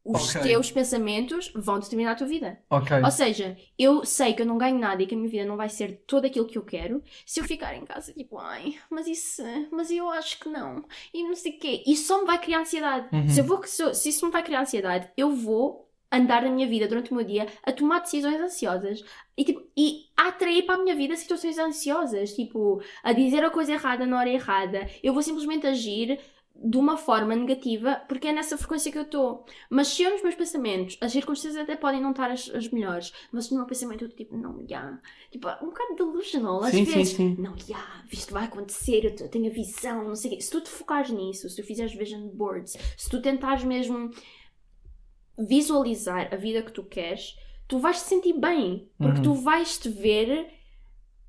os 0.06 0.36
Ok. 0.36 0.42
teus 0.42 0.70
pensamentos 0.72 1.52
vão 1.56 1.80
determinar 1.80 2.12
a 2.12 2.16
tua 2.16 2.28
vida. 2.28 2.60
Ok. 2.70 2.98
Ou 3.02 3.12
seja, 3.12 3.58
eu 3.78 4.04
sei 4.06 4.34
que 4.34 4.42
eu 4.42 4.46
não 4.46 4.58
ganho 4.58 4.78
nada 4.78 5.02
e 5.02 5.08
que 5.08 5.16
a 5.16 5.18
minha 5.18 5.30
vida 5.30 5.46
não 5.46 5.56
vai 5.56 5.70
ser 5.70 6.04
tudo 6.06 6.28
aquilo 6.28 6.46
que 6.46 6.58
eu 6.58 6.64
quero 6.64 7.02
se 7.26 7.40
eu 7.40 7.46
ficar 7.46 7.74
em 7.76 7.86
casa 7.86 8.12
tipo, 8.12 8.38
ai, 8.38 8.76
mas 8.90 9.08
isso, 9.08 9.42
mas 9.72 9.90
eu 9.90 10.10
acho 10.10 10.40
que 10.40 10.50
não, 10.50 10.84
e 11.14 11.24
não 11.24 11.36
sei 11.36 11.54
o 11.54 11.60
quê. 11.60 11.84
Isso 11.88 12.08
só 12.08 12.20
me 12.20 12.28
vai 12.28 12.38
criar 12.40 12.60
ansiedade. 12.62 13.08
Uhum. 13.16 13.30
Se, 13.30 13.40
eu 13.40 13.46
vou, 13.46 13.64
se, 13.64 13.94
se 13.96 14.10
isso 14.10 14.26
me 14.26 14.32
vai 14.32 14.44
criar 14.44 14.62
ansiedade, 14.62 15.10
eu 15.16 15.32
vou 15.32 15.90
andar 16.12 16.44
na 16.44 16.50
minha 16.52 16.68
vida 16.68 16.88
durante 16.88 17.12
o 17.12 17.16
meu 17.16 17.26
dia 17.26 17.48
a 17.64 17.72
tomar 17.72 18.00
decisões 18.00 18.40
ansiosas 18.40 19.04
e, 19.36 19.44
tipo, 19.44 19.64
e 19.76 20.06
a 20.16 20.28
atrair 20.28 20.64
para 20.64 20.76
a 20.76 20.84
minha 20.84 20.96
vida 20.96 21.16
situações 21.16 21.58
ansiosas, 21.58 22.34
tipo, 22.36 22.80
a 23.02 23.12
dizer 23.14 23.44
a 23.44 23.50
coisa 23.50 23.74
errada 23.74 24.06
na 24.06 24.20
hora 24.20 24.30
errada. 24.30 24.88
Eu 25.02 25.12
vou 25.12 25.24
simplesmente 25.24 25.66
agir 25.66 26.20
de 26.56 26.78
uma 26.78 26.96
forma 26.98 27.36
negativa 27.36 28.02
porque 28.08 28.28
é 28.28 28.32
nessa 28.32 28.58
frequência 28.58 28.92
que 28.92 28.98
eu 28.98 29.02
estou. 29.04 29.46
Mas 29.70 29.88
se 29.90 30.04
eu 30.04 30.12
nos 30.12 30.22
meus 30.22 30.36
pensamentos, 30.36 30.98
as 31.02 31.12
circunstâncias 31.12 31.62
até 31.62 31.76
podem 31.76 32.00
não 32.00 32.12
estar 32.12 32.30
as, 32.32 32.50
as 32.52 32.70
melhores, 32.70 33.12
mas 33.32 33.50
no 33.50 33.58
meu 33.58 33.66
pensamento 33.66 34.04
eu 34.04 34.08
estou 34.08 34.18
tipo, 34.26 34.38
não, 34.38 34.64
já. 34.68 34.98
Tipo, 35.32 35.48
um 35.62 35.66
bocado 35.68 35.96
delusional 35.96 36.64
às 36.64 36.72
Sim, 36.72 36.86
sim, 36.86 36.92
vezes. 36.92 37.14
sim. 37.16 37.36
Não, 37.40 37.58
já, 37.58 38.04
isto 38.12 38.34
vai 38.34 38.46
acontecer, 38.46 39.04
eu 39.04 39.16
te- 39.16 39.24
eu 39.24 39.30
tenho 39.30 39.48
a 39.48 39.54
visão, 39.54 40.04
não 40.08 40.16
sei 40.16 40.32
o 40.32 40.36
quê. 40.36 40.42
Se 40.42 40.52
tu 40.52 40.62
te 40.62 40.70
focares 40.70 41.10
nisso, 41.10 41.50
se 41.50 41.56
tu 41.62 41.66
fizeres 41.66 41.94
vision 41.94 42.28
boards, 42.30 42.78
se 42.98 43.10
tu 43.10 43.22
tentares 43.22 43.64
mesmo 43.64 44.12
visualizar 45.38 46.30
a 46.34 46.38
vida 46.38 46.62
que 46.62 46.72
tu 46.72 46.84
queres, 46.84 47.36
tu 47.68 47.80
vais 47.80 47.98
te 48.02 48.08
sentir 48.08 48.34
bem, 48.34 48.88
porque 48.98 49.18
Uhum. 49.18 49.24
tu 49.24 49.34
vais 49.34 49.78
te 49.78 49.90
ver 49.90 50.48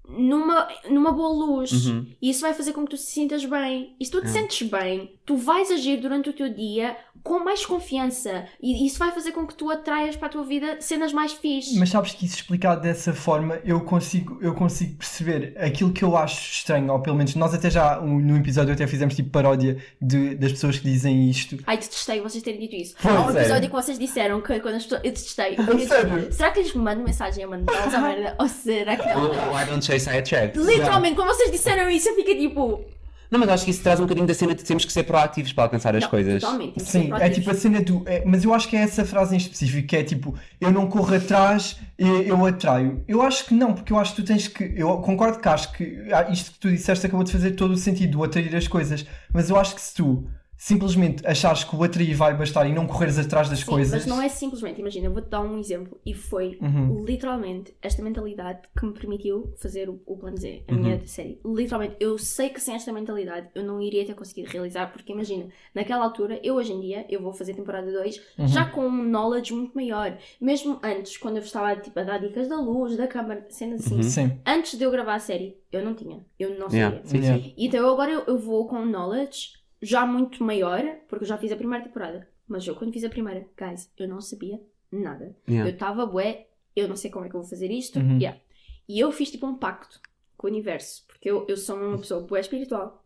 numa, 0.06 0.68
numa 0.90 1.12
boa 1.12 1.30
luz. 1.32 1.86
Uhum. 1.86 2.06
E 2.20 2.28
isso 2.30 2.42
vai 2.42 2.52
fazer 2.52 2.72
com 2.74 2.84
que 2.84 2.90
tu 2.90 2.96
te 2.96 3.02
sintas 3.02 3.44
bem. 3.44 3.96
E 3.98 4.04
se 4.04 4.10
tu 4.10 4.20
te 4.20 4.26
É. 4.26 4.30
sentes 4.30 4.68
bem, 4.68 5.13
tu 5.26 5.36
vais 5.36 5.70
agir 5.70 5.98
durante 6.00 6.28
o 6.28 6.32
teu 6.32 6.48
dia 6.48 6.96
com 7.22 7.38
mais 7.42 7.64
confiança. 7.64 8.44
E 8.62 8.86
isso 8.86 8.98
vai 8.98 9.10
fazer 9.10 9.32
com 9.32 9.46
que 9.46 9.54
tu 9.54 9.70
atraias 9.70 10.14
para 10.14 10.26
a 10.26 10.30
tua 10.30 10.44
vida 10.44 10.76
cenas 10.80 11.12
mais 11.12 11.32
fixes. 11.32 11.78
Mas 11.78 11.88
sabes 11.88 12.12
que 12.12 12.26
isso 12.26 12.36
explicado 12.36 12.82
dessa 12.82 13.14
forma, 13.14 13.58
eu 13.64 13.80
consigo, 13.80 14.38
eu 14.42 14.54
consigo 14.54 14.96
perceber 14.96 15.54
aquilo 15.58 15.90
que 15.92 16.04
eu 16.04 16.16
acho 16.16 16.50
estranho, 16.52 16.92
ou 16.92 17.00
pelo 17.00 17.16
menos 17.16 17.34
nós 17.34 17.54
até 17.54 17.70
já 17.70 17.98
um, 18.00 18.18
no 18.20 18.36
episódio 18.36 18.74
até 18.74 18.86
fizemos 18.86 19.14
tipo 19.16 19.30
paródia 19.30 19.78
de, 20.00 20.34
das 20.34 20.52
pessoas 20.52 20.78
que 20.78 20.84
dizem 20.84 21.30
isto. 21.30 21.56
Ai, 21.66 21.78
detestei 21.78 22.20
vocês 22.20 22.42
terem 22.42 22.60
dito 22.60 22.76
isso. 22.76 22.94
Foi, 22.98 23.10
Há 23.10 23.20
um 23.20 23.26
sério? 23.26 23.40
episódio 23.40 23.70
que 23.70 23.76
vocês 23.76 23.98
disseram 23.98 24.40
que 24.42 24.60
quando 24.60 24.74
as 24.74 24.82
pessoas. 24.84 25.00
Eu 25.04 25.10
detestei. 25.10 25.54
Eu 25.56 25.64
disse, 25.76 25.88
Sério? 25.88 26.32
Será 26.32 26.50
que 26.50 26.58
eles 26.60 26.74
me 26.74 26.82
mandam 26.82 27.04
mensagem 27.04 27.44
a 27.44 27.48
mandá-los 27.48 27.94
à 27.94 28.00
merda? 28.02 28.36
Ou 28.38 28.48
será 28.48 28.96
que 28.96 29.06
não? 29.08 29.30
Why 29.30 29.64
don't 29.66 29.82
chase 29.84 30.10
I 30.10 30.18
attract? 30.18 30.58
Literalmente, 30.58 31.14
quando 31.16 31.28
vocês 31.28 31.50
disseram 31.50 31.88
isso, 31.88 32.10
eu 32.10 32.14
fiquei 32.16 32.36
tipo. 32.38 32.84
Não, 33.30 33.40
mas 33.40 33.48
acho 33.48 33.64
que 33.64 33.70
isso 33.70 33.82
traz 33.82 33.98
um 33.98 34.04
bocadinho 34.04 34.26
da 34.26 34.34
cena 34.34 34.54
de 34.54 34.62
temos 34.62 34.84
que 34.84 34.92
ser 34.92 35.04
proativos 35.04 35.52
para 35.52 35.64
alcançar 35.64 35.94
as 35.96 36.02
não, 36.02 36.10
coisas. 36.10 36.42
Totalmente. 36.42 36.82
Sim, 36.82 37.12
é 37.12 37.28
tipo 37.30 37.50
a 37.50 37.54
cena 37.54 37.80
do. 37.80 38.02
é, 38.06 38.22
mas 38.24 38.44
eu 38.44 38.54
acho 38.54 38.68
que 38.68 38.76
é 38.76 38.80
essa 38.80 39.04
frase 39.04 39.34
em 39.34 39.38
específico, 39.38 39.88
que 39.88 39.96
é 39.96 40.04
tipo, 40.04 40.34
eu 40.60 40.70
não 40.70 40.86
corro 40.86 41.14
atrás, 41.14 41.78
eu, 41.98 42.22
eu 42.22 42.46
atraio. 42.46 43.02
Eu 43.08 43.22
acho 43.22 43.46
que 43.46 43.54
não, 43.54 43.72
porque 43.72 43.92
eu 43.92 43.98
acho 43.98 44.14
que 44.14 44.22
tu 44.22 44.26
tens 44.26 44.48
que. 44.48 44.72
Eu 44.76 44.98
concordo 44.98 45.38
que 45.38 45.48
acho 45.48 45.72
que 45.72 46.06
ah, 46.12 46.30
isto 46.30 46.52
que 46.52 46.58
tu 46.58 46.70
disseste 46.70 47.06
acabou 47.06 47.24
de 47.24 47.32
fazer 47.32 47.52
todo 47.52 47.72
o 47.72 47.76
sentido, 47.76 48.18
o 48.18 48.24
atrair 48.24 48.54
as 48.54 48.68
coisas. 48.68 49.04
Mas 49.32 49.50
eu 49.50 49.58
acho 49.58 49.74
que 49.74 49.80
se 49.80 49.94
tu 49.94 50.28
simplesmente 50.64 51.26
achares 51.26 51.62
que 51.62 51.76
o 51.76 51.82
atrair 51.82 52.16
vai 52.16 52.34
bastar 52.34 52.66
e 52.66 52.72
não 52.72 52.86
correres 52.86 53.18
atrás 53.18 53.50
das 53.50 53.58
Sim, 53.58 53.66
coisas. 53.66 53.92
Mas 53.92 54.06
não 54.06 54.22
é 54.22 54.30
simplesmente, 54.30 54.80
imagina, 54.80 55.08
eu 55.08 55.12
vou-te 55.12 55.28
dar 55.28 55.42
um 55.42 55.58
exemplo 55.58 56.00
e 56.06 56.14
foi 56.14 56.56
Uhum. 56.58 57.04
literalmente 57.04 57.74
esta 57.82 58.02
mentalidade 58.02 58.60
que 58.74 58.86
me 58.86 58.94
permitiu 58.94 59.52
fazer 59.60 59.90
o, 59.90 60.00
o 60.06 60.16
plano 60.16 60.38
Z, 60.38 60.64
a 60.66 60.72
Uhum. 60.72 60.78
minha 60.80 61.06
série. 61.06 61.38
Literalmente, 61.44 61.96
eu 62.00 62.16
sei 62.16 62.48
que 62.48 62.58
sem 62.62 62.74
esta 62.74 62.90
mentalidade 62.94 63.48
eu 63.54 63.62
não 63.62 63.78
iria 63.78 64.06
ter 64.06 64.14
conseguido 64.14 64.48
realizar, 64.50 64.90
porque 64.90 65.12
imagina, 65.12 65.48
naquela 65.74 66.02
altura, 66.02 66.40
eu 66.42 66.54
hoje 66.54 66.72
em 66.72 66.80
dia, 66.80 67.04
eu 67.10 67.20
vou 67.20 67.34
fazer 67.34 67.52
temporada 67.52 67.92
2 67.92 68.18
Uhum. 68.38 68.48
já 68.48 68.64
com 68.64 68.86
um 68.86 69.04
knowledge 69.04 69.52
muito 69.52 69.74
maior. 69.74 70.16
Mesmo 70.40 70.80
antes, 70.82 71.18
quando 71.18 71.36
eu 71.36 71.42
estava 71.42 71.76
tipo, 71.76 72.00
a 72.00 72.04
dar 72.04 72.16
dicas 72.16 72.48
da 72.48 72.58
luz, 72.58 72.96
da 72.96 73.06
câmara, 73.06 73.44
cenas 73.50 73.84
assim. 73.84 73.96
Uhum. 73.96 74.02
Sim. 74.02 74.38
Antes 74.46 74.78
de 74.78 74.84
eu 74.84 74.90
gravar 74.90 75.16
a 75.16 75.18
série, 75.18 75.58
eu 75.70 75.84
não 75.84 75.92
tinha. 75.92 76.24
Eu 76.40 76.50
não 76.58 76.70
sabia. 76.70 76.78
Yeah, 76.78 77.00
sim, 77.04 77.18
Yeah. 77.18 77.42
sim. 77.42 77.54
Então 77.58 77.92
agora 77.92 78.10
eu, 78.10 78.22
eu 78.26 78.38
vou 78.38 78.66
com 78.66 78.82
knowledge 78.86 79.62
já 79.84 80.06
muito 80.06 80.42
maior, 80.42 80.82
porque 81.08 81.24
eu 81.24 81.28
já 81.28 81.36
fiz 81.38 81.52
a 81.52 81.56
primeira 81.56 81.84
temporada. 81.84 82.28
Mas 82.46 82.66
eu 82.66 82.74
quando 82.74 82.92
fiz 82.92 83.04
a 83.04 83.08
primeira, 83.08 83.46
guys, 83.56 83.90
eu 83.98 84.08
não 84.08 84.20
sabia 84.20 84.60
nada. 84.90 85.34
Yeah. 85.48 85.70
Eu 85.70 85.74
estava 85.74 86.06
bué, 86.06 86.46
eu 86.76 86.86
não 86.88 86.96
sei 86.96 87.10
como 87.10 87.24
é 87.24 87.28
que 87.28 87.34
eu 87.36 87.40
vou 87.40 87.48
fazer 87.48 87.70
isto. 87.70 87.98
Uhum. 87.98 88.18
Yeah. 88.18 88.40
E 88.88 89.00
eu 89.00 89.10
fiz 89.12 89.30
tipo 89.30 89.46
um 89.46 89.56
pacto 89.56 90.00
com 90.36 90.46
o 90.46 90.50
universo, 90.50 91.04
porque 91.06 91.30
eu, 91.30 91.46
eu 91.48 91.56
sou 91.56 91.76
uma 91.76 91.98
pessoa 91.98 92.20
bué 92.22 92.40
espiritual. 92.40 93.04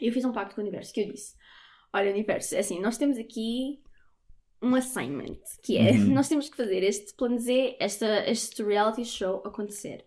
E 0.00 0.08
eu 0.08 0.12
fiz 0.12 0.24
um 0.24 0.32
pacto 0.32 0.54
com 0.54 0.60
o 0.60 0.64
universo, 0.64 0.92
que 0.92 1.00
eu 1.02 1.12
disse, 1.12 1.34
olha 1.92 2.10
universo, 2.10 2.54
é 2.54 2.58
assim, 2.58 2.80
nós 2.80 2.98
temos 2.98 3.16
aqui 3.18 3.80
um 4.60 4.74
assignment, 4.74 5.38
que 5.62 5.76
é, 5.76 5.92
Uhum. 5.92 6.06
nós 6.14 6.28
temos 6.28 6.48
que 6.48 6.56
fazer 6.56 6.82
este 6.82 7.14
plano 7.14 7.38
Z, 7.38 7.76
esta, 7.78 8.28
este 8.28 8.62
reality 8.62 9.04
show 9.04 9.42
acontecer. 9.44 10.04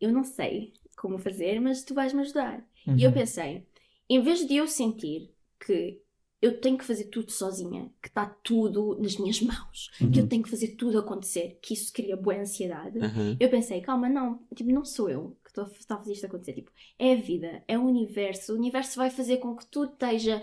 Eu 0.00 0.12
não 0.12 0.24
sei 0.24 0.72
como 0.96 1.18
fazer, 1.18 1.60
mas 1.60 1.82
tu 1.84 1.94
vais 1.94 2.12
me 2.12 2.20
ajudar. 2.22 2.64
E 2.86 3.02
eu 3.04 3.10
Uhum. 3.10 3.14
pensei, 3.14 3.66
em 4.08 4.20
vez 4.20 4.46
de 4.46 4.56
eu 4.56 4.66
sentir 4.68 5.32
que 5.60 6.00
eu 6.40 6.60
tenho 6.60 6.78
que 6.78 6.84
fazer 6.84 7.06
tudo 7.06 7.32
sozinha, 7.32 7.92
que 8.00 8.06
está 8.08 8.24
tudo 8.26 8.96
nas 9.00 9.16
minhas 9.16 9.40
mãos, 9.42 9.90
que 10.12 10.20
eu 10.20 10.22
Uhum. 10.22 10.28
tenho 10.28 10.42
que 10.44 10.48
fazer 10.50 10.76
tudo 10.76 10.98
acontecer, 11.00 11.58
que 11.60 11.74
isso 11.74 11.92
cria 11.92 12.16
boa 12.16 12.36
ansiedade, 12.36 12.96
Uhum. 12.98 13.36
eu 13.40 13.50
pensei, 13.50 13.80
calma, 13.80 14.08
não, 14.08 14.40
tipo, 14.54 14.70
não 14.70 14.84
sou 14.84 15.10
eu 15.10 15.36
que 15.42 15.50
estou 15.50 15.64
a 15.64 15.66
a 15.94 15.98
fazer 15.98 16.12
isto 16.12 16.26
acontecer, 16.26 16.52
tipo, 16.52 16.70
é 16.98 17.12
a 17.14 17.16
vida, 17.16 17.64
é 17.66 17.76
o 17.76 17.82
universo, 17.84 18.52
o 18.52 18.56
universo 18.56 18.96
vai 18.96 19.10
fazer 19.10 19.38
com 19.38 19.56
que 19.56 19.66
tudo 19.66 19.92
esteja 19.92 20.40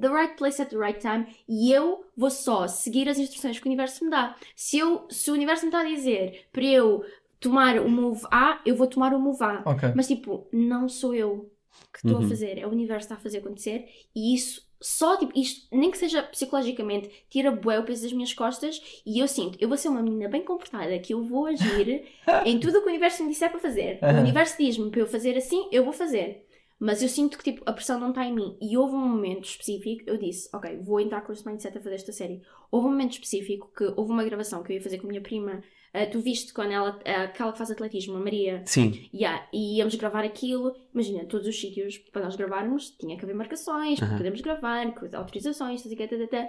the 0.00 0.08
right 0.08 0.36
place 0.36 0.60
at 0.60 0.68
the 0.68 0.76
right 0.76 1.00
time 1.00 1.26
e 1.48 1.72
eu 1.72 2.04
vou 2.16 2.30
só 2.30 2.68
seguir 2.68 3.08
as 3.08 3.18
instruções 3.18 3.58
que 3.58 3.64
o 3.66 3.68
universo 3.68 4.04
me 4.04 4.10
dá. 4.10 4.36
Se, 4.54 4.78
eu, 4.78 5.06
se 5.10 5.30
o 5.30 5.34
universo 5.34 5.64
me 5.64 5.68
está 5.70 5.80
a 5.80 5.84
dizer 5.84 6.46
para 6.52 6.64
eu 6.64 7.04
tomar 7.40 7.78
o 7.80 7.88
move 7.90 8.22
A, 8.30 8.60
eu 8.66 8.76
vou 8.76 8.86
tomar 8.86 9.14
o 9.14 9.20
move 9.20 9.42
A. 9.42 9.62
Ok. 9.64 9.88
Mas 9.94 10.06
tipo, 10.08 10.46
não 10.52 10.88
sou 10.88 11.14
eu 11.14 11.50
que 11.92 12.00
estou 12.00 12.18
Uhum. 12.18 12.20
a 12.20 12.22
fazer, 12.22 12.58
é 12.58 12.66
o 12.66 12.70
universo 12.70 13.06
que 13.08 13.12
está 13.12 13.14
a 13.16 13.22
fazer 13.22 13.38
acontecer 13.38 13.88
e 14.14 14.34
isso 14.34 14.66
só 14.80 15.16
tipo 15.18 15.32
isto, 15.38 15.66
nem 15.74 15.90
que 15.90 15.96
seja 15.98 16.22
psicologicamente, 16.22 17.10
tira 17.30 17.50
bué 17.50 17.78
o 17.78 17.84
peso 17.84 18.02
das 18.02 18.12
minhas 18.12 18.32
costas 18.34 18.80
e 19.06 19.18
eu 19.18 19.26
sinto, 19.28 19.56
eu 19.60 19.68
vou 19.68 19.78
ser 19.78 19.88
uma 19.88 20.02
menina 20.02 20.28
bem 20.28 20.42
comportada 20.44 20.98
que 20.98 21.14
eu 21.14 21.24
vou 21.24 21.46
agir 21.46 22.04
em 22.44 22.60
tudo 22.60 22.78
o 22.78 22.80
que 22.82 22.86
o 22.86 22.90
universo 22.90 23.22
me 23.24 23.30
disser 23.30 23.50
para 23.50 23.60
fazer. 23.60 24.06
O 24.06 24.06
Aham. 24.06 24.20
universo 24.20 24.56
diz-me 24.58 24.90
para 24.90 25.00
eu 25.00 25.06
fazer 25.06 25.36
assim, 25.36 25.68
eu 25.72 25.84
vou 25.84 25.92
fazer. 25.92 26.44
Mas 26.78 27.02
eu 27.02 27.08
sinto 27.08 27.38
que 27.38 27.44
tipo, 27.52 27.62
a 27.64 27.72
pressão 27.72 27.98
não 27.98 28.10
está 28.10 28.24
em 28.26 28.34
mim. 28.34 28.56
E 28.60 28.76
houve 28.76 28.94
um 28.94 28.98
momento 29.08 29.44
específico, 29.46 30.02
eu 30.06 30.18
disse, 30.18 30.48
ok, 30.54 30.78
vou 30.82 31.00
entrar 31.00 31.22
com 31.22 31.32
este 31.32 31.46
mindset 31.46 31.78
a 31.78 31.80
fazer 31.80 31.94
esta 31.94 32.12
série. 32.12 32.42
Houve 32.70 32.86
um 32.88 32.90
momento 32.90 33.12
específico 33.12 33.72
que 33.74 33.84
houve 33.96 34.12
uma 34.12 34.24
gravação 34.24 34.62
que 34.62 34.72
eu 34.72 34.76
ia 34.76 34.82
fazer 34.82 34.98
com 34.98 35.06
a 35.06 35.08
minha 35.08 35.22
prima. 35.22 35.62
Ah, 35.98 36.06
tu 36.06 36.20
viste 36.20 36.52
quando 36.52 36.72
ela, 36.72 37.00
ah, 37.06 37.22
aquela 37.24 37.52
que 37.52 37.58
faz 37.58 37.70
atletismo, 37.70 38.16
a 38.16 38.20
Maria, 38.20 38.62
Sim. 38.66 39.08
Yeah, 39.14 39.48
e 39.52 39.78
íamos 39.78 39.94
gravar 39.94 40.24
aquilo, 40.24 40.74
imagina, 40.92 41.24
todos 41.24 41.46
os 41.46 41.58
sítios 41.60 41.96
para 42.12 42.22
nós 42.24 42.36
gravarmos, 42.36 42.90
tinha 42.90 43.16
que 43.16 43.24
haver 43.24 43.34
marcações, 43.34 43.98
para 43.98 44.08
Aham. 44.08 44.16
podermos 44.18 44.40
gravar, 44.42 44.94
com 44.94 45.06
as 45.06 45.14
autorizações, 45.14 45.82
tata, 45.82 45.96
tata, 45.96 46.18
tata. 46.28 46.48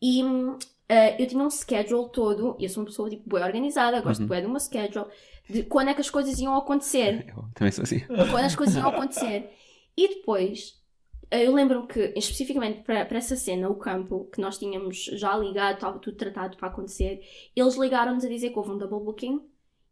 E 0.00 0.22
eh, 0.88 1.22
eu 1.22 1.26
tinha 1.26 1.42
um 1.42 1.50
schedule 1.50 2.08
todo, 2.10 2.56
e 2.58 2.64
eu 2.64 2.68
sou 2.70 2.82
uma 2.82 2.86
pessoa 2.86 3.10
tipo, 3.10 3.28
bem 3.28 3.42
organizada, 3.44 4.00
gosto 4.00 4.20
Uhum. 4.22 4.26
bué 4.28 4.40
do 4.40 4.48
meu 4.48 4.60
schedule, 4.60 5.06
de 5.48 5.62
quando 5.64 5.88
é 5.90 5.94
que 5.94 6.00
as 6.00 6.10
coisas 6.10 6.38
iam 6.38 6.56
acontecer 6.56 7.26
Eu 7.36 7.44
também 7.54 7.72
sou 7.72 7.82
assim. 7.84 8.00
quando 8.30 8.44
as 8.44 8.56
coisas 8.56 8.76
iam 8.76 8.88
acontecer. 8.88 9.50
E 9.96 10.08
depois, 10.08 10.74
eu 11.30 11.52
lembro-me 11.52 11.86
que, 11.86 12.12
especificamente 12.16 12.82
para, 12.82 13.04
para 13.04 13.18
essa 13.18 13.36
cena, 13.36 13.68
o 13.68 13.74
campo, 13.74 14.28
que 14.32 14.40
nós 14.40 14.58
tínhamos 14.58 15.04
já 15.04 15.36
ligado, 15.36 15.74
estava 15.74 15.98
tudo 15.98 16.16
tratado 16.16 16.56
para 16.56 16.68
acontecer, 16.68 17.20
eles 17.54 17.74
ligaram-nos 17.76 18.24
a 18.24 18.28
dizer 18.28 18.50
que 18.50 18.58
houve 18.58 18.70
um 18.70 18.78
double 18.78 19.04
booking 19.04 19.40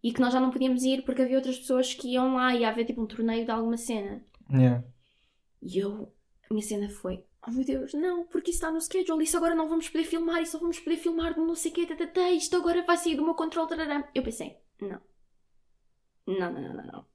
e 0.03 0.13
que 0.13 0.21
nós 0.21 0.33
já 0.33 0.41
não 0.41 0.51
podíamos 0.51 0.85
ir 0.85 1.03
porque 1.03 1.23
havia 1.23 1.37
outras 1.37 1.59
pessoas 1.59 1.95
que 1.95 2.09
iam 2.09 2.35
lá 2.35 2.55
e 2.55 2.61
ia 2.61 2.69
haver 2.69 2.85
tipo 2.85 3.03
um 3.03 3.07
torneio 3.07 3.45
de 3.45 3.51
alguma 3.51 3.77
cena. 3.77 4.25
Yeah. 4.53 4.85
E 5.63 5.79
eu, 5.79 6.13
a 6.49 6.55
minha 6.55 6.65
cena 6.65 6.89
foi. 6.89 7.25
Oh 7.47 7.51
meu 7.51 7.65
Deus, 7.65 7.93
não, 7.95 8.25
porque 8.27 8.51
isso 8.51 8.59
está 8.59 8.71
no 8.71 8.81
schedule, 8.81 9.25
isso 9.25 9.37
agora 9.37 9.55
não 9.55 9.69
vamos 9.69 9.89
poder 9.89 10.05
filmar, 10.05 10.41
isso 10.41 10.53
só 10.53 10.59
vamos 10.59 10.79
poder 10.79 10.97
filmar 10.97 11.37
no 11.37 11.47
não 11.47 11.55
sei 11.55 11.71
o 11.71 11.75
quê, 11.75 11.87
isto 12.33 12.57
agora 12.57 12.83
vai 12.83 12.97
sair 12.97 13.17
do 13.17 13.25
meu 13.25 13.35
controle, 13.35 13.69
tarará. 13.69 14.09
Eu 14.15 14.23
pensei, 14.23 14.57
não. 14.81 15.01
Não, 16.27 16.53
não, 16.53 16.63
não, 16.63 16.75
não, 16.75 16.87
não. 16.87 17.07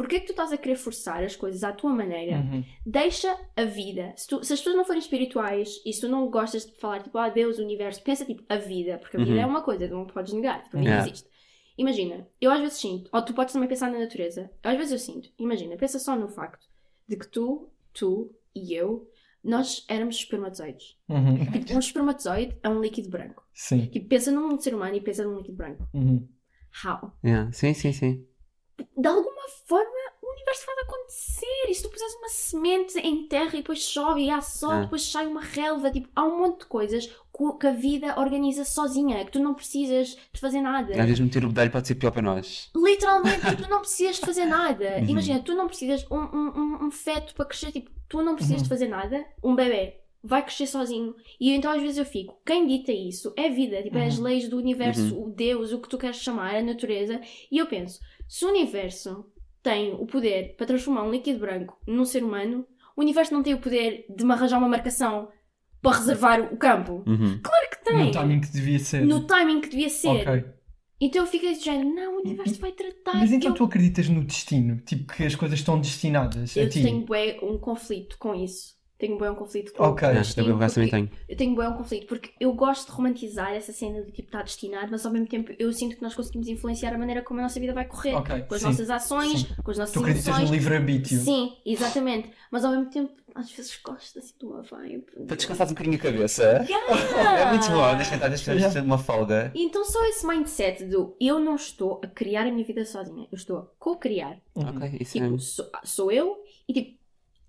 Porquê 0.00 0.20
que 0.20 0.26
tu 0.26 0.30
estás 0.32 0.52
a 0.52 0.56
querer 0.56 0.76
forçar 0.76 1.22
as 1.22 1.36
coisas 1.36 1.62
à 1.62 1.72
tua 1.72 1.90
maneira? 1.92 2.36
Uhum. 2.38 2.64
Deixa 2.86 3.36
a 3.56 3.64
vida. 3.64 4.12
Se, 4.16 4.26
tu- 4.26 4.42
se 4.42 4.52
as 4.52 4.58
pessoas 4.60 4.76
não 4.76 4.84
forem 4.84 5.00
espirituais 5.00 5.80
e 5.84 5.92
se 5.92 6.00
tu 6.00 6.08
não 6.08 6.28
gostas 6.30 6.64
de 6.64 6.72
falar 6.80 7.02
tipo, 7.02 7.18
ah, 7.18 7.28
Deus, 7.28 7.58
o 7.58 7.62
universo, 7.62 8.02
pensa 8.02 8.24
tipo, 8.24 8.42
a 8.48 8.56
vida, 8.56 8.96
porque 8.98 9.16
a 9.16 9.20
vida 9.20 9.32
Uhum. 9.34 9.40
é 9.40 9.46
uma 9.46 9.62
coisa, 9.62 9.86
não 9.88 10.06
podes 10.06 10.32
negar, 10.32 10.62
tipo, 10.64 10.76
a 10.76 10.80
vida 10.80 10.90
Yeah. 10.90 11.08
existe. 11.08 11.28
Imagina, 11.76 12.26
eu 12.40 12.50
às 12.50 12.60
vezes 12.60 12.78
sinto, 12.78 13.08
ou 13.12 13.22
tu 13.22 13.32
podes 13.34 13.52
também 13.52 13.68
pensar 13.68 13.90
na 13.90 13.98
natureza, 13.98 14.50
às 14.62 14.76
vezes 14.76 14.92
eu 14.92 14.98
sinto, 14.98 15.30
imagina, 15.38 15.76
pensa 15.76 15.98
só 15.98 16.14
no 16.16 16.28
facto 16.28 16.66
de 17.08 17.16
que 17.16 17.26
tu, 17.28 17.68
tu 17.92 18.34
e 18.54 18.74
eu, 18.74 19.08
nós 19.42 19.84
éramos 19.88 20.16
espermatozoides. 20.16 20.96
Uhum. 21.08 21.36
Tipo, 21.52 21.74
um 21.74 21.78
espermatozoide 21.78 22.56
é 22.62 22.68
um 22.68 22.80
líquido 22.80 23.08
branco. 23.10 23.46
Sim. 23.54 23.86
Tipo, 23.86 24.08
pensa 24.08 24.30
num 24.30 24.58
ser 24.60 24.74
humano 24.74 24.94
e 24.96 25.00
pensa 25.00 25.24
num 25.24 25.36
líquido 25.38 25.56
branco. 25.56 25.88
Uhum. 25.94 26.28
How? 26.84 27.12
Yeah. 27.24 27.50
Sim, 27.52 27.72
sim, 27.74 27.92
sim. 27.92 28.26
De 28.96 29.08
alguma 29.08 29.48
forma 29.66 29.90
o 30.22 30.32
universo 30.32 30.66
vai 30.66 30.84
acontecer. 30.84 31.68
E 31.68 31.74
se 31.74 31.82
tu 31.82 31.88
puseres 31.90 32.14
uma 32.16 32.28
semente 32.28 32.98
em 32.98 33.26
terra 33.26 33.50
e 33.54 33.58
depois 33.58 33.78
chove 33.80 34.22
e 34.22 34.30
há 34.30 34.40
sol, 34.40 34.70
Ah. 34.72 34.80
depois 34.82 35.02
sai 35.10 35.26
uma 35.26 35.40
relva, 35.42 35.90
tipo, 35.90 36.08
há 36.14 36.24
um 36.24 36.38
monte 36.38 36.60
de 36.60 36.66
coisas 36.66 37.06
que 37.58 37.66
a 37.66 37.72
vida 37.72 38.20
organiza 38.20 38.64
sozinha, 38.66 39.24
que 39.24 39.32
tu 39.32 39.38
não 39.38 39.54
precisas 39.54 40.08
de 40.30 40.38
fazer 40.40 40.60
nada. 40.60 40.92
Às 40.92 41.06
vezes 41.06 41.20
meter 41.20 41.42
o 41.42 41.48
bedelho 41.48 41.70
pode 41.70 41.88
ser 41.88 41.94
pior 41.94 42.10
para 42.10 42.20
nós. 42.20 42.70
Literalmente, 42.76 43.40
tipo, 43.46 43.62
tu 43.62 43.70
não 43.70 43.80
precisas 43.80 44.16
de 44.16 44.26
fazer 44.26 44.44
nada. 44.46 44.96
Uhum. 44.98 45.08
Imagina, 45.08 45.40
tu 45.40 45.54
não 45.54 45.66
precisas 45.66 46.06
um, 46.10 46.18
um, 46.18 46.52
um, 46.54 46.84
um 46.86 46.90
feto 46.90 47.34
para 47.34 47.46
crescer, 47.46 47.72
tipo, 47.72 47.90
tu 48.08 48.20
não 48.22 48.34
precisas 48.34 48.58
Uhum. 48.58 48.62
de 48.64 48.68
fazer 48.68 48.88
nada, 48.88 49.24
um 49.42 49.54
bebê. 49.54 49.99
Vai 50.22 50.42
crescer 50.44 50.66
sozinho. 50.66 51.14
E 51.40 51.50
então 51.50 51.70
às 51.72 51.80
vezes 51.80 51.96
eu 51.98 52.04
fico, 52.04 52.38
quem 52.44 52.66
dita 52.66 52.92
isso 52.92 53.32
é 53.36 53.48
vida, 53.48 53.82
tipo, 53.82 53.96
é 53.96 54.06
as 54.06 54.18
Uhum. 54.18 54.24
leis 54.24 54.48
do 54.48 54.58
universo, 54.58 55.18
o 55.18 55.30
Deus, 55.30 55.72
o 55.72 55.80
que 55.80 55.88
tu 55.88 55.96
queres 55.96 56.16
chamar, 56.16 56.54
a 56.56 56.62
natureza. 56.62 57.20
E 57.50 57.56
eu 57.58 57.66
penso, 57.66 57.98
se 58.28 58.44
o 58.44 58.48
universo 58.50 59.24
tem 59.62 59.94
o 59.94 60.06
poder 60.06 60.54
para 60.56 60.66
transformar 60.66 61.04
um 61.04 61.10
líquido 61.10 61.38
branco 61.40 61.78
num 61.86 62.04
ser 62.04 62.22
humano, 62.22 62.66
o 62.96 63.00
universo 63.00 63.32
não 63.32 63.42
tem 63.42 63.54
o 63.54 63.58
poder 63.60 64.04
de 64.14 64.24
me 64.24 64.32
arranjar 64.32 64.58
uma 64.58 64.68
marcação 64.68 65.28
para 65.80 65.96
reservar 65.96 66.52
o 66.52 66.56
campo. 66.58 67.02
Uhum. 67.06 67.40
Claro 67.42 67.70
que 67.70 67.84
tem! 67.84 68.04
No 68.06 68.10
timing 68.10 68.40
que 68.40 68.52
devia 68.52 68.78
ser. 68.78 69.06
No 69.06 69.26
timing 69.26 69.60
que 69.62 69.68
devia 69.70 69.88
ser. 69.88 70.28
Ok. 70.28 70.44
Então 71.00 71.22
eu 71.22 71.26
fiquei 71.26 71.54
de 71.54 71.64
género, 71.64 71.88
não, 71.94 72.16
o 72.16 72.20
universo 72.20 72.60
vai 72.60 72.72
tratar. 72.72 73.14
Mas 73.14 73.32
então 73.32 73.52
eu 73.52 73.54
tu 73.54 73.64
acreditas 73.64 74.06
no 74.10 74.22
destino? 74.22 74.76
Tipo, 74.84 75.10
que 75.10 75.24
as 75.24 75.34
coisas 75.34 75.58
estão 75.58 75.80
destinadas 75.80 76.54
a 76.58 76.60
Eu 76.60 76.68
ti? 76.68 76.82
tenho 76.82 77.00
bué 77.06 77.38
um 77.42 77.56
conflito 77.56 78.18
com 78.18 78.34
isso. 78.34 78.78
Tenho 79.00 79.16
bué 79.16 79.30
um 79.30 79.34
conflito 79.34 79.72
com 79.72 79.82
Ok. 79.82 80.06
o 80.06 80.10
Yeah, 80.10 80.20
destino, 80.20 80.46
eu 80.48 80.52
por 80.52 80.56
acaso 80.58 80.74
também 80.74 80.90
tenho. 80.90 81.10
Eu 81.26 81.36
tenho 81.36 81.52
um 81.52 81.76
conflito 81.76 82.06
porque 82.06 82.30
eu 82.38 82.52
gosto 82.52 82.86
de 82.86 82.92
romantizar 82.92 83.50
essa 83.52 83.72
cena 83.72 84.02
de 84.02 84.12
tipo 84.12 84.28
estar 84.28 84.42
destinado, 84.42 84.88
mas 84.90 85.06
ao 85.06 85.10
mesmo 85.12 85.26
tempo 85.26 85.52
eu 85.58 85.72
sinto 85.72 85.96
que 85.96 86.02
nós 86.02 86.14
conseguimos 86.14 86.46
influenciar 86.48 86.92
a 86.94 86.98
maneira 86.98 87.22
como 87.22 87.40
a 87.40 87.44
nossa 87.44 87.58
vida 87.58 87.72
vai 87.72 87.86
correr. 87.86 88.14
Ok, 88.14 88.42
Com 88.42 88.54
as 88.54 88.60
sim, 88.60 88.66
nossas 88.66 88.90
ações, 88.90 89.40
sim. 89.40 89.48
com 89.64 89.70
as 89.70 89.78
nossas 89.78 89.94
Tu 89.94 90.00
acreditas 90.00 90.38
no 90.38 90.44
livre-arbítrio? 90.54 91.18
Sim, 91.18 91.56
exatamente. 91.64 92.30
Mas 92.50 92.62
ao 92.62 92.72
mesmo 92.72 92.90
tempo, 92.90 93.12
às 93.34 93.50
vezes 93.50 93.80
gosto 93.82 94.18
assim 94.18 94.34
de 94.38 94.44
uma 94.44 94.60
vibe. 94.60 95.04
Para 95.26 95.36
descansar 95.36 95.66
um 95.66 95.70
bocadinho 95.70 95.96
a 95.96 95.98
cabeça. 95.98 96.42
Yeah! 96.68 97.40
É 97.40 97.50
muito 97.50 97.70
bom, 97.70 97.96
deixa 97.96 98.14
eu 98.16 98.28
deixa 98.28 98.52
Yeah. 98.52 98.82
uma 98.82 98.98
folga. 98.98 99.50
E 99.54 99.64
Então 99.64 99.82
só 99.84 100.04
esse 100.06 100.26
mindset 100.26 100.84
do 100.84 101.16
eu 101.18 101.38
não 101.38 101.54
estou 101.54 102.00
a 102.04 102.06
criar 102.06 102.46
a 102.46 102.50
minha 102.52 102.64
vida 102.66 102.84
sozinha, 102.84 103.26
eu 103.32 103.36
estou 103.36 103.56
a 103.58 103.66
co-criar. 103.78 104.36
Ok, 104.54 104.98
isso 105.00 105.16
é. 105.16 105.22
Tipo, 105.22 105.38
sou, 105.38 105.66
sou 105.84 106.12
eu 106.12 106.36
e 106.68 106.72
tipo, 106.74 106.99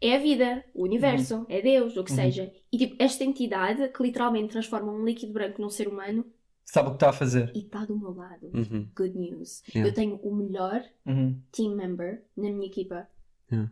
é 0.02 0.16
a 0.16 0.20
vida, 0.20 0.64
o 0.74 0.84
universo, 0.84 1.46
é 1.48 1.62
Deus, 1.62 1.96
o 1.96 2.04
que 2.04 2.12
Uhum. 2.12 2.18
seja. 2.18 2.52
E 2.72 2.78
tipo, 2.78 2.96
esta 3.00 3.24
entidade 3.24 3.88
que 3.90 4.04
literalmente 4.04 4.50
transforma 4.50 4.92
um 4.92 5.06
líquido 5.06 5.34
branco 5.34 5.62
num 5.62 5.70
ser 5.70 5.88
humano 5.88 6.26
Sabe 6.66 6.88
o 6.88 6.92
que 6.92 6.96
está 6.98 7.10
a 7.10 7.14
fazer? 7.14 7.52
e 7.56 7.60
está 7.60 7.86
do 7.86 7.98
meu 7.98 8.14
lado. 8.14 8.50
Uhum. 8.54 8.90
Good 8.96 9.18
news. 9.18 9.62
Yeah. 9.76 9.90
Eu 9.90 9.94
tenho 9.94 10.16
o 10.18 10.34
melhor 10.36 10.84
Uhum. 11.06 11.42
team 11.52 11.76
member 11.76 12.24
na 12.36 12.50
minha 12.50 12.66
equipa. 12.68 13.08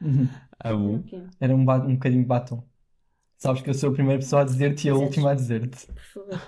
Uhum. 0.00 0.28
Amo. 0.64 0.96
Ok, 1.00 1.26
Era 1.40 1.54
um, 1.54 1.60
um 1.60 1.94
bocadinho 1.94 2.22
de 2.22 2.28
batom. 2.28 2.62
Sabes 3.38 3.62
que 3.62 3.70
eu 3.70 3.74
sou 3.74 3.90
a 3.90 3.92
primeira 3.92 4.18
pessoa 4.20 4.42
a 4.42 4.44
dizer-te 4.44 4.88
e 4.88 4.90
a 4.90 4.94
és- 4.94 5.00
última 5.00 5.30
a 5.30 5.34
dizer-te. 5.34 5.86
Por 5.86 6.28
favor. 6.28 6.40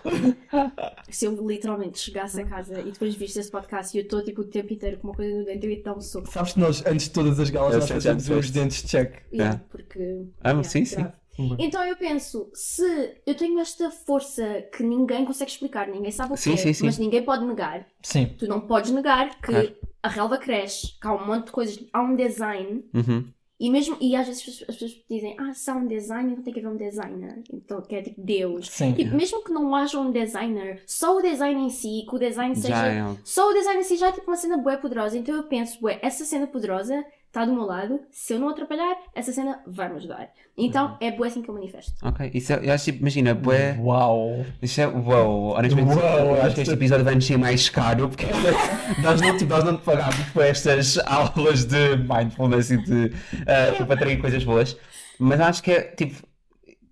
Se 1.08 1.24
eu 1.24 1.46
literalmente 1.46 1.98
chegasse 2.00 2.40
a 2.40 2.44
casa 2.44 2.80
e 2.80 2.90
depois 2.90 3.14
viste 3.14 3.38
esse 3.38 3.50
podcast 3.50 3.96
e 3.96 4.00
eu 4.00 4.04
estou 4.04 4.22
tipo 4.24 4.40
o 4.42 4.44
tempo 4.44 4.72
inteiro 4.72 4.98
com 4.98 5.08
uma 5.08 5.14
coisa 5.14 5.32
no 5.36 5.44
dente, 5.44 5.64
eu 5.66 5.70
ia 5.70 5.76
te 5.78 5.82
dar 5.84 5.96
um 5.96 6.00
soco. 6.00 6.28
Sabes 6.30 6.52
que 6.54 6.58
nós, 6.60 6.84
antes 6.84 7.06
de 7.06 7.12
todas 7.12 7.38
as 7.38 7.48
galas, 7.48 7.74
Eu 7.74 7.78
nós 7.80 7.88
sei, 7.88 8.00
já 8.00 8.12
fazemos 8.14 8.44
os 8.46 8.50
dentes 8.50 8.82
check. 8.82 9.12
Yeah, 9.32 9.34
Yeah. 9.34 9.64
Porque. 9.70 10.26
Ah, 10.42 10.48
yeah, 10.50 10.64
sim, 10.68 10.84
sim. 10.84 10.96
grave. 10.96 11.14
Então 11.58 11.82
eu 11.86 11.96
penso, 11.96 12.50
se 12.52 12.82
eu 13.26 13.34
tenho 13.34 13.58
esta 13.60 13.90
força 13.90 14.62
que 14.76 14.82
ninguém 14.82 15.24
consegue 15.24 15.50
explicar, 15.50 15.88
ninguém 15.88 16.10
sabe 16.10 16.32
o 16.32 16.34
que 16.34 16.40
Sim, 16.40 16.52
é, 16.52 16.56
sim, 16.56 16.72
sim. 16.74 16.84
mas 16.84 16.98
ninguém 16.98 17.22
pode 17.24 17.46
negar, 17.46 17.86
Sim. 18.02 18.26
tu 18.38 18.46
não 18.46 18.60
podes 18.60 18.90
negar 18.90 19.30
que 19.40 19.46
Claro. 19.46 19.74
a 20.02 20.08
relva 20.08 20.36
cresce, 20.36 20.98
que 21.00 21.06
há 21.06 21.14
um 21.14 21.24
monte 21.26 21.46
de 21.46 21.52
coisas, 21.52 21.82
há 21.94 22.02
um 22.02 22.14
design, 22.14 22.84
Uhum. 22.92 23.24
E 23.60 23.68
mesmo, 23.68 23.94
e 24.00 24.16
às 24.16 24.26
vezes 24.26 24.64
as 24.66 24.74
pessoas 24.74 25.04
dizem, 25.08 25.36
ah, 25.38 25.52
se 25.52 25.70
há 25.70 25.74
um 25.74 25.86
design, 25.86 26.32
então 26.32 26.42
tem 26.42 26.54
que 26.54 26.60
haver 26.60 26.70
um 26.70 26.76
designer, 26.78 27.42
então 27.52 27.82
que 27.82 27.94
é 27.94 28.00
tipo 28.00 28.18
Deus. 28.18 28.70
Sim. 28.70 28.94
Tipo, 28.94 29.14
mesmo 29.14 29.44
que 29.44 29.52
não 29.52 29.76
haja 29.76 30.00
um 30.00 30.10
designer, 30.10 30.82
só 30.86 31.18
o 31.18 31.20
design 31.20 31.66
em 31.66 31.68
si, 31.68 32.06
que 32.08 32.16
o 32.16 32.18
design 32.18 32.56
seja 32.56 32.86
é 32.86 33.16
só 33.22 33.50
o 33.50 33.52
design 33.52 33.80
em 33.80 33.84
si 33.84 33.98
já 33.98 34.08
é 34.08 34.12
tipo 34.12 34.30
uma 34.30 34.36
cena 34.38 34.56
bué 34.56 34.78
poderosa. 34.78 35.18
Então 35.18 35.36
eu 35.36 35.42
penso, 35.42 35.78
bué, 35.78 35.98
essa 36.00 36.24
cena 36.24 36.46
poderosa 36.46 37.04
está 37.30 37.44
do 37.44 37.52
meu 37.52 37.64
lado. 37.64 38.00
Se 38.10 38.34
eu 38.34 38.40
não 38.40 38.48
atrapalhar, 38.48 38.96
essa 39.14 39.32
cena 39.32 39.60
vai 39.66 39.88
me 39.88 39.96
ajudar. 39.96 40.28
Então 40.58 40.96
é 41.00 41.12
bué 41.12 41.28
assim 41.28 41.40
que 41.40 41.48
eu 41.48 41.54
manifesto. 41.54 41.92
Ok, 42.02 42.30
isso 42.34 42.52
é, 42.52 42.60
eu 42.68 42.72
acho 42.72 42.84
tipo, 42.86 42.98
imagina, 42.98 43.34
bué. 43.34 43.76
Uau! 43.80 44.44
Isso 44.60 44.80
é 44.80 44.86
uau, 44.88 45.56
honestamente, 45.56 45.94
Uau, 45.96 46.36
eu 46.36 46.42
acho 46.42 46.54
que 46.56 46.60
este 46.62 46.74
episódio 46.74 47.04
vai 47.04 47.14
nos 47.14 47.24
ser 47.24 47.38
mais 47.38 47.68
caro 47.68 48.08
porque 48.08 48.26
nós 49.00 49.20
não, 49.20 49.36
tipo, 49.36 49.50
nós 49.50 49.64
não 49.64 49.76
te 49.76 49.84
pagámos 49.84 50.16
por 50.32 50.42
estas 50.44 50.98
aulas 51.06 51.64
de 51.64 51.96
mindfulness 51.98 52.70
e 52.72 52.78
de 52.78 53.12
ah, 53.46 53.72
tipo, 53.72 53.86
para 53.86 53.96
terem 53.96 54.18
coisas 54.18 54.42
boas, 54.44 54.76
mas 55.18 55.40
acho 55.40 55.62
que 55.62 55.70
é 55.70 55.82
tipo, 55.82 56.26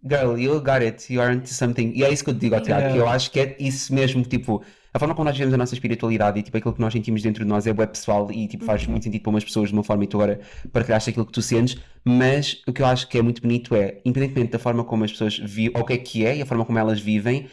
girl, 0.09 0.39
you 0.39 0.61
got 0.61 0.82
it, 0.82 1.12
you 1.12 1.20
are 1.20 1.34
into 1.34 1.49
something, 1.49 1.93
e 1.97 2.05
é 2.05 2.12
isso 2.12 2.22
que 2.22 2.30
eu 2.30 2.34
te 2.34 2.41
digo 2.41 2.55
ao 2.55 2.61
Tiago, 2.61 2.78
Yeah. 2.82 2.95
que 2.95 3.01
eu 3.01 3.09
acho 3.09 3.30
que 3.32 3.41
é 3.41 3.57
isso 3.59 3.93
mesmo, 3.93 4.22
tipo, 4.22 4.62
a 4.99 5.01
forma 5.01 5.14
como 5.14 5.26
nós 5.26 5.36
vivemos 5.36 5.55
a 5.55 5.57
nossa 5.57 5.74
espiritualidade 5.74 6.40
e 6.40 6.42
tipo, 6.42 6.57
aquilo 6.57 6.74
que 6.74 6.80
nós 6.80 6.92
sentimos 6.92 7.22
dentro 7.22 7.44
de 7.44 7.49
nós 7.49 7.68
é 7.68 7.70
web 7.70 7.86
pessoal 7.86 8.28
e 8.32 8.49
tipo, 8.49 8.64
faz 8.64 8.84
muito 8.84 9.05
sentido 9.05 9.22
para 9.22 9.30
umas 9.30 9.44
pessoas 9.44 9.68
de 9.68 9.74
uma 9.74 9.84
forma 9.84 10.03
e 10.03 10.07
tu 10.09 10.16
agora 10.16 10.40
partilhaste 10.72 11.11
aquilo 11.11 11.24
que 11.24 11.30
tu 11.30 11.40
sentes, 11.40 11.78
mas 12.05 12.61
o 12.66 12.72
que 12.72 12.82
eu 12.82 12.86
acho 12.86 13.07
que 13.07 13.16
é 13.16 13.22
muito 13.22 13.40
bonito 13.40 13.76
é, 13.76 14.01
independentemente 14.05 14.51
da 14.51 14.59
forma 14.59 14.82
como 14.82 15.05
as 15.05 15.12
pessoas 15.12 15.38
vivem, 15.38 15.70
ou 15.76 15.82
o 15.82 15.84
que 15.84 15.92
é 15.92 15.99
que 15.99 16.26
é 16.26 16.36
e 16.38 16.42
a 16.42 16.46
forma 16.46 16.64
como 16.64 16.80
elas 16.80 17.01
vivem, 17.01 17.46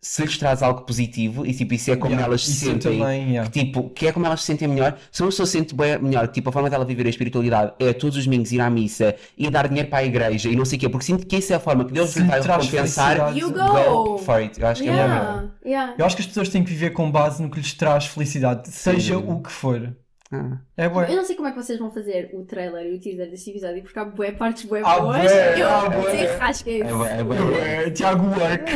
se 0.00 0.22
lhes 0.22 0.38
traz 0.38 0.62
algo 0.62 0.82
positivo 0.82 1.44
e 1.44 1.52
tipo, 1.52 1.74
isso 1.74 1.90
é 1.90 1.96
como 1.96 2.12
Yeah, 2.12 2.26
elas 2.28 2.44
se 2.44 2.52
sentem. 2.52 2.98
também, 2.98 3.30
yeah. 3.30 3.50
que, 3.50 3.64
tipo, 3.64 3.90
que 3.90 4.06
é 4.06 4.12
como 4.12 4.24
elas 4.26 4.40
se 4.40 4.46
sentem 4.46 4.68
melhor. 4.68 4.96
Se 5.10 5.22
uma 5.22 5.28
pessoa 5.30 5.46
se 5.46 5.52
sente 5.52 5.74
bem 5.74 5.98
melhor, 5.98 6.28
tipo, 6.28 6.48
a 6.48 6.52
forma 6.52 6.70
dela 6.70 6.84
viver 6.84 7.06
a 7.06 7.10
espiritualidade 7.10 7.72
é 7.80 7.92
todos 7.92 8.16
os 8.16 8.24
domingos 8.24 8.52
ir 8.52 8.60
à 8.60 8.70
missa 8.70 9.16
e 9.36 9.50
dar 9.50 9.66
dinheiro 9.68 9.88
para 9.88 9.98
a 9.98 10.04
igreja 10.04 10.48
e 10.48 10.54
não 10.56 10.64
sei 10.64 10.76
o 10.76 10.80
quê, 10.80 10.88
porque 10.88 11.04
sinto 11.06 11.26
que 11.26 11.36
isso 11.36 11.52
é 11.52 11.56
a 11.56 11.60
forma 11.60 11.84
que 11.84 11.92
Deus 11.92 12.10
Se 12.10 12.20
lhe 12.20 12.26
vai 12.26 12.40
recompensar. 12.40 13.36
You 13.36 13.50
Go 13.50 14.14
go! 14.14 14.18
for 14.18 14.36
it. 14.36 14.60
Eu 14.60 14.66
acho 14.68 14.82
que 14.82 14.88
é. 14.88 14.92
Yeah, 14.92 15.44
yeah. 15.64 15.94
Eu 15.98 16.06
acho 16.06 16.14
que 16.16 16.22
as 16.22 16.28
pessoas 16.28 16.48
têm 16.48 16.62
que 16.62 16.70
viver 16.70 16.90
com 16.90 17.10
base 17.10 17.42
no 17.42 17.50
que 17.50 17.58
lhes 17.58 17.72
traz 17.74 18.06
felicidade, 18.06 18.68
seja 18.70 19.16
Sim. 19.16 19.24
o 19.26 19.40
que 19.40 19.50
for. 19.50 19.94
Ah. 20.32 20.58
É 20.76 20.86
Eu 20.86 20.90
bué. 20.90 21.14
não 21.14 21.24
sei 21.24 21.36
como 21.36 21.46
é 21.46 21.52
que 21.52 21.56
vocês 21.62 21.78
vão 21.78 21.90
fazer 21.92 22.30
o 22.34 22.44
trailer 22.44 22.84
e 22.86 22.96
o 22.96 23.00
teaser 23.00 23.30
deste 23.30 23.50
episódio, 23.50 23.82
porque 23.82 23.98
há 23.98 24.04
bué 24.04 24.32
partes 24.32 24.64
bué 24.64 24.82
Há 24.84 24.98
boas. 25.00 25.22
bué, 25.22 25.60
eu 25.62 25.68
há 25.70 25.88
bué. 25.88 26.10
desenrasquei. 26.16 26.82
É 26.82 26.84
bom, 26.84 27.04
é 27.06 27.22
bom. 27.22 27.34
É, 27.56 27.90
Tiago 27.90 28.26
Work. 28.26 28.72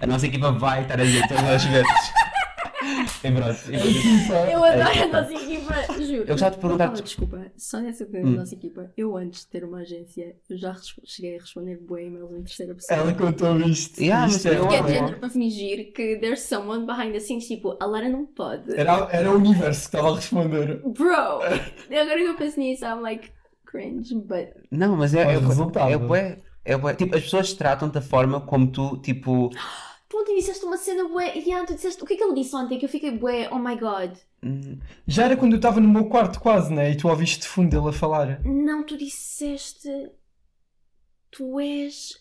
A 0.00 0.06
nossa 0.06 0.26
equipa 0.26 0.50
vai 0.52 0.82
estar 0.82 0.98
a 0.98 1.04
dizer 1.04 1.28
todas 1.28 1.44
as 1.44 1.64
vezes. 1.64 2.12
E 3.22 3.30
pronto. 3.30 3.58
e 3.70 4.26
pronto. 4.26 4.50
Eu 4.50 4.64
adoro 4.64 5.02
a 5.02 5.22
nossa 5.22 5.34
equipa, 5.34 5.74
juro. 6.02 6.22
Eu 6.22 6.26
gostava 6.26 6.54
de 6.54 6.60
perguntar- 6.60 6.84
Ah, 6.88 7.00
desculpa, 7.02 7.52
só 7.56 7.78
nessa 7.80 8.06
coisa 8.06 8.26
Hum. 8.26 8.32
da 8.32 8.38
nossa 8.40 8.54
equipa. 8.54 8.90
Eu 8.96 9.16
antes 9.16 9.40
de 9.42 9.48
ter 9.48 9.64
uma 9.64 9.78
agência, 9.80 10.36
eu 10.48 10.56
já 10.56 10.74
cheguei 11.04 11.36
a 11.36 11.40
responder 11.40 11.76
bué 11.78 12.04
e-mails 12.06 12.30
em 12.32 12.42
terceira 12.42 12.74
pessoa. 12.74 12.98
Ela 12.98 13.12
contou 13.14 13.60
isto. 13.60 14.00
Yeah, 14.00 14.26
Isto 14.26 14.48
é 14.48 14.58
eu 14.58 14.68
Que 14.68 14.74
é 14.76 14.88
género 14.88 15.18
para 15.18 15.28
fingir 15.30 15.92
que 15.92 16.16
there's 16.16 16.40
someone 16.40 16.86
behind 16.86 17.12
the 17.12 17.20
scenes, 17.20 17.46
tipo, 17.46 17.76
a 17.80 17.86
Lara 17.86 18.08
não 18.08 18.24
pode. 18.26 18.74
Era, 18.74 19.08
era 19.12 19.30
o 19.30 19.36
universo 19.36 19.80
que 19.80 19.96
estava 19.96 20.12
a 20.12 20.16
responder. 20.16 20.80
Bro! 20.84 21.14
Agora 21.42 22.16
que 22.16 22.24
eu 22.24 22.36
penso 22.36 22.58
nisso, 22.58 22.84
I'm 22.84 23.00
like, 23.02 23.30
cringe, 23.66 24.14
but. 24.14 24.48
Não, 24.70 24.96
mas 24.96 25.14
é, 25.14 25.24
Mas 25.26 25.42
é, 25.42 25.46
resultava. 25.46 25.90
é, 25.90 25.96
bué- 25.98 26.38
é 26.64 26.76
bué- 26.76 26.94
tipo, 26.94 27.14
as 27.16 27.22
pessoas 27.22 27.52
tratam 27.52 27.88
da 27.88 28.00
forma 28.00 28.40
como 28.40 28.66
tu, 28.70 28.96
tipo, 28.98 29.50
Tu 30.10 30.16
ontem 30.18 30.34
disseste 30.36 30.64
uma 30.64 30.76
cena 30.76 31.08
bué. 31.08 31.32
Yeah, 31.36 31.64
tu 31.64 31.72
disseste. 31.74 32.02
O 32.02 32.06
que 32.06 32.14
é 32.14 32.16
que 32.16 32.24
ele 32.24 32.34
disse 32.34 32.54
ontem? 32.56 32.78
Que 32.80 32.84
eu 32.84 32.88
fiquei 32.88 33.12
bué. 33.16 33.48
Oh 33.52 33.60
my 33.60 33.76
god. 33.76 34.10
hum, 34.42 34.80
Já 35.06 35.24
era 35.26 35.36
quando 35.36 35.52
eu 35.52 35.56
estava 35.58 35.78
no 35.80 35.88
meu 35.88 36.08
quarto 36.08 36.40
quase, 36.40 36.74
né? 36.74 36.90
E 36.90 36.96
tu 36.96 37.08
ouviste 37.08 37.38
de 37.40 37.46
fundo 37.48 37.74
ele 37.78 37.88
a 37.88 37.92
falar. 37.92 38.44
Não, 38.44 38.82
tu 38.84 38.98
disseste. 38.98 39.88
Tu 41.30 41.60
és. 41.60 42.18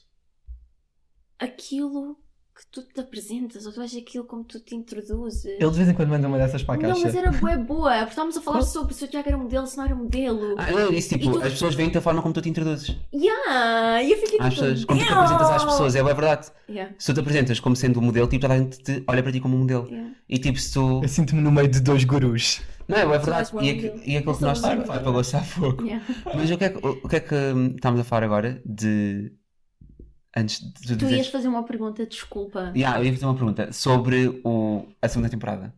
aquilo 1.39 2.15
que 2.59 2.67
tu 2.69 2.81
te 2.81 2.99
apresentas, 2.99 3.65
ou 3.65 3.71
tu 3.71 3.81
és 3.81 3.95
aquilo 3.95 4.25
como 4.25 4.43
tu 4.43 4.59
te 4.59 4.75
introduzes. 4.75 5.45
Ele 5.45 5.69
de 5.71 5.77
vez 5.77 5.87
em 5.87 5.93
quando 5.93 6.09
manda 6.09 6.27
uma 6.27 6.37
dessas 6.37 6.61
para 6.61 6.75
a 6.75 6.77
Não, 6.77 6.89
caixa. 6.89 7.05
mas 7.05 7.15
era 7.15 7.31
bué 7.31 7.57
boa, 7.57 7.91
porque 7.99 8.09
estávamos 8.09 8.35
a 8.35 8.41
falar 8.41 8.61
sobre 8.63 8.93
se 8.93 9.05
o 9.05 9.07
Tiago 9.07 9.29
era 9.29 9.37
modelo, 9.37 9.65
se 9.65 9.77
não 9.77 9.85
era 9.85 9.95
modelo. 9.95 10.55
Ah, 10.57 10.69
não, 10.69 10.79
eu 10.79 10.91
disse, 10.91 11.17
tipo, 11.17 11.31
tu- 11.31 11.37
as 11.41 11.53
pessoas 11.53 11.73
veem-te 11.75 11.93
da 11.93 12.01
forma 12.01 12.21
como 12.21 12.33
tu 12.33 12.41
te 12.41 12.49
introduzes. 12.49 12.97
Yeah! 13.13 14.03
E 14.03 14.11
eu 14.11 14.17
fiquei 14.17 14.39
tipo. 14.39 14.49
pessoas, 14.49 14.83
como 14.85 14.99
tu 14.99 15.05
te 15.05 15.13
apresentas 15.13 15.49
às 15.51 15.63
pessoas, 15.65 15.95
é 15.95 16.03
bué 16.03 16.13
verdade. 16.13 16.47
Yeah, 16.69 16.93
Se 16.97 17.05
tu 17.07 17.13
te 17.13 17.19
apresentas 17.21 17.59
como 17.61 17.75
sendo 17.77 17.99
um 17.99 18.03
modelo, 18.03 18.27
tipo, 18.27 18.41
toda 18.41 18.53
a 18.55 18.57
gente 18.57 18.77
te 18.79 19.03
olha 19.07 19.23
para 19.23 19.31
ti 19.31 19.39
como 19.39 19.55
um 19.55 19.59
modelo. 19.59 19.87
yeah. 19.87 20.11
E 20.27 20.37
tipo, 20.37 20.59
se 20.59 20.73
tu. 20.73 20.99
Eu 21.01 21.07
sinto-me 21.09 21.41
no 21.41 21.51
meio 21.51 21.67
de 21.69 21.79
dois 21.79 22.03
gurus. 22.03 22.61
Não, 22.89 22.97
é 22.97 23.05
verdade. 23.07 23.51
E, 23.61 24.11
e 24.13 24.17
aquilo 24.17 24.35
que 24.37 24.43
Eu 24.43 24.47
nós. 24.47 24.63
apagou-se 24.63 25.35
há 25.35 25.41
pouco. 25.41 25.85
Yeah. 25.85 26.03
Mas 26.35 26.51
o 26.51 26.57
que 26.57 26.63
é 26.65 26.69
que, 26.69 26.85
o, 26.85 26.91
o 27.03 27.07
que, 27.07 27.15
é 27.15 27.19
que 27.19 27.35
hum, 27.35 27.73
estamos 27.75 27.99
a 28.01 28.03
falar 28.03 28.23
agora 28.25 28.61
de. 28.65 29.31
Antes 30.35 30.59
de 30.61 30.71
tu 30.73 30.81
Tu 30.87 30.95
dizeres- 30.95 31.17
ias 31.17 31.27
fazer 31.27 31.47
uma 31.47 31.63
pergunta, 31.63 32.05
desculpa. 32.05 32.71
Yeah, 32.75 32.99
eu 32.99 33.05
ia 33.05 33.13
fazer 33.13 33.25
uma 33.25 33.35
pergunta 33.35 33.71
sobre 33.73 34.41
o, 34.43 34.85
a 35.01 35.07
segunda 35.07 35.29
temporada 35.29 35.73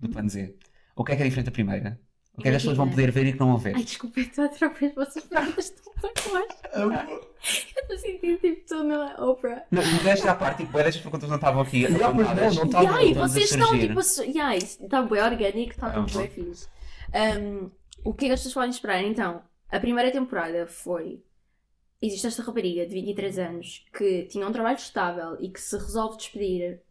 do 0.00 0.08
Plano 0.08 0.28
Z. 0.30 0.54
O 0.96 1.04
que 1.04 1.12
é 1.12 1.16
que 1.16 1.22
é 1.22 1.24
diferente 1.26 1.46
da 1.46 1.52
primeira? 1.52 2.00
O 2.34 2.40
que 2.40 2.48
é 2.48 2.50
que 2.50 2.56
as 2.56 2.62
pessoas 2.62 2.78
vão 2.78 2.88
poder 2.88 3.10
ver 3.10 3.26
e 3.26 3.32
que 3.34 3.38
não 3.40 3.48
vão 3.48 3.58
ver? 3.58 3.76
Ai, 3.76 3.84
desculpa, 3.84 4.18
eu 4.18 4.24
estou 4.24 4.44
outra 4.44 4.68
vez, 4.70 4.94
vocês 4.94 5.24
perguntas 5.26 5.66
estão 5.66 6.32
mais. 6.32 6.48
Eu 7.76 7.82
estou 7.82 7.98
sentindo 7.98 8.38
tipo, 8.38 8.60
estou 8.60 8.84
na 8.84 9.14
Oprah. 9.16 9.64
Não, 9.70 9.82
esta 10.08 10.30
à 10.30 10.34
parte, 10.34 10.64
tipo, 10.64 10.78
estas 10.78 11.02
perguntas 11.02 11.28
não 11.28 11.36
estavam 11.36 11.60
aqui 11.60 11.84
apontadas. 11.86 12.54
não, 12.54 12.64
não 12.64 12.64
estavam. 12.64 13.00
E 13.02 13.14
todas 13.14 13.30
a 13.30 13.34
vocês 13.34 13.50
estão 13.50 13.78
tipo. 13.78 14.00
Yeah, 14.22 14.56
está 14.56 15.02
bem 15.02 15.22
orgânico, 15.22 15.72
está 15.72 15.90
tudo 15.90 16.18
bem 16.18 16.28
fixe. 16.30 16.68
Um, 17.12 17.70
o 18.04 18.14
que 18.14 18.24
é 18.26 18.28
que 18.28 18.34
as 18.34 18.40
pessoas 18.40 18.54
podem 18.54 18.70
esperar? 18.70 19.02
Então, 19.02 19.42
a 19.70 19.80
primeira 19.80 20.10
temporada 20.10 20.66
foi. 20.68 21.20
Existe 22.02 22.26
esta 22.26 22.42
rapariga 22.42 22.84
de 22.84 22.94
23 22.94 23.38
anos 23.38 23.86
que 23.96 24.24
tinha 24.24 24.46
um 24.46 24.52
trabalho 24.52 24.76
estável 24.76 25.36
e 25.40 25.48
que 25.48 25.60
se 25.60 25.76
resolve 25.76 26.16
despedir 26.16 26.82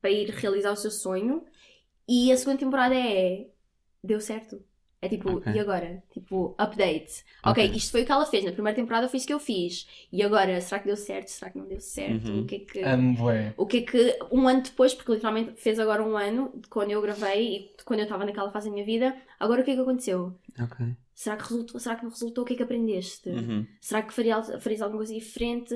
para 0.00 0.10
ir 0.10 0.30
realizar 0.30 0.72
o 0.72 0.76
seu 0.76 0.90
sonho. 0.90 1.44
E 2.08 2.32
a 2.32 2.36
segunda 2.36 2.58
temporada 2.58 2.94
é. 2.94 3.48
Deu 4.02 4.20
certo. 4.20 4.60
É 5.00 5.08
tipo, 5.08 5.36
Ok. 5.36 5.52
e 5.52 5.58
agora? 5.60 6.02
Tipo, 6.12 6.56
update. 6.58 7.24
Ok, 7.44 7.66
Ok. 7.66 7.76
isto 7.76 7.92
foi 7.92 8.02
o 8.02 8.06
que 8.06 8.10
ela 8.10 8.26
fez. 8.26 8.44
Na 8.44 8.50
primeira 8.52 8.74
temporada 8.74 9.08
foi 9.08 9.18
isso 9.18 9.26
que 9.26 9.32
eu 9.32 9.38
fiz. 9.38 9.86
E 10.12 10.22
agora, 10.22 10.60
será 10.60 10.80
que 10.80 10.86
deu 10.88 10.96
certo? 10.96 11.28
Será 11.28 11.50
que 11.52 11.58
não 11.58 11.68
deu 11.68 11.80
certo? 11.80 12.28
Uhum. 12.28 12.42
O 12.42 12.46
que 12.46 12.54
é 12.56 12.58
que. 12.58 12.80
Amo, 12.82 13.14
bué. 13.16 13.54
O 13.56 13.64
que 13.66 13.76
é 13.78 13.82
que 13.82 14.18
um 14.32 14.48
ano 14.48 14.62
depois, 14.62 14.94
porque 14.94 15.12
literalmente 15.12 15.52
fez 15.60 15.78
agora 15.78 16.02
um 16.02 16.16
ano 16.16 16.50
de 16.54 16.66
quando 16.68 16.90
eu 16.90 17.00
gravei 17.00 17.56
e 17.56 17.58
de 17.76 17.84
quando 17.84 18.00
eu 18.00 18.04
estava 18.04 18.24
naquela 18.24 18.50
fase 18.50 18.66
da 18.68 18.72
minha 18.72 18.84
vida, 18.84 19.16
agora 19.38 19.60
o 19.60 19.64
que 19.64 19.70
é 19.70 19.74
que 19.76 19.80
aconteceu? 19.80 20.34
Ok. 20.60 20.86
Será 21.14 21.36
que 21.36 21.42
resultou? 21.44 21.80
Será 21.80 21.96
que 21.96 22.02
não 22.04 22.10
resultou? 22.10 22.42
O 22.42 22.46
que 22.46 22.54
é 22.54 22.56
que 22.56 22.62
aprendeste? 22.62 23.28
Uhum. 23.28 23.66
Será 23.80 24.02
que 24.02 24.12
faria, 24.12 24.40
farias 24.60 24.82
alguma 24.82 24.98
coisa 24.98 25.14
diferente? 25.14 25.74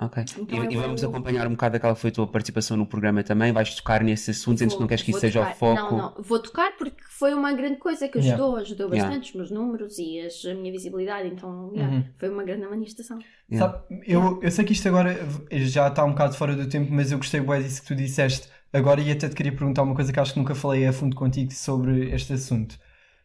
Ok. 0.00 0.24
Então 0.38 0.64
e, 0.64 0.74
e 0.74 0.76
vamos 0.76 1.00
vou- 1.02 1.10
acompanhar 1.10 1.46
um 1.48 1.50
bocado 1.50 1.76
aquela 1.76 1.92
que 1.94 2.00
foi 2.00 2.10
a 2.10 2.12
tua 2.12 2.26
participação 2.28 2.76
no 2.76 2.86
programa 2.86 3.22
também. 3.24 3.52
Vais 3.52 3.74
tocar 3.74 4.02
nesses 4.04 4.38
assuntos, 4.38 4.62
antes 4.62 4.78
não 4.78 4.86
queres 4.86 5.02
que 5.02 5.10
isso 5.10 5.16
vou 5.18 5.20
seja 5.20 5.40
tocar. 5.40 5.52
o 5.52 5.56
foco. 5.56 5.74
Não, 5.74 5.98
não. 5.98 6.22
Vou 6.22 6.38
tocar 6.40 6.76
porque 6.78 7.02
foi 7.08 7.34
uma 7.34 7.52
grande 7.52 7.78
coisa 7.78 8.06
que 8.08 8.18
Yeah. 8.18 8.34
ajudou. 8.42 8.56
Ajudou 8.60 8.86
Yeah. 8.90 9.08
bastante 9.08 9.30
os 9.30 9.34
meus 9.36 9.50
números 9.50 9.98
e 9.98 10.20
as- 10.20 10.44
a 10.44 10.54
minha 10.54 10.70
visibilidade. 10.70 11.26
Então, 11.28 11.72
yeah, 11.74 11.96
Uhum. 11.96 12.04
foi 12.16 12.28
uma 12.28 12.44
grande 12.44 12.64
manifestação. 12.66 13.18
Yeah. 13.50 13.72
Sabe, 13.72 14.02
eu, 14.06 14.40
eu 14.40 14.50
sei 14.52 14.64
que 14.64 14.72
isto 14.72 14.86
agora 14.86 15.18
já 15.50 15.88
está 15.88 16.04
um 16.04 16.10
bocado 16.10 16.34
fora 16.36 16.54
do 16.54 16.68
tempo, 16.68 16.92
mas 16.92 17.10
eu 17.10 17.18
gostei 17.18 17.40
bué 17.40 17.60
disso 17.60 17.82
que 17.82 17.88
tu 17.88 17.96
disseste 17.96 18.48
agora 18.72 19.00
e 19.00 19.10
até 19.10 19.28
te 19.28 19.34
queria 19.34 19.50
perguntar 19.52 19.82
uma 19.82 19.96
coisa 19.96 20.12
que 20.12 20.20
acho 20.20 20.32
que 20.32 20.38
nunca 20.38 20.54
falei 20.54 20.86
a 20.86 20.92
fundo 20.92 21.16
contigo 21.16 21.52
sobre 21.52 22.10
este 22.14 22.34
assunto. 22.34 22.78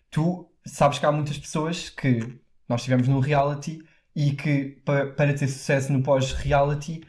Tu 0.10 0.50
sabes 0.66 0.98
que 0.98 1.06
há 1.06 1.12
muitas 1.12 1.38
pessoas 1.38 1.90
que 1.90 2.20
nós 2.68 2.82
estivemos 2.82 3.08
no 3.08 3.20
reality 3.20 3.80
e 4.16 4.32
que 4.32 4.82
pa- 4.86 5.08
para 5.08 5.34
ter 5.34 5.48
sucesso 5.48 5.92
no 5.92 6.02
pós-reality 6.04 7.02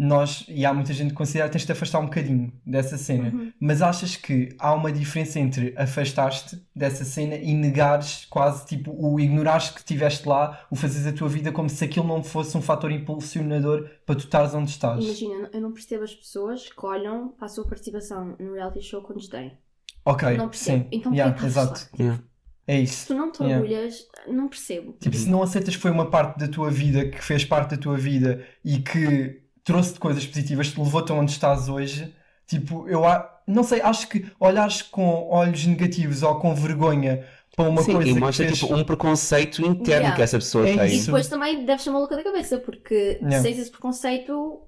nós, 0.00 0.44
e 0.48 0.64
há 0.64 0.72
muita 0.72 0.92
gente 0.92 1.08
que 1.10 1.16
considera 1.16 1.48
que 1.48 1.54
tens 1.54 1.62
de 1.62 1.66
te 1.66 1.72
afastar 1.72 1.98
um 1.98 2.04
bocadinho 2.04 2.52
dessa 2.64 2.96
cena. 2.96 3.30
Uhum. 3.34 3.52
Mas 3.58 3.82
achas 3.82 4.14
que 4.14 4.54
há 4.56 4.72
uma 4.72 4.92
diferença 4.92 5.40
entre 5.40 5.74
afastaste 5.76 6.62
dessa 6.72 7.04
cena 7.04 7.34
e 7.34 7.52
negares 7.52 8.24
quase 8.30 8.64
tipo 8.64 8.92
o 8.96 9.18
ignorares 9.18 9.70
que 9.70 9.80
estiveste 9.80 10.28
lá, 10.28 10.64
o 10.70 10.76
fazeres 10.76 11.04
a 11.08 11.12
tua 11.12 11.28
vida 11.28 11.50
como 11.50 11.68
se 11.68 11.84
aquilo 11.84 12.06
não 12.06 12.22
fosse 12.22 12.56
um 12.56 12.62
fator 12.62 12.92
impulsionador 12.92 13.88
para 14.06 14.14
tu 14.14 14.20
estares 14.20 14.54
onde 14.54 14.70
estás? 14.70 15.02
Imagina, 15.04 15.50
eu 15.52 15.60
não 15.60 15.72
percebo 15.72 16.04
as 16.04 16.14
pessoas 16.14 16.68
que 16.70 16.86
olham 16.86 17.30
para 17.30 17.46
a 17.46 17.48
sua 17.48 17.66
participação 17.66 18.36
no 18.38 18.52
reality 18.54 18.80
show 18.80 19.02
quando 19.02 19.28
têm. 19.28 19.58
Ok, 20.04 20.36
não 20.36 20.48
percebo. 20.48 20.84
sim, 20.84 20.88
Então, 20.92 21.12
yeah, 21.12 21.34
estás 21.34 21.50
exato. 21.56 21.88
Yeah. 22.00 22.22
É 22.70 22.76
Se 22.76 22.82
isso. 22.84 23.06
tu 23.08 23.14
não 23.14 23.32
te 23.32 23.42
Yeah. 23.42 23.62
orgulhas, 23.62 24.06
não 24.26 24.46
percebo. 24.46 24.92
Tipo, 25.00 25.16
se 25.16 25.28
não 25.28 25.42
aceitas 25.42 25.74
que 25.74 25.80
foi 25.80 25.90
uma 25.90 26.10
parte 26.10 26.38
da 26.38 26.46
tua 26.48 26.70
vida, 26.70 27.08
que 27.08 27.24
fez 27.24 27.42
parte 27.44 27.70
da 27.74 27.76
tua 27.78 27.96
vida 27.96 28.44
e 28.64 28.78
que 28.78 29.40
trouxe-te 29.64 29.98
coisas 29.98 30.26
positivas, 30.26 30.68
te 30.70 30.78
levou-te 30.78 31.10
onde 31.12 31.30
estás 31.32 31.68
hoje, 31.70 32.14
tipo, 32.46 32.86
eu 32.86 33.06
a- 33.06 33.40
não 33.46 33.64
sei, 33.64 33.80
acho 33.80 34.06
que 34.08 34.30
olhares 34.38 34.82
com 34.82 35.28
olhos 35.30 35.64
negativos 35.64 36.22
ou 36.22 36.38
com 36.38 36.54
vergonha 36.54 37.24
para 37.56 37.68
uma 37.70 37.80
Sim, 37.82 37.94
coisa 37.94 38.10
e 38.10 38.14
que 38.14 38.20
mostra 38.20 38.46
fez... 38.46 38.58
tipo, 38.58 38.74
um 38.74 38.84
preconceito 38.84 39.62
interno 39.62 39.84
Yeah. 40.02 40.16
que 40.16 40.22
essa 40.22 40.36
pessoa 40.38 40.68
É 40.68 40.76
tem. 40.76 40.88
E 40.90 40.96
isso. 40.96 41.06
depois 41.06 41.26
também 41.26 41.64
deves 41.64 41.82
ser 41.82 41.90
maluca 41.90 42.16
da 42.16 42.22
cabeça, 42.22 42.58
porque 42.58 42.94
Yeah. 43.22 43.38
se 43.38 43.42
tens 43.44 43.58
esse 43.58 43.70
preconceito. 43.70 44.60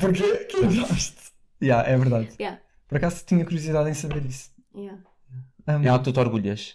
Porquê 0.00 0.44
que? 0.46 0.56
Yeah, 1.64 1.88
é 1.88 1.96
verdade. 1.96 2.28
Yeah. 2.38 2.60
Por 2.88 2.96
acaso 2.98 3.24
tinha 3.24 3.44
curiosidade 3.44 3.88
em 3.90 3.94
saber 3.94 4.24
isso. 4.26 4.50
Yeah. 4.74 5.00
Um, 5.68 5.82
É 5.84 5.98
que 5.98 6.04
tu 6.04 6.12
te 6.12 6.20
orgulhas. 6.20 6.74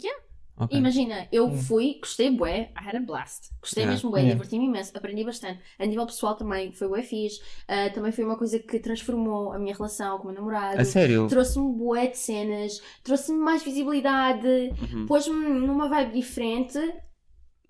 Yeah. 0.00 0.18
Ok. 0.56 0.78
Imagina, 0.78 1.26
eu 1.32 1.46
Hum. 1.46 1.56
fui, 1.56 1.98
gostei 1.98 2.30
bué, 2.30 2.70
I 2.76 2.88
had 2.88 2.94
a 2.96 3.00
blast. 3.00 3.48
Gostei 3.60 3.82
Yeah. 3.84 3.94
mesmo 3.94 4.10
bué, 4.10 4.20
Yeah. 4.20 4.34
diverti-me 4.34 4.66
imenso, 4.66 4.92
aprendi 4.94 5.24
bastante. 5.24 5.60
A 5.78 5.86
nível 5.86 6.06
pessoal 6.06 6.36
também 6.36 6.72
foi 6.72 6.88
bué 6.88 7.02
fixe. 7.02 7.40
Ah, 7.66 7.90
também 7.90 8.12
foi 8.12 8.22
uma 8.24 8.36
coisa 8.36 8.58
que 8.58 8.78
transformou 8.78 9.52
a 9.52 9.58
minha 9.58 9.74
relação 9.74 10.18
com 10.18 10.24
o 10.24 10.26
meu 10.26 10.34
namorado. 10.40 10.80
A 10.80 10.84
sério? 10.84 11.26
Trouxe-me 11.26 11.72
bué 11.74 12.06
de 12.08 12.18
cenas, 12.18 12.80
trouxe-me 13.02 13.38
mais 13.38 13.62
visibilidade, 13.64 14.46
Uhum. 14.92 15.06
pôs-me 15.06 15.34
numa 15.34 15.88
vibe 15.88 16.12
diferente. 16.12 16.78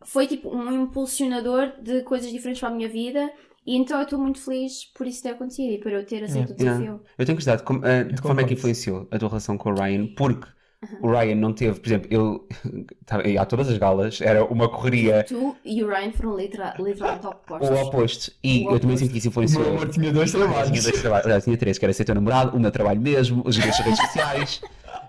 Foi 0.04 0.26
tipo 0.26 0.50
um 0.54 0.82
impulsionador 0.82 1.72
de 1.80 2.02
coisas 2.02 2.30
diferentes 2.32 2.60
para 2.60 2.68
a 2.70 2.74
minha 2.74 2.88
vida. 2.88 3.32
E 3.64 3.76
então 3.76 3.96
eu 3.98 4.02
estou 4.04 4.18
muito 4.18 4.40
feliz 4.40 4.84
por 4.92 5.06
isso 5.06 5.22
ter 5.22 5.30
acontecido 5.30 5.72
e 5.72 5.78
por 5.78 5.92
eu 5.92 6.04
ter 6.04 6.24
aceito 6.24 6.50
o 6.50 6.56
Yeah. 6.60 6.80
desafio. 6.80 7.04
Eu 7.16 7.24
tenho 7.24 7.36
curiosidade, 7.36 7.62
como, 7.62 7.86
eh, 7.86 8.02
de 8.04 8.20
forma 8.20 8.42
é 8.42 8.44
que 8.44 8.54
influenciou 8.54 9.06
a 9.12 9.18
tua 9.18 9.28
relação 9.28 9.56
com 9.56 9.70
o 9.70 9.74
Ryan? 9.74 10.08
Porque 10.16 10.48
o 11.00 11.10
Ryan 11.10 11.34
não 11.36 11.52
teve, 11.52 11.78
por 11.80 11.88
exemplo, 11.88 12.46
ia 13.24 13.40
a 13.42 13.44
todas 13.46 13.68
as 13.68 13.78
galas, 13.78 14.20
era 14.20 14.44
uma 14.44 14.68
correria 14.68 15.24
Tu 15.26 15.56
e 15.64 15.82
o 15.82 15.88
Ryan 15.88 16.12
foram 16.12 16.36
literal- 16.36 16.74
literalmente 16.78 17.26
opostos. 17.26 17.68
o 17.70 17.74
oposto. 17.82 18.32
E 18.42 18.66
O 18.66 18.72
eu 18.72 18.80
também 18.80 18.96
sinto 18.96 19.12
que 19.12 19.18
isso 19.18 19.28
o 19.28 19.30
influenciou. 19.30 19.62
meu 19.64 19.72
amor 19.74 19.88
tinha 19.90 20.12
dois 20.12 20.30
Tinha 20.30 20.44
trabalhos. 20.44 20.82
dois 20.84 21.00
trabalhos, 21.00 21.44
tinha 21.44 21.56
três, 21.56 21.78
que 21.78 21.84
era 21.84 21.92
ser 21.92 22.04
teu 22.04 22.14
namorado, 22.14 22.56
o 22.56 22.60
meu 22.60 22.70
trabalho 22.70 23.00
mesmo, 23.00 23.42
os 23.46 23.56
redes 23.56 23.78
redes 23.80 23.98
sociais. 24.00 24.60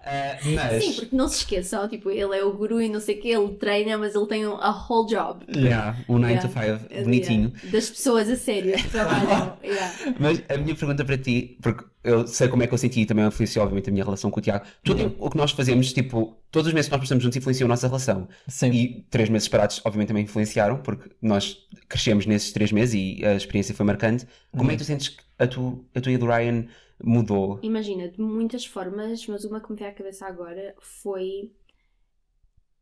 Eh, 0.06 0.38
mas. 0.56 0.84
Sim, 0.84 0.94
porque 0.94 1.16
não 1.16 1.28
se 1.28 1.38
esqueçam, 1.38 1.88
tipo, 1.88 2.10
ele 2.12 2.38
é 2.38 2.44
o 2.44 2.54
guru 2.54 2.82
e 2.82 2.90
não 2.90 3.00
sei 3.00 3.18
o 3.18 3.22
que, 3.22 3.30
ele 3.30 3.50
treina, 3.56 3.98
mas 3.98 4.14
ele 4.16 4.28
tem 4.28 4.46
um, 4.46 4.56
a 4.58 4.70
whole 4.90 5.08
job. 5.10 5.46
Yeah, 5.56 5.98
um 6.10 6.18
9 6.20 6.40
to 6.40 6.48
Yeah. 6.60 6.80
5, 6.90 7.04
bonitinho. 7.06 7.52
Yeah. 7.56 7.72
Das 7.72 7.90
pessoas 7.90 8.30
a 8.30 8.36
sério 8.36 8.74
que 8.74 8.90
trabalham. 8.90 9.58
yeah. 9.64 9.94
Mas 10.20 10.44
a 10.50 10.58
minha 10.58 10.76
pergunta 10.76 11.06
para 11.06 11.18
ti, 11.18 11.58
porque 11.62 11.86
eu 12.04 12.28
sei 12.28 12.50
como 12.50 12.62
é 12.64 12.68
que 12.68 12.74
eu 12.74 12.78
senti 12.78 13.02
e 13.02 13.06
também 13.06 13.26
influenciou, 13.26 13.64
obviamente, 13.64 13.90
a 13.90 13.94
minha 13.94 14.04
relação 14.04 14.30
com 14.30 14.40
o 14.40 14.44
Tiago. 14.44 14.66
Tudo 14.84 15.16
o 15.18 15.30
que 15.30 15.38
nós 15.38 15.52
fazemos, 15.52 15.94
tipo, 15.94 16.38
todos 16.52 16.68
os 16.68 16.74
meses 16.74 16.90
que 16.90 16.92
nós 16.92 17.02
passamos 17.02 17.24
juntos 17.24 17.38
influenciam 17.38 17.66
a 17.66 17.70
nossa 17.70 17.88
relação. 17.88 18.28
Sim. 18.48 18.72
E 18.72 19.04
três 19.10 19.30
meses 19.30 19.46
separados, 19.46 19.82
obviamente, 19.86 20.10
também 20.10 20.24
influenciaram, 20.24 20.82
porque 20.82 21.10
nós 21.22 21.66
crescemos 21.88 22.26
nesses 22.26 22.52
três 22.52 22.72
meses 22.72 22.94
e 22.96 23.26
a 23.26 23.36
experiência 23.36 23.74
foi 23.74 23.86
marcante. 23.86 24.28
Como 24.52 24.70
é 24.70 24.74
que 24.74 24.80
tu 24.80 24.86
sentes 24.86 25.10
que 25.10 25.24
a, 25.40 25.48
tu, 25.48 25.86
a 25.96 26.02
tua 26.02 26.12
e 26.12 26.16
a 26.16 26.18
do 26.20 26.26
Ryan 26.26 26.66
mudou? 27.02 27.60
Imagina, 27.64 28.10
de 28.10 28.20
muitas 28.20 28.66
formas, 28.66 29.26
mas 29.28 29.46
uma 29.46 29.62
que 29.62 29.72
me 29.72 29.78
veio 29.78 29.92
à 29.92 29.94
cabeça 29.94 30.26
agora 30.26 30.76
foi. 30.82 31.52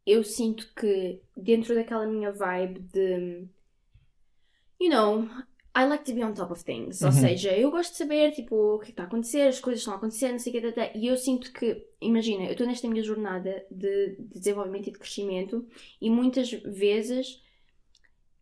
Eu 0.03 0.23
sinto 0.23 0.68
que 0.76 1.22
dentro 1.38 1.76
daquela 1.76 2.07
minha 2.07 2.31
vibe 2.31 2.80
de. 2.91 3.48
You 4.80 4.89
know, 4.89 5.30
I 5.73 5.85
like 5.85 6.03
to 6.03 6.14
be 6.14 6.23
on 6.23 6.34
top 6.34 6.52
of 6.52 6.64
things. 6.64 7.02
Ou 7.02 7.07
Uhum. 7.07 7.14
seja, 7.14 7.56
eu 7.56 7.72
gosto 7.72 7.91
de 7.91 7.98
saber, 7.99 8.31
tipo, 8.31 8.56
o 8.76 8.80
que 8.80 8.84
é 8.84 8.85
que 8.88 8.91
está 8.91 9.03
a 9.03 9.06
acontecer, 9.06 9.48
as 9.48 9.60
coisas 9.60 9.80
estão 9.81 9.93
a 9.93 9.98
acontecer, 9.98 10.31
não 10.31 10.39
sei 10.39 10.52
o 10.52 10.56
que, 10.61 10.72
tata. 10.72 10.98
e 10.98 11.07
eu 11.07 11.15
sinto 11.15 11.52
que, 11.53 11.85
imagina, 12.02 12.43
eu 12.45 12.52
estou 12.52 12.68
nesta 12.68 12.88
minha 12.89 13.02
jornada 13.03 13.65
de, 13.72 14.15
de 14.18 14.39
desenvolvimento 14.39 14.89
e 14.89 14.91
de 14.91 14.99
crescimento, 14.99 15.65
e 16.02 16.10
muitas 16.10 16.52
vezes 16.52 17.41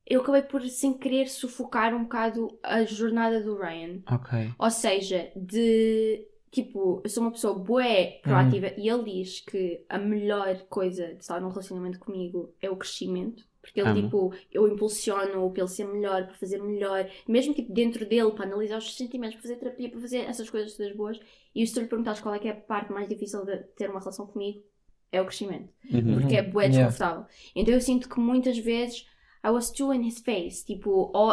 eu 0.07 0.21
acabei 0.21 0.41
por, 0.41 0.61
sem 0.67 0.93
querer, 0.97 1.27
sufocar 1.29 1.93
um 1.93 2.03
bocado 2.03 2.57
a 2.63 2.83
jornada 2.83 3.43
do 3.43 3.55
Ryan. 3.55 4.01
Ok. 4.11 4.51
Ou 4.57 4.71
seja, 4.71 5.31
de 5.35 6.25
tipo, 6.51 6.99
eu 7.03 7.09
sou 7.11 7.21
uma 7.21 7.31
pessoa 7.31 7.53
bué 7.53 8.19
proativa 8.23 8.73
e 8.75 8.89
ele 8.89 9.03
diz 9.03 9.39
que 9.41 9.85
a 9.87 9.99
melhor 9.99 10.57
coisa 10.67 11.09
de 11.13 11.21
estar 11.21 11.39
num 11.39 11.49
relacionamento 11.49 11.99
comigo 11.99 12.51
é 12.59 12.71
o 12.71 12.75
crescimento. 12.75 13.47
Porque 13.69 13.81
ele, 13.81 13.89
Amo. 13.89 14.01
tipo, 14.01 14.33
eu 14.51 14.67
impulsiono 14.67 15.49
para 15.51 15.61
ele 15.61 15.69
ser 15.69 15.85
melhor, 15.85 16.25
para 16.25 16.33
fazer 16.33 16.59
melhor, 16.61 17.07
mesmo 17.27 17.53
tipo 17.53 17.71
dentro 17.71 18.03
dele, 18.03 18.31
para 18.31 18.45
analisar 18.45 18.79
os 18.79 18.95
sentimentos, 18.95 19.35
para 19.35 19.43
fazer 19.43 19.55
terapia, 19.57 19.89
para 19.89 20.01
fazer 20.01 20.17
essas 20.21 20.49
coisas 20.49 20.73
todas 20.75 20.95
boas. 20.95 21.19
E 21.53 21.65
se 21.65 21.73
tu 21.73 21.79
lhe 21.81 21.87
perguntares 21.87 22.19
qual 22.19 22.33
é 22.33 22.39
que 22.39 22.47
é 22.47 22.51
a 22.51 22.55
parte 22.55 22.91
mais 22.91 23.07
difícil 23.07 23.45
de 23.45 23.57
ter 23.77 23.89
uma 23.89 23.99
relação 23.99 24.25
comigo, 24.25 24.63
é 25.11 25.21
o 25.21 25.25
crescimento. 25.25 25.69
Uhum. 25.91 26.19
Porque 26.19 26.35
é 26.35 26.41
bué 26.41 26.65
Yeah. 26.65 26.87
desconfortável. 26.87 27.25
Então 27.55 27.73
eu 27.73 27.81
sinto 27.81 28.09
que 28.09 28.19
muitas 28.19 28.57
vezes 28.57 29.07
I 29.45 29.49
was 29.49 29.69
too 29.71 29.93
in 29.93 30.07
his 30.07 30.19
face, 30.19 30.65
tipo, 30.65 31.11
ou 31.13 31.31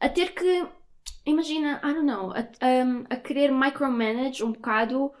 a 0.00 0.08
ter 0.08 0.32
que, 0.34 0.66
imagina, 1.24 1.80
I 1.84 1.92
don't 1.94 2.06
know, 2.06 2.32
a, 2.32 2.84
um, 2.84 3.04
a 3.08 3.16
querer 3.16 3.52
micromanage 3.52 4.42
um 4.42 4.52
bocado 4.52 5.12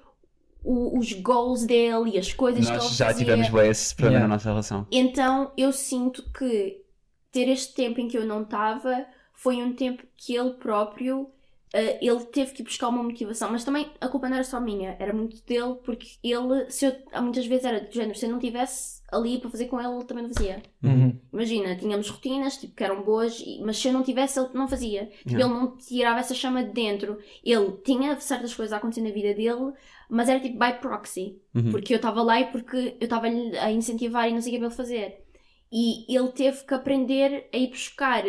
o- 0.64 0.98
os 0.98 1.12
goals 1.12 1.64
dele 1.66 2.12
e 2.14 2.18
as 2.18 2.32
coisas 2.32 2.64
que 2.66 2.70
ele 2.72 2.78
Nós 2.82 2.94
já 2.96 3.06
fazia. 3.06 3.24
tivemos 3.24 3.48
bem 3.48 3.70
esse 3.70 3.94
problema 3.94 4.16
Yeah. 4.18 4.28
na 4.28 4.34
nossa 4.36 4.48
relação. 4.48 4.86
Então 4.90 5.52
eu 5.56 5.72
sinto 5.72 6.22
que 6.32 6.80
ter 7.30 7.48
este 7.48 7.74
tempo 7.74 8.00
em 8.00 8.08
que 8.08 8.16
eu 8.18 8.26
não 8.26 8.42
estava 8.42 9.06
foi 9.34 9.56
um 9.62 9.72
tempo 9.72 10.02
que 10.16 10.34
ele 10.36 10.50
próprio 10.54 11.28
eh, 11.74 11.98
ele 12.06 12.20
teve 12.26 12.52
que 12.52 12.62
buscar 12.62 12.88
uma 12.88 13.02
motivação, 13.02 13.50
mas 13.50 13.64
também 13.64 13.86
a 13.98 14.06
culpa 14.06 14.28
não 14.28 14.34
era 14.36 14.44
só 14.44 14.60
minha, 14.60 14.94
era 14.98 15.10
muito 15.10 15.42
dele, 15.46 15.76
porque 15.82 16.06
ele, 16.22 16.70
se 16.70 16.84
eu, 16.84 16.94
há 17.10 17.22
muitas 17.22 17.46
vezes 17.46 17.64
era 17.64 17.80
do 17.80 17.90
género, 17.90 18.14
se 18.18 18.26
eu 18.26 18.30
não 18.30 18.38
tivesse 18.38 19.00
ali 19.10 19.38
para 19.38 19.48
fazer 19.48 19.64
com 19.68 19.80
ele, 19.80 19.88
ele 19.94 20.04
também 20.04 20.24
não 20.24 20.34
fazia. 20.34 20.62
Uhum. 20.84 21.18
Imagina, 21.32 21.74
tínhamos 21.74 22.10
rotinas 22.10 22.58
tipo, 22.58 22.74
que 22.74 22.84
eram 22.84 23.02
boas, 23.02 23.42
mas 23.64 23.78
se 23.78 23.88
eu 23.88 23.92
não 23.94 24.02
tivesse, 24.02 24.38
ele 24.38 24.50
não 24.52 24.68
fazia. 24.68 25.06
Tipo, 25.06 25.30
Yeah. 25.30 25.46
Ele 25.46 25.60
não 25.60 25.74
tirava 25.78 26.20
essa 26.20 26.34
chama 26.34 26.62
de 26.62 26.72
dentro. 26.72 27.18
Ele 27.42 27.72
tinha 27.82 28.20
certas 28.20 28.52
coisas 28.54 28.74
a 28.74 28.76
acontecer 28.76 29.00
na 29.00 29.10
vida 29.10 29.32
dele, 29.32 29.72
mas 30.10 30.28
era 30.28 30.40
tipo 30.40 30.58
by 30.58 30.74
proxy. 30.80 31.36
Uhum. 31.54 31.70
Porque 31.70 31.92
eu 31.94 31.96
estava 31.96 32.22
lá 32.22 32.40
e 32.40 32.46
porque 32.46 32.96
eu 33.00 33.04
estava 33.04 33.26
a 33.26 33.70
incentivar 33.72 34.28
e 34.28 34.32
não 34.32 34.40
sei 34.40 34.50
o 34.50 34.52
que 34.52 34.56
é 34.56 34.60
para 34.60 34.68
ele 34.68 34.76
fazer. 34.76 35.14
E 35.72 36.14
ele 36.16 36.28
teve 36.32 36.64
que 36.66 36.74
aprender 36.74 37.48
a 37.52 37.56
ir 37.56 37.68
buscar 37.70 38.22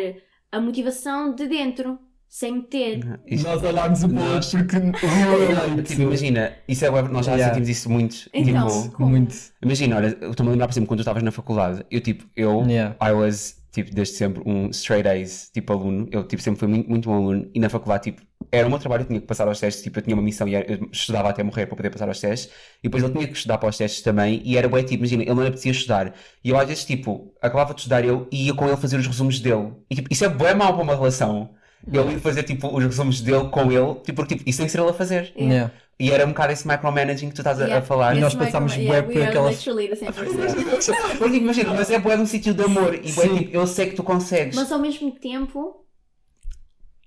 a 0.50 0.60
motivação 0.60 1.34
de 1.34 1.46
dentro, 1.46 1.98
sem 2.28 2.52
meter. 2.54 3.20
Isto- 3.26 3.46
Nós 3.48 3.62
olhámos 3.62 4.02
o 4.02 4.06
outro 4.06 4.58
porque 4.58 5.82
Tipo, 5.84 6.02
imagina, 6.02 6.52
isso 6.66 6.84
é, 6.84 6.90
web- 6.90 7.12
nós 7.12 7.26
já 7.26 7.32
Yeah. 7.32 7.54
sentimos 7.54 7.68
isso 7.68 7.90
muito. 7.90 8.16
Então, 8.32 8.82
Tipo, 8.84 9.06
muito. 9.06 9.34
imagina, 9.62 9.96
olha, 9.96 10.16
eu 10.20 10.30
estou-me 10.30 10.48
a 10.50 10.52
lembrar, 10.52 10.66
por 10.68 10.72
exemplo, 10.72 10.88
quando 10.88 10.98
tu 10.98 11.02
estavas 11.02 11.22
na 11.22 11.30
faculdade, 11.30 11.84
eu 11.90 12.00
tipo, 12.00 12.24
eu, 12.36 12.62
Yeah. 12.66 12.96
I 13.00 13.12
was, 13.12 13.62
tipo, 13.74 13.94
desde 13.94 14.14
sempre 14.16 14.42
um 14.46 14.70
straight 14.70 15.08
A's, 15.08 15.50
tipo, 15.52 15.72
aluno, 15.72 16.08
eu, 16.12 16.26
tipo, 16.26 16.42
sempre 16.42 16.60
fui 16.60 16.68
muito, 16.68 16.88
muito 16.88 17.08
bom 17.08 17.16
aluno, 17.16 17.50
e 17.54 17.60
na 17.60 17.68
faculdade, 17.68 18.04
tipo, 18.04 18.22
era 18.52 18.66
o 18.66 18.70
meu 18.70 18.78
trabalho, 18.78 19.02
eu 19.02 19.06
tinha 19.06 19.20
que 19.20 19.26
passar 19.26 19.48
aos 19.48 19.58
testes, 19.60 19.82
tipo, 19.82 19.98
eu 19.98 20.02
tinha 20.02 20.14
uma 20.16 20.22
missão 20.22 20.46
e 20.48 20.54
era- 20.54 20.70
eu 20.72 20.88
estudava 20.92 21.28
até 21.30 21.42
morrer 21.42 21.66
para 21.66 21.76
poder 21.76 21.90
passar 21.90 22.08
aos 22.08 22.20
testes, 22.20 22.50
e 22.80 22.84
depois 22.84 23.02
ele 23.02 23.12
tinha 23.12 23.26
que 23.26 23.34
estudar 23.34 23.58
para 23.58 23.68
os 23.68 23.76
testes 23.76 24.02
também, 24.02 24.40
e 24.44 24.56
era 24.56 24.68
bem, 24.68 24.82
tipo, 24.84 24.94
imagina, 25.02 25.22
ele 25.22 25.34
não 25.34 25.42
lhe 25.42 25.48
apetecia 25.48 25.72
estudar, 25.72 26.14
e 26.42 26.50
eu 26.50 26.58
às 26.58 26.68
vezes, 26.68 26.84
tipo, 26.84 27.34
acabava 27.42 27.74
de 27.74 27.80
estudar 27.80 28.04
eu 28.04 28.28
e 28.32 28.46
ia 28.46 28.54
com 28.54 28.66
ele 28.66 28.76
fazer 28.76 28.96
os 28.98 29.06
resumos 29.06 29.40
dele, 29.40 29.72
e 29.90 29.94
tipo, 29.96 30.08
isso 30.12 30.24
é 30.24 30.28
bem 30.28 30.54
mau 30.54 30.72
para 30.74 30.82
uma 30.82 30.94
relação. 30.94 31.54
Eu 31.92 32.10
ia 32.10 32.18
fazer 32.18 32.42
tipo 32.44 32.68
os 32.74 32.82
resumos 32.84 33.20
dele 33.20 33.48
com 33.50 33.70
ele, 33.70 33.94
tipo, 34.00 34.14
porque 34.16 34.36
tipo, 34.36 34.48
isso 34.48 34.58
tem 34.58 34.66
que 34.66 34.72
ser 34.72 34.80
ele 34.80 34.90
a 34.90 34.94
fazer. 34.94 35.32
Yeah. 35.36 35.70
E 35.98 36.10
era 36.10 36.24
um 36.24 36.30
bocado 36.30 36.52
esse 36.52 36.66
micromanaging 36.66 37.28
que 37.28 37.34
tu 37.34 37.40
estás 37.40 37.60
a- 37.60 37.64
a, 37.64 37.66
Yeah. 37.68 37.86
falar. 37.86 38.16
E 38.16 38.20
nós 38.20 38.34
passámos 38.34 38.74
yeah, 38.74 39.02
bué 39.02 39.02
por 39.12 39.20
are 39.22 39.28
aquela- 39.30 39.50
literally 39.50 39.88
the 39.88 39.96
same 39.96 40.12
person. 40.14 40.94
Porque 41.18 41.36
imagina, 41.36 41.72
mas 41.74 41.90
é 41.90 41.98
bué 41.98 42.16
num 42.16 42.26
sítio 42.26 42.52
de 42.54 42.62
amor 42.64 42.94
e 42.94 43.12
bué, 43.12 43.28
tipo, 43.28 43.50
eu 43.56 43.66
sei 43.66 43.90
que 43.90 43.96
tu 43.96 44.02
consegues. 44.02 44.56
Mas 44.56 44.72
ao 44.72 44.78
mesmo 44.80 45.12
tempo, 45.12 45.84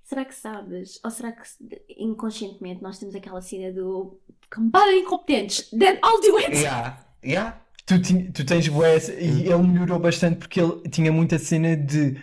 será 0.03 0.23
que 0.23 0.33
sabes? 0.35 0.99
Ou 1.03 1.11
será 1.11 1.31
que 1.33 1.41
inconscientemente 1.97 2.81
nós 2.81 2.97
temos 2.97 3.13
aquela 3.15 3.41
cena 3.41 3.71
do 3.73 4.19
cambada 4.49 4.91
de 4.91 4.99
incompetentes? 4.99 5.69
Then 5.71 5.99
I'll 6.03 6.21
do 6.21 6.37
it! 6.37 6.55
Yeah. 6.55 6.99
Yeah. 7.23 7.61
Tu, 7.85 7.95
tu 8.33 8.45
tens 8.45 8.67
bué, 8.67 8.95
essa- 8.95 9.13
e 9.13 9.47
ele 9.51 9.63
melhorou 9.63 9.99
bastante 9.99 10.37
porque 10.37 10.59
ele 10.61 10.81
tinha 10.89 11.11
muita 11.11 11.37
cena 11.39 11.75
de 11.75 12.17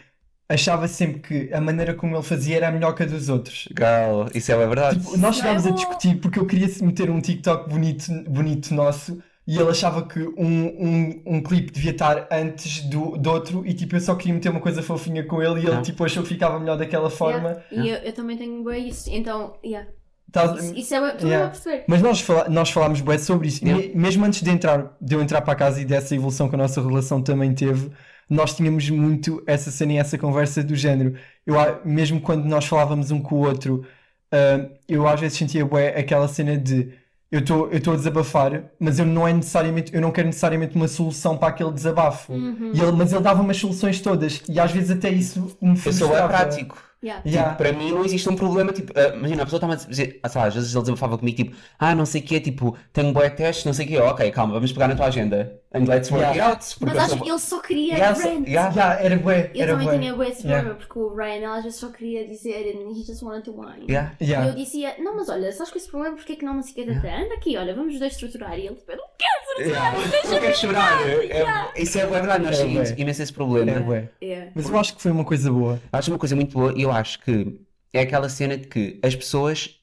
achava 0.49 0.87
sempre 0.89 1.21
que 1.21 1.53
a 1.55 1.61
maneira 1.61 1.95
como 1.95 2.15
ele 2.17 2.23
fazia 2.23 2.57
era 2.57 2.69
a 2.69 2.73
melhor 2.73 2.93
que 2.95 3.03
a 3.03 3.07
dos 3.07 3.29
outros. 3.29 3.69
Girl, 3.77 4.27
isso 4.35 4.53
é 4.53 4.57
verdade. 4.57 4.99
Tipo, 5.01 5.17
nós 5.17 5.37
chegámos 5.37 5.67
a 5.67 5.71
discutir 5.71 6.17
porque 6.21 6.39
eu 6.39 6.47
queria 6.47 6.69
meter 6.83 7.11
um 7.11 7.21
TikTok 7.21 7.69
bonito, 7.69 8.05
bonito 8.29 8.75
nosso 8.75 9.19
e 9.47 9.59
ele 9.59 9.69
achava 9.71 10.07
que 10.07 10.21
um, 10.21 10.37
um, 10.47 11.23
um 11.27 11.43
clipe 11.43 11.71
devia 11.73 11.91
estar 11.91 12.27
antes 12.31 12.81
do, 12.85 13.17
do 13.19 13.31
outro 13.31 13.63
e 13.67 13.75
tipo 13.75 13.95
eu 13.97 14.01
só 14.01 14.15
queria 14.15 14.35
meter 14.35 14.49
uma 14.51 14.61
coisa 14.61 14.83
fofinha 14.83 15.23
com 15.25 15.43
ele 15.43 15.61
e 15.61 15.67
ele 15.67 15.77
Ah. 15.77 15.83
tipo 15.83 16.05
achou 16.05 16.23
que 16.23 16.31
ficava 16.31 16.59
melhor 16.59 16.79
daquela 16.79 17.11
forma. 17.11 17.63
Yeah. 17.71 17.85
E 17.85 17.89
eu, 17.91 17.97
eu 18.09 18.13
também 18.13 18.37
tenho 18.37 18.63
bem 18.65 18.89
isso. 18.89 19.11
Então, 19.11 19.55
yeah. 19.65 19.89
Tá- 20.33 20.57
Isso, 20.59 20.75
isso 20.75 20.95
é 20.95 21.11
tu 21.13 21.27
Yeah. 21.29 21.47
a 21.47 21.51
perceber. 21.51 21.85
Mas 21.87 22.03
nós, 22.03 22.21
fala- 22.21 22.49
nós 22.49 22.69
falámos 22.71 23.01
bué 23.01 23.19
sobre 23.19 23.47
isso. 23.49 23.65
Yeah. 23.65 23.87
Me- 23.89 23.95
Mesmo 23.95 24.25
antes 24.25 24.43
de, 24.43 24.51
entrar, 24.51 24.97
de 25.01 25.15
eu 25.15 25.23
entrar 25.23 25.41
para 25.43 25.55
casa 25.55 25.81
e 25.81 25.85
dessa 25.85 26.13
evolução 26.15 26.49
que 26.49 26.55
a 26.57 26.59
nossa 26.59 26.83
relação 26.83 27.23
também 27.23 27.55
teve, 27.55 27.91
nós 28.29 28.55
tínhamos 28.55 28.89
muito 28.91 29.43
essa 29.47 29.71
cena 29.71 29.93
e 29.95 29.97
essa 29.99 30.17
conversa 30.19 30.63
do 30.63 30.75
género. 30.75 31.15
Eu, 31.47 31.55
mesmo 31.85 32.21
quando 32.21 32.45
nós 32.47 32.65
falávamos 32.67 33.11
um 33.11 33.21
com 33.21 33.37
o 33.37 33.47
outro, 33.47 33.85
ah, 34.33 34.67
eu 34.89 35.07
às 35.09 35.21
vezes 35.21 35.39
sentia 35.39 35.65
bué 35.65 35.89
aquela 35.99 36.29
cena 36.29 36.57
de 36.57 36.91
eu 37.31 37.41
estou 37.41 37.69
eu 37.71 37.79
estou 37.79 37.95
a 37.95 37.97
desabafar, 37.97 38.65
mas 38.79 38.99
eu 38.99 39.07
não 39.07 39.27
é 39.27 39.33
necessariamente, 39.33 39.93
eu 39.95 40.01
não 40.01 40.13
quero 40.13 40.27
necessariamente 40.29 40.77
uma 40.77 40.87
solução 40.89 41.37
para 41.37 41.49
aquele 41.49 41.73
desabafo. 41.73 42.33
Uhum. 42.33 42.71
E 42.75 42.81
ele- 42.81 42.93
mas 42.93 43.13
ele 43.13 43.23
dava 43.23 43.43
umas 43.43 43.57
soluções 43.57 44.01
todas 44.01 44.43
e 44.49 44.61
às 44.61 44.71
vezes 44.71 44.91
até 44.91 45.11
isso 45.11 45.57
me 45.61 45.77
Eu 45.85 45.93
sou 45.93 46.17
é 46.17 46.27
prático. 46.29 46.81
Yeah. 47.03 47.23
Yeah. 47.27 47.51
Tipo, 47.51 47.59
para 47.63 47.73
mim 47.73 47.91
não 47.93 48.03
existe 48.05 48.27
um 48.31 48.37
problema, 48.37 48.73
tipo, 48.73 48.93
ah, 48.99 49.15
imagina, 49.15 49.43
a 49.43 49.45
pessoa 49.45 49.59
estava 49.59 49.75
a 49.75 49.77
dizer, 49.77 50.21
ah, 50.23 50.31
lá, 50.35 50.47
às 50.47 50.55
vezes 50.55 50.73
ele 50.73 50.81
desabafava 50.83 51.19
comigo, 51.19 51.37
tipo, 51.37 51.55
ah, 51.79 51.95
não 51.95 52.07
sei 52.07 52.23
o 52.23 52.25
quê, 52.25 52.41
tipo, 52.41 52.75
tenho 52.95 53.13
boé 53.13 53.29
testes, 53.29 53.65
não 53.67 53.75
sei 53.75 53.85
o 53.85 53.89
quê, 53.89 53.99
ok, 53.99 54.31
calma, 54.31 54.55
vamos 54.55 54.73
pegar 54.73 54.89
na 54.89 54.95
tua 54.97 55.07
agenda, 55.07 55.53
and 55.75 55.85
let's 55.87 56.11
work 56.11 56.25
Yeah. 56.25 56.51
out. 56.53 56.65
porque 56.79 56.95
Mas 56.95 57.13
acho 57.13 57.23
que 57.23 57.29
ele 57.31 57.39
só 57.39 57.61
queria 57.61 57.95
Yeah, 57.95 58.19
rant. 58.19 58.47
yeah. 58.49 58.71
Yeah, 58.75 59.03
era 59.05 59.17
bué, 59.19 59.51
Eu 59.55 59.63
era 59.63 59.73
também 59.73 59.87
bué. 59.89 59.99
tinha 59.99 60.15
bué 60.15 60.29
esse 60.29 60.47
Yeah. 60.47 60.63
problema, 60.69 60.79
porque 60.87 60.99
o 60.99 61.15
Ryan, 61.15 61.45
ela 61.45 61.57
às 61.59 61.65
vezes 61.65 61.79
só 61.81 61.89
queria 61.91 62.27
dizer 62.27 62.75
and 62.77 62.91
he 62.93 63.05
just 63.05 63.23
wanted 63.23 63.43
to 63.45 63.53
whine. 63.53 63.85
Yeah. 63.89 64.15
Yeah. 64.21 64.47
E 64.47 64.49
eu 64.51 64.55
dizia, 64.55 64.95
não, 64.99 65.17
mas 65.17 65.29
olha, 65.29 65.51
sabes 65.53 65.73
que 65.73 65.79
esse 65.79 65.91
problema, 65.91 66.17
porque 66.17 66.33
é 66.33 66.37
que 66.37 66.45
não 66.45 66.63
se 66.63 66.73
quer 66.73 66.87
yeah. 66.87 67.25
Anda 67.25 67.35
aqui, 67.35 67.57
olha, 67.57 67.75
vamos 67.75 67.95
os 67.95 68.01
dois 68.01 68.13
estruturar. 68.13 68.59
E 68.59 68.67
ele, 68.67 68.77
tipo, 68.77 68.91
eu 68.93 68.97
não 68.97 69.05
quero 69.19 69.43
estruturar, 69.51 69.95
Yeah. 69.95 70.11
deixa-me 70.11 70.33
Não 70.35 70.41
quero 70.41 70.57
chorar. 70.57 71.09
É- 71.09 71.25
Yeah. 71.25 71.73
Isso 71.77 71.99
é 71.99 72.07
verdade, 72.07 72.45
nós 72.45 72.59
É 72.59 72.63
temos 72.63 72.91
bué. 72.91 73.01
imenso 73.01 73.23
esse 73.23 73.33
problema. 73.33 73.71
Era 73.71 73.81
bué. 73.81 74.09
Yeah. 74.23 74.51
Mas 74.55 74.69
eu 74.69 74.79
acho 74.79 74.95
que 74.97 75.03
foi 75.03 75.11
uma 75.11 75.25
coisa 75.25 75.51
boa. 75.53 75.81
Acho 75.93 76.11
uma 76.11 76.19
coisa 76.19 76.35
muito 76.37 76.53
boa 76.53 76.73
e 76.77 76.83
eu 76.83 76.91
acho 76.93 77.21
que 77.23 77.61
é 77.93 78.01
aquela 78.01 78.29
cena 78.29 78.57
de 78.57 78.67
que 78.69 78.99
as 79.03 79.15
pessoas 79.15 79.81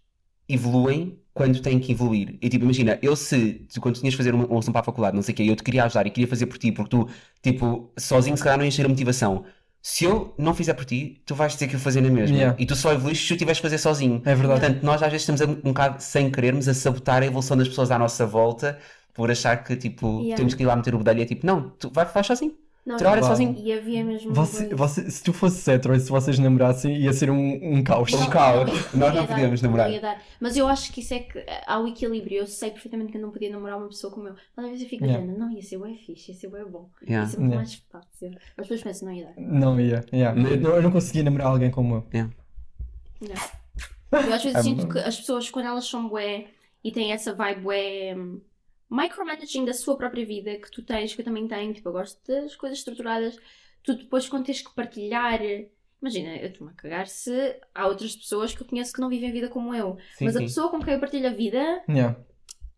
evoluem 0.50 1.20
quando 1.34 1.62
têm 1.62 1.80
que 1.80 1.92
evoluir. 1.94 2.38
E 2.42 2.50
tipo, 2.50 2.66
imagina, 2.66 3.00
eu 3.02 3.16
se, 3.16 3.66
tu, 3.74 3.80
quando 3.82 3.96
tinhas 4.00 4.14
de 4.14 4.18
fazer 4.18 4.34
uma 4.34 4.46
uma 4.46 4.58
lição 4.58 4.72
para 4.74 4.82
a 4.82 4.84
faculdade, 4.84 5.16
não 5.16 5.24
sei 5.24 5.34
o 5.34 5.36
quê, 5.38 5.44
eu 5.44 5.56
te 5.56 5.64
queria 5.64 5.86
ajudar 5.86 6.06
e 6.08 6.12
queria 6.12 6.28
fazer 6.28 6.46
por 6.48 6.58
ti, 6.58 6.72
porque 6.72 6.90
tu, 6.90 7.08
tipo, 7.42 7.92
sozinho 7.98 8.36
se 8.38 8.44
calhar 8.44 8.58
não 8.58 8.66
ias 8.66 8.76
ter 8.76 8.86
a 8.86 8.90
motivação. 8.90 9.46
Se 9.82 10.06
eu 10.06 10.34
não 10.38 10.54
fizer 10.54 10.74
por 10.76 10.86
ti, 10.86 11.22
tu 11.26 11.34
vais 11.34 11.56
ter 11.56 11.68
que 11.68 11.76
o 11.76 11.80
fazer 11.80 12.02
na 12.02 12.10
mesma. 12.10 12.36
Yeah. 12.36 12.56
E 12.60 12.66
tu 12.68 12.76
só 12.76 12.94
evoluís 12.94 13.20
se 13.20 13.34
o 13.34 13.38
tiveres 13.38 13.58
que 13.60 13.64
fazer 13.64 13.80
sozinho. 13.80 14.22
É 14.26 14.36
verdade. 14.36 14.60
Portanto, 14.60 14.84
nós 14.84 15.02
às 15.02 15.12
vezes 15.12 15.24
estamos 15.28 15.42
a, 15.42 15.46
um 15.46 15.56
bocado, 15.74 16.02
sem 16.04 16.30
querermos, 16.32 16.68
a 16.68 16.74
sabotar 16.74 17.24
a 17.24 17.26
evolução 17.26 17.58
das 17.58 17.68
pessoas 17.68 17.90
à 17.90 17.98
nossa 17.98 18.26
volta 18.26 18.78
por 19.14 19.32
achar 19.32 19.64
que, 19.64 19.76
tipo, 19.76 20.20
Yeah. 20.22 20.36
temos 20.38 20.54
que 20.54 20.62
ir 20.64 20.66
lá 20.68 20.76
meter 20.76 20.94
o 20.94 21.00
bedelho 21.00 21.20
e 21.20 21.24
é 21.24 21.26
tipo, 21.26 21.46
não, 21.48 21.70
tu 21.72 21.90
vai, 21.92 22.06
faz 22.06 22.28
sozinho. 22.28 22.56
Não, 22.84 22.96
e- 22.96 23.24
sozinho. 23.24 23.56
E 23.60 23.72
havia 23.72 24.04
mesmo. 24.04 24.34
Você, 24.34 24.74
você, 24.74 25.10
se 25.12 25.24
tu 25.24 25.32
fosse 25.32 25.70
hetero 25.72 25.94
e 25.96 26.00
se 26.00 26.10
vocês 26.10 26.40
namorassem, 26.40 26.96
ia 26.98 27.14
ser 27.14 27.30
um, 27.30 27.76
um 27.78 27.84
caos. 27.84 28.12
Um 28.14 28.28
caos. 28.28 28.70
Nós 28.94 29.14
não 29.14 29.28
podíamos 29.28 29.62
namorar. 29.62 29.90
Mas 30.40 30.58
eu 30.58 30.68
acho 30.68 30.92
que 30.92 31.00
isso 31.02 31.14
é 31.14 31.20
que 31.20 31.38
eh, 31.38 31.64
há 31.68 31.80
o 31.80 31.88
equilíbrio. 31.88 32.38
Eu 32.40 32.48
sei 32.48 32.72
perfeitamente 32.72 33.12
que 33.12 33.18
eu 33.20 33.22
não 33.22 33.30
podia 33.32 33.52
namorar 33.52 33.78
uma 33.78 33.88
pessoa 33.88 34.12
como 34.12 34.30
eu. 34.30 34.36
Mas 34.58 34.66
às 34.66 34.72
vezes 34.72 34.84
eu 34.86 34.90
fico 34.90 35.06
Yeah. 35.06 35.24
dizendo, 35.24 35.40
não, 35.40 35.52
ia 35.52 35.62
ser 35.62 35.78
bem 35.80 35.96
fixe, 35.96 36.32
ia 36.32 36.38
ser 36.38 36.48
bem 36.50 36.66
bom. 36.66 36.90
Yeah. 37.04 37.26
Ia 37.26 37.32
ser 37.32 37.40
muito 37.40 37.52
Yeah. 37.54 37.56
mais 37.58 37.74
fácil. 37.92 38.32
Mas 38.58 38.68
depois 38.68 38.82
penso, 38.84 39.06
não 39.06 39.12
ia 39.14 39.26
dar. 39.26 39.34
Não 39.38 39.80
ia. 39.80 40.06
yeah. 40.12 40.42
Mas- 40.42 40.52
Eu, 40.54 40.62
não, 40.62 40.70
eu 40.78 40.82
não 40.82 40.92
conseguia 40.92 41.24
namorar 41.24 41.48
alguém 41.48 41.70
como 41.70 41.96
eu. 41.96 42.08
Não. 43.22 43.36
Eu 44.12 44.34
às 44.34 44.44
vezes 44.44 44.58
É 44.58 44.62
sinto 44.64 44.88
bom. 44.88 44.94
que 44.94 45.00
as 45.00 45.18
pessoas, 45.18 45.50
quando 45.50 45.68
elas 45.68 45.86
são 45.88 46.10
bué 46.10 46.48
e 46.84 46.92
têm 46.92 47.12
essa 47.14 47.34
vibe 47.34 47.62
bué 47.62 48.16
hum, 48.18 48.42
micromanaging 48.92 49.66
da 49.66 49.74
sua 49.74 49.96
própria 49.98 50.26
vida, 50.26 50.56
que 50.58 50.70
tu 50.70 50.84
tens, 50.84 51.16
que 51.16 51.22
eu 51.22 51.26
também 51.26 51.48
tenho, 51.48 51.74
tipo, 51.74 51.88
eu 51.90 51.94
gosto 51.94 52.20
das 52.28 52.56
coisas 52.56 52.80
estruturadas, 52.80 53.38
tu 53.84 53.96
depois 53.96 54.28
quando 54.28 54.46
tens 54.46 54.62
que 54.62 54.74
partilhar. 54.76 55.40
Imagina, 56.02 56.36
eu 56.38 56.48
estou-me 56.50 56.74
a 56.74 56.76
cagar 56.76 57.08
se 57.08 57.56
há 57.76 57.88
outras 57.88 58.16
pessoas 58.16 58.54
que 58.54 58.62
eu 58.62 58.68
conheço 58.68 58.92
que 58.92 59.00
não 59.00 59.08
vivem 59.10 59.30
a 59.30 59.34
vida 59.34 59.48
como 59.50 59.74
eu. 59.74 59.98
Sim, 60.18 60.26
mas 60.26 60.36
a 60.36 60.40
sim. 60.40 60.46
pessoa 60.46 60.70
com 60.70 60.80
quem 60.82 60.96
eu 60.96 61.00
partilho 61.00 61.28
a 61.28 61.32
vida, 61.32 61.84
Yeah. 61.88 62.18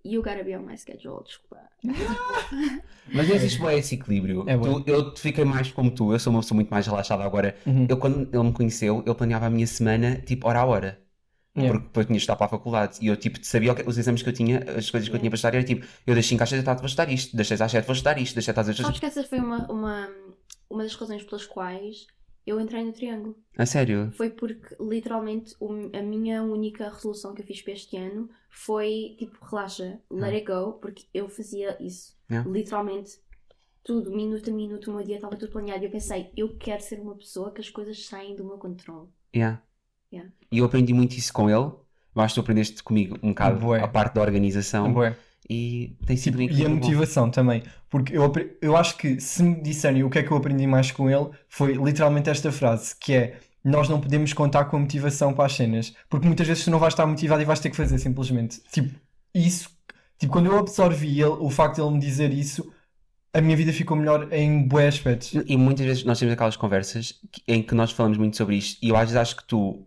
you 0.03 0.21
gotta 0.21 0.43
be 0.43 0.55
on 0.57 0.61
my 0.63 0.77
schedule, 0.77 1.23
desculpa. 1.23 1.63
Mas 3.13 3.27
não 3.27 3.35
existe 3.35 3.61
bem 3.61 3.77
esse 3.79 3.95
equilíbrio. 3.95 4.45
É 4.47 4.57
Tu- 4.57 4.83
eu 4.87 5.15
fiquei 5.15 5.43
mais 5.43 5.71
como 5.71 5.91
tu, 5.91 6.13
eu 6.13 6.19
sou 6.19 6.31
uma 6.31 6.39
pessoa 6.41 6.55
muito 6.55 6.69
mais 6.69 6.85
relaxada 6.87 7.23
agora. 7.23 7.55
Uhum. 7.65 7.85
Eu, 7.89 7.97
quando 7.97 8.21
ele 8.33 8.43
me 8.43 8.53
conheceu, 8.53 9.03
eu 9.05 9.13
planeava 9.15 9.45
a 9.47 9.49
minha 9.49 9.67
semana, 9.67 10.15
tipo, 10.25 10.47
hora 10.47 10.59
a 10.59 10.65
hora. 10.65 11.01
Yeah. 11.55 11.71
Porque 11.71 11.87
depois 11.87 12.05
tinha 12.07 12.17
de 12.17 12.23
estar 12.23 12.35
para 12.35 12.47
a 12.47 12.49
faculdade. 12.49 12.97
E 12.99 13.07
eu, 13.07 13.15
tipo, 13.15 13.37
sabia 13.43 13.75
os 13.85 13.97
exames 13.97 14.23
que 14.23 14.29
eu 14.29 14.33
tinha, 14.33 14.59
as 14.75 14.89
coisas 14.89 15.07
que 15.07 15.15
eu 15.15 15.19
tinha 15.19 15.29
para 15.29 15.35
estudar, 15.35 15.55
era 15.55 15.63
tipo, 15.63 15.85
eu 16.05 16.15
das 16.15 16.25
5 16.25 16.41
às 16.41 16.49
6 16.49 16.61
da 16.61 16.65
tarde 16.65 16.81
vou 16.81 16.87
estudar 16.87 17.09
isto, 17.11 17.37
das 17.37 17.47
6 17.47 17.61
às 17.61 17.71
7 17.71 17.85
vou 17.85 17.93
estudar 17.93 18.17
isto, 18.17 18.35
das 18.35 18.45
7 18.45 18.59
às 18.59 18.67
8 18.69 18.81
Sabes 18.81 18.99
que 18.99 19.05
essa 19.05 19.23
foi 19.23 19.39
uma, 19.39 19.71
uma, 19.71 20.09
uma 20.69 20.83
das 20.83 20.95
razões 20.95 21.23
pelas 21.23 21.45
quais 21.45 22.07
eu 22.45 22.59
entrei 22.59 22.83
no 22.83 22.91
triângulo. 22.91 23.37
A 23.57 23.65
sério? 23.65 24.11
Foi 24.13 24.29
porque, 24.29 24.75
literalmente, 24.79 25.55
a 25.93 26.01
minha 26.01 26.43
única 26.43 26.89
resolução 26.89 27.33
que 27.33 27.41
eu 27.41 27.45
fiz 27.45 27.61
para 27.61 27.73
este 27.73 27.97
ano 27.97 28.29
foi 28.49 29.15
tipo, 29.17 29.37
relaxa, 29.45 29.99
let 30.09 30.33
it 30.33 30.45
go, 30.45 30.73
porque 30.73 31.05
eu 31.13 31.29
fazia 31.29 31.77
isso. 31.79 32.17
Yeah. 32.29 32.49
Literalmente, 32.49 33.19
tudo, 33.83 34.11
minuto 34.11 34.49
a 34.49 34.53
minuto, 34.53 34.89
o 34.89 34.95
meu 34.95 35.03
dia 35.03 35.15
estava 35.15 35.37
tudo 35.37 35.51
planeado. 35.51 35.83
E 35.83 35.87
eu 35.87 35.91
pensei, 35.91 36.31
eu 36.35 36.57
quero 36.57 36.81
ser 36.81 36.99
uma 36.99 37.15
pessoa 37.15 37.53
que 37.53 37.61
as 37.61 37.69
coisas 37.69 38.05
saem 38.05 38.35
do 38.35 38.43
meu 38.43 38.57
controle. 38.57 39.07
Yeah. 39.35 39.61
Yeah. 40.13 40.31
E 40.51 40.59
eu 40.59 40.65
aprendi 40.65 40.93
muito 40.93 41.13
isso 41.17 41.33
com 41.33 41.49
ele. 41.49 41.71
Eu 42.15 42.21
acho 42.21 42.35
que 42.35 42.41
tu 42.41 42.43
aprendeste 42.43 42.83
comigo 42.83 43.17
um 43.23 43.29
bocado 43.29 43.73
a 43.73 43.87
parte 43.87 44.13
da 44.13 44.21
organização. 44.21 44.93
E 45.49 45.97
tem 46.05 46.15
sido 46.15 46.37
Tipo, 46.37 46.43
e 46.43 46.45
a 46.45 46.45
equilíbrio 46.45 46.79
bom. 46.79 46.85
motivação 46.85 47.29
também. 47.29 47.63
Porque 47.89 48.15
eu, 48.15 48.31
eu 48.61 48.77
acho 48.77 48.95
que 48.97 49.19
se 49.19 49.43
me 49.43 49.61
disserem 49.61 50.03
o 50.03 50.09
que 50.09 50.19
é 50.19 50.23
que 50.23 50.31
eu 50.31 50.37
aprendi 50.37 50.65
mais 50.67 50.91
com 50.91 51.09
ele, 51.09 51.29
foi 51.49 51.73
literalmente 51.73 52.29
esta 52.29 52.51
frase, 52.51 52.95
que 52.97 53.13
é 53.13 53.37
nós 53.63 53.89
não 53.89 53.99
podemos 53.99 54.31
contar 54.33 54.65
com 54.65 54.77
a 54.77 54.79
motivação 54.79 55.33
para 55.33 55.45
as 55.45 55.53
cenas. 55.53 55.93
Porque 56.09 56.27
muitas 56.27 56.47
vezes 56.47 56.63
tu 56.63 56.71
não 56.71 56.79
vais 56.79 56.93
estar 56.93 57.05
motivado 57.05 57.41
e 57.41 57.45
vais 57.45 57.59
ter 57.59 57.69
que 57.69 57.75
fazer 57.75 57.97
simplesmente. 57.97 58.61
Tipo, 58.71 58.97
isso. 59.33 59.69
Tipo, 60.17 60.31
quando 60.31 60.45
eu 60.45 60.57
absorvi 60.57 61.19
ele, 61.19 61.35
o 61.39 61.49
facto 61.49 61.75
de 61.75 61.81
ele 61.81 61.91
me 61.91 61.99
dizer 61.99 62.31
isso, 62.31 62.71
a 63.33 63.41
minha 63.41 63.57
vida 63.57 63.73
ficou 63.73 63.97
melhor 63.97 64.31
em 64.31 64.65
bué 64.67 64.87
aspectos. 64.87 65.33
E 65.45 65.57
muitas 65.57 65.85
vezes 65.85 66.03
nós 66.05 66.19
temos 66.19 66.33
aquelas 66.33 66.55
conversas 66.55 67.19
em 67.47 67.61
que 67.63 67.73
nós 67.73 67.91
falamos 67.91 68.17
muito 68.17 68.37
sobre 68.37 68.55
isto 68.55 68.77
e 68.81 68.89
eu 68.89 68.95
às 68.95 69.03
vezes 69.03 69.17
acho 69.17 69.35
que 69.37 69.45
tu 69.45 69.85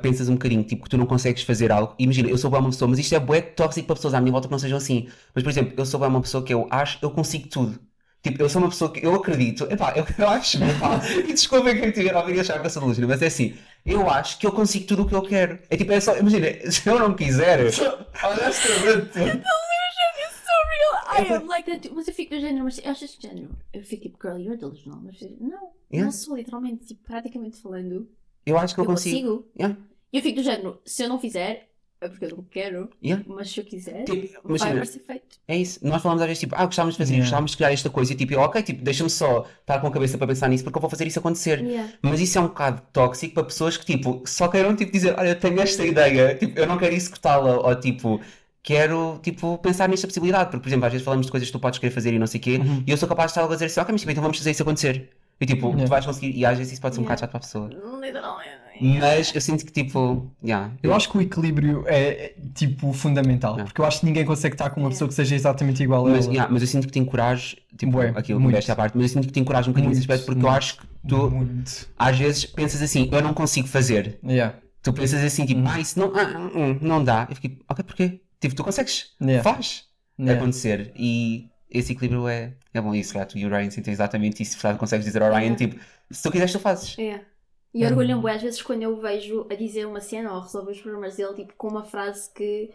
pensas 0.00 0.28
um 0.28 0.34
bocadinho, 0.34 0.62
tipo, 0.64 0.84
que 0.84 0.90
tu 0.90 0.96
não 0.98 1.06
consegues 1.06 1.42
fazer 1.42 1.72
algo. 1.72 1.94
Imagina, 1.98 2.28
eu 2.28 2.38
sou 2.38 2.50
bué 2.50 2.58
uma 2.60 2.70
pessoa, 2.70 2.88
mas 2.88 2.98
isto 2.98 3.14
é 3.14 3.20
bué 3.20 3.40
tóxico 3.40 3.86
para 3.86 3.96
pessoas 3.96 4.14
à 4.14 4.20
minha 4.20 4.32
volta 4.32 4.48
que 4.48 4.52
não 4.52 4.58
sejam 4.58 4.78
assim. 4.78 5.08
Mas, 5.34 5.42
por 5.44 5.50
exemplo, 5.50 5.74
eu 5.76 5.84
sou 5.86 5.98
bué 6.00 6.08
uma 6.08 6.20
pessoa 6.20 6.44
que 6.44 6.52
eu 6.54 6.66
acho, 6.70 6.98
eu 7.02 7.10
consigo 7.10 7.48
tudo. 7.48 7.80
Tipo, 8.22 8.40
eu 8.42 8.48
sou 8.48 8.62
uma 8.62 8.68
pessoa 8.68 8.92
que 8.92 9.04
eu 9.04 9.14
acredito, 9.14 9.64
epá, 9.70 9.92
eu, 9.96 10.06
eu 10.16 10.28
acho, 10.28 10.56
epá, 10.62 11.00
e 11.28 11.32
desculpem 11.32 11.80
quem 11.80 11.90
tiver 11.90 12.14
a 12.14 12.20
ouvir 12.20 12.36
e 12.36 12.40
achar 12.40 12.60
que 12.60 12.66
eu 12.66 12.70
sou 12.70 12.86
mas 12.86 13.20
é 13.20 13.26
assim, 13.26 13.56
eu 13.84 14.08
acho 14.08 14.38
que 14.38 14.46
eu 14.46 14.52
consigo 14.52 14.86
tudo 14.86 15.02
o 15.02 15.08
que 15.08 15.14
eu 15.14 15.22
quero. 15.22 15.58
É 15.68 15.76
tipo, 15.76 15.92
é 15.92 16.00
só, 16.00 16.16
imagina, 16.16 16.46
se 16.70 16.88
eu 16.88 16.98
não 17.00 17.14
quiser, 17.14 17.58
honestamente, 18.22 19.18
I 21.12 21.26
am 21.34 21.46
like 21.46 21.66
that. 21.66 21.82
too. 21.82 21.94
Mas 21.94 22.08
eu 22.08 22.14
fico 22.14 22.34
do 22.34 22.40
género, 22.40 22.64
mas 22.64 22.80
achas 22.84 23.14
que 23.14 23.26
género? 23.26 23.50
Eu 23.72 23.84
fico 23.84 24.02
tipo, 24.02 24.18
girl, 24.22 24.38
you're 24.38 24.56
delusional. 24.56 25.00
Mas 25.02 25.20
eu 25.20 25.36
não, 25.40 25.72
Yeah. 25.92 26.06
não 26.06 26.12
sou 26.12 26.36
literalmente, 26.36 26.86
tipo, 26.86 27.02
praticamente 27.04 27.60
falando. 27.60 28.08
Eu 28.46 28.58
acho 28.58 28.74
que 28.74 28.80
eu, 28.80 28.84
Eu 28.84 28.90
consigo. 28.90 29.16
consigo. 29.28 29.48
Yeah. 29.58 29.76
E 30.12 30.16
eu 30.18 30.22
fico 30.22 30.36
do 30.36 30.42
género, 30.44 30.80
se 30.84 31.02
eu 31.02 31.08
não 31.08 31.18
fizer, 31.18 31.68
é 32.00 32.08
porque 32.08 32.24
eu 32.24 32.30
não 32.30 32.42
quero. 32.50 32.90
Yeah. 33.02 33.24
Mas 33.28 33.50
se 33.50 33.60
eu 33.60 33.64
quiser, 33.64 34.04
Tipo, 34.04 34.32
vai 34.42 34.56
imagina, 34.56 34.74
para 34.76 34.84
ser 34.84 34.98
feito. 35.00 35.36
É 35.46 35.56
isso. 35.56 35.78
Nós 35.86 36.02
falamos 36.02 36.20
às 36.20 36.26
vezes 36.28 36.40
tipo, 36.40 36.54
ah, 36.56 36.66
gostávamos 36.66 36.94
de 36.94 36.98
fazer, 36.98 37.12
Yeah. 37.12 37.24
gostávamos 37.26 37.50
de 37.52 37.56
criar 37.56 37.72
esta 37.72 37.88
coisa 37.88 38.12
e 38.12 38.16
tipo, 38.16 38.34
eu, 38.34 38.40
ok, 38.40 38.62
tipo, 38.62 38.82
deixa-me 38.82 39.08
só 39.08 39.46
estar 39.60 39.80
com 39.80 39.86
a 39.86 39.90
cabeça 39.90 40.18
para 40.18 40.26
pensar 40.26 40.48
nisso 40.48 40.64
porque 40.64 40.76
eu 40.76 40.80
vou 40.80 40.90
fazer 40.90 41.06
isso 41.06 41.18
acontecer. 41.20 41.60
Yeah. 41.60 41.92
Mas 42.02 42.20
isso 42.20 42.36
é 42.38 42.40
um 42.40 42.48
bocado 42.48 42.82
tóxico 42.92 43.34
para 43.34 43.44
pessoas 43.44 43.76
que 43.76 43.86
tipo, 43.86 44.22
só 44.26 44.48
queiram 44.48 44.74
tipo 44.76 44.90
dizer, 44.92 45.14
olha, 45.18 45.34
tenho 45.34 45.60
esta 45.60 45.84
ideia, 45.86 46.34
tipo, 46.34 46.58
eu 46.58 46.66
não 46.66 46.76
quero 46.76 46.94
executá-la, 46.94 47.58
ou 47.66 47.74
tipo, 47.76 48.20
quero 48.62 49.18
tipo 49.22 49.56
pensar 49.58 49.88
nesta 49.88 50.06
possibilidade, 50.06 50.50
porque 50.50 50.62
por 50.62 50.68
exemplo, 50.68 50.86
às 50.86 50.92
vezes 50.92 51.04
falamos 51.04 51.26
de 51.26 51.32
coisas 51.32 51.48
que 51.48 51.52
tu 51.52 51.58
podes 51.60 51.78
querer 51.78 51.92
fazer 51.92 52.12
e 52.12 52.18
não 52.18 52.26
sei 52.26 52.38
o 52.38 52.42
quê, 52.42 52.56
Uhum. 52.58 52.82
e 52.86 52.90
eu 52.90 52.96
sou 52.96 53.08
capaz 53.08 53.32
de 53.32 53.38
estar 53.38 53.44
a 53.50 53.54
dizer 53.54 53.66
assim, 53.66 53.80
ok, 53.80 53.92
mas 53.92 54.00
tipo, 54.02 54.10
então 54.10 54.22
vamos 54.22 54.38
fazer 54.38 54.50
isso 54.50 54.62
acontecer. 54.62 55.08
E 55.40 55.46
tipo, 55.46 55.66
Yeah. 55.68 55.84
tu 55.84 55.88
vais 55.90 56.06
conseguir, 56.06 56.36
e 56.38 56.44
às 56.46 56.56
vezes 56.56 56.72
isso 56.74 56.80
pode 56.82 56.94
ser 56.94 57.00
um 57.00 57.04
Yeah. 57.04 57.16
bocado 57.16 57.20
chato 57.20 57.30
para 57.30 57.38
a 57.38 57.68
pessoa. 57.70 58.00
Literalmente. 58.00 58.62
Mas 59.00 59.32
eu 59.34 59.40
sinto 59.40 59.64
que 59.66 59.70
tipo, 59.72 60.30
yeah, 60.44 60.72
Eu 60.82 60.92
acho 60.94 61.08
que 61.10 61.16
o 61.18 61.20
equilíbrio 61.20 61.84
é, 61.86 62.00
é, 62.26 62.34
tipo 62.54 62.92
fundamental, 62.92 63.52
Yeah. 63.52 63.64
porque 63.66 63.80
eu 63.80 63.84
acho 63.84 64.00
que 64.00 64.06
ninguém 64.06 64.24
consegue 64.24 64.54
estar 64.54 64.70
com 64.70 64.80
uma 64.80 64.84
Yeah. 64.88 64.94
pessoa 64.94 65.08
que 65.08 65.14
seja 65.14 65.34
exatamente 65.34 65.82
igual 65.82 66.06
a 66.06 66.10
Mas, 66.10 66.24
ela. 66.24 66.34
yeah, 66.34 66.52
mas 66.52 66.62
eu 66.62 66.68
sinto 66.68 66.86
que 66.86 66.92
te 66.92 66.98
encorajo, 66.98 67.56
tipo, 67.76 67.92
Bué, 67.92 68.12
aquilo 68.16 68.40
muito. 68.40 68.54
que 68.54 68.58
desta 68.58 68.74
parte, 68.74 68.96
mas 68.96 69.04
eu 69.04 69.08
sinto 69.14 69.26
que 69.28 69.32
te 69.32 69.40
encorajo 69.40 69.68
um 69.70 69.72
bocadinho 69.72 69.90
nesse 69.90 70.00
aspecto 70.02 70.24
porque 70.26 70.38
eu 70.40 70.42
muito. 70.42 70.56
acho 70.58 70.78
que 70.78 70.86
tu 71.08 71.30
Muito. 71.30 71.88
às 71.98 72.18
vezes 72.18 72.44
pensas 72.46 72.82
assim, 72.82 73.08
eu 73.12 73.22
não 73.22 73.34
consigo 73.34 73.68
fazer. 73.68 74.18
Yeah. 74.24 74.56
Tu 74.82 74.92
pensas 74.92 75.22
assim, 75.22 75.44
tipo, 75.46 75.60
Uhum. 75.60 75.68
ah, 75.68 75.80
isso 75.80 75.98
não, 75.98 76.12
ah, 76.16 76.50
hum, 76.56 76.78
não 76.80 77.04
dá. 77.04 77.26
Eu 77.30 77.36
fico, 77.36 77.62
ok, 77.68 77.84
porquê? 77.84 78.20
Tipo, 78.40 78.54
tu 78.56 78.64
consegues, 78.64 79.10
Yeah. 79.20 79.42
faz 79.48 79.84
Yeah. 80.18 80.40
acontecer. 80.40 80.92
E 80.96 81.50
esse 81.72 81.92
equilíbrio 81.92 82.28
é, 82.28 82.52
é 82.74 82.80
bom. 82.80 82.94
Isso, 82.94 83.14
gato, 83.14 83.36
e 83.38 83.44
o 83.46 83.48
Ryan 83.48 83.70
sentem 83.70 83.92
exatamente 83.92 84.42
isso. 84.42 84.56
Verdade, 84.56 84.78
consegues 84.78 85.06
dizer 85.06 85.22
ao 85.22 85.28
Ryan, 85.30 85.40
Yeah. 85.40 85.56
tipo, 85.56 85.80
se 86.10 86.22
tu 86.22 86.30
quiseres, 86.30 86.52
tu 86.52 86.58
fazes. 86.58 86.96
É. 86.98 87.20
E 87.74 87.86
orgulho-me 87.86 88.20
bué, 88.20 88.34
às 88.34 88.42
vezes 88.42 88.60
quando 88.60 88.82
eu 88.82 88.92
o 88.92 89.00
vejo 89.00 89.46
a 89.50 89.54
dizer 89.54 89.86
uma 89.86 90.00
cena 90.00 90.30
ou 90.32 90.38
a 90.40 90.42
resolver 90.42 90.72
os 90.72 90.80
problemas 90.82 91.16
dele, 91.16 91.32
tipo, 91.34 91.54
com 91.56 91.68
uma 91.68 91.84
frase 91.84 92.28
que 92.34 92.70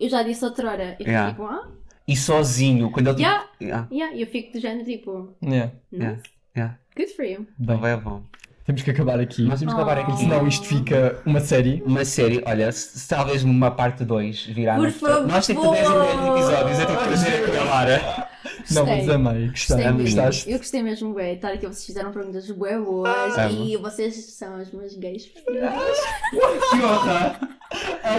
eu 0.00 0.08
já 0.08 0.22
disse 0.22 0.42
outrora. 0.44 0.96
E 0.98 1.04
Yeah. 1.04 1.30
fico 1.34 1.42
tipo, 1.42 1.54
ah, 1.54 1.68
E 2.06 2.16
sozinho, 2.16 2.90
quando 2.90 3.08
ele 3.08 3.16
tipo, 3.16 3.28
yeah, 3.28 3.48
yeah, 3.60 3.88
yeah. 3.92 4.16
E 4.16 4.22
eu 4.22 4.26
fico 4.26 4.52
do 4.54 4.60
género 4.60 4.84
tipo, 4.86 5.36
Yeah. 5.42 5.72
Yeah. 5.92 6.16
nice. 6.16 6.30
yeah. 6.56 6.78
good 6.96 7.12
for 7.14 7.24
you. 7.26 7.46
Bem, 7.58 7.78
é 7.84 7.96
bom. 7.98 8.22
temos 8.64 8.82
que 8.82 8.90
acabar 8.90 9.20
aqui. 9.20 9.42
Nós 9.42 9.58
temos 9.60 9.74
que 9.74 9.80
acabar 9.80 9.98
aqui. 9.98 10.16
Senão 10.16 10.46
isto 10.48 10.66
fica 10.66 11.20
uma 11.26 11.40
série. 11.40 11.82
Uma 11.86 12.04
série, 12.06 12.42
olha, 12.46 12.72
se, 12.72 12.98
se 13.00 13.08
talvez 13.08 13.42
uma 13.44 13.70
parte 13.70 14.04
2 14.04 14.46
virar. 14.46 14.76
Por 14.76 14.84
no- 14.86 14.92
favor! 14.92 15.26
Nós 15.26 15.46
temos 15.46 15.62
que 15.62 15.72
ter 15.74 15.84
10 15.84 15.88
episódios, 15.90 16.78
eu 16.78 16.86
tenho 16.86 16.98
que 16.98 17.04
trazer 17.04 17.44
aqui 17.44 17.56
a 17.58 17.64
Lara. 17.64 18.27
Não, 18.70 18.84
Gostei. 18.84 19.06
mas 19.06 19.08
amei. 19.08 19.48
Gostei. 19.48 19.76
Gostei 19.76 19.86
Amo. 19.86 20.02
Gostaste? 20.02 20.50
Eu 20.50 20.58
gostei 20.58 20.82
mesmo, 20.82 21.12
bué. 21.14 21.34
Estar 21.34 21.48
aqui, 21.52 21.66
vocês 21.66 21.86
fizeram 21.86 22.12
perguntas 22.12 22.50
bué 22.50 22.78
boas 22.78 23.38
Amo. 23.38 23.64
e 23.66 23.76
vocês 23.76 24.14
são 24.34 24.60
os 24.60 24.70
meus 24.72 24.94
gays 24.96 25.26
preferidos. 25.26 25.68
Que 26.70 26.76
honra! 26.84 27.40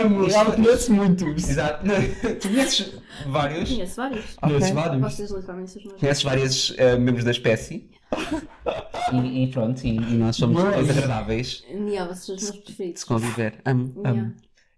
Amo, 0.03 0.29
já 0.29 0.43
me 0.43 0.51
conheço 0.55 0.93
muitos. 0.93 1.49
Exato. 1.49 1.85
Não, 1.85 1.95
Tu 2.39 2.47
conheces 2.49 2.93
vários? 3.27 3.69
Conheço 3.69 3.95
vários. 3.95 4.25
Conheço 4.35 4.65
Ok. 4.65 4.73
vários. 4.73 5.01
Vocês 5.01 5.31
literalmente 5.31 5.71
são 5.71 5.79
os 5.81 5.85
meus 5.87 5.99
Conheces 5.99 6.23
vários 6.23 6.73
eh, 6.77 6.97
membros 6.97 7.23
da 7.25 7.31
espécie. 7.31 7.89
E, 9.13 9.43
e 9.43 9.47
pronto, 9.51 9.83
e, 9.85 9.89
e 9.97 9.99
nós 10.17 10.35
somos 10.35 10.61
Boa. 10.61 10.73
todos 10.73 10.89
agradáveis 10.89 11.63
Yeah, 11.69 12.05
vocês 12.13 12.25
são 12.25 12.35
os 12.35 12.43
meus 12.43 12.63
preferidos. 12.65 12.99
se 13.01 13.05
conviver. 13.05 13.55
Amo. 13.65 13.93
Yeah. 14.05 14.31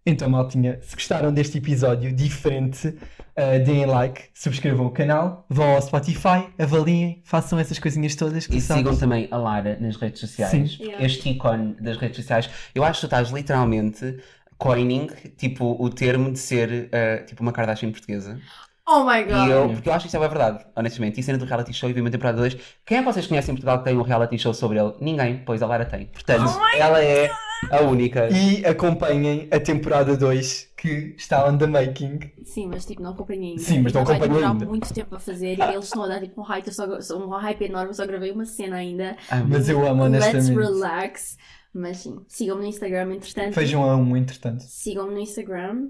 Então, 0.06 0.28
maltinha, 0.30 0.80
se 0.82 0.96
gostaram 0.96 1.32
deste 1.32 1.60
episódio 1.60 2.12
diferente, 2.12 2.88
uh, 2.88 3.64
deem 3.64 3.86
like, 3.86 4.24
subscrevam 4.34 4.88
o 4.88 4.90
canal, 4.90 5.46
vão 5.48 5.76
ao 5.76 5.82
Spotify, 5.82 6.48
avaliem, 6.58 7.22
façam 7.24 7.60
essas 7.60 7.78
coisinhas 7.78 8.16
todas 8.16 8.48
que 8.48 8.58
E 8.58 8.62
sabes. 8.62 8.82
sigam 8.82 8.98
também 8.98 9.28
a 9.30 9.38
Lara 9.38 9.78
nas 9.80 9.96
redes 9.98 10.20
sociais. 10.20 10.72
Sim. 10.72 10.84
Yeah. 10.84 11.06
Este 11.06 11.30
ícone 11.30 11.76
das 11.80 11.98
redes 11.98 12.18
sociais, 12.18 12.50
eu 12.74 12.84
acho 12.84 12.96
que 13.00 13.02
tu 13.02 13.06
estás 13.06 13.30
literalmente 13.30 14.18
coining, 14.58 15.08
tipo, 15.38 15.76
o 15.80 15.90
termo 15.90 16.32
de 16.32 16.40
ser 16.40 16.90
eh, 16.92 17.18
tipo 17.28 17.42
uma 17.44 17.52
Kardashian 17.52 17.92
portuguesa. 17.92 18.40
Oh 18.88 19.04
my 19.06 19.24
god. 19.24 19.48
E 19.48 19.52
eu, 19.52 19.70
porque 19.70 19.88
eu 19.90 19.94
acho 19.94 20.04
que 20.04 20.08
isso 20.08 20.18
é 20.18 20.28
verdade, 20.28 20.66
honestamente. 20.76 21.20
E 21.20 21.24
cena 21.24 21.38
do 21.38 21.46
reality 21.46 21.74
show 21.74 21.90
e 21.90 21.94
vi 21.94 22.02
uma 22.02 22.10
temporada 22.12 22.40
2. 22.40 22.58
Quem 22.86 22.98
é 22.98 23.02
que 23.02 23.06
vocês 23.06 23.26
conhecem 23.28 23.54
em 23.54 23.56
Portugal 23.56 23.78
que 23.80 23.86
tem 23.86 23.98
um 23.98 24.02
reality 24.02 24.38
show 24.38 24.54
sobre 24.54 24.80
ele? 24.80 24.94
Ninguém, 25.00 25.42
pois 25.46 25.62
a 25.62 25.68
Lara 25.68 25.86
tem. 25.86 26.08
Portanto, 26.08 26.44
Oh 26.48 26.78
ela 26.78 27.04
é 27.04 27.32
a 27.70 27.82
única. 27.82 28.30
E 28.30 28.66
acompanhem 28.66 29.48
a 29.52 29.60
temporada 29.60 30.18
2 30.18 30.72
que 30.76 31.14
está 31.18 31.48
on 31.48 31.58
the 31.58 31.68
making. 31.68 32.20
Sim, 32.44 32.68
mas 32.68 32.86
tipo, 32.86 33.02
não 33.02 33.12
acompanhei 33.12 33.52
ainda. 33.52 33.62
Sim, 33.62 33.82
mas 33.82 33.94
não 33.94 34.04
vai 34.04 34.16
acompanhei 34.16 34.42
demorar 34.42 34.54
ainda. 34.54 34.66
muito 34.66 34.94
tempo 34.94 35.16
a 35.16 35.20
fazer 35.20 35.60
e 35.60 35.62
eles 35.62 35.86
estão 35.86 36.04
a 36.04 36.08
dar 36.08 36.20
tipo 36.22 36.42
um 36.42 36.44
hype, 36.44 36.68
eu 36.68 36.74
só, 36.74 37.18
um 37.18 37.30
hype 37.30 37.62
enorme, 37.66 37.90
eu 37.90 37.94
só 37.94 38.06
gravei 38.06 38.32
uma 38.32 38.46
cena 38.46 38.78
ainda. 38.78 39.16
Amo. 39.32 39.46
Mas 39.50 39.70
eu 39.70 39.86
amo, 39.86 40.04
Let's 40.06 40.28
honestamente. 40.28 40.60
relax. 40.60 41.38
Mas 41.74 41.98
sim, 42.00 42.26
sigam-me 42.28 42.64
no 42.64 42.68
Instagram, 42.68 43.14
entretanto. 43.14 43.56
Vejam 43.56 43.84
a 43.90 43.96
um, 43.96 44.18
entretanto. 44.18 44.64
Sigam-me 44.64 45.14
no 45.14 45.20
Instagram, 45.20 45.90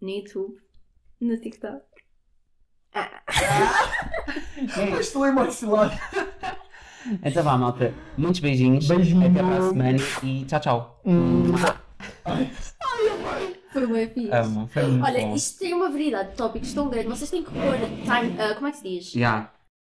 no 0.00 0.08
YouTube, 0.08 0.56
no 1.20 1.36
TikTok. 1.40 1.82
Mas 4.90 5.10
tu 5.10 5.24
é 5.24 5.32
mais. 5.32 5.60
Então 7.22 7.42
vá, 7.42 7.56
malta. 7.56 7.94
Muitos 8.16 8.40
beijinhos. 8.40 8.86
Beijinho. 8.86 9.30
Até 9.30 9.42
para 9.42 9.56
a 9.58 9.68
semana 9.68 9.98
e 10.22 10.44
tchau, 10.44 10.60
tchau. 10.60 11.00
Foi 13.72 13.86
bem 13.86 14.08
fixe. 14.08 14.30
Amo. 14.32 14.66
Foi 14.68 14.82
muito 14.82 15.04
Olha, 15.04 15.20
bom. 15.20 15.34
isto 15.34 15.58
tem 15.58 15.74
uma 15.74 15.90
variedade 15.90 16.30
de 16.30 16.36
tópicos 16.36 16.72
tão 16.72 16.88
grande, 16.88 17.08
vocês 17.08 17.30
têm 17.30 17.42
que 17.42 17.50
pôr 17.50 17.76
time. 18.02 18.36
ah, 18.40 18.54
como 18.54 18.66
é 18.66 18.70
que 18.70 18.76
se 18.78 18.82
diz? 18.82 19.14
Yeah. 19.14 19.50